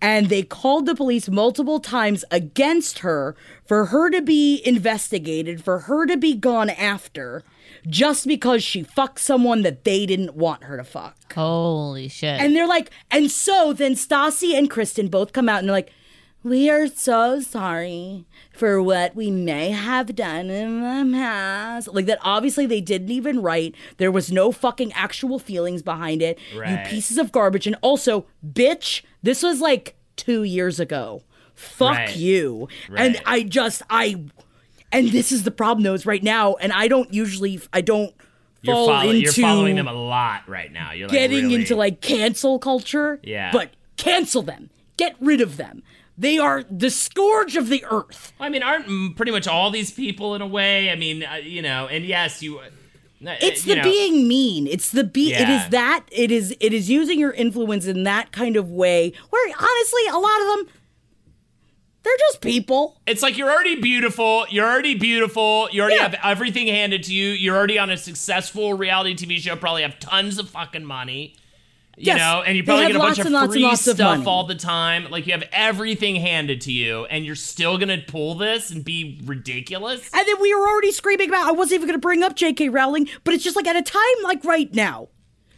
And 0.01 0.29
they 0.29 0.43
called 0.43 0.85
the 0.85 0.95
police 0.95 1.29
multiple 1.29 1.79
times 1.79 2.23
against 2.29 2.99
her 2.99 3.35
for 3.65 3.85
her 3.85 4.09
to 4.11 4.21
be 4.21 4.61
investigated, 4.65 5.63
for 5.63 5.79
her 5.79 6.05
to 6.05 6.17
be 6.17 6.35
gone 6.35 6.69
after, 6.69 7.43
just 7.87 8.27
because 8.27 8.63
she 8.63 8.83
fucked 8.83 9.19
someone 9.19 9.61
that 9.63 9.83
they 9.83 10.05
didn't 10.05 10.35
want 10.35 10.65
her 10.65 10.77
to 10.77 10.83
fuck. 10.83 11.33
Holy 11.33 12.07
shit. 12.07 12.39
And 12.39 12.55
they're 12.55 12.67
like, 12.67 12.91
and 13.09 13.31
so 13.31 13.73
then 13.73 13.93
Stassi 13.93 14.55
and 14.55 14.69
Kristen 14.69 15.07
both 15.07 15.33
come 15.33 15.49
out 15.49 15.59
and 15.59 15.69
they're 15.69 15.75
like, 15.75 15.91
we 16.43 16.69
are 16.69 16.87
so 16.87 17.39
sorry 17.39 18.25
for 18.51 18.81
what 18.81 19.15
we 19.15 19.31
may 19.31 19.71
have 19.71 20.15
done 20.15 20.49
in 20.49 20.81
the 20.81 21.17
past. 21.17 21.87
Like 21.93 22.05
that, 22.07 22.19
obviously, 22.21 22.65
they 22.65 22.81
didn't 22.81 23.11
even 23.11 23.41
write. 23.41 23.75
There 23.97 24.11
was 24.11 24.31
no 24.31 24.51
fucking 24.51 24.91
actual 24.93 25.39
feelings 25.39 25.81
behind 25.81 26.21
it. 26.21 26.37
Right. 26.55 26.83
You 26.85 26.89
pieces 26.89 27.17
of 27.17 27.31
garbage. 27.31 27.65
And 27.67 27.75
also, 27.81 28.25
bitch, 28.45 29.03
this 29.21 29.41
was 29.41 29.61
like 29.61 29.95
two 30.15 30.43
years 30.43 30.79
ago. 30.79 31.23
Fuck 31.55 31.91
Right. 31.95 32.15
you. 32.15 32.67
And 32.95 33.21
I 33.25 33.43
just, 33.43 33.81
I, 33.89 34.23
and 34.91 35.09
this 35.09 35.31
is 35.31 35.43
the 35.43 35.51
problem 35.51 35.83
though, 35.83 35.93
is 35.93 36.05
right 36.05 36.23
now, 36.23 36.55
and 36.55 36.73
I 36.73 36.87
don't 36.87 37.13
usually, 37.13 37.61
I 37.71 37.81
don't 37.81 38.13
You're, 38.61 38.75
fall 38.75 38.87
follow- 38.87 39.09
into 39.11 39.21
you're 39.21 39.31
following 39.33 39.75
them 39.75 39.87
a 39.87 39.93
lot 39.93 40.47
right 40.49 40.71
now. 40.71 40.91
You're 40.91 41.07
like, 41.07 41.17
getting 41.17 41.43
really- 41.45 41.55
into 41.55 41.75
like 41.75 42.01
cancel 42.01 42.59
culture. 42.59 43.19
Yeah. 43.23 43.51
But 43.53 43.69
cancel 43.97 44.41
them. 44.41 44.69
Get 44.97 45.15
rid 45.19 45.41
of 45.41 45.57
them. 45.57 45.81
They 46.17 46.37
are 46.37 46.63
the 46.69 46.89
scourge 46.89 47.55
of 47.55 47.69
the 47.69 47.83
earth. 47.89 48.33
I 48.39 48.49
mean, 48.49 48.61
aren't 48.63 49.15
pretty 49.15 49.31
much 49.31 49.47
all 49.47 49.71
these 49.71 49.91
people 49.91 50.35
in 50.35 50.41
a 50.41 50.47
way? 50.47 50.91
I 50.91 50.95
mean, 50.95 51.23
uh, 51.23 51.35
you 51.35 51.61
know, 51.61 51.87
and 51.87 52.05
yes, 52.05 52.41
you. 52.43 52.59
uh, 52.59 52.65
It's 53.41 53.65
you 53.65 53.73
the 53.75 53.81
know, 53.81 53.83
being 53.83 54.27
mean. 54.27 54.67
It's 54.67 54.91
the 54.91 55.03
be 55.03 55.33
it 55.33 55.39
Yeah. 55.47 55.63
is 55.63 55.69
that 55.71 56.03
it 56.11 56.29
is 56.29 56.55
it 56.59 56.71
is 56.73 56.89
using 56.89 57.19
your 57.19 57.31
influence 57.31 57.87
in 57.87 58.03
that 58.03 58.31
kind 58.31 58.57
of 58.57 58.69
way 58.69 59.13
where 59.29 59.47
honestly 59.57 60.01
a 60.11 60.17
lot 60.19 60.41
of 60.41 60.47
them 60.47 60.67
They're 62.03 62.17
just 62.19 62.41
people. 62.41 62.99
It's 63.07 63.21
like 63.23 63.37
you're 63.37 63.49
already 63.49 63.79
beautiful. 63.79 64.45
You're 64.49 64.67
already 64.69 64.95
beautiful. 64.95 65.69
You 65.71 65.81
already 65.83 65.95
Yeah. 65.95 66.09
have 66.09 66.15
everything 66.21 66.67
handed 66.67 67.03
to 67.03 67.13
you. 67.13 67.29
You're 67.29 67.55
already 67.55 67.79
on 67.79 67.89
a 67.89 67.95
successful 67.97 68.73
reality 68.73 69.15
TV 69.15 69.39
show. 69.39 69.55
Probably 69.55 69.83
have 69.83 69.99
tons 69.99 70.37
of 70.37 70.49
fucking 70.49 70.83
money. 70.83 71.37
You 71.95 72.05
Yes, 72.07 72.17
know, 72.17 72.41
and 72.41 72.57
you 72.57 72.63
they 72.63 72.65
probably 72.65 72.83
have 72.85 72.91
get 72.93 72.95
a 72.95 72.99
bunch 72.99 73.17
lots 73.17 73.19
of 73.19 73.25
and 73.27 73.33
lots 73.35 73.43
and 73.45 73.53
free 73.53 73.61
lots 73.63 73.87
of 73.87 73.95
stuff 73.97 74.17
money. 74.17 74.25
all 74.29 74.45
the 74.45 74.55
time. 74.55 75.11
Like 75.11 75.27
you 75.27 75.33
have 75.33 75.43
everything 75.51 76.15
handed 76.15 76.61
to 76.61 76.71
you, 76.71 77.05
and 77.05 77.23
you're 77.23 77.35
still 77.35 77.77
gonna 77.77 77.99
pull 78.07 78.33
this 78.35 78.71
and 78.71 78.83
be 78.83 79.21
ridiculous. 79.23 80.09
And 80.13 80.27
then 80.27 80.41
we 80.41 80.55
were 80.55 80.67
already 80.67 80.91
screaming 80.91 81.29
about. 81.29 81.47
I 81.47 81.51
wasn't 81.51 81.75
even 81.75 81.87
going 81.89 81.99
to 81.99 82.01
bring 82.01 82.23
up 82.23 82.35
J.K. 82.35 82.69
Rowling, 82.69 83.07
but 83.23 83.33
it's 83.35 83.43
just 83.43 83.55
like 83.55 83.67
at 83.67 83.75
a 83.75 83.81
time 83.83 84.01
like 84.23 84.43
right 84.43 84.73
now. 84.73 85.09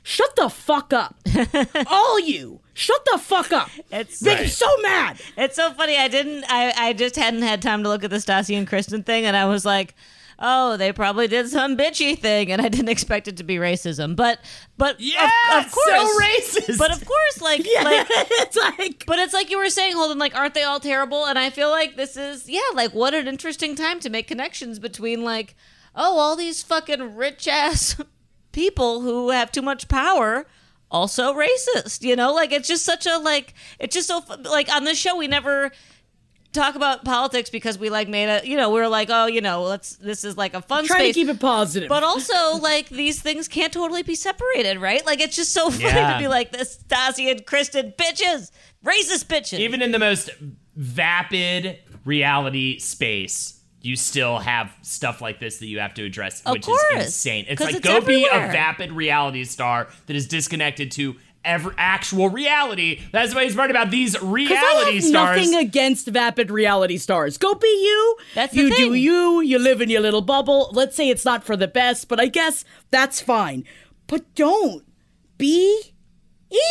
Shut 0.04 0.36
the 0.36 0.50
fuck 0.50 0.94
up, 0.94 1.16
all 1.88 2.20
you. 2.20 2.60
Shut 2.76 3.04
the 3.12 3.18
fuck 3.18 3.52
up. 3.52 3.70
It's 3.90 4.22
Make 4.22 4.42
me 4.42 4.48
so 4.48 4.68
mad. 4.84 5.20
It's 5.36 5.56
so 5.56 5.72
funny. 5.72 5.98
I 5.98 6.08
didn't. 6.10 6.44
I 6.48 6.74
I 6.78 6.94
just 6.94 7.16
hadn't 7.16 7.42
had 7.42 7.62
time 7.62 7.82
to 7.84 7.90
look 7.90 8.04
at 8.04 8.12
the 8.12 8.18
Stassi 8.18 8.56
and 8.58 8.68
Kristen 8.68 9.02
thing, 9.04 9.26
and 9.26 9.36
I 9.36 9.46
was 9.46 9.66
like, 9.66 9.96
oh, 10.40 10.78
they 10.78 10.92
probably 10.92 11.28
did 11.28 11.50
some 11.50 11.78
bitchy 11.78 12.18
thing, 12.18 12.52
and 12.52 12.62
I 12.62 12.70
didn't 12.70 12.90
expect 12.90 13.28
it 13.28 13.38
to 13.38 13.44
be 13.44 13.56
racism. 13.56 14.16
But 14.16 14.40
but 14.78 15.00
Yeah, 15.00 15.30
of, 15.54 15.66
of 15.66 15.72
course, 15.72 15.86
so 15.88 16.20
racist. 16.20 16.78
But 16.78 16.92
of 16.92 17.06
course, 17.06 17.42
like 17.42 17.62
Yeah, 17.66 17.84
like. 17.84 18.08
it's 18.10 18.58
like 18.58 19.06
But 19.06 19.20
it's 19.20 19.34
like 19.34 19.50
you 19.50 19.58
were 19.58 19.70
saying, 19.70 19.96
Holden, 19.96 20.18
like, 20.18 20.36
aren't 20.36 20.54
they 20.54 20.64
all 20.64 20.80
terrible? 20.80 21.26
And 21.26 21.38
I 21.40 21.50
feel 21.50 21.70
like 21.70 21.96
this 21.96 22.18
is, 22.18 22.50
yeah, 22.50 22.60
like, 22.74 22.94
what 22.94 23.14
an 23.14 23.28
interesting 23.28 23.76
time 23.76 24.00
to 24.02 24.10
make 24.10 24.28
connections 24.28 24.80
between, 24.80 25.24
like, 25.24 25.56
oh, 25.96 26.18
all 26.18 26.36
these 26.36 26.64
fucking 26.64 27.16
rich 27.16 27.48
ass 27.48 28.02
people 28.52 29.02
who 29.02 29.30
have 29.30 29.52
too 29.52 29.62
much 29.62 29.88
power, 29.88 30.46
also 30.92 31.34
racist, 31.34 32.02
you 32.04 32.16
know? 32.16 32.34
Like, 32.34 32.52
it's 32.52 32.68
just 32.68 32.86
such 32.86 33.06
a, 33.06 33.18
like, 33.18 33.54
it's 33.80 33.96
just 33.96 34.08
so, 34.08 34.22
like, 34.44 34.70
on 34.74 34.84
this 34.84 34.98
show, 34.98 35.16
we 35.16 35.28
never 35.28 35.72
talk 36.56 36.76
about 36.76 37.06
politics 37.06 37.50
because 37.50 37.78
we, 37.78 37.90
like, 37.90 38.08
made 38.08 38.30
a, 38.30 38.48
you 38.48 38.58
know, 38.58 38.70
we 38.72 38.80
were 38.80 38.88
like, 38.88 39.10
oh, 39.12 39.26
you 39.28 39.42
know, 39.42 39.64
let's, 39.64 39.96
this 39.98 40.24
is 40.24 40.36
like 40.38 40.54
a 40.54 40.62
fun 40.62 40.86
trying 40.86 41.08
to 41.08 41.14
keep 41.14 41.28
it 41.30 41.40
positive. 41.40 41.90
But 41.90 42.04
also, 42.04 42.58
like 42.58 42.90
these 42.90 43.22
things 43.22 43.48
can't 43.48 43.72
totally 43.72 44.02
be 44.04 44.16
separated, 44.16 44.80
right? 44.80 45.06
Like 45.06 45.20
it's 45.22 45.36
just 45.36 45.52
so 45.54 45.70
funny 45.70 45.84
Yeah. 45.86 46.14
to 46.14 46.20
be 46.20 46.28
like 46.28 46.52
this 46.52 46.78
Stassi 46.78 47.30
and 47.30 47.46
Kristen 47.46 47.94
bitches, 47.98 48.52
racist 48.84 49.26
bitches. 49.26 49.60
Even 49.60 49.82
in 49.82 49.92
the 49.92 50.00
most 50.00 50.30
vapid 50.76 51.80
reality 52.06 52.80
space, 52.80 53.60
you 53.82 53.96
still 53.96 54.40
have 54.40 54.72
stuff 54.82 55.22
like 55.22 55.40
this 55.40 55.60
that 55.60 55.68
you 55.68 55.80
have 55.80 55.94
to 55.94 56.04
address, 56.04 56.42
Of 56.44 56.54
which 56.54 56.66
course, 56.66 56.84
is 56.96 57.06
insane. 57.06 57.46
It's 57.48 57.62
like 57.62 57.76
it's 57.76 57.86
go 57.88 58.02
be 58.02 58.26
a 58.26 58.40
vapid 58.40 58.92
reality 58.92 59.44
star 59.44 59.90
that 60.08 60.16
is 60.16 60.28
disconnected 60.28 60.92
to 60.94 61.16
every 61.46 61.74
actual 61.78 62.30
reality. 62.30 63.02
That's 63.12 63.34
why 63.36 63.44
he's 63.46 63.56
right 63.56 63.70
about 63.70 63.92
these 63.92 64.14
Because 64.14 64.26
I 64.28 64.34
reality 64.34 64.96
have 64.96 65.04
stars. 65.04 65.38
nothing 65.38 65.56
against 65.56 66.08
vapid 66.08 66.52
reality 66.52 66.98
stars. 66.98 67.38
Go 67.38 67.54
be 67.56 67.68
you. 67.68 68.18
That's 68.34 68.54
the 68.54 68.62
you 68.64 68.76
do 68.76 68.94
you. 68.94 69.42
You 69.42 69.60
live 69.60 69.82
in 69.82 69.90
your 69.90 70.02
little 70.02 70.22
bubble. 70.22 70.70
Let's 70.74 70.96
say 70.96 71.10
it's 71.10 71.26
not 71.26 71.44
for 71.44 71.56
the 71.56 71.68
best, 71.68 72.08
but 72.08 72.20
I 72.20 72.28
guess 72.28 72.66
that's 72.92 73.22
fine. 73.22 73.64
But 74.08 74.34
don't 74.36 74.84
be 75.38 75.94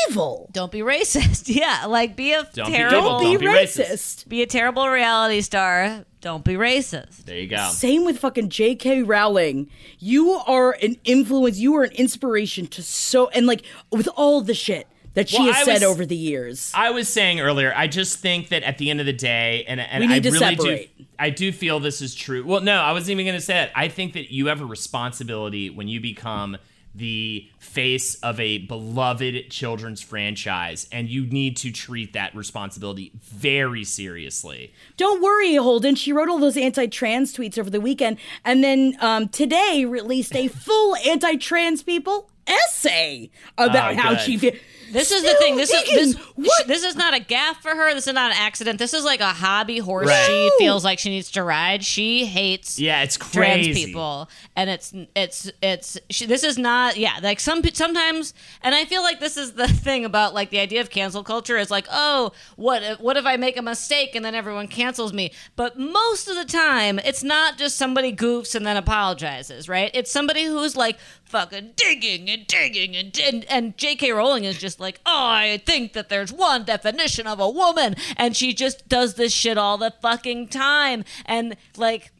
evil. 0.08 0.48
don't 0.52 0.72
be 0.72 0.80
racist. 0.80 1.44
Yeah, 1.54 1.86
like 1.86 2.16
be 2.16 2.32
a 2.32 2.48
Don't 2.54 2.70
terrible. 2.70 2.96
evil. 2.98 3.10
Don't 3.20 3.22
be 3.22 3.32
Don't 3.32 3.40
be 3.40 3.46
racist. 3.46 3.90
racist. 3.90 4.28
be 4.28 4.42
a 4.42 4.46
terrible 4.46 4.88
reality 4.88 5.40
star. 5.40 6.04
Don't 6.24 6.42
be 6.42 6.54
racist. 6.54 7.26
there 7.26 7.38
you 7.38 7.46
go. 7.48 7.68
Same 7.70 8.04
with 8.06 8.18
fucking 8.18 8.48
J.K. 8.48 9.02
Rowling. 9.02 9.68
You 9.98 10.30
are 10.46 10.72
an 10.82 10.96
influence. 11.04 11.58
You 11.58 11.76
are 11.76 11.82
an 11.84 11.92
inspiration 11.92 12.66
to 12.68 12.82
so 12.82 13.28
and 13.28 13.46
like 13.46 13.62
with 13.92 14.08
all 14.16 14.40
the 14.40 14.54
shit 14.54 14.88
that 15.12 15.28
she 15.28 15.38
Well, 15.38 15.52
has 15.52 15.68
I 15.68 15.72
said 15.74 15.74
was- 15.74 15.82
over 15.84 16.06
the 16.06 16.16
years. 16.16 16.72
I 16.74 16.90
was 16.92 17.12
saying 17.12 17.40
earlier, 17.40 17.74
I 17.76 17.88
just 17.88 18.20
think 18.20 18.48
that 18.48 18.62
at 18.62 18.78
the 18.78 18.88
end 18.90 19.00
of 19.00 19.06
the 19.06 19.12
day, 19.12 19.64
and, 19.68 19.78
and 19.80 20.00
We 20.00 20.06
need 20.08 20.14
I 20.14 20.20
to 20.20 20.30
really 20.30 20.56
separate. 20.56 20.96
do, 20.98 21.04
I 21.18 21.28
do 21.30 21.52
feel 21.52 21.78
this 21.78 22.00
is 22.00 22.14
true. 22.14 22.42
Well, 22.44 22.62
no, 22.62 22.74
I 22.80 22.92
wasn't 22.92 23.10
even 23.10 23.26
going 23.26 23.38
to 23.38 23.44
say 23.44 23.62
it. 23.62 23.70
I 23.76 23.88
think 23.88 24.14
that 24.14 24.32
you 24.32 24.46
have 24.46 24.60
a 24.62 24.64
responsibility 24.66 25.68
when 25.70 25.88
you 25.88 26.00
become 26.00 26.56
the 26.94 27.48
face 27.58 28.14
of 28.16 28.38
a 28.38 28.58
beloved 28.58 29.50
children's 29.50 30.00
franchise, 30.00 30.86
and 30.92 31.08
you 31.08 31.26
need 31.26 31.56
to 31.56 31.72
treat 31.72 32.12
that 32.12 32.34
responsibility 32.34 33.10
very 33.20 33.82
seriously. 33.84 34.72
Don't 34.96 35.20
worry, 35.22 35.56
Holden. 35.56 35.96
She 35.96 36.12
wrote 36.12 36.28
all 36.28 36.38
those 36.38 36.56
anti-trans 36.56 37.34
tweets 37.34 37.58
over 37.58 37.70
the 37.70 37.80
weekend, 37.80 38.18
and 38.44 38.62
then 38.62 38.96
um, 39.00 39.28
today 39.28 39.84
released 39.84 40.34
a 40.36 40.48
full 40.48 40.94
anti-trans 40.96 41.82
people 41.82 42.30
essay 42.46 43.30
about 43.58 43.94
Oh, 43.94 43.96
how 43.96 44.10
good. 44.10 44.20
she 44.20 44.36
feels. 44.36 44.56
This 44.94 45.10
is 45.12 45.22
the 45.22 45.34
thing. 45.34 45.56
This 45.56 45.70
is 45.70 45.84
this, 46.14 46.14
what? 46.36 46.66
this 46.66 46.82
is 46.84 46.96
not 46.96 47.12
a 47.14 47.20
gaffe 47.20 47.56
for 47.56 47.70
her. 47.74 47.92
This 47.92 48.06
is 48.06 48.14
not 48.14 48.30
an 48.30 48.36
accident. 48.40 48.78
This 48.78 48.94
is 48.94 49.04
like 49.04 49.20
a 49.20 49.26
hobby 49.32 49.78
horse 49.78 50.06
Right. 50.06 50.24
she 50.26 50.50
feels 50.58 50.84
like 50.84 50.98
she 50.98 51.10
needs 51.10 51.30
to 51.32 51.42
ride. 51.42 51.84
She 51.84 52.24
hates 52.24 52.78
Yeah, 52.78 53.02
it's 53.02 53.16
trans 53.16 53.66
crazy. 53.66 53.86
people 53.86 54.30
and 54.56 54.70
it's 54.70 54.94
it's 55.16 55.50
it's 55.60 55.98
she, 56.10 56.26
this 56.26 56.44
is 56.44 56.56
not 56.56 56.96
yeah 56.96 57.18
like 57.22 57.40
some 57.40 57.60
pe- 57.60 57.72
sometimes 57.72 58.32
and 58.62 58.72
i 58.74 58.84
feel 58.84 59.02
like 59.02 59.18
this 59.18 59.36
is 59.36 59.52
the 59.54 59.66
thing 59.86 60.04
about 60.04 60.32
like 60.32 60.50
the 60.50 60.60
idea 60.60 60.80
of 60.80 60.90
cancel 60.90 61.24
culture 61.24 61.56
is 61.56 61.70
like 61.72 61.86
oh 61.90 62.30
what 62.56 62.82
if, 62.82 63.00
what 63.00 63.16
if 63.16 63.26
i 63.26 63.36
make 63.36 63.56
a 63.56 63.62
mistake 63.62 64.14
and 64.14 64.24
then 64.24 64.32
everyone 64.34 64.68
cancels 64.68 65.12
me 65.12 65.32
but 65.56 65.76
most 65.78 66.28
of 66.28 66.36
the 66.36 66.44
time 66.44 67.00
it's 67.00 67.24
not 67.24 67.58
just 67.58 67.76
somebody 67.76 68.12
goofs 68.14 68.54
and 68.54 68.64
then 68.64 68.76
apologizes 68.76 69.68
right 69.68 69.90
it's 69.92 70.10
somebody 70.10 70.44
who's 70.44 70.76
like 70.76 70.98
fucking 71.24 71.72
digging 71.74 72.30
and 72.30 72.46
digging 72.46 72.94
and 72.94 73.18
and, 73.18 73.44
and 73.46 73.76
jk 73.76 74.14
rowling 74.14 74.44
is 74.44 74.58
just 74.58 74.78
like 74.78 75.00
oh 75.04 75.26
i 75.26 75.60
think 75.64 75.92
that 75.92 76.08
there's 76.08 76.32
one 76.32 76.64
definition 76.64 77.26
of 77.26 77.40
a 77.40 77.48
woman 77.48 77.96
and 78.16 78.36
she 78.36 78.52
just 78.54 78.88
does 78.88 79.14
this 79.14 79.32
shit 79.32 79.58
all 79.58 79.78
the 79.78 79.92
fucking 80.00 80.48
time. 80.48 81.04
And 81.26 81.56
like 81.76 82.12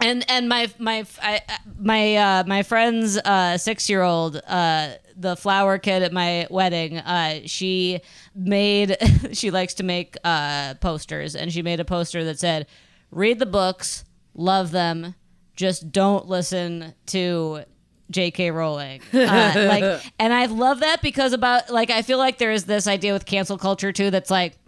and 0.00 0.24
and 0.28 0.48
my 0.48 0.70
my 0.78 1.04
I, 1.22 1.40
my 1.78 2.16
uh, 2.16 2.44
my 2.46 2.62
friend's 2.62 3.18
uh, 3.18 3.58
six 3.58 3.88
year 3.88 4.02
old 4.02 4.36
uh, 4.46 4.94
the 5.16 5.36
flower 5.36 5.78
kid 5.78 6.02
at 6.02 6.12
my 6.12 6.46
wedding 6.50 6.98
uh, 6.98 7.40
she 7.46 8.00
made 8.34 8.96
she 9.32 9.50
likes 9.50 9.74
to 9.74 9.82
make 9.82 10.16
uh, 10.24 10.74
posters 10.74 11.36
and 11.36 11.52
she 11.52 11.62
made 11.62 11.80
a 11.80 11.84
poster 11.84 12.24
that 12.24 12.38
said 12.38 12.66
read 13.10 13.38
the 13.38 13.46
books 13.46 14.04
love 14.34 14.70
them 14.70 15.14
just 15.54 15.92
don't 15.92 16.26
listen 16.26 16.94
to 17.06 17.62
J.K. 18.10 18.50
Rowling, 18.50 19.00
uh, 19.14 19.52
like, 19.56 20.02
and 20.18 20.32
I 20.32 20.46
love 20.46 20.80
that 20.80 21.00
because 21.02 21.32
about 21.32 21.70
like 21.70 21.90
I 21.90 22.02
feel 22.02 22.18
like 22.18 22.38
there 22.38 22.52
is 22.52 22.64
this 22.64 22.86
idea 22.86 23.12
with 23.12 23.24
cancel 23.26 23.56
culture 23.58 23.92
too 23.92 24.10
that's 24.10 24.30
like, 24.30 24.58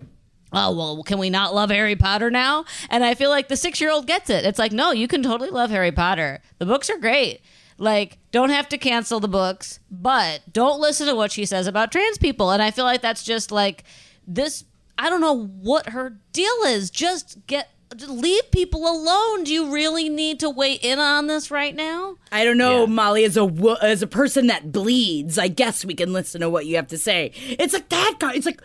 oh 0.53 0.73
well 0.75 1.03
can 1.03 1.19
we 1.19 1.31
not 1.31 1.55
love 1.55 1.71
harry 1.71 1.97
potter 1.97 2.31
now? 2.31 2.65
And 2.89 3.05
i 3.05 3.15
feel 3.15 3.31
like 3.31 3.49
the 3.49 3.57
six 3.57 3.81
year 3.81 3.91
old 3.91 4.07
gets 4.07 4.31
it. 4.31 4.45
It's 4.45 4.59
like 4.59 4.73
no 4.73 4.93
you 4.93 5.09
can 5.09 5.23
totally 5.23 5.51
love 5.51 5.71
harry 5.71 5.93
potter. 5.93 6.41
The 6.59 6.67
books 6.67 6.89
are 6.89 6.99
great. 6.99 7.41
Like 7.77 8.19
don't 8.31 8.51
have 8.51 8.69
to 8.71 8.79
cancel 8.79 9.21
the 9.21 9.29
books 9.29 9.81
but 9.91 10.43
don't 10.53 10.81
listen 10.81 11.07
to 11.09 11.15
what 11.15 11.33
she 11.33 11.45
says 11.45 11.67
about 11.67 11.93
trans 11.93 12.19
people. 12.19 12.51
And 12.51 12.63
i 12.63 12.71
feel 12.71 12.85
like 12.85 13.03
that's 13.03 13.25
just 13.25 13.51
like 13.51 13.85
this 14.27 14.65
i 14.97 15.11
don't 15.11 15.21
know 15.21 15.47
what 15.47 15.91
her 15.91 16.17
deal 16.33 16.63
is. 16.67 16.89
Just 16.91 17.45
get 17.47 17.71
leave 18.09 18.51
people 18.51 18.87
alone 18.87 19.45
do 19.45 19.53
you 19.53 19.73
really 19.73 20.09
need 20.09 20.41
to 20.41 20.51
weigh 20.51 20.75
in 20.75 20.99
on 20.99 21.27
this 21.27 21.51
right 21.51 21.75
now 21.75 22.17
I 22.33 22.45
don't 22.45 22.59
know, 22.59 22.81
Yeah. 22.81 22.87
Molly. 22.87 23.25
As 23.25 23.37
a 23.37 23.77
as 23.83 24.03
a 24.03 24.07
person 24.09 24.49
that 24.49 24.73
bleeds, 24.73 25.39
I 25.39 25.47
guess 25.49 25.85
we 25.85 25.95
can 25.95 26.13
listen 26.13 26.41
to 26.41 26.51
what 26.51 26.67
you 26.67 26.75
have 26.77 26.89
to 26.89 26.99
say. 26.99 27.31
It's 27.35 27.73
like 27.73 27.89
that 27.91 28.17
guy. 28.19 28.35
It's 28.35 28.47
like, 28.47 28.61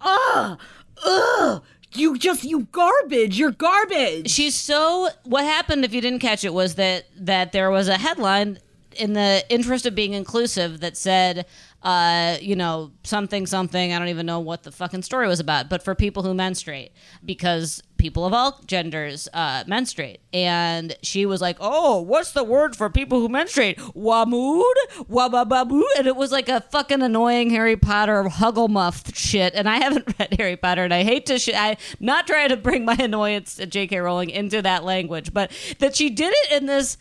ugh, 0.00 0.58
ugh. 1.04 1.62
You 1.92 2.18
just 2.18 2.42
you 2.42 2.62
garbage. 2.72 3.38
You're 3.38 3.52
garbage. 3.52 4.28
she's 4.30 4.56
so 4.56 5.08
what 5.24 5.44
happened 5.44 5.84
if 5.84 5.94
you 5.94 6.00
didn't 6.00 6.18
catch 6.18 6.42
it 6.44 6.52
was 6.52 6.74
that 6.74 7.04
that 7.16 7.52
there 7.52 7.70
was 7.70 7.86
a 7.86 7.96
headline 7.98 8.58
in 8.96 9.12
the 9.12 9.44
interest 9.48 9.86
of 9.86 9.94
being 9.94 10.12
inclusive 10.12 10.80
that 10.80 10.96
said 10.96 11.46
uh, 11.84 12.38
you 12.40 12.56
know 12.56 12.90
something 13.02 13.46
something 13.46 13.92
i 13.92 13.98
don't 13.98 14.08
even 14.08 14.26
know 14.26 14.40
what 14.40 14.62
the 14.62 14.72
fucking 14.72 15.02
story 15.02 15.28
was 15.28 15.38
about 15.38 15.68
but 15.68 15.82
for 15.82 15.94
people 15.94 16.22
who 16.22 16.34
menstruate 16.34 16.92
because 17.24 17.82
people 18.04 18.26
of 18.26 18.34
all 18.34 18.60
genders 18.66 19.30
uh, 19.32 19.64
menstruate. 19.66 20.20
And 20.30 20.94
she 21.02 21.24
was 21.24 21.40
like 21.40 21.56
oh 21.58 22.02
what's 22.02 22.32
the 22.32 22.44
word 22.44 22.76
for 22.76 22.90
people 22.90 23.18
who 23.18 23.30
menstruate? 23.30 23.78
Wamood? 23.94 24.74
Wabababu? 25.08 25.82
And 25.96 26.06
it 26.06 26.14
was 26.14 26.30
like 26.30 26.50
a 26.50 26.60
fucking 26.60 27.00
annoying 27.00 27.48
harry 27.48 27.76
potter 27.76 28.24
hugglemuff 28.24 29.14
shit. 29.16 29.54
And 29.54 29.68
i 29.68 29.76
haven't 29.76 30.14
read 30.18 30.34
harry 30.38 30.56
potter 30.56 30.84
and 30.84 30.92
i 30.92 31.02
hate 31.02 31.24
to 31.26 31.38
sh- 31.38 31.50
i'm 31.54 31.76
not 31.98 32.26
trying 32.26 32.50
to 32.50 32.58
bring 32.58 32.84
my 32.84 32.94
annoyance 33.00 33.54
to 33.54 33.66
jk 33.66 34.02
rowling 34.02 34.28
into 34.28 34.60
that 34.60 34.84
language 34.84 35.32
but 35.32 35.50
that 35.78 35.96
she 35.96 36.10
did 36.10 36.32
it 36.34 36.52
in 36.52 36.66
this 36.66 36.98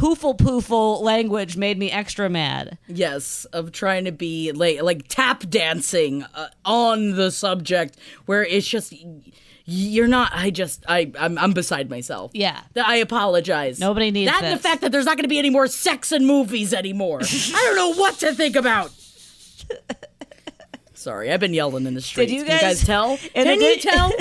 hoofle 0.00 0.36
poofle 0.36 1.00
language 1.02 1.56
made 1.56 1.78
me 1.78 1.90
extra 1.90 2.28
mad 2.28 2.78
Yes, 2.88 3.44
of 3.52 3.70
trying 3.72 4.04
to 4.06 4.12
be 4.12 4.52
like 4.52 4.82
like 4.82 5.06
tap 5.08 5.48
dancing 5.48 6.24
uh, 6.34 6.48
on 6.64 7.12
the 7.16 7.30
subject 7.30 7.96
where 8.26 8.42
it's 8.44 8.66
just 8.66 8.92
you're 9.72 10.08
not. 10.08 10.32
I 10.34 10.50
just 10.50 10.84
I 10.88 11.12
I'm, 11.18 11.38
I'm 11.38 11.52
beside 11.52 11.88
myself. 11.90 12.32
Yeah. 12.34 12.60
I 12.82 12.96
apologize. 12.96 13.78
Nobody 13.78 14.10
needs 14.10 14.30
that. 14.32 14.42
And 14.42 14.58
the 14.58 14.62
fact 14.62 14.80
that 14.80 14.90
there's 14.90 15.04
not 15.04 15.16
going 15.16 15.24
to 15.24 15.28
be 15.28 15.38
any 15.38 15.50
more 15.50 15.66
sex 15.68 16.10
in 16.12 16.26
movies 16.26 16.74
anymore. 16.74 17.20
I 17.22 17.62
don't 17.66 17.76
know 17.76 17.94
what 18.00 18.14
to 18.20 18.34
think 18.34 18.56
about. 18.56 18.90
Sorry, 20.94 21.32
I've 21.32 21.40
been 21.40 21.54
yelling 21.54 21.86
in 21.86 21.94
the 21.94 22.00
streets. 22.02 22.30
you 22.30 22.40
Can 22.44 22.46
you 22.46 22.52
guys- 22.60 22.80
guys 22.80 22.84
tell? 22.84 23.16
Can 23.34 23.46
it 23.46 23.60
you 23.60 23.90
tell? 23.90 24.12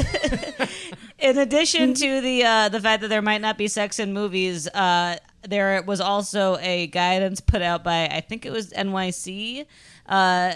in 1.19 1.37
addition 1.37 1.93
to 1.95 2.21
the 2.21 2.43
uh, 2.45 2.69
the 2.69 2.79
fact 2.79 3.01
that 3.01 3.09
there 3.09 3.21
might 3.21 3.41
not 3.41 3.57
be 3.57 3.67
sex 3.67 3.99
in 3.99 4.13
movies, 4.13 4.67
uh, 4.69 5.17
there 5.47 5.81
was 5.83 6.01
also 6.01 6.57
a 6.57 6.87
guidance 6.87 7.39
put 7.39 7.61
out 7.61 7.83
by 7.83 8.07
I 8.07 8.21
think 8.21 8.45
it 8.45 8.51
was 8.51 8.71
NYC, 8.71 9.65
uh, 10.07 10.53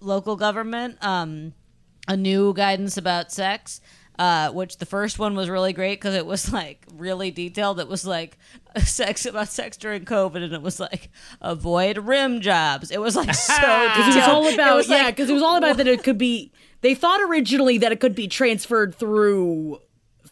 local 0.00 0.36
government, 0.36 0.98
um, 1.04 1.54
a 2.08 2.16
new 2.16 2.52
guidance 2.54 2.96
about 2.96 3.32
sex. 3.32 3.80
Uh, 4.18 4.50
which 4.52 4.76
the 4.76 4.84
first 4.86 5.18
one 5.18 5.34
was 5.34 5.48
really 5.48 5.72
great 5.72 5.98
because 5.98 6.14
it 6.14 6.26
was 6.26 6.52
like 6.52 6.84
really 6.94 7.30
detailed. 7.30 7.80
It 7.80 7.88
was 7.88 8.06
like 8.06 8.36
sex 8.84 9.24
about 9.24 9.48
sex 9.48 9.78
during 9.78 10.04
COVID, 10.04 10.44
and 10.44 10.52
it 10.52 10.60
was 10.60 10.78
like 10.78 11.10
avoid 11.40 11.96
rim 11.96 12.42
jobs. 12.42 12.90
It 12.90 13.00
was 13.00 13.16
like 13.16 13.34
so 13.34 13.54
Because 13.96 14.14
it 14.14 14.18
was 14.18 14.28
all 14.28 14.52
about 14.52 14.76
was 14.76 14.88
yeah, 14.88 15.04
like- 15.04 15.16
because 15.16 15.30
it 15.30 15.32
was 15.32 15.42
all 15.42 15.56
about 15.56 15.78
that 15.78 15.88
it 15.88 16.04
could 16.04 16.18
be. 16.18 16.52
They 16.82 16.94
thought 16.94 17.22
originally 17.22 17.78
that 17.78 17.90
it 17.90 18.00
could 18.00 18.14
be 18.14 18.28
transferred 18.28 18.94
through 18.94 19.78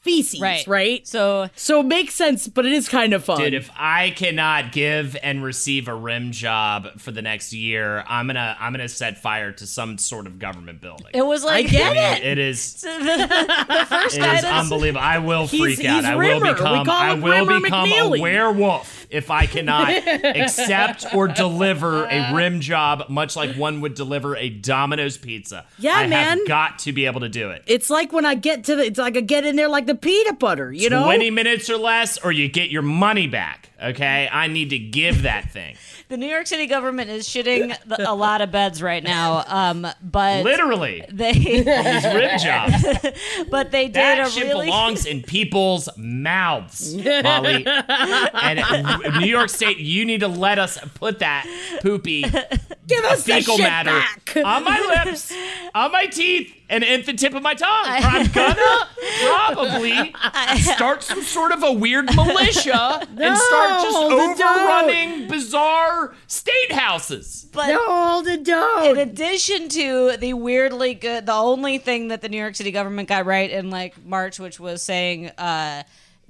feces, 0.01 0.41
right, 0.41 0.67
right? 0.67 1.07
So 1.07 1.49
So 1.57 1.81
it 1.81 1.87
makes 1.87 2.15
sense, 2.15 2.49
but 2.49 2.65
it 2.67 2.73
is 2.73 2.89
kind 2.89 3.13
of 3.13 3.23
fun. 3.25 3.39
Dude, 3.39 3.55
if 3.55 3.71
I 3.77 4.11
cannot 4.11 4.73
give 4.73 5.17
and 5.23 5.45
receive 5.45 5.89
a 5.89 5.95
rim 5.95 6.33
job 6.33 6.99
for 6.99 7.11
the 7.13 7.21
next 7.23 7.53
year, 7.53 8.03
I'm 8.09 8.27
gonna 8.27 8.57
I'm 8.59 8.73
gonna 8.73 8.89
set 8.89 9.19
fire 9.19 9.53
to 9.53 9.67
some 9.67 9.99
sort 9.99 10.27
of 10.27 10.39
government 10.39 10.81
building. 10.81 11.09
it 11.13 11.27
was 11.27 11.45
like 11.45 11.67
I 11.67 11.69
like 11.69 11.71
get 11.71 11.97
I 11.97 12.17
it. 12.17 12.25
it 12.25 12.39
is 12.39 12.75
the, 12.81 12.89
the 12.89 13.87
first 13.89 14.17
it 14.17 14.21
is 14.21 14.25
guidance. 14.25 14.45
unbelievable. 14.47 15.01
I 15.05 15.19
will 15.19 15.47
He's- 15.47 15.63
freak 15.77 15.85
out. 15.87 15.97
he's 15.97 16.05
I 16.07 16.15
will 16.15 16.21
Rimmer. 16.21 16.47
We 16.47 16.53
become 16.55 16.85
call 16.87 16.95
I 16.97 17.13
him 17.13 17.21
will 17.21 17.31
Rimmer 17.47 17.61
become 17.61 17.89
McNeely. 17.89 18.19
a 18.19 18.23
werewolf 18.23 19.00
if 19.11 19.31
I 19.31 19.47
cannot 19.47 19.91
accept 20.25 21.07
or 21.15 21.29
deliver 21.29 22.05
a 22.05 22.19
uh-huh. 22.19 22.35
rim 22.35 22.61
job, 22.61 23.05
much 23.09 23.37
like 23.37 23.57
one 23.57 23.81
would 23.81 23.95
deliver 23.95 24.37
a 24.37 24.49
Domino's 24.49 25.17
pizza. 25.17 25.67
Yeah, 25.79 25.95
I 25.95 26.07
man. 26.07 26.39
have 26.39 26.49
got 26.49 26.79
to 26.81 26.93
be 26.93 27.07
able 27.07 27.21
to 27.21 27.29
do 27.29 27.51
it. 27.51 27.63
It's 27.67 27.91
like 27.91 28.13
when 28.13 28.25
I 28.25 28.35
get 28.35 28.65
to 28.65 28.77
the, 28.77 28.85
it's 28.85 28.99
like 28.99 29.17
I 29.17 29.21
get 29.21 29.45
in 29.45 29.57
there 29.57 29.69
like 29.69 29.87
the 29.87 29.95
peanut 29.95 30.39
butter, 30.39 30.73
you 30.73 30.89
know? 30.91 31.05
20 31.05 31.31
minutes 31.31 31.69
or 31.69 31.77
less, 31.77 32.19
or 32.19 32.33
you 32.33 32.49
get 32.49 32.71
your 32.71 32.83
money 32.83 33.27
back. 33.27 33.70
Okay, 33.83 34.29
I 34.31 34.47
need 34.49 34.71
to 34.71 34.79
give 34.79 35.23
that 35.23 35.51
thing. 35.51 35.77
The 36.11 36.17
New 36.17 36.27
York 36.27 36.49
City 36.49 36.67
government 36.67 37.09
is 37.09 37.29
shitting 37.29 37.73
the, 37.87 38.11
a 38.11 38.13
lot 38.13 38.41
of 38.41 38.51
beds 38.51 38.83
right 38.83 39.01
now, 39.01 39.45
um, 39.47 39.87
but 40.03 40.43
Literally, 40.43 41.05
they 41.09 41.33
these 41.35 41.65
rim 41.65 42.37
jobs. 42.37 42.85
but 43.49 43.71
they 43.71 43.85
did 43.85 43.95
That 43.95 44.27
a 44.27 44.29
shit 44.29 44.49
really 44.49 44.67
belongs 44.67 45.07
in 45.07 45.23
people's 45.23 45.89
mouths, 45.97 46.97
Molly. 46.97 47.65
and 47.65 49.21
New 49.21 49.29
York 49.29 49.51
State, 49.51 49.79
you 49.79 50.05
need 50.05 50.19
to 50.21 50.29
let 50.29 50.59
us 50.59 50.81
put 50.95 51.21
that 51.21 51.47
poopy 51.81 52.23
Give 52.23 53.05
us 53.05 53.23
the 53.23 53.35
fecal 53.35 53.57
shit 53.57 53.67
matter 53.69 53.91
back. 53.91 54.37
on 54.45 54.65
my 54.65 55.03
lips, 55.05 55.33
on 55.77 55.93
my 55.93 56.07
teeth, 56.07 56.53
and 56.71 56.83
at 56.85 57.05
the 57.05 57.13
tip 57.13 57.35
of 57.35 57.43
my 57.43 57.53
tongue. 57.55 57.69
Or 57.69 58.07
I'm 58.07 58.27
gonna 58.33 58.89
probably 59.27 60.15
start 60.63 61.03
some 61.03 61.23
sort 61.23 61.53
of 61.53 61.63
a 61.63 61.73
weird 61.73 62.07
militia 62.15 63.07
and 63.19 63.37
start 63.39 63.83
just 63.83 63.93
No, 64.01 64.35
don't. 64.37 64.41
overrunning 64.41 65.29
bizarre 65.29 66.15
state 66.27 66.73
houses. 66.73 67.47
but 67.53 67.67
No, 67.69 68.23
the 68.25 68.35
in 68.35 68.43
don't. 68.43 68.99
addition 68.99 69.69
to 69.71 70.17
the 70.17 70.33
weirdly 70.35 70.95
good, 70.95 71.27
the 71.27 71.33
only 71.35 71.79
thing 71.79 72.09
that 72.09 72.23
the 72.23 72.29
New 72.29 72.39
York 72.39 72.55
City 72.57 72.71
government 72.71 73.09
got 73.09 73.27
right 73.27 73.51
in 73.51 73.71
like 73.71 74.03
March, 74.05 74.39
which 74.41 74.59
was 74.61 74.83
saying 74.83 75.29
uh, 75.31 75.83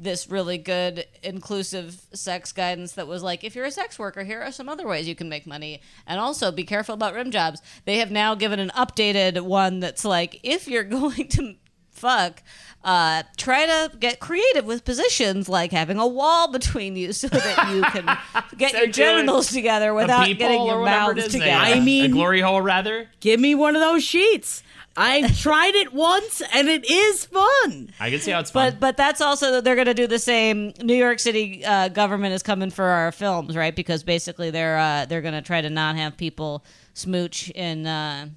this 0.03 0.29
really 0.31 0.59
good 0.59 1.05
inclusive 1.23 2.01
sex 2.15 2.53
guidance 2.53 2.93
that 2.93 3.07
was 3.07 3.23
like, 3.23 3.45
if 3.45 3.55
you're 3.55 3.67
a 3.67 3.71
sex 3.71 3.99
worker, 3.99 4.25
here 4.25 4.41
are 4.41 4.51
some 4.51 4.69
other 4.69 4.87
ways 4.87 5.07
you 5.07 5.15
can 5.15 5.29
make 5.29 5.47
money, 5.47 5.81
and 6.07 6.19
also 6.19 6.51
be 6.51 6.65
careful 6.65 6.95
about 6.95 7.15
rim 7.15 7.31
jobs. 7.31 7.61
They 7.85 7.99
have 7.99 8.11
now 8.11 8.35
given 8.35 8.59
an 8.59 8.71
updated 8.71 9.41
one 9.43 9.81
that's 9.81 10.05
like, 10.05 10.41
if 10.43 10.67
you're 10.67 10.85
going 11.01 11.29
to 11.29 11.55
fuck. 11.91 12.43
Uh, 12.83 13.23
try 13.37 13.67
to 13.67 13.95
get 13.99 14.21
creative 14.21 14.65
with 14.65 14.87
positions 14.87 15.51
like 15.51 15.71
having 15.71 15.99
a 15.99 16.07
wall 16.07 16.51
between 16.51 16.97
you 16.97 17.13
so 17.13 17.29
that 17.29 17.75
you 17.75 17.83
can 17.83 18.07
get 18.57 18.71
So 18.73 18.79
your 18.79 18.87
do 18.87 18.93
genitals 18.93 19.49
together 19.49 19.93
without 19.93 20.25
getting 20.29 20.65
your 20.65 20.83
mouths 20.83 21.29
together. 21.29 21.51
I 21.53 21.79
mean- 21.81 22.07
a 22.07 22.09
glory 22.09 22.41
hole, 22.41 22.63
rather. 22.63 23.07
Give 23.21 23.39
me 23.39 23.55
one 23.55 23.77
of 23.77 23.83
those 23.83 24.03
sheets. 24.03 24.63
I 24.97 25.29
tried 25.37 25.75
it 25.75 25.93
once 25.93 26.43
and 26.53 26.69
it 26.69 26.91
is 26.91 27.25
fun. 27.25 27.91
I 28.01 28.11
can 28.11 28.21
see 28.21 28.31
how 28.31 28.41
it's 28.41 28.51
fun. 28.51 28.73
But 28.73 28.81
but 28.81 28.97
that's 28.97 29.21
also 29.21 29.61
they're 29.61 29.75
going 29.75 29.87
to 29.87 29.95
do 29.95 30.07
the 30.07 30.19
same. 30.19 30.73
New 30.83 30.95
York 30.95 31.19
City 31.19 31.65
uh, 31.65 31.89
government 31.89 32.35
is 32.35 32.43
coming 32.43 32.71
for 32.71 32.85
our 32.85 33.13
films, 33.13 33.57
right? 33.57 33.75
Because 33.75 34.03
basically 34.03 34.51
they're 34.51 34.79
uh, 34.79 35.07
they're 35.07 35.23
going 35.23 35.35
to 35.35 35.43
try 35.43 35.61
to 35.61 35.71
not 35.71 35.97
have 35.97 36.17
people 36.17 36.65
smooch 36.95 37.51
in 37.51 37.87
uh, 37.87 38.29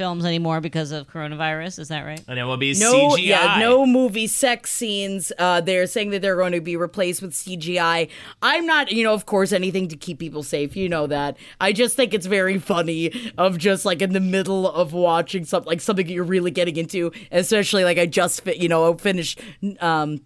films 0.00 0.24
anymore 0.24 0.62
because 0.62 0.92
of 0.92 1.06
coronavirus. 1.08 1.78
Is 1.78 1.88
that 1.88 2.00
right? 2.06 2.22
and 2.26 2.38
it 2.38 2.44
will 2.44 2.56
be 2.56 2.72
No, 2.78 3.10
CGI. 3.10 3.26
yeah, 3.26 3.58
no 3.60 3.84
movie 3.84 4.26
sex 4.26 4.70
scenes. 4.72 5.30
Uh, 5.38 5.60
they're 5.60 5.86
saying 5.86 6.08
that 6.10 6.22
they're 6.22 6.36
going 6.36 6.52
to 6.52 6.60
be 6.62 6.74
replaced 6.74 7.20
with 7.20 7.32
CGI. 7.32 8.08
I'm 8.40 8.64
not, 8.64 8.90
you 8.90 9.04
know, 9.04 9.12
of 9.12 9.26
course, 9.26 9.52
anything 9.52 9.88
to 9.88 9.96
keep 9.96 10.18
people 10.18 10.42
safe. 10.42 10.74
You 10.74 10.88
know 10.88 11.06
that. 11.08 11.36
I 11.60 11.72
just 11.74 11.96
think 11.96 12.14
it's 12.14 12.24
very 12.24 12.58
funny 12.58 13.12
of 13.36 13.58
just 13.58 13.84
like 13.84 14.00
in 14.00 14.14
the 14.14 14.20
middle 14.20 14.66
of 14.70 14.94
watching 14.94 15.44
something 15.44 15.68
like 15.68 15.82
something 15.82 16.06
that 16.06 16.12
you're 16.14 16.24
really 16.24 16.50
getting 16.50 16.76
into, 16.76 17.12
especially 17.30 17.84
like 17.84 17.98
I 17.98 18.06
just 18.06 18.40
fi- 18.42 18.54
you 18.54 18.68
know 18.70 18.94
finished. 18.94 19.38
Um, 19.80 20.22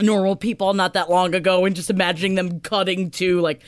normal 0.00 0.36
people 0.36 0.74
not 0.74 0.92
that 0.94 1.10
long 1.10 1.34
ago 1.34 1.64
and 1.64 1.74
just 1.74 1.90
imagining 1.90 2.34
them 2.36 2.60
cutting 2.60 3.10
to 3.10 3.40
like 3.40 3.62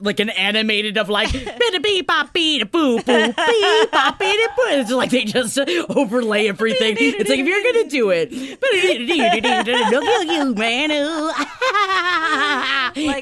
like 0.00 0.20
an 0.20 0.30
animated 0.30 0.96
of 0.96 1.08
like 1.08 1.28
bida 1.30 1.82
beep 1.82 2.06
bop 2.06 2.32
beep 2.32 2.70
boo 2.72 2.96
boo 3.02 3.02
beep 3.04 3.90
bop 3.90 4.18
beep 4.18 4.50
boo. 4.56 4.62
It's 4.68 4.90
like 4.90 5.10
they 5.10 5.24
just 5.24 5.58
overlay 5.90 6.48
everything. 6.48 6.96
It's 6.98 7.28
like 7.28 7.38
if 7.38 7.46
you're 7.46 7.62
gonna 7.62 7.88
do 7.88 8.10
it 8.10 8.32
you 10.26 10.54
man 10.54 10.90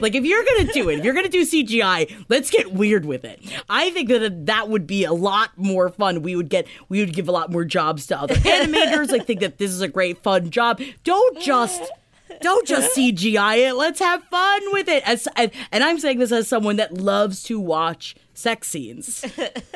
like, 0.00 0.14
if 0.14 0.24
you're 0.24 0.44
gonna 0.44 0.72
do 0.72 0.88
it 0.90 0.98
if 1.00 1.04
you're 1.04 1.14
gonna 1.14 1.28
do 1.28 1.44
CGI 1.44 2.24
let's 2.28 2.50
get 2.50 2.72
weird 2.72 3.04
with 3.04 3.24
it. 3.24 3.40
I 3.68 3.90
think 3.90 4.08
that 4.10 4.46
that 4.46 4.68
would 4.68 4.86
be 4.86 5.04
a 5.04 5.12
lot 5.12 5.50
more 5.56 5.88
fun. 5.88 6.22
We 6.22 6.36
would 6.36 6.48
get 6.48 6.66
we 6.88 7.00
would 7.00 7.12
give 7.12 7.28
a 7.28 7.32
lot 7.32 7.50
more 7.50 7.64
jobs 7.64 8.06
to 8.08 8.20
other 8.20 8.34
animators. 8.44 9.12
I 9.12 9.18
think 9.18 9.40
that 9.40 9.58
this 9.58 9.70
is 9.70 9.80
a 9.80 9.88
great 9.88 10.22
fun 10.22 10.50
job. 10.50 10.80
Don't 11.02 11.40
just 11.40 11.82
don't 12.40 12.66
just 12.66 12.96
CGI 12.96 13.68
it. 13.68 13.74
Let's 13.74 14.00
have 14.00 14.24
fun 14.24 14.62
with 14.72 14.88
it. 14.88 15.06
As 15.06 15.28
and, 15.36 15.50
and 15.72 15.84
I'm 15.84 15.98
saying 15.98 16.18
this 16.18 16.32
as 16.32 16.48
someone 16.48 16.76
that 16.76 16.94
loves 16.94 17.42
to 17.44 17.60
watch 17.60 18.16
sex 18.34 18.68
scenes. 18.68 19.24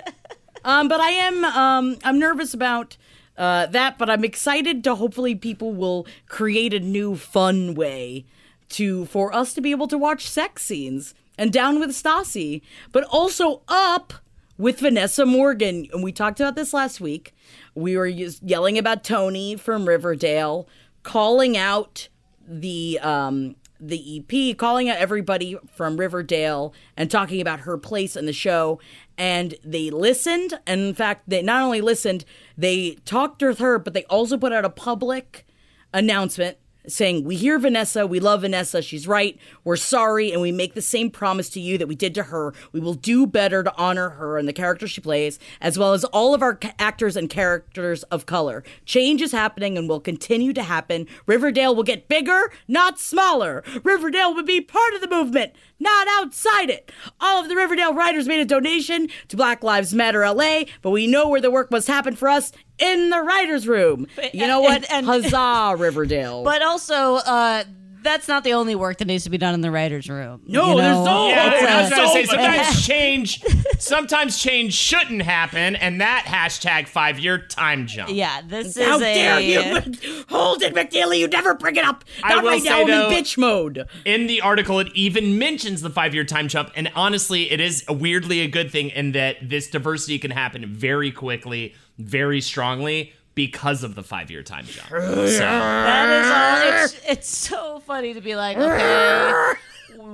um, 0.65 0.89
but 0.89 1.01
I 1.01 1.11
am 1.11 1.45
um, 1.45 1.97
I'm 2.05 2.19
nervous 2.19 2.55
about 2.55 2.97
uh, 3.37 3.67
that, 3.67 3.99
but 3.99 4.11
I'm 4.11 4.25
excited 4.25 4.83
to 4.85 4.95
hopefully 4.95 5.35
people 5.35 5.73
will 5.73 6.07
create 6.29 6.75
a 6.75 6.81
new 6.81 7.17
fun 7.17 7.75
way 7.75 8.25
to 8.71 9.07
for 9.07 9.35
us 9.35 9.55
to 9.55 9.61
be 9.61 9.71
able 9.71 9.89
to 9.89 9.99
watch 9.99 10.29
sex 10.29 10.65
scenes 10.65 11.15
and 11.39 11.53
down 11.53 11.79
with 11.79 11.91
Stassi, 11.91 12.61
but 12.93 13.05
also 13.05 13.63
up 13.69 14.13
with 14.59 14.81
Vanessa 14.81 15.25
Morgan. 15.25 15.87
And 15.93 16.03
we 16.03 16.13
talked 16.13 16.41
about 16.41 16.57
this 16.57 16.75
last 16.75 17.01
week. 17.01 17.35
We 17.75 17.97
were 17.97 18.07
yelling 18.07 18.77
about 18.77 19.05
Toni 19.05 19.57
from 19.57 19.87
Riverdale, 19.87 20.69
calling 21.05 21.57
out 21.57 22.09
the 22.49 22.99
um 23.01 23.55
the 23.81 24.25
EP, 24.29 24.57
calling 24.57 24.89
out 24.89 24.97
everybody 24.99 25.57
from 25.73 25.99
Riverdale 25.99 26.75
and 26.97 27.09
talking 27.11 27.41
about 27.41 27.61
her 27.61 27.79
place 27.79 28.17
in 28.17 28.27
the 28.27 28.33
show. 28.33 28.81
And 29.17 29.55
they 29.65 29.91
listened. 29.91 30.59
And 30.67 30.81
in 30.81 30.95
fact, 30.95 31.29
they 31.29 31.43
not 31.43 31.63
only 31.63 31.81
listened, 31.81 32.25
they 32.57 32.97
talked 33.05 33.41
with 33.41 33.59
her, 33.61 33.79
but 33.79 33.95
they 33.95 34.05
also 34.05 34.37
put 34.37 34.53
out 34.53 34.65
a 34.65 34.71
public 34.71 35.47
announcement 35.93 36.59
saying, 36.89 37.25
We 37.25 37.37
hear 37.37 37.59
Vanessa, 37.59 38.07
we 38.07 38.21
love 38.21 38.43
Vanessa, 38.43 38.83
she's 38.83 39.07
right, 39.07 39.39
we're 39.65 39.77
sorry, 39.77 40.33
and 40.33 40.41
we 40.41 40.53
make 40.53 40.75
the 40.75 40.83
same 40.83 41.11
promise 41.11 41.49
to 41.51 41.61
you 41.61 41.79
that 41.79 41.89
we 41.89 41.95
did 41.95 42.15
to 42.15 42.25
her. 42.25 42.55
We 42.73 42.81
will 42.81 42.95
do 42.95 43.27
better 43.27 43.63
to 43.63 43.75
honor 43.77 44.11
her 44.11 44.39
and 44.39 44.49
the 44.49 44.53
character 44.53 44.89
she 44.89 45.01
plays, 45.01 45.39
as 45.61 45.79
well 45.79 45.93
as 45.93 46.05
all 46.05 46.35
of 46.35 46.43
our 46.43 46.59
actors 46.79 47.17
and 47.17 47.29
characters 47.29 48.03
of 48.05 48.27
color. 48.27 48.65
Change 48.85 49.23
is 49.23 49.33
happening 49.33 49.79
and 49.79 49.89
will 49.89 50.01
continue 50.01 50.53
to 50.53 50.63
happen. 50.63 51.07
Riverdale 51.27 51.75
will 51.75 51.83
get 51.83 52.09
bigger, 52.09 52.53
not 52.67 52.99
smaller. 52.99 53.63
Riverdale 53.83 54.35
will 54.35 54.45
be 54.45 54.61
part 54.61 54.95
of 54.95 55.01
the 55.01 55.09
movement, 55.09 55.53
not 55.79 56.09
outside 56.09 56.71
it. 56.71 56.91
All 57.21 57.41
of 57.41 57.49
the 57.49 57.57
Riverdale 57.57 57.95
writers 57.95 58.27
made 58.27 58.41
a 58.41 58.45
donation 58.45 59.09
to 59.29 59.37
Black 59.37 59.63
Lives 59.63 59.95
Matter 59.95 60.29
LA, 60.29 60.65
but 60.83 60.91
we 60.91 61.07
know 61.07 61.29
where 61.29 61.41
the 61.41 61.51
work 61.51 61.71
must 61.71 61.89
happen 61.89 62.17
for 62.17 62.29
us 62.29 62.53
in 62.79 63.11
the 63.11 63.21
writer's 63.23 63.67
room. 63.69 64.07
You 64.33 64.47
know 64.47 64.61
what? 64.61 64.85
and- 64.91 64.93
and- 64.93 65.07
Huzzah, 65.07 65.77
Riverdale. 65.79 66.45
But 66.45 66.63
also, 66.63 67.17
uh, 67.17 67.65
that's 68.01 68.29
not 68.29 68.45
the 68.45 68.53
only 68.53 68.77
work 68.77 68.99
that 68.99 69.07
needs 69.07 69.25
to 69.25 69.31
be 69.31 69.39
done 69.39 69.55
in 69.55 69.61
the 69.61 69.73
writers' 69.73 70.09
room. 70.09 70.41
No, 70.47 70.71
you 70.71 70.77
there's 70.81 70.97
know? 70.97 71.05
so- 71.05 71.29
Yeah, 71.29 71.53
Oh, 71.61 71.67
I 71.67 71.81
was 71.83 71.91
gonna 71.91 72.09
say 72.11 72.25
sometimes 72.27 72.87
change, 72.87 73.43
sometimes 73.79 74.39
change 74.39 74.73
shouldn't 74.73 75.23
happen, 75.23 75.75
and 75.77 76.01
that 76.01 76.25
hashtag 76.27 76.87
five 76.89 77.19
year 77.19 77.39
time 77.39 77.87
jump. 77.89 78.11
Yeah, 78.13 78.41
this 78.47 78.79
How 78.79 78.97
is 78.97 79.03
a. 79.03 79.15
dare 79.15 79.41
you? 79.41 79.93
Hold 80.29 80.63
it, 80.63 80.75
McNeely. 80.75 81.19
You 81.19 81.27
never 81.29 81.55
bring 81.55 81.75
it 81.77 81.85
up. 81.85 82.05
I 82.23 82.37
will 82.37 82.51
right 82.51 82.63
say, 82.63 82.69
now. 82.69 82.81
I'm 82.83 82.87
though- 82.87 83.09
in 83.11 83.15
bitch 83.25 83.37
mode. 83.37 83.89
In 84.05 84.27
the 84.29 84.41
article, 84.43 84.79
it 84.79 84.89
even 84.95 85.37
mentions 85.37 85.83
the 85.83 85.91
five 85.91 86.15
year 86.15 86.25
time 86.25 86.47
jump, 86.49 86.71
and 86.77 86.91
honestly, 86.95 87.51
it 87.51 87.61
is 87.61 87.85
weirdly 87.89 88.41
a 88.41 88.49
good 88.49 88.71
thing 88.71 88.91
in 88.91 89.13
that 89.13 89.37
this 89.43 89.69
diversity 89.69 90.19
can 90.21 90.31
happen 90.31 90.65
very 90.73 91.11
quickly, 91.11 91.75
very 91.99 92.41
strongly. 92.41 93.13
because 93.35 93.85
of 93.85 93.95
the 93.95 94.03
five 94.03 94.33
year 94.33 94.43
time 94.43 94.67
jump. 94.67 94.89
So, 94.89 94.99
That 95.39 96.09
is 96.11 96.27
all. 96.33 96.85
It's, 96.85 97.09
it's 97.09 97.29
so 97.37 97.79
funny 97.87 98.13
to 98.15 98.21
be 98.21 98.35
like, 98.35 98.57
okay, 98.57 99.53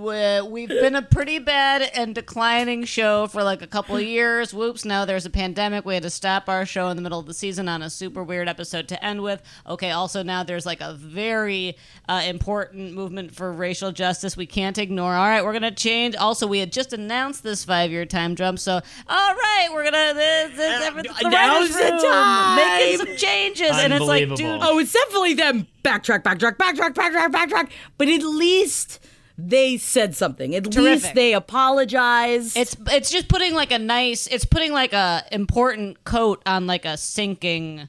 we've 0.05 0.69
been 0.69 0.95
a 0.95 1.03
pretty 1.03 1.39
bad 1.39 1.83
and 1.95 2.15
declining 2.15 2.85
show 2.85 3.27
for 3.27 3.43
like 3.43 3.63
a 3.63 3.67
couple 3.67 3.97
of 3.97 4.03
years. 4.03 4.53
Whoops, 4.55 4.85
now 4.85 5.05
there's 5.05 5.27
a 5.27 5.31
pandemic. 5.31 5.85
We 5.85 5.95
had 5.95 6.03
to 6.03 6.11
stop 6.11 6.49
our 6.49 6.67
show 6.67 6.89
in 6.89 6.97
the 6.97 7.03
middle 7.03 7.19
of 7.19 7.27
the 7.27 7.35
season 7.35 7.69
on 7.69 7.83
a 7.83 7.91
super 7.91 8.23
weird 8.23 8.49
episode 8.49 8.89
to 8.89 9.05
end 9.05 9.23
with. 9.23 9.43
Okay, 9.67 9.91
also 9.91 10.23
now 10.23 10.43
there's 10.43 10.67
like 10.67 10.81
a 10.81 10.95
very 10.95 11.77
uh, 12.09 12.23
important 12.27 12.93
movement 12.95 13.35
for 13.35 13.53
racial 13.53 13.93
justice 13.93 14.37
we 14.37 14.47
can't 14.47 14.79
ignore. 14.79 15.15
All 15.15 15.27
right, 15.27 15.45
we're 15.45 15.53
going 15.53 15.63
to 15.63 15.71
change. 15.71 16.15
Also, 16.17 16.47
we 16.47 16.59
had 16.59 16.73
just 16.73 16.93
announced 16.93 17.43
this 17.43 17.65
five 17.65 17.91
year 17.91 18.05
time 18.07 18.37
jump. 18.37 18.59
So, 18.59 18.75
all 19.09 19.35
right, 19.35 19.69
we're 19.73 19.91
going 19.91 19.93
to. 19.95 20.15
This, 20.15 20.57
this, 20.57 20.83
everything- 20.83 21.13
the 21.23 21.29
now's 21.31 21.71
the 21.75 21.91
time. 21.91 22.57
Making 22.57 22.99
some 23.07 23.17
changes. 23.17 23.71
And 23.73 23.93
it's 23.93 24.05
like, 24.05 24.23
dude, 24.23 24.31
Unbelievable. 24.33 24.67
Oh, 24.69 24.79
it's 24.79 24.93
definitely 24.93 25.35
them 25.35 25.67
backtrack, 25.83 26.23
backtrack, 26.23 26.57
backtrack, 26.57 26.95
backtrack, 26.95 27.31
backtrack. 27.31 27.71
But 27.99 28.09
at 28.09 28.23
least 28.23 29.01
they 29.37 29.77
said 29.77 30.15
something. 30.15 30.55
At 30.55 30.75
least 30.77 31.15
they 31.15 31.35
apologized. 31.35 32.57
It's 32.57 32.77
it's 32.93 33.11
just 33.11 33.29
putting 33.29 33.55
like 33.55 33.73
a 33.73 33.79
nice 33.79 34.27
it's 34.29 34.45
putting 34.45 34.73
like 34.73 34.93
a 34.93 35.25
important 35.33 36.05
coat 36.05 36.43
on 36.47 36.67
like 36.67 36.85
a 36.85 36.97
sinking 36.97 37.89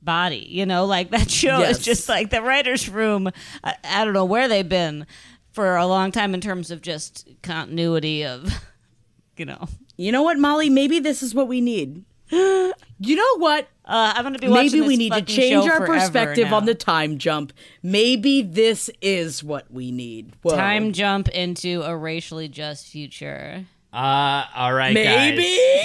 body, 0.00 0.46
you 0.48 0.64
know, 0.64 0.86
like 0.86 1.10
that 1.10 1.30
show 1.30 1.58
Yes. 1.58 1.78
is 1.78 1.84
just 1.84 2.08
like 2.08 2.30
the 2.30 2.40
writers 2.42 2.88
room 2.88 3.28
I, 3.62 3.74
I 3.84 4.04
don't 4.04 4.14
know 4.14 4.24
where 4.24 4.48
they've 4.48 4.68
been 4.68 5.06
for 5.52 5.76
a 5.76 5.86
long 5.86 6.12
time 6.12 6.34
in 6.34 6.40
terms 6.40 6.70
of 6.70 6.80
just 6.82 7.28
continuity 7.42 8.24
of 8.24 8.50
you 9.36 9.44
know. 9.44 9.68
you 9.96 10.10
know 10.10 10.22
what, 10.22 10.38
Molly? 10.38 10.70
Maybe 10.70 10.98
this 11.00 11.22
is 11.22 11.34
what 11.34 11.48
we 11.48 11.60
need. 11.60 12.04
You 12.30 13.14
know 13.14 13.38
what? 13.38 13.68
Uh, 13.84 14.12
I'm 14.16 14.24
gonna 14.24 14.38
be 14.38 14.48
watching 14.48 14.80
Maybe 14.80 14.80
we 14.80 14.96
need 14.96 15.12
to 15.12 15.22
change 15.22 15.68
our 15.68 15.86
perspective 15.86 16.50
now. 16.50 16.56
on 16.56 16.64
the 16.66 16.74
time 16.74 17.18
jump. 17.18 17.52
Maybe 17.82 18.42
this 18.42 18.90
is 19.00 19.42
what 19.44 19.70
we 19.70 19.92
need. 19.92 20.34
Whoa. 20.42 20.56
time 20.56 20.92
jump 20.92 21.28
into 21.28 21.82
a 21.82 21.96
racially 21.96 22.48
just 22.48 22.86
future. 22.88 23.64
uh, 23.92 24.44
all 24.54 24.74
right, 24.74 24.92
Maybe. 24.92 25.42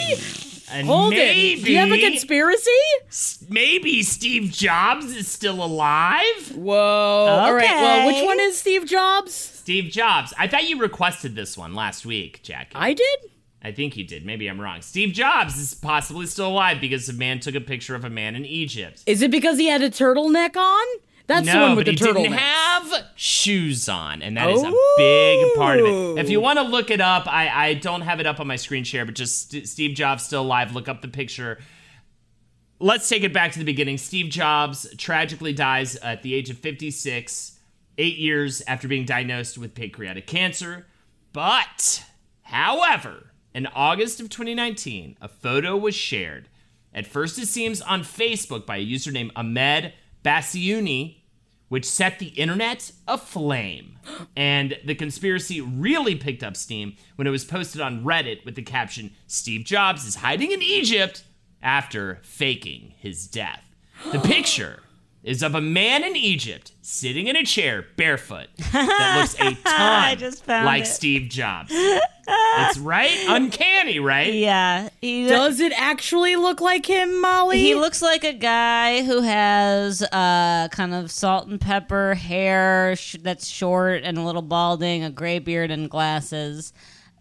guys. 0.09 0.85
Hold 0.85 1.11
maybe, 1.11 1.61
it. 1.61 1.65
Do 1.65 1.71
you 1.71 1.77
have 1.77 1.91
a 1.91 1.99
conspiracy? 1.99 2.71
maybe 3.47 4.01
Steve 4.01 4.51
Jobs 4.51 5.15
is 5.15 5.27
still 5.27 5.63
alive. 5.63 6.55
Whoa. 6.55 6.75
All 6.75 7.53
right. 7.53 7.69
Well, 7.69 8.07
which 8.07 8.25
one 8.25 8.39
is 8.39 8.57
Steve 8.57 8.85
Jobs? 8.87 9.33
Steve 9.35 9.91
Jobs. 9.91 10.33
I 10.37 10.47
thought 10.47 10.67
you 10.67 10.79
requested 10.79 11.35
this 11.35 11.55
one 11.57 11.75
last 11.75 12.07
week, 12.07 12.41
Jackie. 12.41 12.75
I 12.75 12.93
did. 12.93 13.19
I 13.63 13.71
think 13.71 13.93
he 13.93 14.03
did. 14.03 14.25
Maybe 14.25 14.47
I'm 14.47 14.59
wrong. 14.59 14.81
Steve 14.81 15.13
Jobs 15.13 15.57
is 15.57 15.73
possibly 15.73 16.25
still 16.25 16.47
alive 16.47 16.81
because 16.81 17.07
a 17.07 17.13
man 17.13 17.39
took 17.39 17.55
a 17.55 17.61
picture 17.61 17.95
of 17.95 18.03
a 18.03 18.09
man 18.09 18.35
in 18.35 18.45
Egypt. 18.45 19.03
Is 19.05 19.21
it 19.21 19.31
because 19.31 19.57
he 19.57 19.67
had 19.67 19.81
a 19.81 19.89
turtleneck 19.89 20.57
on? 20.57 20.85
That's 21.27 21.49
the 21.49 21.57
one 21.57 21.77
with 21.77 21.85
but 21.85 21.97
the 21.97 22.05
he 22.05 22.11
turtleneck. 22.11 22.23
didn't 22.23 22.39
have 22.39 22.93
shoes 23.15 23.87
on, 23.87 24.21
and 24.21 24.35
that 24.35 24.49
is 24.49 24.61
a 24.61 24.73
big 24.97 25.55
part 25.55 25.79
of 25.79 25.85
it. 25.85 26.19
If 26.19 26.29
you 26.29 26.39
oh. 26.39 26.41
want 26.41 26.59
to 26.59 26.63
look 26.63 26.91
it 26.91 26.99
up, 26.99 27.25
I, 27.27 27.69
I 27.69 27.73
don't 27.75 28.01
have 28.01 28.19
it 28.19 28.25
up 28.25 28.41
on 28.41 28.47
my 28.47 28.57
screen 28.57 28.83
share, 28.83 29.05
but 29.05 29.15
just 29.15 29.51
St- 29.51 29.67
Steve 29.67 29.95
Jobs 29.95 30.23
still 30.23 30.41
alive. 30.41 30.75
Look 30.75 30.89
up 30.89 31.01
the 31.01 31.07
picture. 31.07 31.59
Let's 32.79 33.07
take 33.07 33.23
it 33.23 33.31
back 33.31 33.53
to 33.53 33.59
the 33.59 33.65
beginning. 33.65 33.97
Steve 33.97 34.29
Jobs 34.29 34.93
tragically 34.97 35.53
dies 35.53 35.95
at 35.97 36.23
the 36.23 36.33
age 36.33 36.49
of 36.49 36.57
56, 36.57 37.57
eight 37.97 38.17
years 38.17 38.61
after 38.67 38.89
being 38.89 39.05
diagnosed 39.05 39.57
with 39.57 39.73
pancreatic 39.73 40.27
cancer. 40.27 40.85
But, 41.31 42.03
however, 42.41 43.31
in 43.53 43.67
August 43.67 44.19
of 44.19 44.29
2019, 44.29 45.17
a 45.21 45.27
photo 45.27 45.77
was 45.77 45.95
shared. 45.95 46.49
At 46.93 47.07
first, 47.07 47.37
it 47.37 47.47
seems 47.47 47.81
on 47.81 48.01
Facebook 48.01 48.65
by 48.65 48.77
a 48.77 48.81
user 48.81 49.11
named 49.11 49.31
Ahmed 49.35 49.93
Bassiuni, 50.23 51.17
which 51.69 51.85
set 51.85 52.19
the 52.19 52.27
internet 52.27 52.91
aflame. 53.07 53.97
And 54.35 54.77
the 54.85 54.93
conspiracy 54.93 55.59
really 55.59 56.15
picked 56.15 56.43
up 56.43 56.55
steam 56.55 56.95
when 57.15 57.25
it 57.25 57.31
was 57.31 57.45
posted 57.45 57.81
on 57.81 58.03
Reddit 58.03 58.45
with 58.45 58.55
the 58.55 58.61
caption 58.61 59.11
Steve 59.25 59.65
Jobs 59.65 60.05
is 60.05 60.17
hiding 60.17 60.51
in 60.51 60.61
Egypt 60.61 61.23
after 61.63 62.19
faking 62.23 62.93
his 62.97 63.27
death. 63.27 63.63
The 64.11 64.19
picture 64.19 64.82
is 65.23 65.41
of 65.41 65.55
a 65.55 65.61
man 65.61 66.03
in 66.03 66.15
Egypt 66.15 66.73
sitting 66.81 67.27
in 67.27 67.35
a 67.35 67.43
chair 67.43 67.85
barefoot 67.95 68.47
that 68.73 69.17
looks 69.17 69.35
a 69.39 69.55
ton 69.63 70.17
just 70.17 70.43
found 70.43 70.65
like 70.65 70.83
it. 70.83 70.87
Steve 70.87 71.29
Jobs. 71.29 71.71
it's 72.27 72.77
right? 72.77 73.17
Uncanny, 73.27 73.99
right? 73.99 74.33
Yeah, 74.33 74.89
he 75.01 75.27
Does 75.27 75.59
it 75.59 75.71
actually 75.77 76.35
look 76.35 76.59
like 76.59 76.85
him, 76.85 77.21
Molly? 77.21 77.59
He 77.59 77.75
looks 77.75 78.01
like 78.01 78.23
a 78.23 78.33
guy 78.33 79.03
who 79.03 79.21
has 79.21 80.01
uh, 80.01 80.67
kind 80.71 80.93
of 80.93 81.09
salt 81.09 81.47
and 81.47 81.59
pepper 81.59 82.15
hair 82.15 82.95
sh- 82.95 83.17
that's 83.21 83.47
short 83.47 84.03
and 84.03 84.17
a 84.17 84.23
little 84.23 84.41
balding, 84.41 85.03
a 85.03 85.09
gray 85.09 85.39
beard, 85.39 85.71
and 85.71 85.89
glasses. 85.89 86.73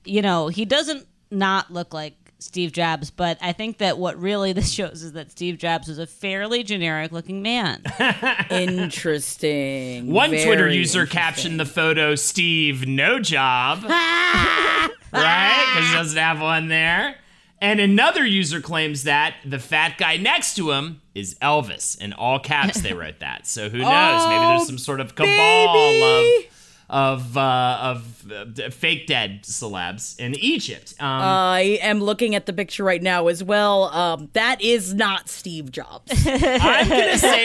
You 0.05 0.23
know, 0.23 0.49
he 0.49 0.65
doesn't 0.65 1.07
not 1.31 1.73
look 1.73 1.95
like 1.95 2.22
Steve 2.43 2.73
Jobs, 2.73 3.11
but 3.11 3.39
I 3.41 3.53
think 3.53 3.79
that 3.79 3.99
what 3.99 4.19
really 4.19 4.53
this 4.53 4.71
shows 4.73 5.03
is 5.03 5.13
that 5.13 5.31
Steve 5.31 5.59
Jobs 5.59 5.89
was 5.89 5.99
a 5.99 6.07
fairly 6.07 6.63
generic 6.63 7.13
looking 7.13 7.43
man. 7.43 7.83
interesting. 8.51 10.11
One 10.11 10.31
Very 10.31 10.45
Twitter 10.45 10.69
user 10.69 11.07
captioned 11.07 11.59
the 11.59 11.67
photo 11.67 12.15
Steve 12.15 12.87
no 12.87 13.19
job. 13.19 13.85
right? 15.13 15.65
Because 15.75 15.89
he 15.89 15.95
doesn't 15.95 16.19
have 16.19 16.41
one 16.41 16.69
there. 16.69 17.17
And 17.61 17.79
another 17.79 18.27
user 18.27 18.61
claims 18.61 19.05
that 19.05 19.37
the 19.45 19.61
fat 19.61 19.97
guy 19.97 20.17
next 20.17 20.57
to 20.57 20.73
him 20.73 21.01
is 21.15 21.37
Elvis. 21.37 21.97
In 22.01 22.13
all 22.13 22.41
caps, 22.41 22.81
they 22.81 22.93
wrote 22.93 23.21
that. 23.21 23.47
So 23.47 23.69
who 23.69 23.79
knows? 23.79 24.27
Maybe 24.27 24.45
there's 24.45 24.63
oh, 24.63 24.65
some 24.65 24.79
sort 24.79 24.99
of 24.99 25.15
cabal 25.15 25.73
baby. 25.73 26.47
of 26.47 26.52
of 26.93 27.39
uh, 27.39 27.79
of 27.81 28.31
uh, 28.31 28.71
fake 28.71 29.07
dead 29.07 29.43
celebs 29.45 30.19
in 30.21 30.35
Egypt. 30.35 30.95
Um, 31.01 31.07
I 31.09 31.79
am 31.81 32.01
looking 32.01 32.35
at 32.35 32.45
the 32.45 32.53
picture 32.53 32.85
right 32.85 33.03
now 33.03 33.29
as 33.29 33.43
well. 33.43 33.85
Um, 33.85 34.29
that 34.35 34.61
is 34.61 34.93
not 34.93 35.31
Steve 35.31 35.73
Jobs. 35.73 36.13
I'm 36.27 36.89
gonna 36.89 37.17
say 37.19 37.45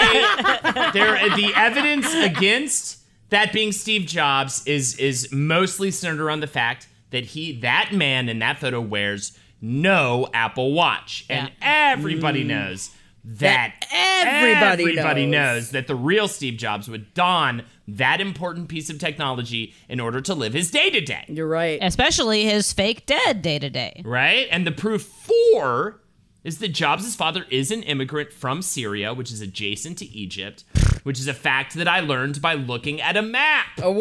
there 0.92 1.18
the 1.36 1.54
evidence 1.56 2.14
against 2.14 3.00
that 3.30 3.54
being 3.54 3.72
Steve 3.72 4.06
Jobs 4.06 4.68
is 4.68 4.98
is 4.98 5.32
mostly 5.32 5.92
centered 5.92 6.22
around 6.22 6.42
the 6.42 6.48
fact 6.48 6.88
that 7.12 7.24
he 7.24 7.58
that 7.62 7.92
man 7.94 8.28
in 8.28 8.40
that 8.40 8.60
photo 8.60 8.82
wears 8.82 9.38
no 9.62 10.28
Apple 10.34 10.74
Watch, 10.74 11.26
and 11.30 11.50
everybody 11.62 12.44
knows 12.44 12.92
that, 13.24 13.76
everybody 13.92 14.84
everybody 14.84 15.26
knows. 15.26 15.56
knows 15.56 15.72
that 15.72 15.88
the 15.88 15.96
real 15.96 16.28
Steve 16.28 16.58
Jobs 16.58 16.90
would 16.90 17.14
don 17.14 17.64
that 17.88 18.20
important 18.20 18.68
piece 18.68 18.90
of 18.90 19.00
technology 19.00 19.74
in 19.88 20.00
order 20.00 20.20
to 20.22 20.34
live 20.34 20.54
his 20.54 20.70
day 20.70 20.90
to 20.90 21.02
day. 21.02 21.24
You're 21.28 21.48
right. 21.48 21.80
Especially 21.82 22.44
his 22.44 22.74
fake 22.74 23.06
dead 23.06 23.42
day 23.42 23.60
to 23.60 23.70
day. 23.70 24.02
Right? 24.04 24.48
And 24.52 24.68
the 24.68 24.72
proof 24.72 25.04
for 25.04 26.02
is 26.44 26.60
that 26.60 26.70
Jobs' 26.70 27.16
father 27.16 27.46
is 27.50 27.72
an 27.72 27.84
immigrant 27.84 28.32
from 28.32 28.62
Syria, 28.62 29.14
which 29.14 29.32
is 29.32 29.42
adjacent 29.42 29.98
to 29.98 30.06
Egypt, 30.06 30.64
which 31.04 31.20
is 31.20 31.28
a 31.28 31.34
fact 31.34 31.74
that 31.74 31.88
I 31.88 32.00
learned 32.00 32.42
by 32.42 32.54
looking 32.54 33.02
at 33.02 33.18
a 33.18 33.22
map. 33.22 33.68
Whoa! 33.80 33.98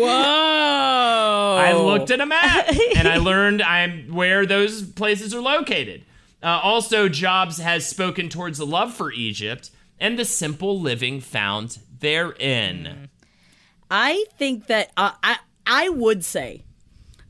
I 1.58 1.72
looked 1.72 2.10
at 2.10 2.20
a 2.20 2.26
map 2.26 2.68
and 2.96 3.08
I 3.08 3.16
learned 3.16 3.62
I'm 3.62 4.14
where 4.14 4.46
those 4.46 4.82
places 4.82 5.34
are 5.34 5.40
located. 5.40 6.04
Uh, 6.42 6.60
also, 6.62 7.08
Jobs 7.08 7.58
has 7.58 7.84
spoken 7.86 8.28
towards 8.28 8.58
the 8.58 8.66
love 8.66 8.94
for 8.94 9.10
Egypt 9.10 9.70
and 9.98 10.18
the 10.18 10.24
simple 10.24 10.78
living 10.80 11.20
found 11.20 11.78
therein. 11.98 13.08
I 13.90 14.24
think 14.38 14.66
that 14.66 14.90
uh, 14.96 15.12
I 15.22 15.38
I 15.66 15.88
would 15.88 16.24
say 16.24 16.64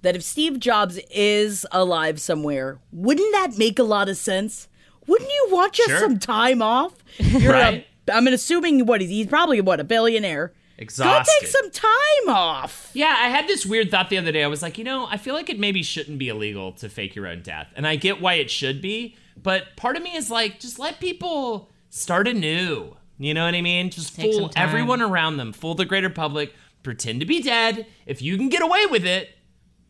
that 0.02 0.14
if 0.16 0.22
Steve 0.22 0.58
Jobs 0.60 0.98
is 1.10 1.66
alive 1.72 2.20
somewhere, 2.20 2.78
wouldn't 2.92 3.32
that 3.32 3.58
make 3.58 3.78
a 3.78 3.82
lot 3.82 4.08
of 4.08 4.16
sense? 4.16 4.68
Wouldn't 5.06 5.30
you 5.30 5.48
want 5.50 5.72
just 5.72 5.88
Sure. 5.90 6.00
some 6.00 6.18
time 6.18 6.62
off? 6.62 6.94
You're 7.18 7.52
Right. 7.52 7.86
A, 8.08 8.12
I'm 8.14 8.26
assuming 8.28 8.86
what 8.86 9.00
he's, 9.00 9.10
he's 9.10 9.26
probably 9.26 9.60
what 9.60 9.80
a 9.80 9.84
billionaire. 9.84 10.52
Exhausted. 10.78 11.30
Go 11.32 11.40
take 11.40 11.48
some 11.48 11.70
time 11.70 12.28
off. 12.28 12.90
Yeah, 12.92 13.14
I 13.18 13.28
had 13.28 13.48
this 13.48 13.64
weird 13.64 13.90
thought 13.90 14.10
the 14.10 14.18
other 14.18 14.30
day. 14.30 14.44
I 14.44 14.46
was 14.46 14.62
like, 14.62 14.76
you 14.78 14.84
know, 14.84 15.06
I 15.10 15.16
feel 15.16 15.34
like 15.34 15.48
it 15.48 15.58
maybe 15.58 15.82
shouldn't 15.82 16.18
be 16.18 16.28
illegal 16.28 16.72
to 16.72 16.88
fake 16.88 17.16
your 17.16 17.26
own 17.26 17.40
death. 17.42 17.68
And 17.74 17.86
I 17.86 17.96
get 17.96 18.20
why 18.20 18.34
it 18.34 18.50
should 18.50 18.82
be, 18.82 19.16
but 19.42 19.74
part 19.76 19.96
of 19.96 20.02
me 20.02 20.14
is 20.14 20.30
like, 20.30 20.60
just 20.60 20.78
let 20.78 21.00
people 21.00 21.70
start 21.88 22.28
anew. 22.28 22.95
You 23.18 23.34
know 23.34 23.44
what 23.44 23.54
I 23.54 23.62
mean? 23.62 23.90
Just 23.90 24.14
Take 24.16 24.32
fool 24.32 24.50
everyone 24.56 25.00
around 25.02 25.36
them, 25.38 25.52
fool 25.52 25.74
the 25.74 25.84
greater 25.84 26.10
public, 26.10 26.52
pretend 26.82 27.20
to 27.20 27.26
be 27.26 27.42
dead. 27.42 27.86
If 28.04 28.20
you 28.22 28.36
can 28.36 28.48
get 28.48 28.62
away 28.62 28.86
with 28.86 29.04
it, 29.06 29.30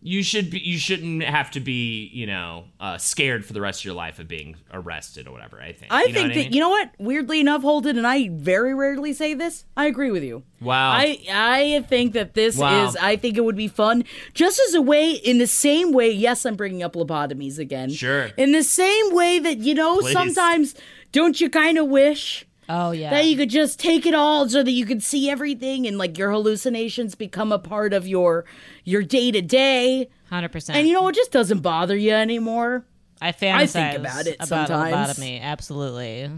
you 0.03 0.23
should 0.23 0.51
be 0.51 0.61
you 0.61 0.79
shouldn't 0.79 1.25
have 1.25 1.51
to 1.53 1.59
be, 1.59 2.09
you 2.13 2.27
know, 2.27 2.67
uh, 2.79 2.97
scared 2.99 3.45
for 3.45 3.53
the 3.55 3.61
rest 3.61 3.81
of 3.81 3.87
your 3.87 3.95
life 3.95 4.21
of 4.21 4.29
being 4.29 4.55
arrested 4.73 5.27
or 5.27 5.33
whatever, 5.33 5.61
I 5.61 5.73
think. 5.73 5.91
I 5.93 6.03
You 6.03 6.09
know 6.09 6.15
think 6.15 6.35
that 6.35 6.39
mean? 6.45 6.53
you 6.53 6.61
know 6.61 6.69
what. 6.69 6.91
Weirdly 6.99 7.41
enough, 7.41 7.63
Holden 7.63 7.99
and 7.99 8.07
I 8.07 8.29
very 8.31 8.73
rarely 8.75 9.13
say 9.13 9.35
this. 9.35 9.65
I 9.77 9.87
agree 9.87 10.13
with 10.13 10.23
you. 10.23 10.45
Wow. 10.61 10.93
I 10.93 11.19
I 11.33 11.85
think 11.89 12.13
that 12.13 12.35
this 12.35 12.57
Wow. 12.57 12.87
is. 12.87 12.97
I 12.97 13.17
think 13.17 13.37
it 13.37 13.41
would 13.45 13.57
be 13.57 13.67
fun, 13.69 14.05
just 14.33 14.61
as 14.69 14.75
a 14.75 14.83
way. 14.83 15.11
In 15.13 15.39
the 15.39 15.47
same 15.49 15.91
way, 15.91 16.13
yes, 16.13 16.47
I'm 16.47 16.55
bringing 16.55 16.85
up 16.85 16.93
lobotomies 16.95 17.59
again. 17.59 17.91
Sure. 17.91 18.27
In 18.37 18.53
the 18.53 18.63
same 18.63 19.13
way 19.13 19.41
that 19.41 19.59
you 19.59 19.75
know, 19.75 19.99
Please. 19.99 20.13
sometimes 20.13 20.77
don't 21.11 21.41
you 21.41 21.51
kind 21.51 21.79
of 21.79 21.89
wish 21.89 22.46
Oh 22.69 22.91
yeah. 22.91 23.11
That 23.11 23.27
you 23.27 23.37
could 23.37 23.51
just 23.51 23.79
take 23.79 24.07
it 24.07 24.15
all 24.15 24.49
so 24.49 24.63
that 24.63 24.71
you 24.73 24.85
could 24.87 25.03
see 25.03 25.31
everything 25.31 25.87
and 25.87 25.99
like 25.99 26.19
your 26.19 26.31
hallucinations 26.33 27.15
become 27.15 27.53
a 27.53 27.59
part 27.59 27.93
of 27.93 28.07
your 28.09 28.45
your 28.85 29.03
day 29.03 29.31
to 29.31 29.41
day. 29.43 30.09
Hundred 30.31 30.51
percent. 30.53 30.77
And 30.79 30.89
you 30.89 30.95
know, 30.95 31.07
it 31.09 31.15
just 31.15 31.31
doesn't 31.31 31.61
bother 31.61 31.97
you 31.97 32.13
anymore. 32.13 32.85
I 33.21 33.33
fantasize 33.33 33.55
I 33.55 33.67
think 33.67 33.99
about 33.99 34.27
it 34.27 34.35
about 34.37 34.69
sometimes. 34.69 35.19
lobotomy. 35.19 35.41
Absolutely, 35.41 36.31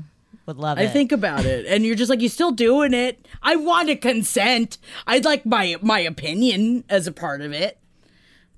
would 0.47 0.59
love 0.59 0.79
it. 0.79 0.83
I 0.83 0.85
it. 0.85 0.93
think 0.93 1.13
about 1.13 1.45
it, 1.45 1.67
and 1.67 1.85
you're 1.85 1.97
just 1.97 2.11
like, 2.11 2.21
you're 2.21 2.29
still 2.29 2.53
doing 2.53 2.93
it. 2.95 3.27
I 3.43 3.57
want 3.57 3.89
to 3.89 3.97
consent. 3.97 4.79
I'd 5.07 5.25
like 5.25 5.45
my 5.47 5.77
my 5.83 6.01
opinion 6.01 6.85
as 6.89 7.07
a 7.07 7.13
part 7.13 7.41
of 7.41 7.53
it. 7.53 7.79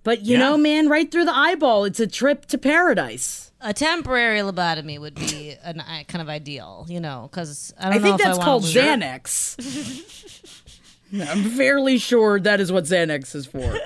But 0.02 0.22
you 0.24 0.32
Yeah. 0.32 0.40
know, 0.40 0.56
man, 0.56 0.88
right 0.88 1.10
through 1.10 1.26
the 1.26 1.36
eyeball, 1.36 1.84
it's 1.84 2.00
a 2.00 2.06
trip 2.06 2.46
to 2.46 2.58
paradise. 2.58 3.49
A 3.60 3.72
temporary 3.72 4.40
lobotomy 4.40 4.98
would 4.98 5.14
be 5.14 5.54
an 5.62 5.80
uh, 5.80 6.02
kind 6.08 6.22
of 6.22 6.28
ideal, 6.28 6.86
you 6.88 7.00
know, 7.00 7.28
because 7.30 7.72
I 7.78 7.84
don't 7.84 7.92
I 7.92 7.96
know 7.96 8.02
think 8.02 8.20
if 8.20 8.26
that's 8.26 8.38
I 8.38 8.44
called 8.44 8.62
want 8.62 8.74
to 8.74 8.80
Xanax. 8.80 10.66
I'm 11.28 11.44
fairly 11.50 11.98
sure 11.98 12.38
that 12.40 12.60
is 12.60 12.70
what 12.70 12.84
Xanax 12.84 13.34
is 13.34 13.46
for. 13.46 13.78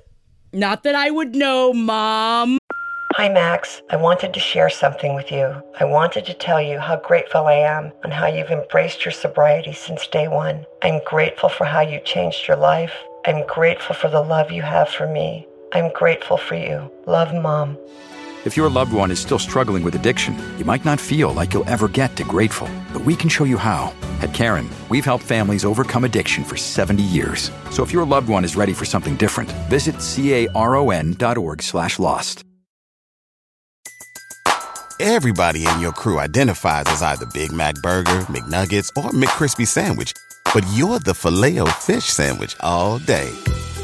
Not 0.52 0.82
that 0.84 0.94
I 0.94 1.10
would 1.10 1.34
know, 1.34 1.72
Mom. 1.72 2.58
Hi, 3.14 3.30
Max. 3.30 3.80
I 3.88 3.96
wanted 3.96 4.34
to 4.34 4.40
share 4.40 4.68
something 4.68 5.14
with 5.14 5.32
you. 5.32 5.62
I 5.80 5.84
wanted 5.84 6.26
to 6.26 6.34
tell 6.34 6.60
you 6.60 6.78
how 6.78 6.96
grateful 6.96 7.46
I 7.46 7.54
am 7.54 7.92
and 8.04 8.12
how 8.12 8.26
you've 8.26 8.50
embraced 8.50 9.04
your 9.06 9.12
sobriety 9.12 9.72
since 9.72 10.06
day 10.06 10.28
one. 10.28 10.66
I'm 10.82 11.00
grateful 11.04 11.48
for 11.48 11.64
how 11.64 11.80
you 11.80 11.98
changed 12.00 12.46
your 12.46 12.58
life. 12.58 12.92
I'm 13.24 13.46
grateful 13.46 13.94
for 13.94 14.08
the 14.08 14.20
love 14.20 14.50
you 14.50 14.60
have 14.62 14.90
for 14.90 15.06
me. 15.08 15.46
I'm 15.72 15.90
grateful 15.94 16.36
for 16.36 16.56
you. 16.56 16.90
Love, 17.06 17.32
Mom. 17.34 17.78
If 18.46 18.56
your 18.56 18.70
loved 18.70 18.92
one 18.92 19.10
is 19.10 19.18
still 19.18 19.40
struggling 19.40 19.82
with 19.82 19.96
addiction, 19.96 20.38
you 20.56 20.64
might 20.64 20.84
not 20.84 21.00
feel 21.00 21.32
like 21.32 21.52
you'll 21.52 21.68
ever 21.68 21.88
get 21.88 22.14
to 22.14 22.22
grateful, 22.22 22.68
but 22.92 23.04
we 23.04 23.16
can 23.16 23.28
show 23.28 23.42
you 23.42 23.58
how. 23.58 23.92
At 24.22 24.32
Caron, 24.34 24.70
we've 24.88 25.04
helped 25.04 25.24
families 25.24 25.64
overcome 25.64 26.04
addiction 26.04 26.44
for 26.44 26.56
70 26.56 27.02
years. 27.02 27.50
So 27.72 27.82
if 27.82 27.92
your 27.92 28.06
loved 28.06 28.28
one 28.28 28.44
is 28.44 28.54
ready 28.54 28.72
for 28.72 28.84
something 28.84 29.16
different, 29.16 29.50
visit 29.68 29.96
caron.org 30.00 31.60
slash 31.60 31.98
lost. 31.98 32.44
Everybody 35.00 35.66
in 35.66 35.80
your 35.80 35.92
crew 35.92 36.20
identifies 36.20 36.84
as 36.86 37.02
either 37.02 37.26
Big 37.26 37.50
Mac 37.50 37.74
Burger, 37.82 38.26
McNuggets, 38.30 38.90
or 38.96 39.10
McCrispy 39.10 39.66
Sandwich. 39.66 40.12
But 40.54 40.64
you're 40.72 41.00
the 41.00 41.14
filet 41.14 41.58
fish 41.66 42.04
Sandwich 42.04 42.54
all 42.60 43.00
day. 43.00 43.28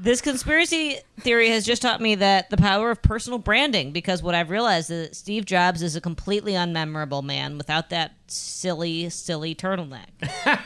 This 0.00 0.20
conspiracy 0.20 0.98
theory 1.18 1.48
has 1.50 1.66
just 1.66 1.82
taught 1.82 2.00
me 2.00 2.14
that 2.14 2.50
the 2.50 2.56
power 2.56 2.92
of 2.92 3.02
personal 3.02 3.40
branding 3.40 3.90
because 3.90 4.22
what 4.22 4.32
I've 4.32 4.48
realized 4.48 4.92
is 4.92 5.08
that 5.08 5.16
Steve 5.16 5.44
Jobs 5.44 5.82
is 5.82 5.96
a 5.96 6.00
completely 6.00 6.52
unmemorable 6.52 7.24
man 7.24 7.58
without 7.58 7.90
that 7.90 8.12
silly, 8.28 9.10
silly 9.10 9.56
turtleneck. 9.56 10.06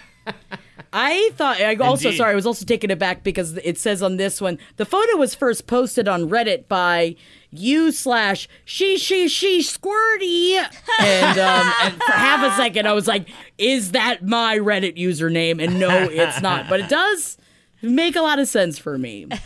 I 0.93 1.31
thought 1.37 1.59
I 1.63 1.75
also 1.77 2.09
Indeed. 2.09 2.19
sorry, 2.19 2.33
I 2.33 2.35
was 2.35 2.45
also 2.45 2.67
taken 2.67 2.91
aback 2.91 3.25
because 3.25 3.57
it 3.65 3.79
says 3.79 4.03
on 4.03 4.19
this 4.19 4.39
one 4.39 4.59
the 4.77 4.85
photo 4.85 5.17
was 5.17 5.35
first 5.35 5.67
posted 5.67 6.07
on 6.09 6.29
Reddit 6.29 6.69
by 6.69 7.17
you 7.51 7.91
slash 7.91 8.47
she 8.67 8.99
she 8.99 9.29
she 9.29 9.61
squirty 9.61 10.63
and 11.01 11.39
um 11.39 11.73
and 11.83 11.95
for 11.95 12.13
half 12.13 12.53
a 12.53 12.55
second 12.57 12.87
I 12.87 12.93
was 12.93 13.09
like, 13.09 13.31
is 13.57 13.93
that 13.93 14.27
my 14.27 14.59
Reddit 14.59 14.99
username? 14.99 15.65
And 15.65 15.81
no, 15.81 15.89
it's 16.11 16.43
not. 16.43 16.69
But 16.69 16.81
it 16.81 16.91
does 16.91 17.39
make 17.83 18.17
a 18.17 18.21
lot 18.23 18.39
of 18.39 18.49
sense 18.49 18.79
for 18.79 18.97
me. 18.99 19.27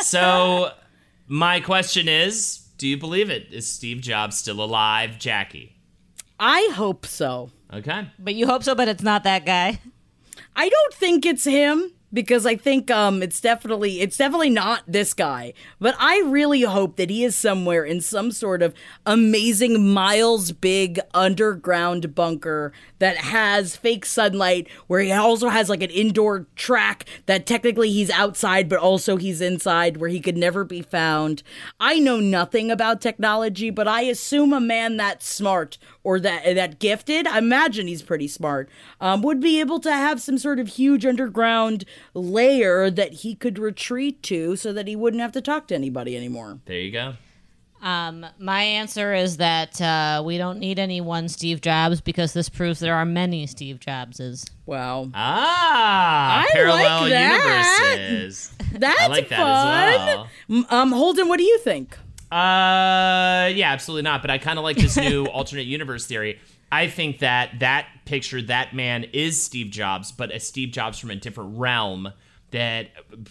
So, 0.00 0.72
my 1.26 1.60
question 1.60 2.08
is 2.08 2.58
do 2.78 2.86
you 2.86 2.96
believe 2.96 3.28
it? 3.28 3.52
Is 3.52 3.68
Steve 3.68 4.00
Jobs 4.00 4.38
still 4.38 4.62
alive, 4.62 5.18
Jackie? 5.18 5.74
I 6.38 6.70
hope 6.74 7.04
so. 7.04 7.50
Okay. 7.72 8.08
but 8.18 8.34
you 8.34 8.46
hope 8.46 8.62
so, 8.62 8.74
but 8.74 8.88
it's 8.88 9.02
not 9.02 9.24
that 9.24 9.44
guy. 9.44 9.80
I 10.56 10.68
don't 10.68 10.94
think 10.94 11.26
it's 11.26 11.44
him 11.44 11.92
because 12.12 12.46
I 12.46 12.56
think 12.56 12.90
um 12.90 13.22
it's 13.22 13.40
definitely 13.40 14.00
it's 14.00 14.16
definitely 14.16 14.50
not 14.50 14.82
this 14.86 15.14
guy. 15.14 15.52
But 15.80 15.94
I 15.98 16.20
really 16.20 16.62
hope 16.62 16.96
that 16.96 17.10
he 17.10 17.24
is 17.24 17.36
somewhere 17.36 17.84
in 17.84 18.00
some 18.00 18.30
sort 18.32 18.62
of 18.62 18.74
amazing 19.06 19.92
miles 19.92 20.52
big 20.52 21.00
underground 21.14 22.14
bunker 22.14 22.72
that 22.98 23.16
has 23.18 23.76
fake 23.76 24.04
sunlight 24.04 24.68
where 24.86 25.00
he 25.00 25.12
also 25.12 25.48
has 25.48 25.68
like 25.68 25.82
an 25.82 25.90
indoor 25.90 26.46
track 26.56 27.04
that 27.26 27.46
technically 27.46 27.90
he's 27.90 28.10
outside 28.10 28.68
but 28.68 28.78
also 28.78 29.16
he's 29.16 29.40
inside 29.40 29.96
where 29.98 30.10
he 30.10 30.20
could 30.20 30.36
never 30.36 30.64
be 30.64 30.82
found. 30.82 31.42
I 31.78 31.98
know 31.98 32.20
nothing 32.20 32.70
about 32.70 33.00
technology, 33.00 33.70
but 33.70 33.88
I 33.88 34.02
assume 34.02 34.52
a 34.52 34.60
man 34.60 34.96
that 34.96 35.22
smart 35.22 35.78
or 36.04 36.20
that 36.20 36.54
that 36.54 36.78
gifted, 36.78 37.26
I 37.26 37.38
imagine 37.38 37.86
he's 37.86 38.02
pretty 38.02 38.28
smart, 38.28 38.68
um, 39.00 39.22
would 39.22 39.40
be 39.40 39.60
able 39.60 39.80
to 39.80 39.92
have 39.92 40.20
some 40.20 40.38
sort 40.38 40.58
of 40.58 40.68
huge 40.68 41.04
underground 41.04 41.84
layer 42.14 42.90
that 42.90 43.12
he 43.12 43.34
could 43.34 43.58
retreat 43.58 44.22
to 44.24 44.56
so 44.56 44.72
that 44.72 44.86
he 44.86 44.96
wouldn't 44.96 45.20
have 45.20 45.32
to 45.32 45.40
talk 45.40 45.68
to 45.68 45.74
anybody 45.74 46.16
anymore. 46.16 46.60
There 46.66 46.78
you 46.78 46.92
go. 46.92 47.14
Um, 47.80 48.26
my 48.40 48.62
answer 48.62 49.14
is 49.14 49.36
that 49.36 49.80
uh, 49.80 50.20
we 50.24 50.36
don't 50.36 50.58
need 50.58 50.80
any 50.80 51.00
one 51.00 51.28
Steve 51.28 51.60
Jobs 51.60 52.00
because 52.00 52.32
this 52.32 52.48
proves 52.48 52.80
there 52.80 52.96
are 52.96 53.04
many 53.04 53.46
Steve 53.46 53.78
Jobses. 53.78 54.46
Wow. 54.66 55.10
Ah, 55.14 56.42
I 56.42 56.48
parallel 56.52 57.02
like 57.02 57.10
that. 57.12 58.00
universes. 58.00 58.52
That's 58.72 59.00
I 59.00 59.06
like 59.06 59.28
fun. 59.28 59.38
that 59.38 59.98
as 60.00 60.16
well. 60.16 60.66
Um, 60.70 60.90
Holden, 60.90 61.28
what 61.28 61.38
do 61.38 61.44
you 61.44 61.58
think? 61.58 61.96
Uh, 62.30 63.48
yeah, 63.54 63.72
absolutely 63.72 64.02
not. 64.02 64.20
But 64.22 64.30
I 64.30 64.38
kind 64.38 64.58
of 64.58 64.62
like 64.62 64.76
this 64.76 64.96
new 64.96 65.24
alternate 65.32 65.66
universe 65.66 66.06
theory. 66.06 66.38
I 66.70 66.88
think 66.88 67.20
that 67.20 67.60
that 67.60 67.86
picture, 68.04 68.42
that 68.42 68.74
man 68.74 69.04
is 69.12 69.42
Steve 69.42 69.70
Jobs, 69.70 70.12
but 70.12 70.30
a 70.30 70.38
Steve 70.40 70.70
Jobs 70.70 70.98
from 70.98 71.10
a 71.10 71.16
different 71.16 71.58
realm 71.58 72.12
that 72.50 72.88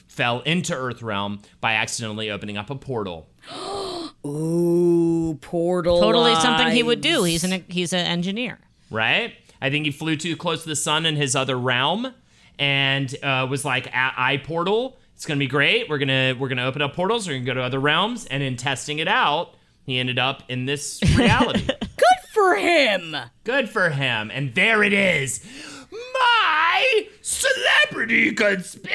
fell 0.07 0.41
into 0.41 0.73
Earth 0.75 1.01
realm 1.01 1.41
by 1.61 1.73
accidentally 1.73 2.31
opening 2.31 2.57
up 2.57 2.69
a 2.69 2.75
portal. 2.75 3.27
Ooh, 4.25 5.37
portal. 5.41 5.99
Totally 5.99 6.35
something 6.35 6.69
he 6.71 6.83
would 6.83 7.01
do. 7.01 7.23
He's 7.23 7.43
an 7.43 7.63
he's 7.67 7.93
an 7.93 8.05
engineer. 8.05 8.59
right? 8.89 9.33
I 9.61 9.69
think 9.71 9.85
he 9.85 9.91
flew 9.91 10.15
too 10.15 10.35
close 10.35 10.63
to 10.63 10.69
the 10.69 10.75
sun 10.75 11.05
in 11.05 11.15
his 11.15 11.35
other 11.35 11.57
realm, 11.57 12.13
and 12.59 13.15
uh, 13.23 13.47
was 13.49 13.63
like, 13.65 13.87
"I 13.93 14.13
I 14.17 14.37
portal. 14.37 14.97
It's 15.17 15.25
gonna 15.25 15.39
be 15.39 15.47
great. 15.47 15.89
We're 15.89 15.97
gonna 15.97 16.35
we're 16.37 16.47
gonna 16.47 16.65
open 16.67 16.83
up 16.83 16.93
portals. 16.93 17.27
We're 17.27 17.33
gonna 17.37 17.45
go 17.45 17.55
to 17.55 17.63
other 17.63 17.79
realms." 17.79 18.27
And 18.27 18.43
in 18.43 18.55
testing 18.55 18.99
it 18.99 19.07
out, 19.07 19.55
he 19.83 19.97
ended 19.97 20.19
up 20.19 20.43
in 20.47 20.65
this 20.67 21.01
reality. 21.17 21.65
good 21.65 22.19
for 22.35 22.55
him. 22.55 23.15
Good 23.43 23.67
for 23.67 23.89
him. 23.89 24.29
And 24.31 24.53
there 24.53 24.83
it 24.83 24.93
is, 24.93 25.43
my 25.91 27.07
celebrity 27.21 28.31
conspiracy. 28.33 28.91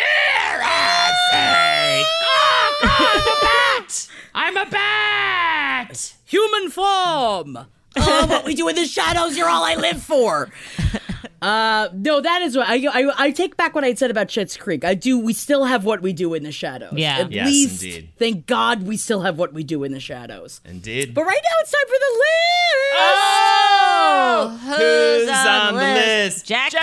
oh, 1.35 2.05
I'm 2.85 3.19
a 3.27 3.37
bat. 3.43 4.09
I'm 4.33 4.57
a 4.57 4.71
bat. 4.71 6.15
Human 6.27 6.71
form. 6.71 7.67
Oh, 7.97 8.27
what 8.27 8.45
we 8.45 8.55
do 8.55 8.69
in 8.69 8.77
the 8.77 8.87
shadows, 8.87 9.37
you're 9.37 9.49
all 9.49 9.65
I 9.65 9.75
live 9.75 10.03
for. 10.03 10.51
Uh, 11.43 11.89
no, 11.95 12.21
that 12.21 12.41
is 12.43 12.57
what 12.57 12.69
I, 12.69 12.77
I 12.87 13.13
I 13.27 13.31
take 13.33 13.57
back 13.57 13.75
what 13.75 13.83
I 13.83 13.95
said 13.95 14.13
about 14.13 14.29
Schitt's 14.29 14.57
Creek. 14.57 14.85
I 14.85 14.95
do. 14.95 15.19
We 15.19 15.33
still 15.33 15.65
have 15.65 15.85
what 15.85 16.01
we 16.01 16.13
do 16.13 16.35
in 16.35 16.45
the 16.45 16.53
shadows. 16.53 16.93
Yeah. 16.95 17.19
At 17.19 17.33
Yes, 17.33 17.47
least, 17.49 17.83
indeed. 17.83 18.09
thank 18.17 18.47
God, 18.47 18.85
we 18.85 18.97
still 18.97 19.23
have 19.23 19.39
what 19.39 19.53
we 19.53 19.65
do 19.65 19.83
in 19.83 19.91
the 19.91 19.99
shadows. 19.99 20.61
Indeed. 20.65 21.13
But 21.15 21.25
right 21.25 21.41
now, 21.43 21.57
it's 21.61 21.73
time 21.73 21.87
for 21.89 21.99
the 21.99 22.13
list. 22.23 22.95
Oh, 22.95 24.59
Who's 24.67 25.29
on 25.49 25.75
the 25.75 25.81
list? 25.83 26.47
Jackie, 26.47 26.77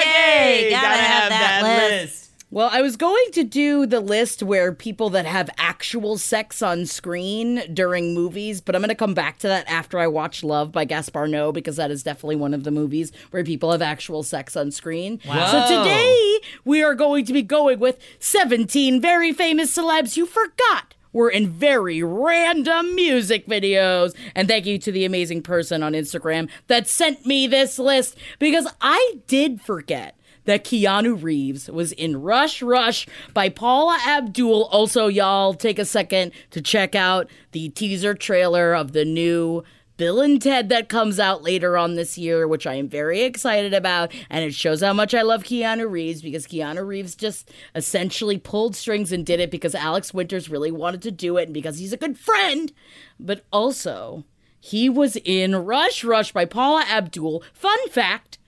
gotta 0.72 0.97
have 1.03 1.30
that 1.30 1.89
list. 1.91 2.18
Well, 2.52 2.70
I 2.72 2.82
was 2.82 2.97
going 2.97 3.28
to 3.34 3.43
do 3.43 3.86
the 3.86 4.00
list 4.00 4.41
where 4.41 4.74
people 4.74 5.12
that 5.12 5.28
have 5.28 5.52
actual 5.60 6.18
sex 6.18 6.64
on 6.64 6.88
screen 6.88 7.62
during 7.72 8.16
movies, 8.16 8.60
but 8.60 8.76
I'm 8.76 8.82
going 8.82 8.89
to 8.89 8.95
come 8.95 9.14
back 9.14 9.38
to 9.39 9.47
that 9.47 9.70
after 9.70 10.00
I 10.00 10.08
watch 10.08 10.43
Love 10.43 10.72
by 10.72 10.86
Gaspar 10.86 11.28
Noé 11.28 11.54
because 11.54 11.76
that 11.76 11.91
is 11.91 12.02
definitely 12.02 12.38
one 12.38 12.56
of 12.56 12.64
the 12.64 12.72
movies 12.72 13.12
where 13.30 13.43
people 13.43 13.72
have 13.72 13.84
actual 13.84 14.24
sex 14.24 14.56
on 14.56 14.72
screen. 14.72 15.20
Wow. 15.28 15.68
So 15.68 15.84
today 15.84 16.39
we 16.66 16.82
are 16.82 16.95
going 16.95 17.24
to 17.26 17.34
be 17.34 17.43
going 17.43 17.78
with 17.78 18.00
17 18.18 19.00
very 19.00 19.32
famous 19.32 19.78
celebs 19.78 20.18
you 20.18 20.26
forgot 20.26 20.95
were 21.14 21.30
in 21.30 21.50
very 21.50 22.02
random 22.02 22.95
music 22.95 23.45
videos. 23.45 24.16
And 24.34 24.47
thank 24.47 24.66
you 24.66 24.80
to 24.80 24.91
the 24.91 25.06
amazing 25.06 25.43
person 25.43 25.84
on 25.84 25.93
Instagram 25.93 26.50
that 26.66 26.88
sent 26.88 27.28
me 27.28 27.45
this 27.45 27.78
list 27.78 28.18
because 28.39 28.68
I 28.82 29.20
did 29.28 29.62
forget 29.62 30.18
that 30.50 30.64
Keanu 30.66 31.22
Reeves 31.22 31.70
was 31.70 31.91
in 31.91 32.24
Rush 32.24 32.64
Rush 32.64 33.06
by 33.36 33.50
Paula 33.50 34.00
Abdul. 34.04 34.64
Also, 34.66 35.06
y'all 35.06 35.54
take 35.54 35.78
a 35.78 35.86
second 35.86 36.32
to 36.50 36.60
check 36.60 36.95
out 36.95 37.30
the 37.52 37.70
teaser 37.70 38.16
trailer 38.16 38.74
of 38.74 38.93
the 38.93 39.06
new 39.06 39.64
Bill 39.97 40.22
and 40.22 40.41
Ted 40.41 40.70
that 40.70 40.89
comes 40.89 41.20
out 41.20 41.43
later 41.43 41.78
on 41.78 41.93
this 41.93 42.18
year, 42.18 42.47
which 42.47 42.66
I 42.66 42.74
am 42.76 42.89
very 42.89 43.22
excited 43.22 43.76
about. 43.76 44.12
And 44.28 44.43
it 44.43 44.56
shows 44.56 44.82
how 44.82 44.93
much 44.93 45.14
I 45.14 45.22
love 45.22 45.43
Keanu 45.43 45.88
Reeves 45.88 46.24
because 46.24 46.47
Keanu 46.47 46.84
Reeves 46.88 47.14
just 47.14 47.52
essentially 47.76 48.39
pulled 48.39 48.76
strings 48.76 49.12
and 49.12 49.24
did 49.24 49.39
it 49.39 49.52
because 49.52 49.76
Alex 49.76 50.16
Winters 50.16 50.50
really 50.50 50.72
wanted 50.72 51.04
to 51.04 51.12
do 51.12 51.38
it 51.38 51.43
and 51.43 51.54
because 51.54 51.78
he's 51.78 51.93
a 51.93 51.97
good 51.97 52.18
friend. 52.18 52.72
But 53.20 53.45
also, 53.54 54.24
he 54.60 54.89
was 54.89 55.16
in 55.18 55.56
Rush 55.56 56.04
Rush 56.04 56.32
by 56.32 56.45
Paula 56.45 56.86
Abdul. 56.89 57.43
Fun 57.54 57.78
fact 57.89 58.38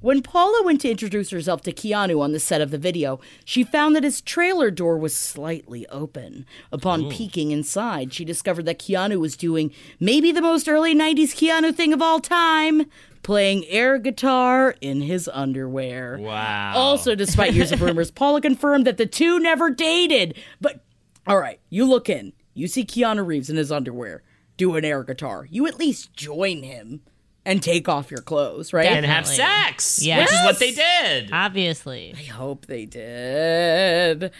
when 0.00 0.22
Paula 0.22 0.62
went 0.64 0.80
to 0.82 0.90
introduce 0.90 1.30
herself 1.30 1.62
to 1.62 1.72
Keanu 1.72 2.20
on 2.20 2.32
the 2.32 2.40
set 2.40 2.60
of 2.60 2.70
the 2.70 2.78
video, 2.78 3.20
she 3.44 3.64
found 3.64 3.94
that 3.94 4.04
his 4.04 4.20
trailer 4.20 4.70
door 4.70 4.96
was 4.96 5.14
slightly 5.16 5.86
open. 5.88 6.46
Upon 6.72 7.10
peeking 7.10 7.50
inside, 7.50 8.12
she 8.12 8.24
discovered 8.24 8.66
that 8.66 8.78
Keanu 8.78 9.18
was 9.20 9.36
doing 9.36 9.72
maybe 9.98 10.32
the 10.32 10.42
most 10.42 10.68
early 10.68 10.94
90s 10.94 11.34
Keanu 11.34 11.74
thing 11.74 11.92
of 11.92 12.00
all 12.02 12.20
time 12.20 12.86
playing 13.22 13.66
air 13.66 13.98
guitar 13.98 14.74
in 14.80 15.02
his 15.02 15.28
underwear. 15.32 16.18
Wow. 16.18 16.72
Also, 16.74 17.14
despite 17.14 17.52
years 17.52 17.72
of 17.72 17.82
rumors, 17.82 18.10
Paula 18.10 18.40
confirmed 18.40 18.86
that 18.86 18.96
the 18.96 19.06
two 19.06 19.38
never 19.38 19.70
dated. 19.70 20.36
But, 20.60 20.82
all 21.26 21.38
right, 21.38 21.60
you 21.68 21.84
look 21.84 22.08
in, 22.08 22.32
you 22.54 22.66
see 22.66 22.84
Keanu 22.84 23.26
Reeves 23.26 23.50
in 23.50 23.56
his 23.56 23.70
underwear 23.70 24.22
doing 24.56 24.84
air 24.84 25.02
guitar. 25.02 25.46
You 25.50 25.66
at 25.66 25.78
least 25.78 26.12
join 26.14 26.62
him 26.62 27.00
and 27.44 27.62
take 27.62 27.88
off 27.88 28.10
your 28.10 28.20
clothes, 28.20 28.72
right? 28.72 28.86
and 28.86 29.04
have 29.06 29.26
sex, 29.26 30.02
Yes. 30.02 30.20
which 30.28 30.38
is 30.38 30.44
what 30.44 30.58
they 30.58 30.72
did. 30.72 31.30
Obviously. 31.32 32.14
I 32.18 32.22
hope 32.24 32.66
they 32.66 32.84
did. 32.86 34.30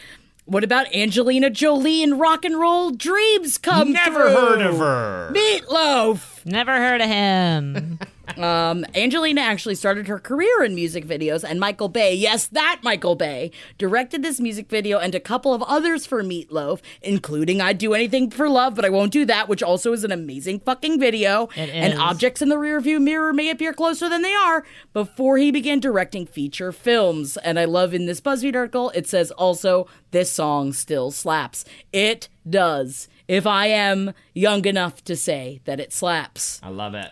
What 0.46 0.64
about 0.64 0.92
Angelina 0.94 1.48
Jolie 1.50 2.02
and 2.02 2.18
rock 2.18 2.44
and 2.44 2.58
roll 2.58 2.90
dreams 2.90 3.56
come 3.56 3.92
Never 3.92 4.24
through? 4.24 4.34
heard 4.34 4.60
of 4.62 4.78
her. 4.78 5.30
Meatloaf. 5.32 6.44
Never 6.44 6.76
heard 6.76 7.00
of 7.00 7.08
him. 7.08 7.98
Um, 8.38 8.84
Angelina 8.94 9.40
actually 9.40 9.74
started 9.74 10.08
her 10.08 10.18
career 10.18 10.62
in 10.62 10.74
music 10.74 11.06
videos, 11.06 11.44
and 11.44 11.60
Michael 11.60 11.88
Bay, 11.88 12.14
yes, 12.14 12.46
that 12.48 12.80
Michael 12.82 13.14
Bay, 13.14 13.50
directed 13.78 14.22
this 14.22 14.40
music 14.40 14.68
video 14.68 14.98
and 14.98 15.14
a 15.14 15.20
couple 15.20 15.54
of 15.54 15.62
others 15.62 16.06
for 16.06 16.22
Meatloaf, 16.22 16.80
including 17.02 17.60
I'd 17.60 17.78
Do 17.78 17.94
Anything 17.94 18.30
for 18.30 18.48
Love, 18.48 18.74
but 18.74 18.84
I 18.84 18.90
won't 18.90 19.12
do 19.12 19.24
that, 19.26 19.48
which 19.48 19.62
also 19.62 19.92
is 19.92 20.04
an 20.04 20.12
amazing 20.12 20.60
fucking 20.60 21.00
video. 21.00 21.48
And 21.56 21.98
objects 21.98 22.42
in 22.42 22.48
the 22.48 22.56
rearview 22.56 23.00
mirror 23.00 23.32
may 23.32 23.50
appear 23.50 23.72
closer 23.72 24.08
than 24.08 24.22
they 24.22 24.34
are 24.34 24.64
before 24.92 25.36
he 25.38 25.50
began 25.50 25.80
directing 25.80 26.26
feature 26.26 26.72
films. 26.72 27.36
And 27.38 27.58
I 27.58 27.64
love 27.64 27.94
in 27.94 28.06
this 28.06 28.20
BuzzFeed 28.20 28.56
article, 28.56 28.90
it 28.90 29.06
says 29.06 29.30
also, 29.30 29.86
this 30.10 30.30
song 30.30 30.72
still 30.72 31.10
slaps. 31.10 31.64
It 31.92 32.28
does. 32.48 33.08
If 33.28 33.46
I 33.46 33.66
am 33.66 34.12
young 34.34 34.64
enough 34.64 35.04
to 35.04 35.14
say 35.14 35.60
that 35.64 35.78
it 35.78 35.92
slaps. 35.92 36.60
I 36.62 36.68
love 36.68 36.94
it. 36.94 37.10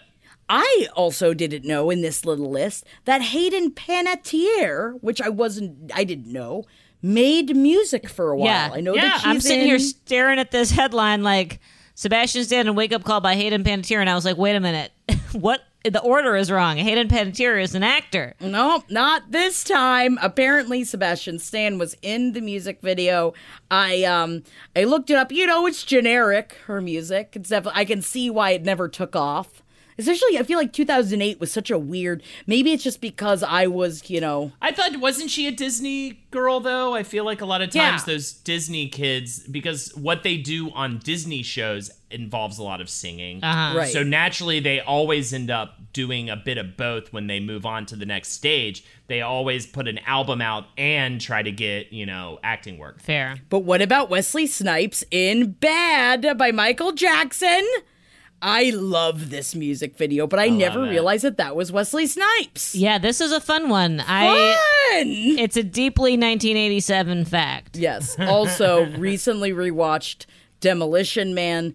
I 0.49 0.87
also 0.95 1.35
didn't 1.35 1.65
know 1.65 1.91
in 1.91 2.01
this 2.01 2.25
little 2.25 2.51
list 2.51 2.85
that 3.05 3.21
Hayden 3.21 3.73
Panettiere, 3.73 4.99
which 5.03 5.21
I 5.21 5.29
wasn't, 5.29 5.91
I 5.95 6.05
didn't 6.05 6.33
know, 6.33 6.65
made 7.03 7.55
music 7.55 8.09
for 8.09 8.31
a 8.31 8.37
while. 8.37 8.47
Yeah. 8.47 8.71
I 8.73 8.81
know 8.81 8.95
Yeah, 8.95 9.03
that 9.03 9.23
I'm 9.27 9.41
sitting 9.41 9.61
in, 9.63 9.67
here 9.67 9.79
staring 9.79 10.39
at 10.39 10.51
this 10.51 10.71
headline 10.71 11.23
like 11.23 11.61
Sebastian 11.95 12.45
Stan 12.45 12.67
and 12.67 12.77
Wake 12.77 12.93
Up 12.93 13.05
Call 13.05 13.21
by 13.21 13.35
Hayden 13.35 13.65
Panettiere, 13.65 14.01
and 14.01 14.09
I 14.09 14.15
was 14.15 14.25
like, 14.25 14.37
wait 14.37 14.55
a 14.57 14.61
minute, 14.61 14.93
what? 15.33 15.63
The 15.85 16.01
order 16.01 16.37
is 16.37 16.51
wrong. 16.51 16.77
Hayden 16.77 17.07
Panettiere 17.09 17.63
is 17.63 17.75
an 17.75 17.85
actor. 17.85 18.35
No, 18.41 18.83
not 18.91 19.31
this 19.31 19.63
time. 19.63 20.19
Apparently, 20.21 20.83
Sebastian 20.83 21.39
Stan 21.39 21.79
was 21.79 21.97
in 22.03 22.33
the 22.33 22.41
music 22.41 22.81
video. 22.83 23.33
I 23.71 24.03
um, 24.03 24.43
I 24.75 24.85
looked 24.85 25.09
it 25.09 25.15
up. 25.17 25.31
You 25.31 25.47
know, 25.47 25.67
it's 25.67 25.85
generic. 25.85 26.59
Her 26.67 26.81
music. 26.83 27.31
It's 27.35 27.51
definitely. 27.51 27.81
I 27.81 27.85
can 27.85 28.03
see 28.03 28.29
why 28.29 28.51
it 28.51 28.65
never 28.65 28.89
took 28.89 29.15
off. 29.15 29.63
Especially, 29.99 30.39
I 30.39 30.45
feel 30.45 30.59
like 30.59 30.73
2008 30.73 31.41
was 31.41 31.51
such 31.53 31.71
a 31.71 31.79
weird. 31.79 32.23
Maybe 32.47 32.73
it's 32.73 32.85
just 32.85 33.01
because 33.01 33.43
I 33.43 33.67
was, 33.67 34.09
you 34.09 34.21
know, 34.21 34.53
I 34.63 34.71
thought 34.73 34.97
wasn't 35.01 35.31
she 35.31 35.47
a 35.49 35.51
Disney 35.53 36.21
girl 36.31 36.61
though? 36.61 36.95
I 36.95 37.03
feel 37.03 37.25
like 37.25 37.41
a 37.41 37.47
lot 37.47 37.63
of 37.63 37.71
times 37.71 38.03
Yeah. 38.07 38.15
those 38.15 38.33
Disney 38.33 38.89
kids 38.89 39.41
because 39.41 39.93
what 39.97 40.23
they 40.23 40.37
do 40.37 40.71
on 40.71 40.99
Disney 40.99 41.43
shows 41.43 41.91
involves 42.11 42.59
a 42.59 42.63
lot 42.63 42.81
of 42.81 42.89
singing. 42.89 43.43
Uh-huh. 43.43 43.77
Right. 43.79 43.93
So 43.93 44.03
naturally 44.03 44.61
they 44.61 44.81
always 44.81 45.33
end 45.33 45.51
up 45.51 45.75
doing 45.93 46.31
a 46.31 46.37
bit 46.37 46.59
of 46.59 46.77
both 46.77 47.13
when 47.13 47.27
they 47.27 47.41
move 47.41 47.67
on 47.67 47.85
to 47.87 47.97
the 47.97 48.07
next 48.07 48.29
stage. 48.33 48.85
They 49.09 49.21
always 49.23 49.67
put 49.67 49.89
an 49.89 49.99
album 50.07 50.41
out 50.41 50.67
and 50.79 51.21
try 51.21 51.43
to 51.43 51.51
get, 51.51 51.93
you 51.93 52.07
know, 52.07 52.39
acting 52.45 52.79
work. 52.79 53.01
Fair. 53.01 53.39
But 53.49 53.61
what 53.61 53.83
about 53.83 54.11
Wesley 54.11 54.47
Snipes 54.47 55.03
in 55.11 55.53
Bad 55.53 56.39
by 56.39 56.53
Michael 56.53 56.93
Jackson? 56.93 57.67
I 58.41 58.71
love 58.71 59.31
this 59.31 59.55
music 59.55 59.97
video, 59.97 60.27
but 60.27 60.39
I, 60.39 60.49
never 60.49 60.81
love 60.81 60.91
realized 60.91 61.25
that 61.25 61.39
that 61.39 61.57
was 61.57 61.73
Wesley 61.73 62.07
Snipes. 62.07 62.75
Yeah, 62.75 62.99
this 62.99 63.21
is 63.21 63.33
a 63.33 63.41
fun 63.41 63.69
one. 63.69 64.01
I. 64.07 64.57
Fun! 64.93 65.07
It's 65.39 65.57
a 65.57 65.63
deeply 65.63 66.13
1987 66.13 67.25
fact. 67.25 67.77
Yes. 67.77 68.17
Also, 68.29 68.87
recently 68.97 69.51
rewatched 69.53 70.27
Demolition 70.61 71.35
Man. 71.35 71.75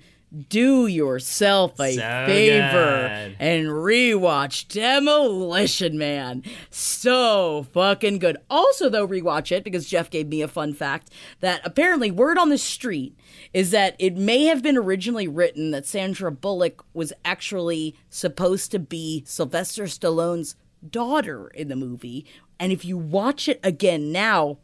Do 0.49 0.87
yourself 0.87 1.79
a 1.79 1.93
So 1.93 2.25
favor 2.25 3.07
good. 3.27 3.35
and 3.39 3.67
rewatch 3.67 4.67
Demolition 4.67 5.97
Man. 5.97 6.41
So 6.71 7.67
fucking 7.73 8.17
good. 8.19 8.37
Also, 8.49 8.89
though, 8.89 9.07
rewatch 9.07 9.51
it 9.51 9.63
because 9.63 9.87
Jeff 9.87 10.09
gave 10.09 10.27
me 10.29 10.41
a 10.41 10.47
fun 10.47 10.73
fact 10.73 11.09
that 11.41 11.61
apparently 11.63 12.09
word 12.09 12.37
on 12.39 12.49
the 12.49 12.57
street 12.57 13.15
is 13.53 13.71
that 13.71 13.95
it 13.99 14.15
may 14.15 14.45
have 14.45 14.63
been 14.63 14.77
originally 14.77 15.27
written 15.27 15.71
that 15.71 15.85
Sandra 15.85 16.31
Bullock 16.31 16.83
was 16.93 17.13
actually 17.23 17.95
supposed 18.09 18.71
to 18.71 18.79
be 18.79 19.23
Sylvester 19.27 19.83
Stallone's 19.83 20.55
daughter 20.89 21.47
in 21.49 21.67
the 21.67 21.75
movie. 21.75 22.25
And 22.59 22.71
if 22.71 22.83
you 22.83 22.97
watch 22.97 23.47
it 23.47 23.59
again 23.63 24.11
now, 24.11 24.57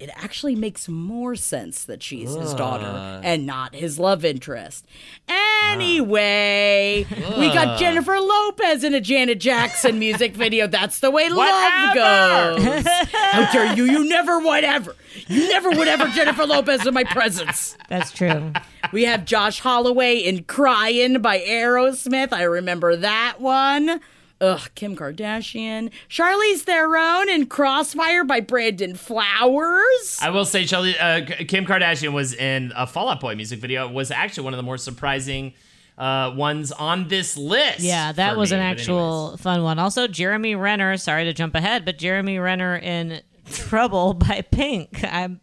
it 0.00 0.08
actually 0.16 0.54
makes 0.54 0.88
more 0.88 1.36
sense 1.36 1.84
that 1.84 2.02
she's 2.02 2.34
his 2.34 2.54
daughter 2.54 2.86
ah. 2.86 3.20
and 3.22 3.44
not 3.44 3.74
his 3.74 3.98
love 3.98 4.24
interest. 4.24 4.86
Anyway, 5.28 7.06
we 7.10 7.48
got 7.52 7.68
ah. 7.68 7.76
Jennifer 7.78 8.18
Lopez 8.18 8.82
in 8.82 8.94
a 8.94 9.00
Janet 9.00 9.40
Jackson 9.40 9.98
music 9.98 10.32
video. 10.36 10.66
That's 10.66 11.00
the 11.00 11.10
way 11.10 11.28
love 11.28 11.94
goes. 11.94 12.86
How 13.12 13.52
dare 13.52 13.74
you? 13.76 13.84
You 13.84 14.08
never 14.08 14.38
would 14.38 14.64
ever. 14.64 14.96
You 15.28 15.48
never 15.48 15.68
would 15.68 15.88
ever 15.88 16.06
Jennifer 16.08 16.46
Lopez 16.46 16.86
in 16.86 16.94
my 16.94 17.04
presence. 17.04 17.76
That's 17.90 18.10
true. 18.10 18.52
We 18.92 19.04
have 19.04 19.26
Josh 19.26 19.60
Holloway 19.60 20.16
in 20.16 20.44
Crying 20.44 21.20
by 21.20 21.40
Aerosmith. 21.40 22.32
I 22.32 22.44
remember 22.44 22.96
that 22.96 23.36
one. 23.38 24.00
Ugh, 24.40 24.60
Kim 24.74 24.96
Kardashian. 24.96 25.90
Charlize 26.08 26.60
Theron 26.60 27.28
in 27.28 27.46
Crossfire 27.46 28.24
by 28.24 28.40
Brandon 28.40 28.94
Flowers. 28.94 30.18
I 30.22 30.30
will 30.30 30.44
say, 30.44 30.64
Shelly, 30.66 30.98
uh, 30.98 31.24
Kim 31.46 31.66
Kardashian 31.66 32.12
was 32.12 32.34
in 32.34 32.72
a 32.76 32.86
Fall 32.86 33.08
Out 33.08 33.20
Boy 33.20 33.34
music 33.34 33.58
video. 33.60 33.86
It 33.88 33.92
was 33.92 34.10
actually 34.10 34.44
one 34.44 34.54
of 34.54 34.56
the 34.58 34.62
more 34.62 34.78
surprising 34.78 35.52
uh, 35.98 36.32
ones 36.34 36.72
on 36.72 37.08
this 37.08 37.36
list. 37.36 37.80
Yeah, 37.80 38.12
that 38.12 38.36
was 38.38 38.50
me. 38.50 38.56
an 38.58 38.62
But 38.62 38.80
actual 38.80 39.22
anyways. 39.24 39.40
fun 39.42 39.62
one. 39.62 39.78
Also, 39.78 40.06
Jeremy 40.08 40.54
Renner. 40.54 40.96
Sorry 40.96 41.24
to 41.24 41.32
jump 41.34 41.54
ahead, 41.54 41.84
but 41.84 41.98
Jeremy 41.98 42.38
Renner 42.38 42.76
in 42.76 43.20
Trouble 43.52 44.14
by 44.14 44.40
Pink. 44.50 45.04
I'm. 45.04 45.40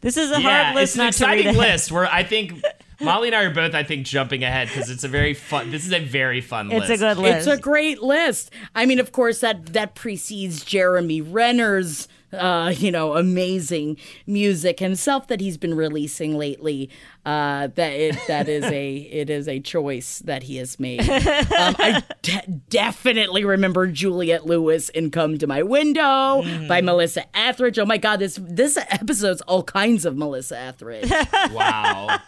This 0.00 0.16
is 0.16 0.30
a 0.32 0.40
Yeah, 0.40 0.64
hard 0.64 0.74
list 0.76 0.96
it's 0.96 0.98
an 0.98 1.04
not 1.04 1.12
to 1.12 1.26
read 1.26 1.40
exciting 1.40 1.56
list 1.60 1.92
where 1.92 2.06
I 2.06 2.24
think 2.24 2.54
Molly 3.00 3.28
and 3.28 3.34
I 3.34 3.44
are 3.44 3.50
both, 3.50 3.74
I 3.74 3.82
think, 3.82 4.06
jumping 4.06 4.44
ahead 4.44 4.68
because 4.68 4.90
it's 4.90 5.04
a 5.04 5.08
very 5.08 5.34
fun. 5.34 5.70
This 5.70 5.86
is 5.86 5.92
a 5.92 6.00
very 6.00 6.40
fun 6.40 6.68
list. 6.68 6.90
It's 6.90 7.00
list. 7.00 7.02
a 7.02 7.14
good 7.14 7.18
list. 7.22 7.48
It's 7.48 7.58
a 7.58 7.60
great 7.60 8.02
list. 8.02 8.50
I 8.74 8.86
mean, 8.86 8.98
of 8.98 9.12
course, 9.12 9.40
that 9.40 9.72
that 9.72 9.94
precedes 9.94 10.64
Jeremy 10.64 11.20
Renner's, 11.20 12.08
uh, 12.32 12.72
you 12.76 12.90
know, 12.90 13.16
amazing 13.16 13.96
music 14.26 14.78
himself 14.80 15.28
that 15.28 15.40
he's 15.40 15.56
been 15.56 15.74
releasing 15.74 16.36
lately. 16.36 16.90
Uh, 17.26 17.66
that 17.74 17.92
it, 17.92 18.18
that 18.28 18.48
is 18.48 18.64
a 18.64 18.96
it 18.96 19.28
is 19.28 19.46
a 19.48 19.60
choice 19.60 20.20
that 20.20 20.44
he 20.44 20.56
has 20.56 20.78
made. 20.80 21.00
Um, 21.00 21.76
I 21.78 22.02
de- 22.22 22.60
definitely 22.70 23.44
remember 23.44 23.86
Juliette 23.86 24.46
Lewis 24.46 24.88
in 24.90 25.10
"Come 25.10 25.38
to 25.38 25.46
My 25.46 25.62
Window" 25.62 26.42
by 26.66 26.80
Melissa 26.80 27.24
Etheridge. 27.36 27.78
Oh 27.78 27.84
my 27.86 27.98
God, 27.98 28.20
this 28.20 28.38
this 28.42 28.78
episode's 28.88 29.40
all 29.42 29.62
kinds 29.62 30.04
of 30.04 30.16
Melissa 30.16 30.58
Etheridge. 30.58 31.10
Wow. 31.52 32.18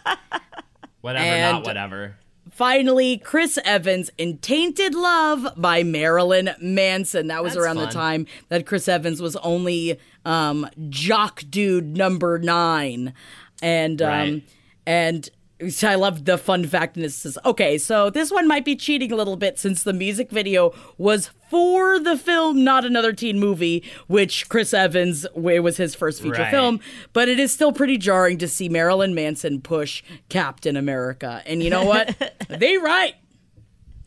Whatever, 1.03 1.25
And- 1.25 1.57
not 1.57 1.65
whatever. 1.65 2.15
Finally, 2.51 3.17
Chris 3.17 3.57
Evans 3.63 4.11
in 4.17 4.37
Tainted 4.37 4.93
Love 4.93 5.53
by 5.55 5.81
Marilyn 5.81 6.51
Manson. 6.61 7.27
That 7.27 7.41
was 7.41 7.53
That's 7.53 7.65
around 7.65 7.77
the 7.77 7.87
time 7.87 8.27
that 8.49 8.65
Chris 8.65 8.87
Evans 8.87 9.21
was 9.21 9.35
only 9.37 9.97
um, 10.25 10.69
jock 10.89 11.43
dude 11.49 11.95
number 11.97 12.37
nine. 12.37 13.13
And 13.61 14.01
um, 14.01 14.43
and 14.85 15.29
so 15.69 15.87
I 15.87 15.95
love 15.95 16.25
the 16.25 16.37
fun 16.37 16.65
fact 16.65 16.97
in 16.97 17.03
this. 17.03 17.25
Is, 17.25 17.37
okay, 17.45 17.77
so 17.77 18.09
this 18.09 18.29
one 18.29 18.47
might 18.47 18.65
be 18.65 18.75
cheating 18.75 19.11
a 19.11 19.15
little 19.15 19.37
bit 19.37 19.57
since 19.57 19.83
the 19.83 19.93
music 19.93 20.29
video 20.29 20.73
was 20.97 21.29
for 21.53 21.99
the 21.99 22.17
film 22.17 22.63
Not 22.63 22.83
Another 22.83 23.13
Teen 23.13 23.39
Movie, 23.39 23.83
which 24.07 24.49
Chris 24.49 24.73
Evans 24.73 25.23
it 25.35 25.59
was 25.59 25.77
his 25.77 25.93
first 25.93 26.19
feature 26.19 26.41
Right. 26.41 26.49
film, 26.49 26.79
but 27.13 27.29
it 27.29 27.37
is 27.39 27.51
still 27.51 27.71
pretty 27.71 27.99
jarring 27.99 28.39
to 28.39 28.47
see 28.47 28.69
Marilyn 28.69 29.13
Manson 29.13 29.61
push 29.61 30.01
Captain 30.29 30.75
America. 30.75 31.43
And 31.45 31.61
you 31.61 31.69
know 31.69 31.83
what? 31.85 32.15
they 32.49 32.77
right. 32.77 33.13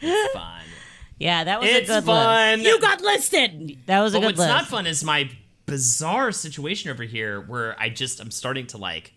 Fun. 0.00 0.60
Yeah, 1.18 1.44
that 1.44 1.60
was 1.60 1.70
It's 1.70 1.88
a 1.88 1.94
good 2.00 2.04
fun. 2.04 2.60
You 2.62 2.80
got 2.80 3.00
listed. 3.00 3.78
That 3.86 4.00
was 4.02 4.14
a 4.14 4.16
But 4.16 4.20
good 4.22 4.26
what's 4.26 4.38
list. 4.40 4.48
not 4.48 4.66
fun 4.66 4.88
is 4.88 5.04
my 5.04 5.30
bizarre 5.66 6.32
situation 6.32 6.90
over 6.90 7.04
here 7.04 7.40
where 7.40 7.76
I 7.80 7.90
just 7.90 8.18
I'm 8.18 8.32
starting 8.32 8.66
to 8.68 8.78
like 8.78 9.12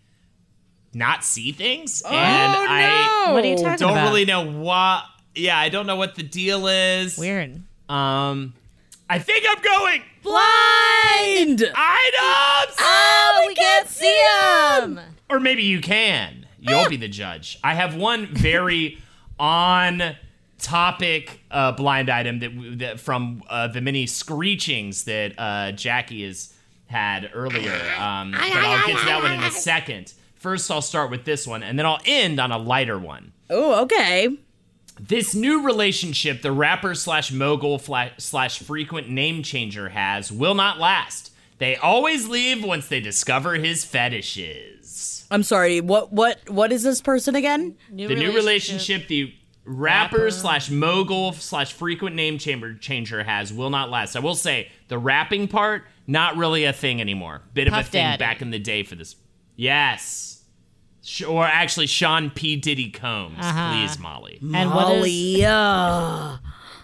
not 0.93 1.23
see 1.23 1.51
things 1.51 2.03
oh, 2.05 2.09
and 2.09 2.15
I. 2.15 3.31
What 3.33 3.43
are 3.43 3.47
you 3.47 3.55
talking 3.57 3.77
don't 3.79 3.93
about? 3.93 4.03
really 4.09 4.25
know 4.25 4.45
what 4.51 5.03
yeah, 5.33 5.57
I 5.57 5.69
don't 5.69 5.87
know 5.87 5.95
what 5.95 6.13
the 6.13 6.23
deal 6.23 6.67
is. 6.67 7.17
Weird. 7.17 7.63
Um 7.89 8.53
I 9.09 9.17
think 9.19 9.45
I'm 9.49 9.61
going 9.61 10.03
Blind. 10.21 11.61
items 11.75 12.75
Oh, 12.79 13.45
we 13.47 13.55
can't 13.55 13.87
see 13.87 14.21
him. 14.81 14.99
or 15.29 15.39
maybe 15.39 15.63
you 15.63 15.81
can. 15.81 16.45
You'll 16.59 16.89
be 16.89 16.97
the 16.97 17.07
judge. 17.07 17.57
I 17.63 17.73
have 17.73 17.95
one 17.95 18.27
very 18.27 18.99
on 19.39 20.15
topic 20.59 21.39
uh, 21.49 21.71
blind 21.71 22.09
item 22.09 22.39
that, 22.39 22.77
that 22.79 22.99
from 22.99 23.41
uh, 23.49 23.67
the 23.67 23.81
many 23.81 24.05
screechings 24.05 25.05
that 25.05 25.33
uh, 25.37 25.71
Jackie 25.71 26.25
has 26.25 26.53
had 26.87 27.31
earlier. 27.33 27.71
Um, 27.97 28.31
but 28.31 28.41
I'll 28.41 28.85
get 28.87 28.99
to 28.99 29.05
that 29.05 29.23
one 29.23 29.31
in 29.31 29.43
a 29.43 29.51
second. 29.51 30.13
First, 30.35 30.69
I'll 30.69 30.81
start 30.81 31.11
with 31.11 31.23
this 31.25 31.47
one, 31.47 31.63
and 31.63 31.79
then 31.79 31.85
I'll 31.85 32.01
end 32.05 32.39
on 32.39 32.51
a 32.51 32.57
lighter 32.57 32.99
one. 32.99 33.31
Oh, 33.49 33.83
okay. 33.83 34.29
This 34.99 35.33
new 35.33 35.63
relationship 35.63 36.41
the 36.41 36.51
rapper 36.51 36.93
slash 36.93 37.31
mogul 37.31 37.79
slash 38.17 38.59
frequent 38.59 39.09
name 39.09 39.43
changer 39.43 39.89
has 39.89 40.31
will 40.31 40.55
not 40.55 40.77
last. 40.77 41.31
They 41.57 41.75
always 41.75 42.27
leave 42.27 42.63
once 42.63 42.87
they 42.87 42.99
discover 42.99 43.55
his 43.55 43.83
fetishes. 43.85 45.25
I'm 45.31 45.43
sorry. 45.43 45.81
What 45.81 46.11
what 46.11 46.49
what 46.49 46.71
is 46.71 46.83
this 46.83 47.01
person 47.01 47.35
again? 47.35 47.75
the 47.91 48.07
new 48.15 48.33
relationship 48.33 49.07
the 49.07 49.33
rapper 49.65 50.31
slash 50.31 50.69
mogul 50.69 51.33
slash 51.33 51.73
frequent 51.73 52.15
name 52.15 52.37
chamber 52.37 52.73
changer 52.73 53.23
has 53.23 53.53
will 53.53 53.69
not 53.69 53.89
last. 53.89 54.15
I 54.15 54.19
will 54.19 54.35
say 54.35 54.71
the 54.87 54.97
rapping 54.97 55.47
part 55.47 55.83
not 56.07 56.37
really 56.37 56.63
a 56.65 56.73
thing 56.73 56.99
anymore. 56.99 57.41
Bit 57.53 57.67
of 57.67 57.73
a 57.73 57.77
Puff 57.77 57.87
thing 57.87 58.17
back 58.17 58.41
in 58.41 58.49
the 58.49 58.59
day 58.59 58.83
for 58.83 58.95
this. 58.95 59.15
Yes, 59.55 60.28
Sh- 60.28 60.28
or 61.27 61.45
actually 61.45 61.87
Sean 61.87 62.29
P 62.29 62.55
Diddy 62.55 62.89
Combs, 62.91 63.37
please 63.39 63.99
Molly. 63.99 64.39
And 64.41 64.71
what 64.71 64.91
is 64.91 64.99
Molly, 64.99 65.45
uh, 65.45 66.37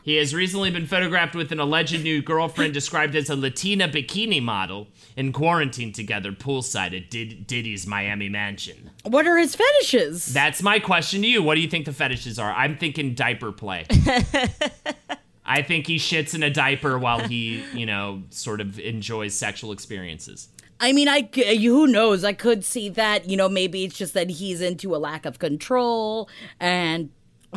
He 0.04 0.16
has 0.18 0.34
recently 0.36 0.70
been 0.72 0.86
photographed 0.88 1.34
with 1.36 1.52
an 1.52 1.60
alleged 1.60 2.04
new 2.04 2.22
girlfriend 2.22 2.74
described 2.74 3.16
as 3.16 3.30
a 3.30 3.36
Latina 3.36 3.88
bikini 3.88 4.42
model 4.42 4.88
in 5.18 5.32
quarantine 5.34 5.92
together 5.92 6.32
poolside 6.32 6.96
at 6.96 7.10
Did- 7.10 7.48
Diddy's 7.48 7.88
Miami 7.88 8.30
mansion. 8.30 8.92
what 9.04 9.26
are 9.26 9.38
his 9.38 9.56
fetishes? 9.56 10.26
That's 10.34 10.62
my 10.62 10.80
question 10.80 11.22
to 11.24 11.28
you. 11.28 11.42
What 11.42 11.56
do 11.56 11.62
you 11.62 11.68
think 11.70 11.86
the 11.86 11.94
fetishes 11.94 12.38
are? 12.38 12.52
I'm 12.52 12.78
thinking 12.78 13.14
diaper 13.16 13.52
play. 13.52 13.86
I 15.48 15.62
think 15.62 15.86
he 15.88 15.98
shits 15.98 16.34
in 16.34 16.42
a 16.42 16.50
diaper 16.50 16.98
while 16.98 17.20
he, 17.20 17.64
you 17.74 17.86
know, 17.86 18.24
sort 18.32 18.62
of 18.62 18.80
enjoys 18.80 19.36
sexual 19.36 19.72
experiences. 19.72 20.50
I 20.80 20.92
mean, 20.92 21.08
I 21.08 21.30
who 21.34 21.88
knows? 21.88 22.24
I 22.24 22.34
could 22.34 22.66
see 22.66 22.90
that. 22.90 23.30
You 23.30 23.38
know, 23.38 23.48
maybe 23.48 23.86
it's 23.86 23.98
just 23.98 24.14
that 24.14 24.30
he's 24.30 24.62
into 24.62 24.96
a 24.96 24.98
lack 24.98 25.26
of 25.26 25.40
control, 25.40 26.30
and 26.60 27.10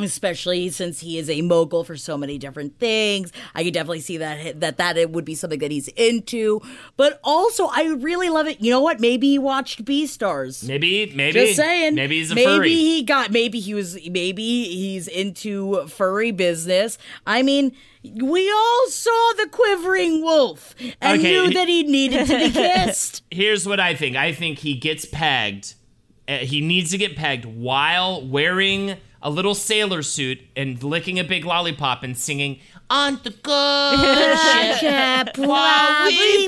especially 0.03 0.69
since 0.69 0.99
he 1.01 1.17
is 1.17 1.29
a 1.29 1.41
mogul 1.41 1.83
for 1.83 1.95
so 1.97 2.17
many 2.17 2.37
different 2.37 2.79
things, 2.79 3.31
I 3.55 3.63
could 3.63 3.73
definitely 3.73 4.01
see 4.01 4.17
that 4.17 4.59
that 4.59 4.77
that 4.77 4.97
it 4.97 5.11
would 5.11 5.25
be 5.25 5.35
something 5.35 5.59
that 5.59 5.71
he's 5.71 5.87
into. 5.89 6.61
But 6.97 7.19
also, 7.23 7.67
I 7.67 7.83
really 7.99 8.29
love 8.29 8.47
it. 8.47 8.61
You 8.61 8.71
know 8.71 8.81
what? 8.81 8.99
Maybe 8.99 9.27
he 9.29 9.39
watched 9.39 9.85
B 9.85 10.05
Stars. 10.07 10.63
Maybe, 10.67 11.11
maybe. 11.15 11.33
Just 11.33 11.55
saying. 11.55 11.95
Maybe 11.95 12.17
he's 12.19 12.31
a 12.31 12.35
maybe 12.35 12.45
furry. 12.45 12.69
he 12.73 13.03
got. 13.03 13.31
Maybe 13.31 13.59
he 13.59 13.73
was. 13.73 13.95
Maybe 14.09 14.43
he's 14.65 15.07
into 15.07 15.87
furry 15.87 16.31
business. 16.31 16.97
I 17.27 17.41
mean, 17.43 17.75
we 18.03 18.49
all 18.51 18.87
saw 18.89 19.31
the 19.37 19.47
quivering 19.51 20.21
wolf 20.21 20.73
and 21.01 21.19
Okay. 21.19 21.29
knew 21.31 21.53
that 21.53 21.67
he 21.67 21.83
needed 21.83 22.27
to 22.27 22.37
be 22.37 22.49
kissed. 22.51 23.23
Here's 23.29 23.67
what 23.67 23.79
I 23.79 23.95
think. 23.95 24.15
I 24.15 24.31
think 24.33 24.59
he 24.59 24.75
gets 24.75 25.05
pegged. 25.05 25.75
Uh, 26.27 26.37
he 26.37 26.61
needs 26.61 26.91
to 26.91 26.97
get 26.97 27.15
pegged 27.15 27.43
while 27.45 28.25
wearing 28.25 28.97
a 29.21 29.29
little 29.29 29.55
sailor 29.55 30.01
suit 30.01 30.39
and 30.55 30.81
licking 30.83 31.19
a 31.19 31.23
big 31.23 31.45
lollipop 31.45 32.03
and 32.03 32.17
singing 32.17 32.59
on 32.89 33.19
the 33.23 33.29
good 33.43 34.77
ship 34.79 35.37
while 35.37 36.05
we. 36.07 36.47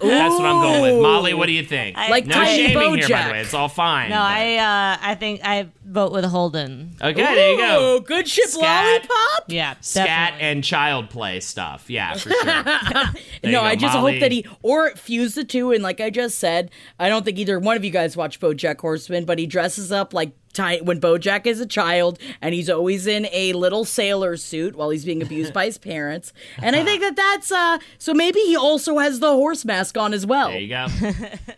That's 0.00 0.32
what 0.34 0.44
I'm 0.46 0.62
going 0.62 0.82
with. 0.82 1.02
Molly, 1.02 1.34
what 1.34 1.46
do 1.46 1.52
you 1.52 1.64
think? 1.64 1.96
Like 1.96 2.24
no 2.24 2.36
Tiny 2.36 2.68
shaming 2.68 2.98
here, 2.98 3.08
by 3.08 3.24
the 3.26 3.32
way. 3.32 3.40
It's 3.40 3.52
all 3.52 3.68
fine. 3.68 4.10
No, 4.10 4.16
but- 4.16 4.22
I 4.22 4.56
uh, 4.58 4.96
I 5.02 5.14
think 5.16 5.40
I 5.42 5.66
vote 5.84 6.12
with 6.12 6.24
Holden. 6.24 6.94
Okay, 7.02 7.14
there 7.20 7.50
you 7.52 7.58
go. 7.58 8.00
Good 8.06 8.28
ship 8.28 8.44
Scat. 8.46 8.84
lollipop. 8.84 9.44
Yeah, 9.48 9.74
Scat 9.80 10.06
definitely. 10.06 10.46
and 10.46 10.62
child 10.64 11.10
play 11.10 11.40
stuff. 11.40 11.90
Yeah, 11.90 12.12
for 12.14 12.30
sure. 12.30 12.44
No, 13.44 13.60
go, 13.60 13.62
I 13.62 13.74
just 13.76 13.94
Molly. 13.94 14.12
hope 14.14 14.20
that 14.20 14.30
he 14.32 14.44
or 14.62 14.90
fuse 14.90 15.34
the 15.34 15.44
two. 15.44 15.72
And 15.72 15.82
like 15.82 16.00
I 16.00 16.10
just 16.10 16.38
said, 16.38 16.70
I 17.00 17.08
don't 17.08 17.24
think 17.24 17.38
either 17.38 17.58
one 17.58 17.76
of 17.76 17.84
you 17.84 17.90
guys 17.90 18.16
watch 18.16 18.38
BoJack 18.40 18.80
Horseman, 18.80 19.24
but 19.24 19.38
he 19.38 19.46
dresses 19.46 19.90
up 19.92 20.12
like 20.14 20.32
ti- 20.58 20.80
when 20.82 21.00
BoJack 21.00 21.46
is 21.46 21.60
a 21.60 21.66
child, 21.66 22.18
and 22.42 22.54
he's 22.54 22.68
always 22.68 23.06
in 23.06 23.26
a 23.32 23.52
little 23.52 23.84
sailor 23.84 24.36
suit 24.36 24.76
while 24.76 24.90
he's 24.90 25.04
being 25.04 25.22
abused 25.22 25.52
by 25.52 25.66
his 25.66 25.78
parents. 25.92 26.32
And 26.62 26.74
I 26.76 26.84
think 26.84 27.00
that 27.02 27.16
that's 27.16 27.52
uh. 27.52 27.78
So 27.98 28.12
maybe 28.14 28.40
he 28.40 28.56
also 28.56 28.98
has 28.98 29.20
the 29.20 29.32
horse 29.32 29.64
mask 29.64 29.96
on 29.96 30.12
as 30.12 30.26
well. 30.26 30.48
There 30.50 30.60
you 30.60 30.68
go. 30.68 30.86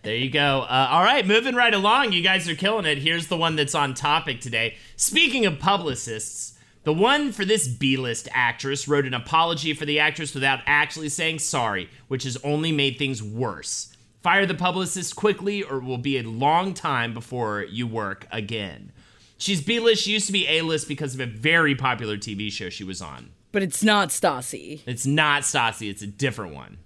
there 0.03 0.17
you 0.17 0.31
go. 0.31 0.63
Uh, 0.69 0.89
all 0.91 1.03
right, 1.03 1.27
moving 1.27 1.55
right 1.55 1.75
along. 1.75 2.13
You 2.13 2.23
guys 2.23 2.49
are 2.49 2.55
killing 2.55 2.87
it. 2.87 2.99
Here's 2.99 3.27
the 3.29 3.37
one 3.37 3.57
that's 3.57 3.75
on 3.75 3.95
topic 3.95 4.41
today. 4.41 4.77
Speaking 4.97 5.47
of 5.47 5.59
publicists, 5.59 6.59
the 6.85 6.93
one 6.93 7.33
for 7.33 7.45
this 7.45 7.69
B 7.69 7.97
list 7.97 8.29
actress 8.33 8.89
wrote 8.89 9.05
an 9.07 9.15
apology 9.15 9.75
for 9.75 9.85
the 9.85 9.99
actress 10.01 10.35
without 10.35 10.61
actually 10.67 11.09
saying 11.11 11.39
sorry, 11.41 11.89
which 12.09 12.25
has 12.25 12.37
only 12.43 12.73
made 12.73 12.99
things 12.99 13.23
worse. 13.23 13.90
Fire 14.23 14.45
the 14.45 14.55
publicist 14.55 15.17
quickly, 15.17 15.63
or 15.63 15.79
it 15.79 15.85
will 15.85 15.99
be 15.99 16.19
a 16.19 16.23
long 16.23 16.75
time 16.75 17.15
before 17.15 17.63
you 17.63 17.87
work 17.87 18.27
again. 18.31 18.93
She's 19.39 19.63
B 19.63 19.81
list. 19.81 20.03
She 20.03 20.13
used 20.13 20.27
to 20.27 20.33
be 20.33 20.47
A 20.47 20.61
list 20.63 20.89
because 20.89 21.15
of 21.15 21.21
a 21.21 21.27
very 21.27 21.75
popular 21.75 22.19
TV 22.19 22.53
show 22.53 22.69
she 22.69 22.85
was 22.85 23.01
on. 23.01 23.31
But 23.53 23.63
it's 23.63 23.83
not 23.83 24.11
Stassi. 24.11 24.83
It's 24.87 25.07
not 25.07 25.43
Stassi. 25.43 25.89
It's 25.91 26.03
a 26.03 26.07
different 26.07 26.55
one. 26.55 26.79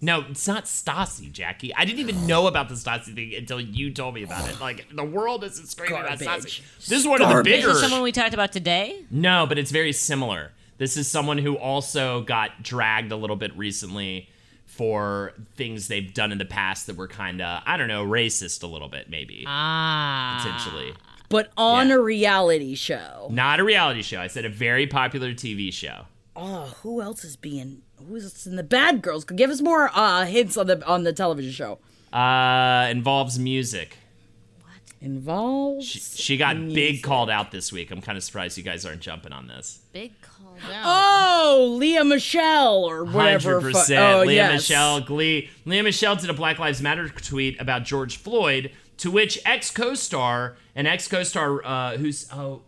No, 0.00 0.24
it's 0.30 0.46
not 0.46 0.66
Stassi, 0.66 1.32
Jackie. 1.32 1.74
I 1.74 1.84
didn't 1.84 1.98
even 1.98 2.28
know 2.28 2.46
about 2.46 2.68
the 2.68 2.76
Stassi 2.76 3.12
thing 3.12 3.34
until 3.34 3.60
you 3.60 3.90
told 3.92 4.14
me 4.14 4.22
about 4.22 4.48
it. 4.48 4.60
Like 4.60 4.86
the 4.94 5.04
world 5.04 5.42
isn't 5.42 5.66
screaming 5.66 6.00
about 6.00 6.20
Stassi. 6.20 6.62
This 6.86 7.00
is 7.00 7.06
one 7.08 7.20
of 7.20 7.26
the 7.26 7.34
Garbage. 7.34 7.52
bigger. 7.52 7.70
Is 7.70 7.74
this 7.74 7.82
someone 7.82 8.02
we 8.02 8.12
talked 8.12 8.34
about 8.34 8.52
today? 8.52 9.04
no, 9.10 9.46
but 9.48 9.58
it's 9.58 9.72
very 9.72 9.92
similar. 9.92 10.52
This 10.78 10.96
is 10.96 11.10
someone 11.10 11.38
who 11.38 11.56
also 11.58 12.20
got 12.22 12.62
dragged 12.62 13.10
a 13.10 13.16
little 13.16 13.34
bit 13.34 13.56
recently 13.58 14.30
for 14.78 15.34
things 15.56 15.88
they've 15.88 16.14
done 16.14 16.30
in 16.32 16.38
the 16.38 16.44
past 16.46 16.86
that 16.86 16.96
were 16.96 17.08
kind 17.08 17.42
of, 17.42 17.62
I 17.66 17.76
don't 17.76 17.88
know, 17.88 18.06
racist 18.06 18.62
a 18.62 18.66
little 18.68 18.88
bit, 18.88 19.10
maybe 19.10 19.44
Ah. 19.46 20.40
potentially. 20.42 20.94
But 21.28 21.50
on 21.58 21.88
Yeah. 21.88 21.96
a 21.96 21.98
reality 22.00 22.74
show. 22.76 23.26
Not 23.30 23.58
a 23.60 23.64
reality 23.64 24.00
show. 24.02 24.20
I 24.20 24.28
said 24.28 24.44
a 24.44 24.48
very 24.48 24.86
popular 24.86 25.34
TV 25.34 25.70
show. 25.72 26.06
Oh, 26.36 26.74
who 26.82 27.02
else 27.02 27.24
is 27.24 27.36
being? 27.36 27.82
Who's 28.08 28.46
in 28.46 28.54
the 28.56 28.62
Bad 28.62 29.02
Girls? 29.02 29.24
Could 29.24 29.36
give 29.36 29.50
us 29.50 29.60
more 29.60 29.90
uh, 29.92 30.24
hints 30.24 30.56
on 30.56 30.68
the 30.68 30.82
on 30.86 31.02
the 31.02 31.12
television 31.12 31.52
show. 31.52 31.80
Uh, 32.16 32.86
involves 32.90 33.38
music. 33.38 33.98
Involves. 35.00 35.86
She, 35.86 36.00
she 36.00 36.36
got 36.36 36.56
big 36.56 37.02
called 37.02 37.30
out 37.30 37.52
this 37.52 37.72
week. 37.72 37.92
I'm 37.92 38.00
kind 38.00 38.18
of 38.18 38.24
surprised 38.24 38.58
you 38.58 38.64
guys 38.64 38.84
aren't 38.84 39.00
jumping 39.00 39.32
on 39.32 39.46
this. 39.46 39.78
Big 39.92 40.12
call 40.20 40.56
out. 40.72 40.82
Oh, 40.84 41.76
Lea 41.78 42.02
Michele 42.02 42.84
or 42.84 43.04
whatever. 43.04 43.54
Hundred 43.54 43.72
fu- 43.72 43.78
percent. 43.78 44.00
Oh, 44.02 44.24
Lea 44.24 44.34
yes. 44.34 44.52
Michele 44.52 45.00
Glee. 45.02 45.50
Lea 45.64 45.82
Michele 45.82 46.16
did 46.16 46.30
a 46.30 46.34
Black 46.34 46.58
Lives 46.58 46.82
Matter 46.82 47.08
tweet 47.08 47.60
about 47.60 47.84
George 47.84 48.16
Floyd, 48.16 48.72
to 48.96 49.10
which 49.10 49.38
ex 49.46 49.70
co-star 49.70 50.56
and 50.74 50.88
ex 50.88 51.06
co-star 51.06 51.64
uh, 51.64 51.96
who's 51.96 52.28
oh. 52.32 52.62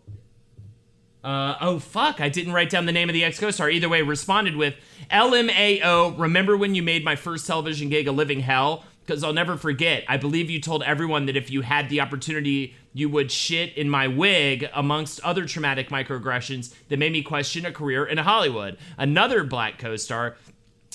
Uh, 1.23 1.55
oh 1.61 1.79
fuck! 1.79 2.19
I 2.19 2.31
didn't 2.31 2.55
write 2.55 2.71
down 2.71 2.87
the 2.87 2.93
name 2.93 3.11
of 3.11 3.13
the 3.13 3.25
ex 3.25 3.39
co-star. 3.39 3.69
Either 3.69 3.91
way, 3.91 4.01
responded 4.01 4.57
with 4.57 4.75
LMAO. 5.11 6.19
Remember 6.19 6.57
when 6.57 6.75
you 6.75 6.83
made 6.83 7.05
my 7.05 7.15
first 7.15 7.47
television 7.47 7.91
gig 7.91 8.09
a 8.09 8.13
living 8.13 8.41
hell? 8.41 8.85
Because 9.11 9.25
I'll 9.25 9.33
never 9.33 9.57
forget. 9.57 10.05
I 10.07 10.19
believe 10.19 10.51
you 10.51 10.61
told 10.61 10.85
everyone 10.85 11.27
that 11.27 11.37
if 11.37 11.51
you 11.51 11.63
had 11.63 11.89
the 11.89 12.01
opportunity, 12.01 12.77
you 12.93 13.09
would 13.09 13.33
shit 13.33 13.77
in 13.77 13.91
my 13.91 14.07
wig, 14.07 14.69
amongst 14.73 15.19
other 15.25 15.47
traumatic 15.47 15.89
microaggressions 15.89 16.73
that 16.87 16.97
made 16.97 17.11
me 17.11 17.21
question 17.21 17.67
a 17.67 17.73
career 17.73 18.05
in 18.05 18.19
Hollywood. 18.19 18.79
Another 18.97 19.43
black 19.43 19.81
co-star 19.81 20.37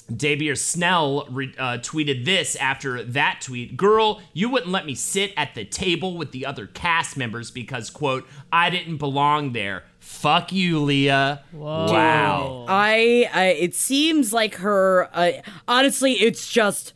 Dabier 0.10 0.58
Snell 0.58 1.28
re- 1.30 1.54
uh, 1.58 1.80
tweeted 1.80 2.24
this 2.24 2.56
after 2.56 3.04
that 3.04 3.42
tweet 3.42 3.76
Girl, 3.76 4.22
you 4.32 4.48
wouldn't 4.48 4.72
let 4.72 4.86
me 4.86 4.96
sit 4.96 5.34
at 5.36 5.54
the 5.54 5.66
table 5.66 6.16
with 6.16 6.32
the 6.32 6.46
other 6.46 6.68
cast 6.68 7.18
members 7.18 7.52
because, 7.52 7.90
quote, 7.90 8.26
I 8.50 8.70
didn't 8.70 8.96
belong 8.96 9.52
there. 9.52 9.84
Fuck 10.00 10.54
you, 10.54 10.80
Lea. 10.80 11.40
Wow. 11.52 12.66
I, 12.70 13.30
I 13.34 13.46
it 13.60 13.76
seems 13.76 14.32
like 14.32 14.56
her. 14.56 15.10
Uh, 15.12 15.32
honestly, 15.68 16.14
it's 16.14 16.50
just. 16.50 16.94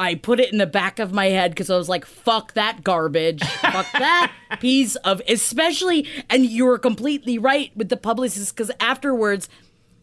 I 0.00 0.14
put 0.14 0.40
it 0.40 0.50
in 0.50 0.56
the 0.56 0.66
back 0.66 0.98
of 0.98 1.12
my 1.12 1.26
head 1.26 1.50
because 1.50 1.68
I 1.68 1.76
was 1.76 1.90
like, 1.90 2.06
"Fuck 2.06 2.54
that 2.54 2.82
garbage! 2.82 3.44
Fuck 3.44 3.86
that 3.92 4.32
piece 4.58 4.96
of." 4.96 5.20
Especially, 5.28 6.08
and 6.30 6.46
you 6.46 6.64
were 6.64 6.78
completely 6.78 7.36
right 7.36 7.70
with 7.76 7.90
the 7.90 7.98
publicist 7.98 8.56
because 8.56 8.70
afterwards, 8.80 9.50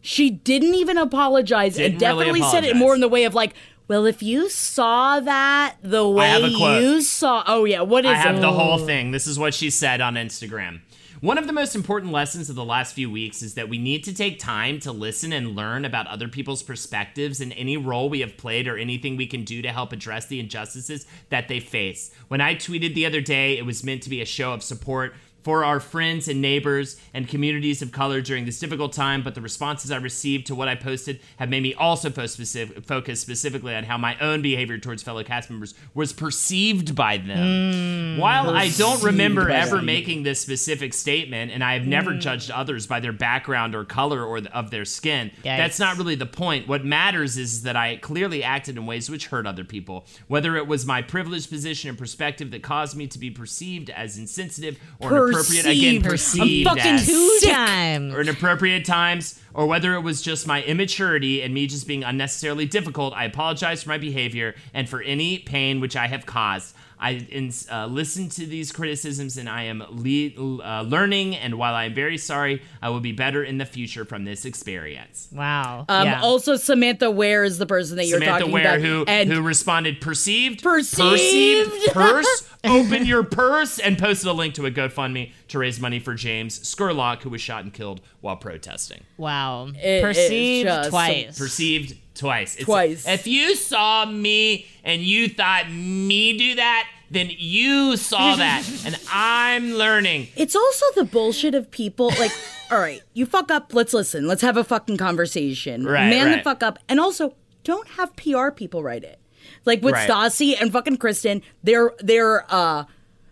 she 0.00 0.30
didn't 0.30 0.76
even 0.76 0.96
apologize 0.98 1.76
and 1.78 1.98
Didn't 1.98 2.16
really 2.16 2.40
definitely 2.40 2.50
said 2.50 2.64
it 2.64 2.76
more 2.76 2.94
in 2.94 3.00
the 3.00 3.08
way 3.08 3.24
of 3.24 3.34
like, 3.34 3.54
"Well, 3.88 4.06
if 4.06 4.22
you 4.22 4.48
saw 4.48 5.18
that 5.18 5.74
the 5.82 6.08
way 6.08 6.28
have 6.28 6.44
a 6.44 6.56
quote. 6.56 6.80
you 6.80 7.02
saw, 7.02 7.42
oh 7.48 7.64
yeah, 7.64 7.80
what 7.80 8.04
is 8.04 8.12
I 8.12 8.14
have 8.14 8.36
it? 8.36 8.40
the 8.40 8.52
whole 8.52 8.78
thing. 8.78 9.10
This 9.10 9.26
is 9.26 9.36
what 9.36 9.52
she 9.52 9.68
said 9.68 10.00
on 10.00 10.14
Instagram. 10.14 10.80
One 11.20 11.36
of 11.36 11.48
the 11.48 11.52
most 11.52 11.74
important 11.74 12.12
lessons 12.12 12.48
of 12.48 12.54
the 12.54 12.64
last 12.64 12.94
few 12.94 13.10
weeks 13.10 13.42
is 13.42 13.54
that 13.54 13.68
we 13.68 13.76
need 13.76 14.04
to 14.04 14.14
take 14.14 14.38
time 14.38 14.78
to 14.80 14.92
listen 14.92 15.32
and 15.32 15.56
learn 15.56 15.84
about 15.84 16.06
other 16.06 16.28
people's 16.28 16.62
perspectives 16.62 17.40
in 17.40 17.50
any 17.52 17.76
role 17.76 18.08
we 18.08 18.20
have 18.20 18.36
played 18.36 18.68
or 18.68 18.78
anything 18.78 19.16
we 19.16 19.26
can 19.26 19.42
do 19.42 19.60
to 19.60 19.72
help 19.72 19.92
address 19.92 20.26
the 20.26 20.38
injustices 20.38 21.06
that 21.30 21.48
they 21.48 21.58
face. 21.58 22.14
When 22.28 22.40
I 22.40 22.54
tweeted 22.54 22.94
the 22.94 23.04
other 23.04 23.20
day, 23.20 23.58
it 23.58 23.66
was 23.66 23.82
meant 23.82 24.04
to 24.04 24.10
be 24.10 24.20
a 24.22 24.24
show 24.24 24.52
of 24.52 24.62
support 24.62 25.12
for 25.42 25.64
our 25.64 25.80
friends 25.80 26.28
and 26.28 26.42
neighbors 26.42 27.00
and 27.14 27.28
communities 27.28 27.80
of 27.82 27.92
color 27.92 28.20
during 28.20 28.44
this 28.44 28.58
difficult 28.58 28.92
time, 28.92 29.22
but 29.22 29.34
the 29.34 29.40
responses 29.40 29.90
I 29.90 29.96
received 29.96 30.46
to 30.48 30.54
what 30.54 30.68
I 30.68 30.74
posted 30.74 31.20
have 31.36 31.48
made 31.48 31.62
me 31.62 31.74
also 31.74 32.10
specific, 32.26 32.84
focus 32.84 33.20
specifically 33.20 33.74
on 33.74 33.84
how 33.84 33.96
my 33.96 34.18
own 34.18 34.42
behavior 34.42 34.78
towards 34.78 35.02
fellow 35.02 35.22
cast 35.22 35.50
members 35.50 35.74
was 35.94 36.12
perceived 36.12 36.94
by 36.94 37.18
them. 37.18 38.18
While 38.18 38.50
I 38.50 38.68
don't 38.70 39.02
remember 39.02 39.48
ever 39.48 39.76
them. 39.76 39.86
making 39.86 40.22
this 40.24 40.40
specific 40.40 40.92
statement, 40.92 41.52
and 41.52 41.62
I 41.62 41.74
have 41.74 41.86
never 41.86 42.14
judged 42.14 42.50
others 42.50 42.86
by 42.86 43.00
their 43.00 43.12
background 43.12 43.74
or 43.74 43.84
color 43.84 44.24
or 44.24 44.40
th- 44.40 44.52
of 44.52 44.70
their 44.70 44.84
skin, 44.84 45.30
that's 45.58 45.78
not 45.78 45.96
really 45.96 46.14
the 46.14 46.26
point. 46.26 46.68
What 46.68 46.84
matters 46.84 47.36
is 47.36 47.62
that 47.62 47.76
I 47.76 47.96
clearly 47.96 48.42
acted 48.42 48.76
in 48.76 48.86
ways 48.86 49.08
which 49.08 49.28
hurt 49.28 49.46
other 49.46 49.64
people, 49.64 50.06
whether 50.26 50.56
it 50.56 50.66
was 50.66 50.84
my 50.84 51.02
privileged 51.02 51.50
position 51.50 51.88
and 51.88 51.98
perspective 51.98 52.50
that 52.50 52.62
caused 52.62 52.96
me 52.96 53.06
to 53.06 53.18
be 53.18 53.30
perceived 53.30 53.90
as 53.90 54.18
insensitive 54.18 54.78
or 54.98 55.32
inappropriate. 55.40 55.66
Again, 55.66 56.02
Perceived. 56.02 56.68
I'm 56.68 56.76
fucking 56.76 56.94
as 56.94 57.06
Two 57.06 57.38
times. 57.42 58.14
or 58.14 58.20
inappropriate 58.20 58.84
times, 58.84 59.40
or 59.54 59.66
whether 59.66 59.94
it 59.94 60.00
was 60.00 60.22
just 60.22 60.46
my 60.46 60.62
immaturity 60.62 61.42
and 61.42 61.52
me 61.54 61.66
just 61.66 61.86
being 61.86 62.04
unnecessarily 62.04 62.66
difficult, 62.66 63.14
I 63.14 63.24
apologize 63.24 63.82
for 63.82 63.90
my 63.90 63.98
behavior 63.98 64.54
and 64.74 64.88
for 64.88 65.02
any 65.02 65.38
pain 65.38 65.80
which 65.80 65.96
I 65.96 66.06
have 66.06 66.26
caused. 66.26 66.74
I 67.00 67.10
in, 67.30 67.52
uh, 67.70 67.86
listened 67.86 68.32
to 68.32 68.46
these 68.46 68.72
criticisms 68.72 69.36
and 69.36 69.48
I 69.48 69.64
am 69.64 69.84
le- 69.90 70.62
uh, 70.62 70.82
learning, 70.82 71.36
and 71.36 71.54
while 71.58 71.74
I'm 71.74 71.94
very 71.94 72.18
sorry, 72.18 72.62
I 72.82 72.90
will 72.90 73.00
be 73.00 73.12
better 73.12 73.42
in 73.44 73.58
the 73.58 73.66
future 73.66 74.04
from 74.04 74.24
this 74.24 74.44
experience. 74.44 75.28
Wow. 75.32 75.84
Um, 75.88 76.06
yeah. 76.06 76.20
Also, 76.22 76.56
Samantha 76.56 77.10
Ware 77.10 77.44
is 77.44 77.58
the 77.58 77.66
person 77.66 77.96
that 77.96 78.06
you're 78.06 78.18
Samantha 78.18 78.40
talking 78.40 78.52
Ware, 78.52 78.62
about, 78.76 78.80
who 78.80 79.04
and 79.06 79.30
who 79.30 79.40
responded, 79.42 80.00
perceived, 80.00 80.62
Perceived. 80.62 81.70
perceived, 81.70 81.92
purse, 81.92 82.50
open 82.64 83.06
your 83.06 83.22
purse, 83.22 83.78
and 83.78 83.96
posted 83.98 84.28
a 84.28 84.32
link 84.32 84.54
to 84.54 84.66
a 84.66 84.70
GoFundMe 84.70 85.32
to 85.48 85.58
raise 85.58 85.80
money 85.80 86.00
for 86.00 86.14
James 86.14 86.58
Scurlock, 86.60 87.22
who 87.22 87.30
was 87.30 87.40
shot 87.40 87.62
and 87.64 87.72
killed 87.72 88.00
while 88.20 88.36
protesting. 88.36 89.02
wow. 89.16 89.68
is 89.82 90.02
Perceived 90.02 90.66
just 90.66 90.90
twice. 90.90 91.38
perceived 91.38 91.96
twice. 92.18 92.54
It's- 92.54 92.66
Twice. 92.66 93.06
If 93.08 93.26
you 93.26 93.54
saw 93.54 94.04
me 94.04 94.66
and 94.84 95.02
you 95.02 95.28
thought 95.28 95.70
me 95.70 96.36
do 96.36 96.54
that, 96.56 96.88
then 97.10 97.30
you 97.30 97.96
saw 97.96 98.36
that, 98.44 98.68
and 98.84 98.98
I'm 99.10 99.72
learning. 99.72 100.28
It's 100.36 100.54
also 100.54 100.84
the 100.94 101.04
bullshit 101.04 101.54
of 101.54 101.70
people 101.70 102.08
like, 102.18 102.32
all 102.70 102.78
right, 102.78 103.00
you 103.14 103.24
fuck 103.24 103.50
up, 103.50 103.72
let's 103.72 103.94
listen, 103.94 104.26
let's 104.26 104.42
have 104.42 104.56
a 104.58 104.64
fucking 104.64 104.98
conversation. 104.98 105.86
Right, 105.86 106.10
Man 106.10 106.32
the 106.36 106.42
fuck 106.42 106.62
up. 106.62 106.78
And 106.88 107.00
also, 107.00 107.34
don't 107.64 107.88
have 107.88 108.14
PR 108.16 108.50
people 108.50 108.82
write 108.82 109.04
it. 109.04 109.18
Like 109.64 109.82
with 109.82 109.94
Right. 109.94 110.08
Stassi 110.08 110.60
and 110.60 110.70
fucking 110.70 110.98
Kristen, 110.98 111.40
their 111.62 111.92
their 112.00 112.44
uh 112.52 112.84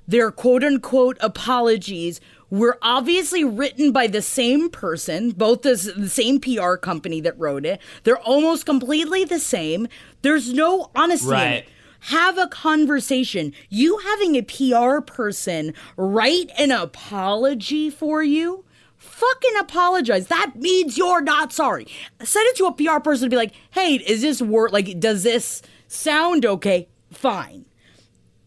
their 0.08 0.30
quote 0.30 0.64
unquote 0.64 1.18
apologies 1.20 2.20
were 2.50 2.78
obviously 2.82 3.44
written 3.44 3.92
by 3.92 4.06
the 4.06 4.22
same 4.22 4.70
person, 4.70 5.30
both 5.30 5.62
the, 5.62 5.74
the 5.96 6.08
same 6.08 6.40
PR 6.40 6.74
company 6.76 7.20
that 7.20 7.38
wrote 7.38 7.66
it. 7.66 7.80
They're 8.04 8.18
almost 8.20 8.66
completely 8.66 9.24
the 9.24 9.40
same. 9.40 9.88
There's 10.22 10.52
no 10.52 10.90
honesty 10.94 11.26
in 11.28 11.32
Right. 11.32 11.52
it 11.54 11.68
have 12.00 12.38
a 12.38 12.46
conversation. 12.46 13.52
You 13.68 13.98
having 13.98 14.36
a 14.36 14.42
PR 14.42 15.00
person 15.00 15.74
write 15.96 16.50
an 16.56 16.70
apology 16.70 17.90
for 17.90 18.22
you, 18.22 18.64
fucking 18.96 19.54
apologize. 19.58 20.28
That 20.28 20.52
means 20.56 20.96
you're 20.96 21.22
not 21.22 21.52
sorry. 21.52 21.86
Send 22.22 22.46
it 22.48 22.56
to 22.56 22.66
a 22.66 22.72
PR 22.72 23.00
person 23.00 23.26
to 23.26 23.30
be 23.30 23.36
like, 23.36 23.54
hey, 23.72 23.94
is 23.94 24.22
this 24.22 24.40
work? 24.40 24.72
Like, 24.72 25.00
does 25.00 25.24
this 25.24 25.62
sound 25.88 26.46
okay? 26.46 26.88
Fine. 27.12 27.64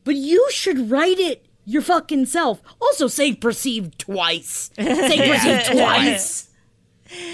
But 0.06 0.16
you 0.16 0.48
should 0.52 0.90
write 0.90 1.20
it 1.20 1.46
your 1.70 1.82
fucking 1.82 2.26
self. 2.26 2.62
Also, 2.82 3.08
say 3.08 3.34
perceived 3.36 4.00
twice. 4.00 4.72
Say 4.76 4.86
perceived 5.32 5.66
twice. 5.72 6.50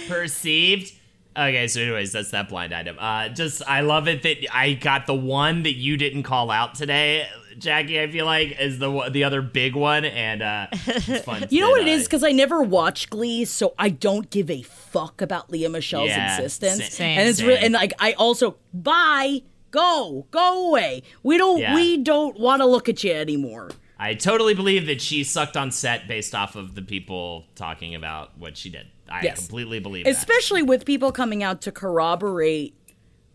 Perceived. 0.08 0.94
Okay, 1.38 1.68
so 1.68 1.82
anyways, 1.82 2.14
that's 2.14 2.32
that 2.32 2.48
blind 2.48 2.74
item. 2.74 2.98
Uh, 2.98 3.28
just 3.30 3.62
I 3.68 3.82
love 3.82 4.08
it 4.08 4.24
that 4.24 4.38
I 4.56 4.74
got 4.74 5.06
the 5.06 5.14
one 5.16 5.64
that 5.64 5.74
you 5.76 5.98
didn't 5.98 6.24
call 6.24 6.50
out 6.50 6.76
today, 6.76 7.28
Jackie. 7.60 8.00
I 8.00 8.10
feel 8.10 8.26
like 8.26 8.58
is 8.58 8.80
the 8.80 9.10
the 9.10 9.26
other 9.26 9.42
big 9.42 9.76
one, 9.76 10.06
and 10.06 10.42
uh, 10.42 10.68
it's 10.72 11.26
fun. 11.26 11.46
You 11.50 11.60
know 11.62 11.72
what 11.72 11.82
it 11.82 11.86
that, 11.86 11.92
is? 11.92 12.06
Because 12.06 12.24
I 12.24 12.32
never 12.32 12.62
watched 12.64 13.10
Glee, 13.10 13.44
so 13.44 13.74
I 13.78 13.90
don't 13.90 14.30
give 14.30 14.50
a 14.50 14.62
fuck 14.62 15.22
about 15.22 15.50
Lea 15.52 15.68
Michele's 15.68 16.08
Yeah, 16.10 16.36
existence. 16.36 16.94
same. 16.94 17.20
and 17.20 17.28
it's 17.30 17.40
Same. 17.40 17.48
really 17.50 17.60
and 17.66 17.74
like 17.74 17.92
I 18.00 18.14
also 18.14 18.56
bye, 18.74 19.42
go, 19.72 20.26
go 20.32 20.70
away. 20.70 21.04
We 21.22 21.38
don't 21.38 21.60
Yeah. 21.60 21.76
we 21.76 21.98
don't 21.98 22.40
want 22.40 22.62
to 22.62 22.66
look 22.66 22.88
at 22.88 23.04
you 23.04 23.12
anymore. 23.12 23.72
I 23.98 24.14
totally 24.14 24.54
believe 24.54 24.88
that 24.88 25.02
she 25.02 25.24
sucked 25.24 25.56
on 25.56 25.72
set 25.72 26.08
based 26.08 26.36
off 26.36 26.56
of 26.56 26.76
the 26.76 26.82
people 26.82 27.46
talking 27.56 27.96
about 27.96 28.38
what 28.38 28.58
she 28.58 28.70
did. 28.70 28.88
I 29.10 29.22
Yes. 29.24 29.40
completely 29.40 29.80
believe 29.80 30.06
that. 30.06 30.12
Especially 30.12 30.64
with 30.64 30.86
people 30.86 31.12
coming 31.12 31.44
out 31.44 31.62
to 31.62 31.72
corroborate 31.72 32.76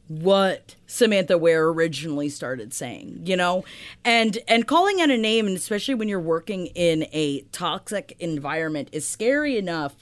what 0.08 0.74
Samantha 0.88 1.38
Ware 1.38 1.68
originally 1.68 2.28
started 2.28 2.74
saying, 2.74 3.20
you 3.24 3.36
know? 3.36 3.64
And 4.04 4.38
and 4.48 4.66
calling 4.66 5.00
out 5.00 5.08
a 5.10 5.16
name 5.16 5.46
and 5.46 5.56
especially 5.56 5.94
when 5.94 6.08
you're 6.08 6.18
working 6.20 6.66
in 6.66 7.06
a 7.12 7.42
toxic 7.52 8.16
environment 8.18 8.88
is 8.90 9.08
scary 9.08 9.56
enough 9.56 9.94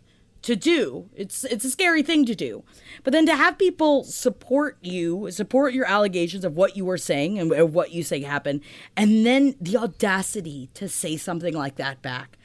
to 0.43 0.57
do. 0.57 1.09
It's 1.14 1.45
it's 1.45 1.64
a 1.64 1.70
scary 1.70 2.03
thing 2.03 2.24
to 2.26 2.34
do. 2.34 2.64
But 3.05 3.12
then 3.12 3.26
to 3.26 3.34
have 3.36 3.59
people 3.59 4.05
support 4.05 4.78
you, 4.80 5.30
support 5.30 5.74
your 5.74 5.86
allegations 5.86 6.45
of 6.45 6.57
what 6.57 6.76
you 6.76 6.84
were 6.84 6.99
saying 6.99 7.39
and 7.39 7.53
of 7.53 7.74
what 7.74 7.93
you 7.93 8.03
say 8.03 8.20
happened, 8.22 8.61
and 8.97 9.26
then 9.26 9.57
the 9.61 9.76
audacity 9.76 10.70
to 10.74 10.89
say 10.89 11.16
something 11.16 11.55
like 11.55 11.76
that 11.76 12.03
back. 12.03 12.36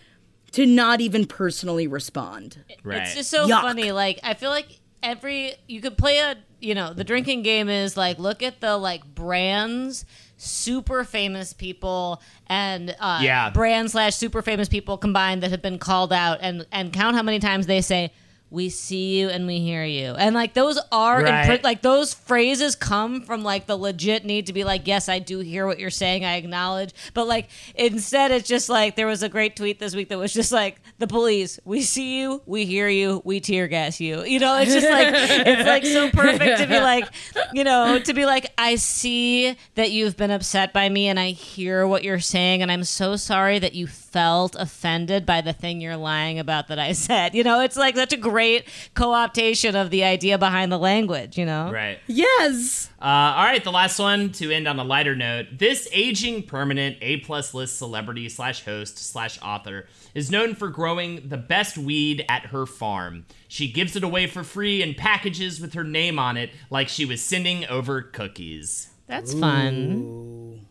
To 0.54 0.68
not 0.68 1.02
even 1.02 1.26
personally 1.26 1.88
respond. 1.88 2.64
right. 2.84 3.02
It's 3.02 3.16
just 3.16 3.32
so 3.32 3.48
Yuck. 3.48 3.62
funny. 3.62 3.92
Like 3.92 4.20
I 4.22 4.36
feel 4.36 4.52
like 4.52 4.82
every 5.04 5.54
you 5.68 5.82
could 5.82 5.98
play 5.98 6.18
a 6.20 6.36
you 6.62 6.74
know 6.74 6.94
the 6.94 7.04
drinking 7.04 7.44
game 7.44 7.68
is 7.70 7.96
like 7.98 8.18
look 8.18 8.42
at 8.42 8.62
the 8.62 8.78
like 8.78 9.04
brands 9.14 10.06
super 10.38 11.04
famous 11.04 11.54
people 11.54 12.22
and 12.48 12.96
uh, 13.00 13.20
Yeah. 13.22 13.50
brand 13.52 13.92
slash 13.92 14.16
super 14.16 14.42
famous 14.42 14.68
people 14.70 14.98
combined 14.98 15.44
that 15.44 15.52
have 15.52 15.62
been 15.62 15.78
called 15.78 16.12
out 16.14 16.40
and 16.42 16.66
and 16.72 16.92
count 16.92 17.16
how 17.16 17.22
many 17.24 17.40
times 17.40 17.68
they 17.68 17.82
say 17.82 18.12
we 18.54 18.70
see 18.70 19.20
you 19.20 19.30
and 19.30 19.48
we 19.48 19.60
hear 19.60 19.84
you. 19.84 20.14
And 20.14 20.36
like 20.36 20.54
those 20.54 20.80
are 20.92 21.24
Right. 21.24 21.64
like 21.64 21.82
those 21.82 22.14
phrases 22.14 22.76
come 22.76 23.22
from 23.22 23.44
like 23.44 23.66
the 23.66 23.76
legit 23.76 24.24
need 24.26 24.46
to 24.48 24.54
be 24.54 24.64
like 24.64 24.88
yes 24.88 25.10
i 25.10 25.18
do 25.20 25.40
hear 25.40 25.66
what 25.66 25.80
you're 25.80 25.90
saying. 25.90 26.24
I 26.24 26.36
acknowledge. 26.36 26.94
But 27.14 27.28
like 27.28 27.50
instead 27.76 28.32
it's 28.32 28.48
just 28.48 28.70
like 28.70 28.96
there 28.96 29.08
was 29.08 29.24
a 29.24 29.30
great 29.30 29.56
tweet 29.56 29.80
this 29.80 29.96
week 29.96 30.10
that 30.10 30.18
was 30.20 30.32
just 30.34 30.52
like 30.52 30.80
the 31.00 31.08
police 31.08 31.60
we 31.66 31.82
see 31.82 32.20
you 32.20 32.42
we 32.46 32.66
hear 32.66 32.88
you 32.88 33.22
we 33.26 33.40
tear 33.40 33.68
gas 33.68 34.00
you. 34.00 34.24
You 34.24 34.40
know 34.40 34.60
it's 34.60 34.72
just 34.74 34.88
like 34.90 35.08
it's 35.14 35.68
like 35.68 35.86
so 35.86 36.10
perfect 36.12 36.60
to 36.62 36.68
be 36.68 36.80
like 36.92 37.10
you 37.54 37.64
know 37.64 37.98
to 38.00 38.14
be 38.14 38.26
like 38.26 38.52
i 38.58 38.76
see 38.76 39.58
that 39.76 39.92
you've 39.92 40.16
been 40.16 40.30
upset 40.32 40.74
by 40.74 40.88
me 40.88 41.08
and 41.08 41.20
i 41.20 41.30
hear 41.32 41.88
what 41.88 42.04
you're 42.04 42.20
saying 42.20 42.62
and 42.62 42.72
i'm 42.72 42.84
so 42.84 43.16
sorry 43.16 43.58
that 43.60 43.74
you 43.74 43.88
felt 44.14 44.56
offended 44.58 45.26
by 45.26 45.42
the 45.42 45.52
thing 45.52 45.82
you're 45.82 45.98
lying 45.98 46.38
about 46.38 46.68
that 46.68 46.78
I 46.78 46.92
said. 46.94 47.34
You 47.34 47.44
know, 47.44 47.60
it's 47.62 47.76
like 47.76 47.96
such 47.96 48.14
a 48.14 48.18
great 48.18 48.68
co-optation 48.94 49.74
of 49.80 49.90
the 49.90 50.04
idea 50.04 50.38
behind 50.38 50.72
the 50.72 50.78
language. 50.78 51.38
You 51.38 51.46
know, 51.46 51.72
Right. 51.72 51.98
Yes. 52.08 52.90
Uh, 53.02 53.06
all 53.06 53.44
right, 53.44 53.64
the 53.64 53.72
last 53.72 54.00
one 54.00 54.32
to 54.34 54.52
end 54.52 54.68
on 54.68 54.80
a 54.80 54.84
lighter 54.84 55.16
note. 55.16 55.48
This 55.52 55.90
aging 55.92 56.44
permanent 56.44 56.98
A 57.02 57.18
plus 57.18 57.54
list 57.54 57.78
celebrity 57.78 58.30
slash 58.30 58.64
host 58.64 58.98
slash 58.98 59.40
author 59.42 59.88
is 60.14 60.30
known 60.30 60.54
for 60.56 60.70
growing 60.70 61.28
the 61.28 61.38
best 61.38 61.78
weed 61.78 62.24
at 62.30 62.46
her 62.48 62.66
farm. 62.66 63.26
She 63.48 63.72
gives 63.72 63.96
it 63.96 64.04
away 64.04 64.28
for 64.28 64.44
free 64.44 64.82
in 64.84 64.94
packages 64.94 65.60
with 65.60 65.74
her 65.74 65.84
name 65.84 66.20
on 66.20 66.38
it, 66.38 66.52
like 66.70 66.88
she 66.88 67.04
was 67.04 67.22
sending 67.22 67.66
over 67.66 68.02
cookies. 68.02 68.90
that's 69.08 69.34
fun. 69.34 70.63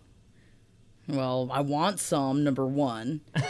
Well, 1.09 1.49
I 1.53 1.61
want 1.61 2.01
some. 2.01 2.45
Number 2.45 2.67
one. 2.67 3.21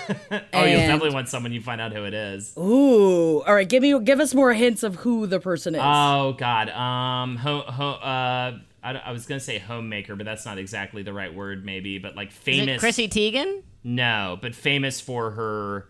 Oh, 0.55 0.65
you'll 0.65 0.79
definitely 0.81 1.15
want 1.15 1.29
someone 1.29 1.53
you 1.53 1.61
find 1.63 1.81
out 1.81 1.93
who 1.93 2.05
it 2.05 2.13
is. 2.15 2.55
Ooh. 2.59 3.43
All 3.43 3.55
right. 3.55 3.69
Give 3.69 3.83
me. 3.83 3.99
Give 4.01 4.21
us 4.21 4.35
more 4.35 4.53
hints 4.53 4.83
of 4.83 4.97
who 4.97 5.27
the 5.27 5.41
person 5.41 5.75
is. 5.75 5.81
Oh 5.83 6.35
God. 6.39 6.69
Um. 6.71 7.37
Ho, 7.37 7.61
ho, 7.61 7.91
uh. 7.93 8.59
I, 8.83 8.93
I 8.95 9.13
was 9.13 9.27
gonna 9.27 9.41
say 9.41 9.59
homemaker, 9.59 10.17
but 10.17 10.25
that's 10.27 10.45
not 10.45 10.59
exactly 10.59 11.03
the 11.03 11.13
right 11.13 11.33
word. 11.35 11.65
Maybe, 11.65 11.99
but 11.99 12.17
like 12.17 12.29
Is 12.31 12.35
famous. 12.35 12.77
it 12.77 12.81
Chrissy 12.81 13.09
Teigen? 13.09 13.63
No, 13.85 14.39
but 14.41 14.55
famous 14.55 15.01
for 15.01 15.31
her 15.33 15.87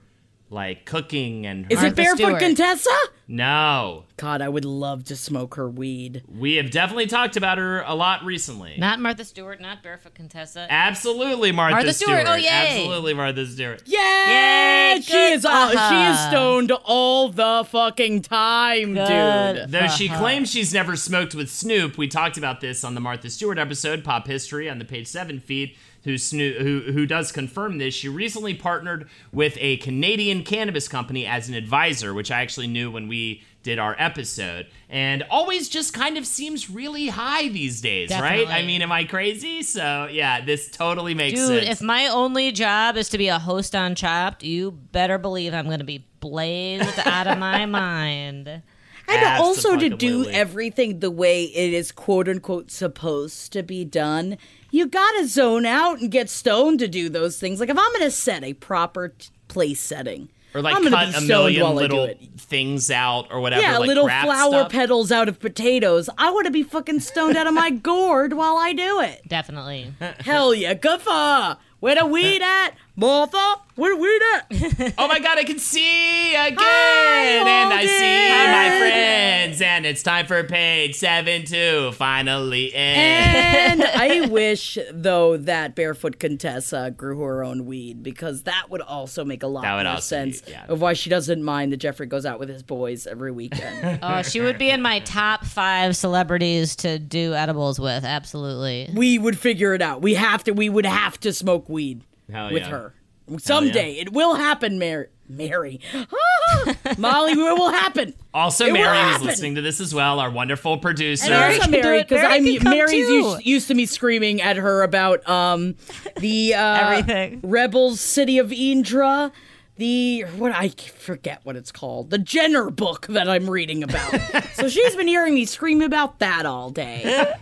like 0.53 0.85
cooking 0.85 1.47
and. 1.47 1.65
Her, 1.65 1.70
is 1.73 1.79
it 1.79 1.83
Martha 1.83 1.97
Barefoot 1.97 2.16
Stewart. 2.19 2.41
Contessa? 2.41 2.91
No, 3.29 4.05
God, 4.19 4.43
I 4.43 4.49
would 4.49 4.66
love 4.66 5.05
to 5.05 5.16
smoke 5.16 5.55
her 5.55 5.66
weed. 5.69 6.23
we 6.29 6.57
have 6.57 6.70
definitely 6.70 7.07
talked 7.07 7.37
about 7.39 7.57
her 7.57 7.81
a 7.83 7.95
lot 7.95 8.24
recently. 8.24 8.74
Not 8.77 9.01
Martha 9.01 9.24
Stewart. 9.24 9.59
Not 9.61 9.83
Barefoot 9.83 10.15
Contessa. 10.15 10.66
Absolutely, 10.69 11.51
Martha, 11.51 11.77
Martha 11.77 11.93
Stewart, 11.95 12.24
oh, 12.27 12.35
yay. 12.35 12.49
Absolutely, 12.49 13.15
Martha 13.15 13.47
Stewart. 13.47 13.83
Yeah, 13.87 14.95
Yay, 14.95 15.01
she 15.01 15.12
good 15.12 15.33
is. 15.33 15.45
All, 15.47 15.69
for 15.69 15.73
she 15.73 15.79
is 15.79 16.19
her. 16.19 16.29
stoned 16.31 16.73
all 16.85 17.31
the 17.31 17.65
fucking 17.70 18.20
time, 18.23 18.95
Good. 18.95 19.57
dude. 19.57 19.70
Though 19.70 19.89
she 19.89 20.09
claims 20.11 20.51
she's 20.51 20.74
never 20.74 20.95
smoked 20.97 21.35
with 21.35 21.49
Snoop, 21.51 21.97
we 21.97 22.09
talked 22.09 22.37
about 22.37 22.61
this 22.61 22.85
on 22.85 22.95
the 22.95 23.01
Martha 23.01 23.31
Stewart 23.31 23.59
episode, 23.59 24.05
Pop 24.05 24.27
History, 24.27 24.69
on 24.69 24.79
the 24.79 24.85
page 24.85 25.07
seven 25.07 25.41
feed. 25.41 25.74
Who, 26.05 26.19
Snoop, 26.19 26.57
who 26.57 26.81
who 26.93 27.07
does 27.07 27.31
confirm 27.31 27.79
this? 27.79 27.95
She 27.95 28.09
recently 28.09 28.55
partnered 28.55 29.09
with 29.33 29.57
a 29.61 29.77
Canadian 29.79 30.43
cannabis 30.43 30.89
company 30.89 31.27
as 31.27 31.49
an 31.49 31.55
advisor, 31.55 32.12
which 32.12 32.31
I 32.31 32.43
actually 32.43 32.66
knew 32.66 32.91
when 32.91 33.07
we 33.07 33.43
did 33.62 33.79
our 33.79 33.95
episode, 33.99 34.66
and 34.89 35.23
always 35.31 35.69
just 35.69 35.95
kind 35.95 36.19
of 36.19 36.27
seems 36.27 36.69
really 36.69 37.07
high 37.07 37.49
these 37.49 37.81
days, 37.81 38.11
right? 38.11 38.49
I 38.49 38.62
mean, 38.62 38.83
am 38.83 38.91
I 38.91 39.05
crazy? 39.05 39.62
So 39.62 40.09
yeah, 40.11 40.45
this 40.45 40.69
totally 40.69 41.15
makes 41.15 41.39
Dude, 41.39 41.62
sense. 41.62 41.81
if 41.81 41.83
my 41.83 42.09
only 42.09 42.51
job 42.51 42.97
is 42.97 43.09
to 43.11 43.19
be 43.19 43.29
a 43.29 43.39
host 43.39 43.77
on 43.77 43.95
Chopped, 43.95 44.43
you 44.43 44.73
better 44.73 45.19
believe 45.19 45.55
I'm 45.55 45.66
going 45.66 45.79
to 45.79 45.85
be 45.85 46.05
blazed 46.19 46.99
out 47.05 47.29
of 47.29 47.39
my 47.39 47.66
mind. 47.66 48.62
And 49.09 49.41
also 49.41 49.77
to 49.77 49.89
do 49.91 50.27
everything 50.29 51.01
the 51.01 51.11
way 51.11 51.45
it 51.45 51.73
is 51.73 51.93
quote 51.93 52.29
unquote 52.29 52.70
supposed 52.70 53.53
to 53.53 53.62
be 53.62 53.85
done, 53.85 54.39
you 54.73 54.86
gotta 54.86 55.28
zone 55.28 55.65
out 55.65 56.01
and 56.01 56.11
get 56.11 56.28
stoned 56.28 56.81
to 56.81 56.89
do 56.89 57.09
those 57.09 57.39
things. 57.39 57.61
Like 57.61 57.69
if 57.69 57.78
I'm 57.78 57.93
gonna 57.93 58.11
set 58.11 58.43
a 58.43 58.55
proper 58.55 59.11
t- 59.11 59.28
place 59.47 59.78
setting, 59.81 60.31
or 60.55 60.61
like 60.62 60.74
I'm 60.74 60.82
gonna 60.82 60.97
cut 60.97 61.05
be 61.05 61.11
a 61.11 61.12
stoned 61.20 61.28
million 61.28 61.62
while 61.62 61.78
I 61.78 61.86
do 61.86 61.94
little 61.97 62.15
things 62.39 62.90
out 62.90 63.28
or 63.31 63.40
whatever. 63.40 63.62
yeah, 63.62 63.78
like 63.78 63.86
little 63.86 64.07
craft 64.07 64.27
flower 64.27 64.51
stuff. 64.51 64.73
petals 64.73 65.12
out 65.12 65.28
of 65.28 65.39
potatoes. 65.39 66.09
I 66.19 66.31
want 66.31 66.47
to 66.47 66.51
be 66.51 66.62
fucking 66.62 67.01
stoned 67.01 67.36
out 67.36 67.47
of 67.47 67.55
my 67.55 67.70
gourd 67.89 68.32
while 68.32 68.57
I 68.57 68.73
do 68.73 69.01
it. 69.01 69.23
Definitely. 69.28 69.93
Hell 70.20 70.55
yeah, 70.55 70.74
good 70.74 71.01
for 71.01 71.57
where 71.81 71.94
the 71.97 72.07
weed 72.07 72.40
at, 72.43 72.70
Martha? 72.94 73.56
Where 73.74 73.94
the 73.94 74.01
weed 74.01 74.23
at? 74.35 74.94
Oh 74.98 75.09
my 75.09 75.19
god, 75.19 75.39
I 75.39 75.44
can 75.44 75.59
see 75.59 76.35
again! 76.35 76.56
Hi, 76.59 77.24
and 77.24 77.73
I 77.73 77.86
see 77.86 78.28
my 78.52 78.78
friends, 78.78 79.62
and 79.62 79.86
it's 79.86 80.02
time 80.02 80.27
for 80.27 80.44
page 80.44 80.94
seven 80.97 81.44
to 81.47 81.93
finally 81.93 82.73
end. 82.74 83.82
And 83.82 83.82
I 83.94 84.27
wish, 84.28 84.77
though, 84.93 85.39
that 85.39 85.74
Barefoot 85.74 86.19
Contessa 86.19 86.93
grew 86.94 87.20
her 87.20 87.43
own 87.43 87.64
weed 87.64 88.02
because 88.02 88.43
that 88.43 88.66
would 88.69 88.82
also 88.82 89.24
make 89.24 89.43
a 89.43 89.47
lot 89.47 89.62
That 89.62 89.77
would 89.77 89.85
more 89.85 89.94
also 89.94 90.24
be- 90.24 90.32
sense 90.32 90.51
yeah. 90.51 90.66
of 90.69 90.81
why 90.82 90.93
she 90.93 91.09
doesn't 91.09 91.43
mind 91.43 91.73
that 91.73 91.78
Jeffrey 91.78 92.06
goes 92.06 92.27
out 92.27 92.39
with 92.39 92.51
his 92.51 92.62
boys 92.62 93.06
every 93.06 93.32
weekend. 93.32 94.01
Oh, 94.02 94.23
she 94.23 94.40
would 94.40 94.59
be 94.59 94.69
in 94.69 94.82
my 94.82 94.98
top 95.01 95.44
five 95.44 95.97
celebrities 95.97 96.77
to 96.77 96.98
do 96.98 97.35
edibles 97.35 97.78
with. 97.81 98.05
Absolutely. 98.05 98.90
we 98.94 99.19
would 99.19 99.39
figure 99.39 99.74
it 99.74 99.81
out. 99.82 100.02
We 100.02 100.14
have 100.14 100.44
to. 100.44 100.52
We 100.52 100.69
would 100.69 100.86
have 100.86 101.19
to 101.20 101.32
smoke 101.32 101.69
weed 101.69 102.02
Hell 102.32 102.52
with 102.52 102.62
yeah. 102.62 102.70
her 102.70 102.94
someday. 103.38 103.94
It 103.94 104.12
will 104.12 104.34
happen, 104.34 104.78
Mary. 104.78 105.09
Mary, 105.28 105.80
Molly, 106.98 107.32
it 107.32 107.36
will 107.36 107.70
happen. 107.70 108.12
Also, 108.34 108.66
It 108.66 108.72
will 108.72 108.80
Mary 108.80 108.98
is 108.98 109.12
happen. 109.12 109.26
listening 109.26 109.54
to 109.54 109.62
this 109.62 109.80
as 109.80 109.94
well, 109.94 110.20
our 110.20 110.30
wonderful 110.30 110.76
producer. 110.76 111.32
And 111.32 111.54
also 111.54 111.70
Mary, 111.70 112.02
because 112.02 112.22
I'm 112.22 112.44
Mary's 112.62 113.09
used, 113.09 113.46
used 113.46 113.68
to 113.68 113.74
me 113.74 113.86
screaming 113.86 114.42
at 114.42 114.56
her 114.56 114.82
about 114.82 115.26
um 115.26 115.76
the 116.18 116.54
uh, 116.54 116.90
Everything. 116.98 117.40
Rebels 117.44 118.00
City 118.00 118.38
of 118.38 118.52
Indra. 118.52 119.32
The 119.76 120.26
what 120.36 120.52
I 120.52 120.68
forget 120.68 121.40
what 121.44 121.56
it's 121.56 121.72
called, 121.72 122.10
the 122.10 122.18
Jenner 122.18 122.68
book 122.70 123.06
that 123.06 123.26
I'm 123.26 123.48
reading 123.48 123.82
about. 123.82 124.14
so 124.52 124.68
she's 124.68 124.94
been 124.94 125.09
hearing 125.09 125.32
me 125.34 125.46
scream 125.46 125.80
about 125.80 126.18
that 126.18 126.44
all 126.44 126.70
day. 126.70 127.32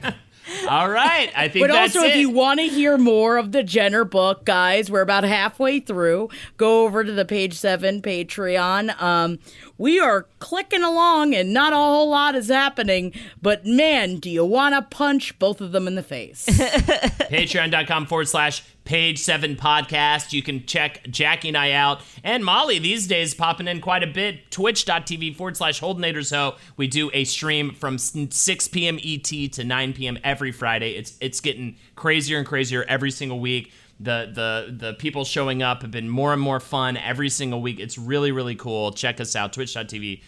All 0.68 0.88
right, 0.88 1.30
I 1.36 1.48
think 1.48 1.66
But 1.66 1.76
also, 1.76 2.00
it. 2.02 2.10
if 2.10 2.16
you 2.16 2.30
want 2.30 2.60
to 2.60 2.66
hear 2.66 2.98
more 2.98 3.36
of 3.38 3.52
the 3.52 3.62
Jenner 3.62 4.04
book, 4.04 4.44
guys, 4.44 4.90
we're 4.90 5.00
about 5.00 5.24
halfway 5.24 5.80
through. 5.80 6.28
Go 6.56 6.84
over 6.84 7.04
to 7.04 7.12
the 7.12 7.24
page 7.24 7.54
seven 7.54 8.02
Patreon. 8.02 9.00
Um, 9.00 9.38
we 9.78 9.98
are 10.00 10.26
clicking 10.40 10.82
along, 10.82 11.34
and 11.34 11.52
not 11.54 11.72
a 11.72 11.76
whole 11.76 12.10
lot 12.10 12.34
is 12.34 12.48
happening. 12.48 13.12
But 13.40 13.64
man, 13.64 14.16
do 14.16 14.28
you 14.30 14.44
want 14.44 14.74
to 14.74 14.82
punch 14.82 15.38
both 15.38 15.60
of 15.60 15.72
them 15.72 15.86
in 15.86 15.94
the 15.94 16.02
face? 16.02 16.46
Patreon.com 16.46 18.06
forward 18.06 18.28
slash 18.28 18.62
page 18.90 19.20
seven 19.20 19.54
podcast. 19.54 20.32
You 20.32 20.42
can 20.42 20.66
check 20.66 21.08
Jackie 21.08 21.46
and 21.46 21.56
I 21.56 21.70
out. 21.70 22.00
And 22.24 22.44
Molly 22.44 22.80
these 22.80 23.06
days 23.06 23.34
popping 23.34 23.68
in 23.68 23.80
quite 23.80 24.02
a 24.02 24.06
bit. 24.08 24.50
Twitch.tv 24.50 25.36
forward 25.36 25.56
slash 25.56 25.80
Holdenators 25.80 26.34
Ho. 26.34 26.56
We 26.76 26.88
do 26.88 27.08
a 27.14 27.22
stream 27.22 27.72
from 27.72 27.98
6 27.98 28.68
p.m. 28.68 28.98
ET 29.04 29.22
to 29.52 29.62
9 29.62 29.92
p.m. 29.92 30.18
every 30.24 30.50
Friday. 30.50 30.96
It's 30.96 31.16
it's 31.20 31.40
getting 31.40 31.76
crazier 31.94 32.38
and 32.38 32.44
crazier 32.44 32.84
every 32.88 33.12
single 33.12 33.38
week. 33.38 33.70
The 34.00 34.28
the 34.34 34.74
the 34.76 34.94
people 34.94 35.24
showing 35.24 35.62
up 35.62 35.82
have 35.82 35.92
been 35.92 36.08
more 36.08 36.32
and 36.32 36.42
more 36.42 36.58
fun 36.58 36.96
every 36.96 37.28
single 37.28 37.62
week. 37.62 37.78
It's 37.78 37.96
really, 37.96 38.32
really 38.32 38.56
cool. 38.56 38.90
Check 38.90 39.20
us 39.20 39.36
out, 39.36 39.52
twitch.tv, 39.52 40.20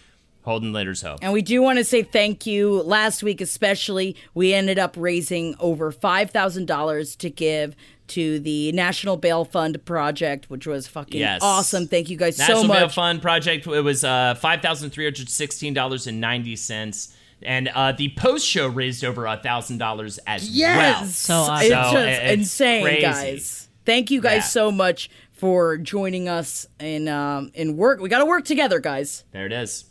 Holden 0.42 0.72
Laters 0.72 1.02
Ho. 1.02 1.16
And 1.20 1.32
we 1.32 1.42
do 1.42 1.62
want 1.62 1.78
to 1.78 1.84
say 1.84 2.04
thank 2.04 2.46
you. 2.46 2.80
Last 2.82 3.24
week, 3.24 3.40
especially, 3.40 4.14
we 4.34 4.54
ended 4.54 4.78
up 4.78 4.94
raising 4.96 5.56
over 5.58 5.90
$5,000 5.90 7.16
to 7.18 7.30
give 7.30 7.74
to 8.14 8.38
the 8.40 8.72
National 8.72 9.16
Bail 9.16 9.44
Fund 9.44 9.84
project, 9.84 10.48
which 10.50 10.66
was 10.66 10.86
fucking 10.88 11.20
Yes. 11.20 11.40
awesome. 11.42 11.86
Thank 11.86 12.08
you 12.10 12.16
guys 12.16 12.38
National 12.38 12.62
so 12.62 12.68
much. 12.68 12.68
National 12.68 12.78
Bail 12.80 12.86
much. 12.86 12.94
Fund 12.94 13.22
Project. 13.22 13.66
It 13.66 13.80
was 13.82 14.04
uh, 14.04 14.34
five 14.36 14.62
thousand 14.62 14.90
three 14.90 15.04
hundred 15.04 15.28
sixteen 15.28 15.74
dollars 15.74 16.06
and 16.06 16.20
ninety 16.20 16.56
cents, 16.56 17.14
and 17.42 17.68
uh, 17.68 17.92
the 17.92 18.10
post 18.16 18.46
show 18.46 18.68
raised 18.68 19.04
over 19.04 19.26
a 19.26 19.36
thousand 19.36 19.78
dollars 19.78 20.18
as 20.26 20.42
well. 20.44 20.52
Yes. 20.52 21.16
So 21.18 21.34
awesome. 21.34 21.56
It's 21.66 21.68
So, 21.68 21.92
just 21.92 22.20
it's 22.22 22.32
insane, 22.32 22.82
crazy. 22.84 23.00
guys. 23.02 23.68
Thank 23.84 24.10
you 24.10 24.20
guys 24.20 24.36
Yeah. 24.42 24.60
so 24.60 24.70
much 24.72 25.10
for 25.32 25.76
joining 25.76 26.28
us 26.28 26.66
in 26.78 27.08
um, 27.08 27.50
in 27.54 27.76
work. 27.76 28.00
We 28.00 28.08
got 28.08 28.18
to 28.20 28.26
work 28.26 28.44
together, 28.44 28.78
guys. 28.78 29.24
There 29.32 29.46
it 29.46 29.52
is. 29.52 29.84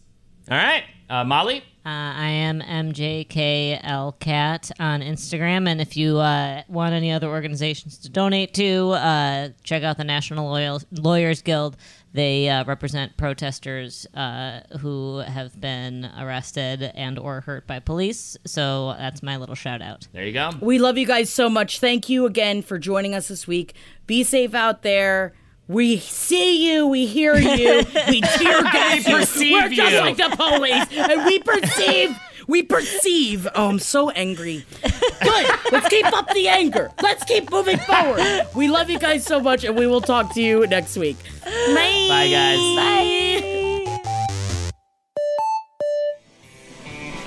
All 0.49 0.57
right, 0.57 0.84
uh, 1.10 1.23
Molly. 1.23 1.64
Uh, 1.84 1.90
I 1.90 2.28
am 2.28 2.62
MJKLCat 2.62 4.72
on 4.80 5.02
Instagram, 5.02 5.68
and 5.68 5.82
if 5.82 5.98
you 5.98 6.20
uh, 6.20 6.62
want 6.68 6.94
any 6.94 7.12
other 7.12 7.28
organizations 7.28 7.98
to 7.99 8.10
donate 8.10 8.53
to, 8.53 8.91
uh, 8.91 9.49
check 9.64 9.82
out 9.82 9.98
the 9.98 10.03
National 10.03 10.48
Loyal- 10.48 10.82
Lawyers 10.91 11.41
Guild. 11.41 11.76
They 12.14 12.49
uh, 12.49 12.66
represent 12.66 13.18
protesters 13.18 14.06
uh, 14.14 14.60
who 14.82 15.20
have 15.20 15.60
been 15.60 16.08
arrested 16.20 16.84
and 16.94 17.18
or 17.18 17.41
hurt 17.41 17.66
by 17.66 17.80
police. 17.80 18.38
So 18.45 18.94
that's 18.99 19.24
my 19.24 19.38
little 19.38 19.56
shout 19.56 19.82
out. 19.82 20.08
There 20.14 20.26
you 20.26 20.34
go. 20.34 20.52
We 20.62 20.78
love 20.78 20.99
you 20.99 21.08
guys 21.08 21.32
so 21.32 21.49
much. 21.49 21.80
Thank 21.80 22.10
you 22.10 22.28
again 22.28 22.62
for 22.62 22.78
joining 22.78 23.16
us 23.16 23.28
this 23.30 23.48
week. 23.48 23.74
Be 24.06 24.24
safe 24.24 24.53
out 24.53 24.84
there. 24.84 25.34
We 25.68 25.98
see 26.00 26.70
you, 26.74 26.88
we 26.88 27.06
hear 27.06 27.36
you, 27.36 27.84
we 28.10 28.22
tear 28.36 28.62
gas 28.64 29.08
you. 29.08 29.16
perceive 29.18 29.52
We're 29.54 29.70
just 29.70 29.92
you. 29.94 30.00
like 30.02 30.18
the 30.18 30.36
police, 30.36 30.86
and 30.92 31.26
we 31.26 31.40
perceive. 31.40 32.18
We 32.48 32.64
perceive. 32.64 33.48
Oh, 33.56 33.70
I'm 33.70 33.80
so 33.80 34.10
angry. 34.10 34.66
Good. 34.82 35.48
Let's 35.72 35.88
keep 35.88 36.06
up 36.08 36.28
the 36.34 36.50
anger. 36.50 36.92
Let's 37.02 37.24
keep 37.24 37.50
moving 37.52 37.78
forward. 37.78 38.22
We 38.56 38.68
love 38.68 38.90
you 38.90 39.00
guys 39.00 39.24
so 39.24 39.40
much, 39.40 39.64
and 39.64 39.78
we 39.78 39.88
will 39.88 40.02
talk 40.02 40.34
to 40.34 40.42
you 40.42 40.68
next 40.68 40.98
week. 40.98 41.16
Bye. 41.46 42.08
Bye, 42.10 42.30
guys. 42.30 42.76
Bye. 42.76 44.02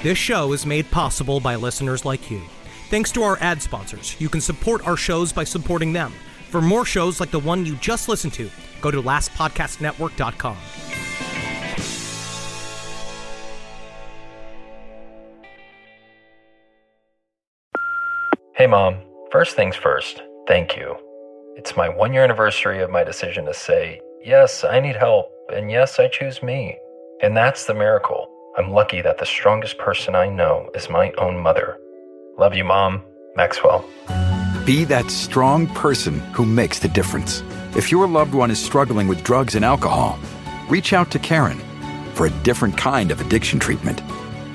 This 0.02 0.18
show 0.18 0.52
is 0.52 0.66
made 0.66 0.90
possible 0.90 1.40
by 1.40 1.54
listeners 1.54 2.04
like 2.04 2.30
you. 2.30 2.42
Thanks 2.90 3.10
to 3.12 3.22
our 3.22 3.38
ad 3.40 3.62
sponsors, 3.62 4.20
you 4.20 4.28
can 4.28 4.42
support 4.42 4.86
our 4.86 4.96
shows 4.98 5.32
by 5.32 5.44
supporting 5.44 5.94
them. 5.94 6.12
For 6.54 6.60
more 6.60 6.84
shows 6.84 7.18
like 7.18 7.32
the 7.32 7.40
one 7.40 7.66
you 7.66 7.74
just 7.74 8.08
listened 8.08 8.32
to, 8.34 8.48
Go 8.84 8.90
to 8.90 9.02
lastpodcastnetwork.com. 9.02 10.56
Hey, 18.54 18.66
Mom. 18.66 18.98
First 19.32 19.56
things 19.56 19.74
first, 19.74 20.22
thank 20.46 20.76
you. 20.76 20.94
It's 21.56 21.76
my 21.76 21.88
one 21.88 22.12
year 22.12 22.22
anniversary 22.22 22.82
of 22.82 22.90
my 22.90 23.02
decision 23.02 23.46
to 23.46 23.54
say, 23.54 24.00
yes, 24.22 24.62
I 24.62 24.78
need 24.78 24.94
help, 24.94 25.32
and 25.52 25.70
yes, 25.72 25.98
I 25.98 26.08
choose 26.08 26.42
me. 26.42 26.78
And 27.22 27.34
that's 27.34 27.64
the 27.64 27.74
miracle. 27.74 28.28
I'm 28.58 28.70
lucky 28.70 29.00
that 29.00 29.18
the 29.18 29.26
strongest 29.26 29.78
person 29.78 30.14
I 30.14 30.28
know 30.28 30.68
is 30.74 30.90
my 30.90 31.10
own 31.18 31.42
mother. 31.42 31.78
Love 32.38 32.54
you, 32.54 32.64
Mom. 32.64 33.02
Maxwell. 33.34 33.84
Be 34.64 34.84
that 34.84 35.10
strong 35.10 35.66
person 35.68 36.20
who 36.32 36.46
makes 36.46 36.78
the 36.78 36.88
difference. 36.88 37.42
If 37.76 37.90
your 37.90 38.08
loved 38.08 38.32
one 38.32 38.50
is 38.50 38.58
struggling 38.58 39.08
with 39.08 39.22
drugs 39.22 39.54
and 39.56 39.64
alcohol, 39.64 40.18
reach 40.70 40.94
out 40.94 41.10
to 41.10 41.18
Caron 41.18 41.60
for 42.14 42.26
a 42.26 42.30
different 42.42 42.78
kind 42.78 43.10
of 43.10 43.20
addiction 43.20 43.58
treatment. 43.58 44.00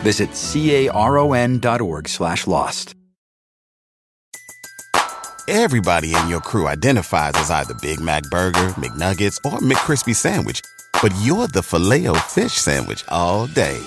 Visit 0.02 0.30
caron.org 0.34 2.07
slash 2.07 2.48
lost. 2.48 2.95
Everybody 5.48 6.15
in 6.15 6.27
your 6.27 6.41
crew 6.41 6.68
identifies 6.68 7.34
as 7.36 7.52
either 7.52 7.73
Big 7.76 7.99
Mac 7.99 8.23
Burger, 8.31 8.69
McNuggets, 8.77 9.38
or 9.44 9.60
McCrispy 9.60 10.15
Sandwich. 10.15 10.61
But 11.02 11.14
you're 11.22 11.48
the 11.48 11.64
filet 11.64 12.07
fish 12.27 12.53
Sandwich 12.53 13.03
all 13.10 13.48
day. 13.48 13.80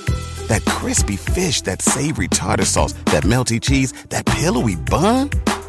That 0.48 0.64
crispy 0.64 1.16
fish, 1.16 1.62
that 1.62 1.80
savory 1.82 2.28
tartar 2.28 2.64
sauce, 2.64 2.94
that 3.06 3.22
melty 3.22 3.60
cheese, 3.60 3.92
that 4.10 4.26
pillowy 4.26 4.74
bun. 4.76 5.30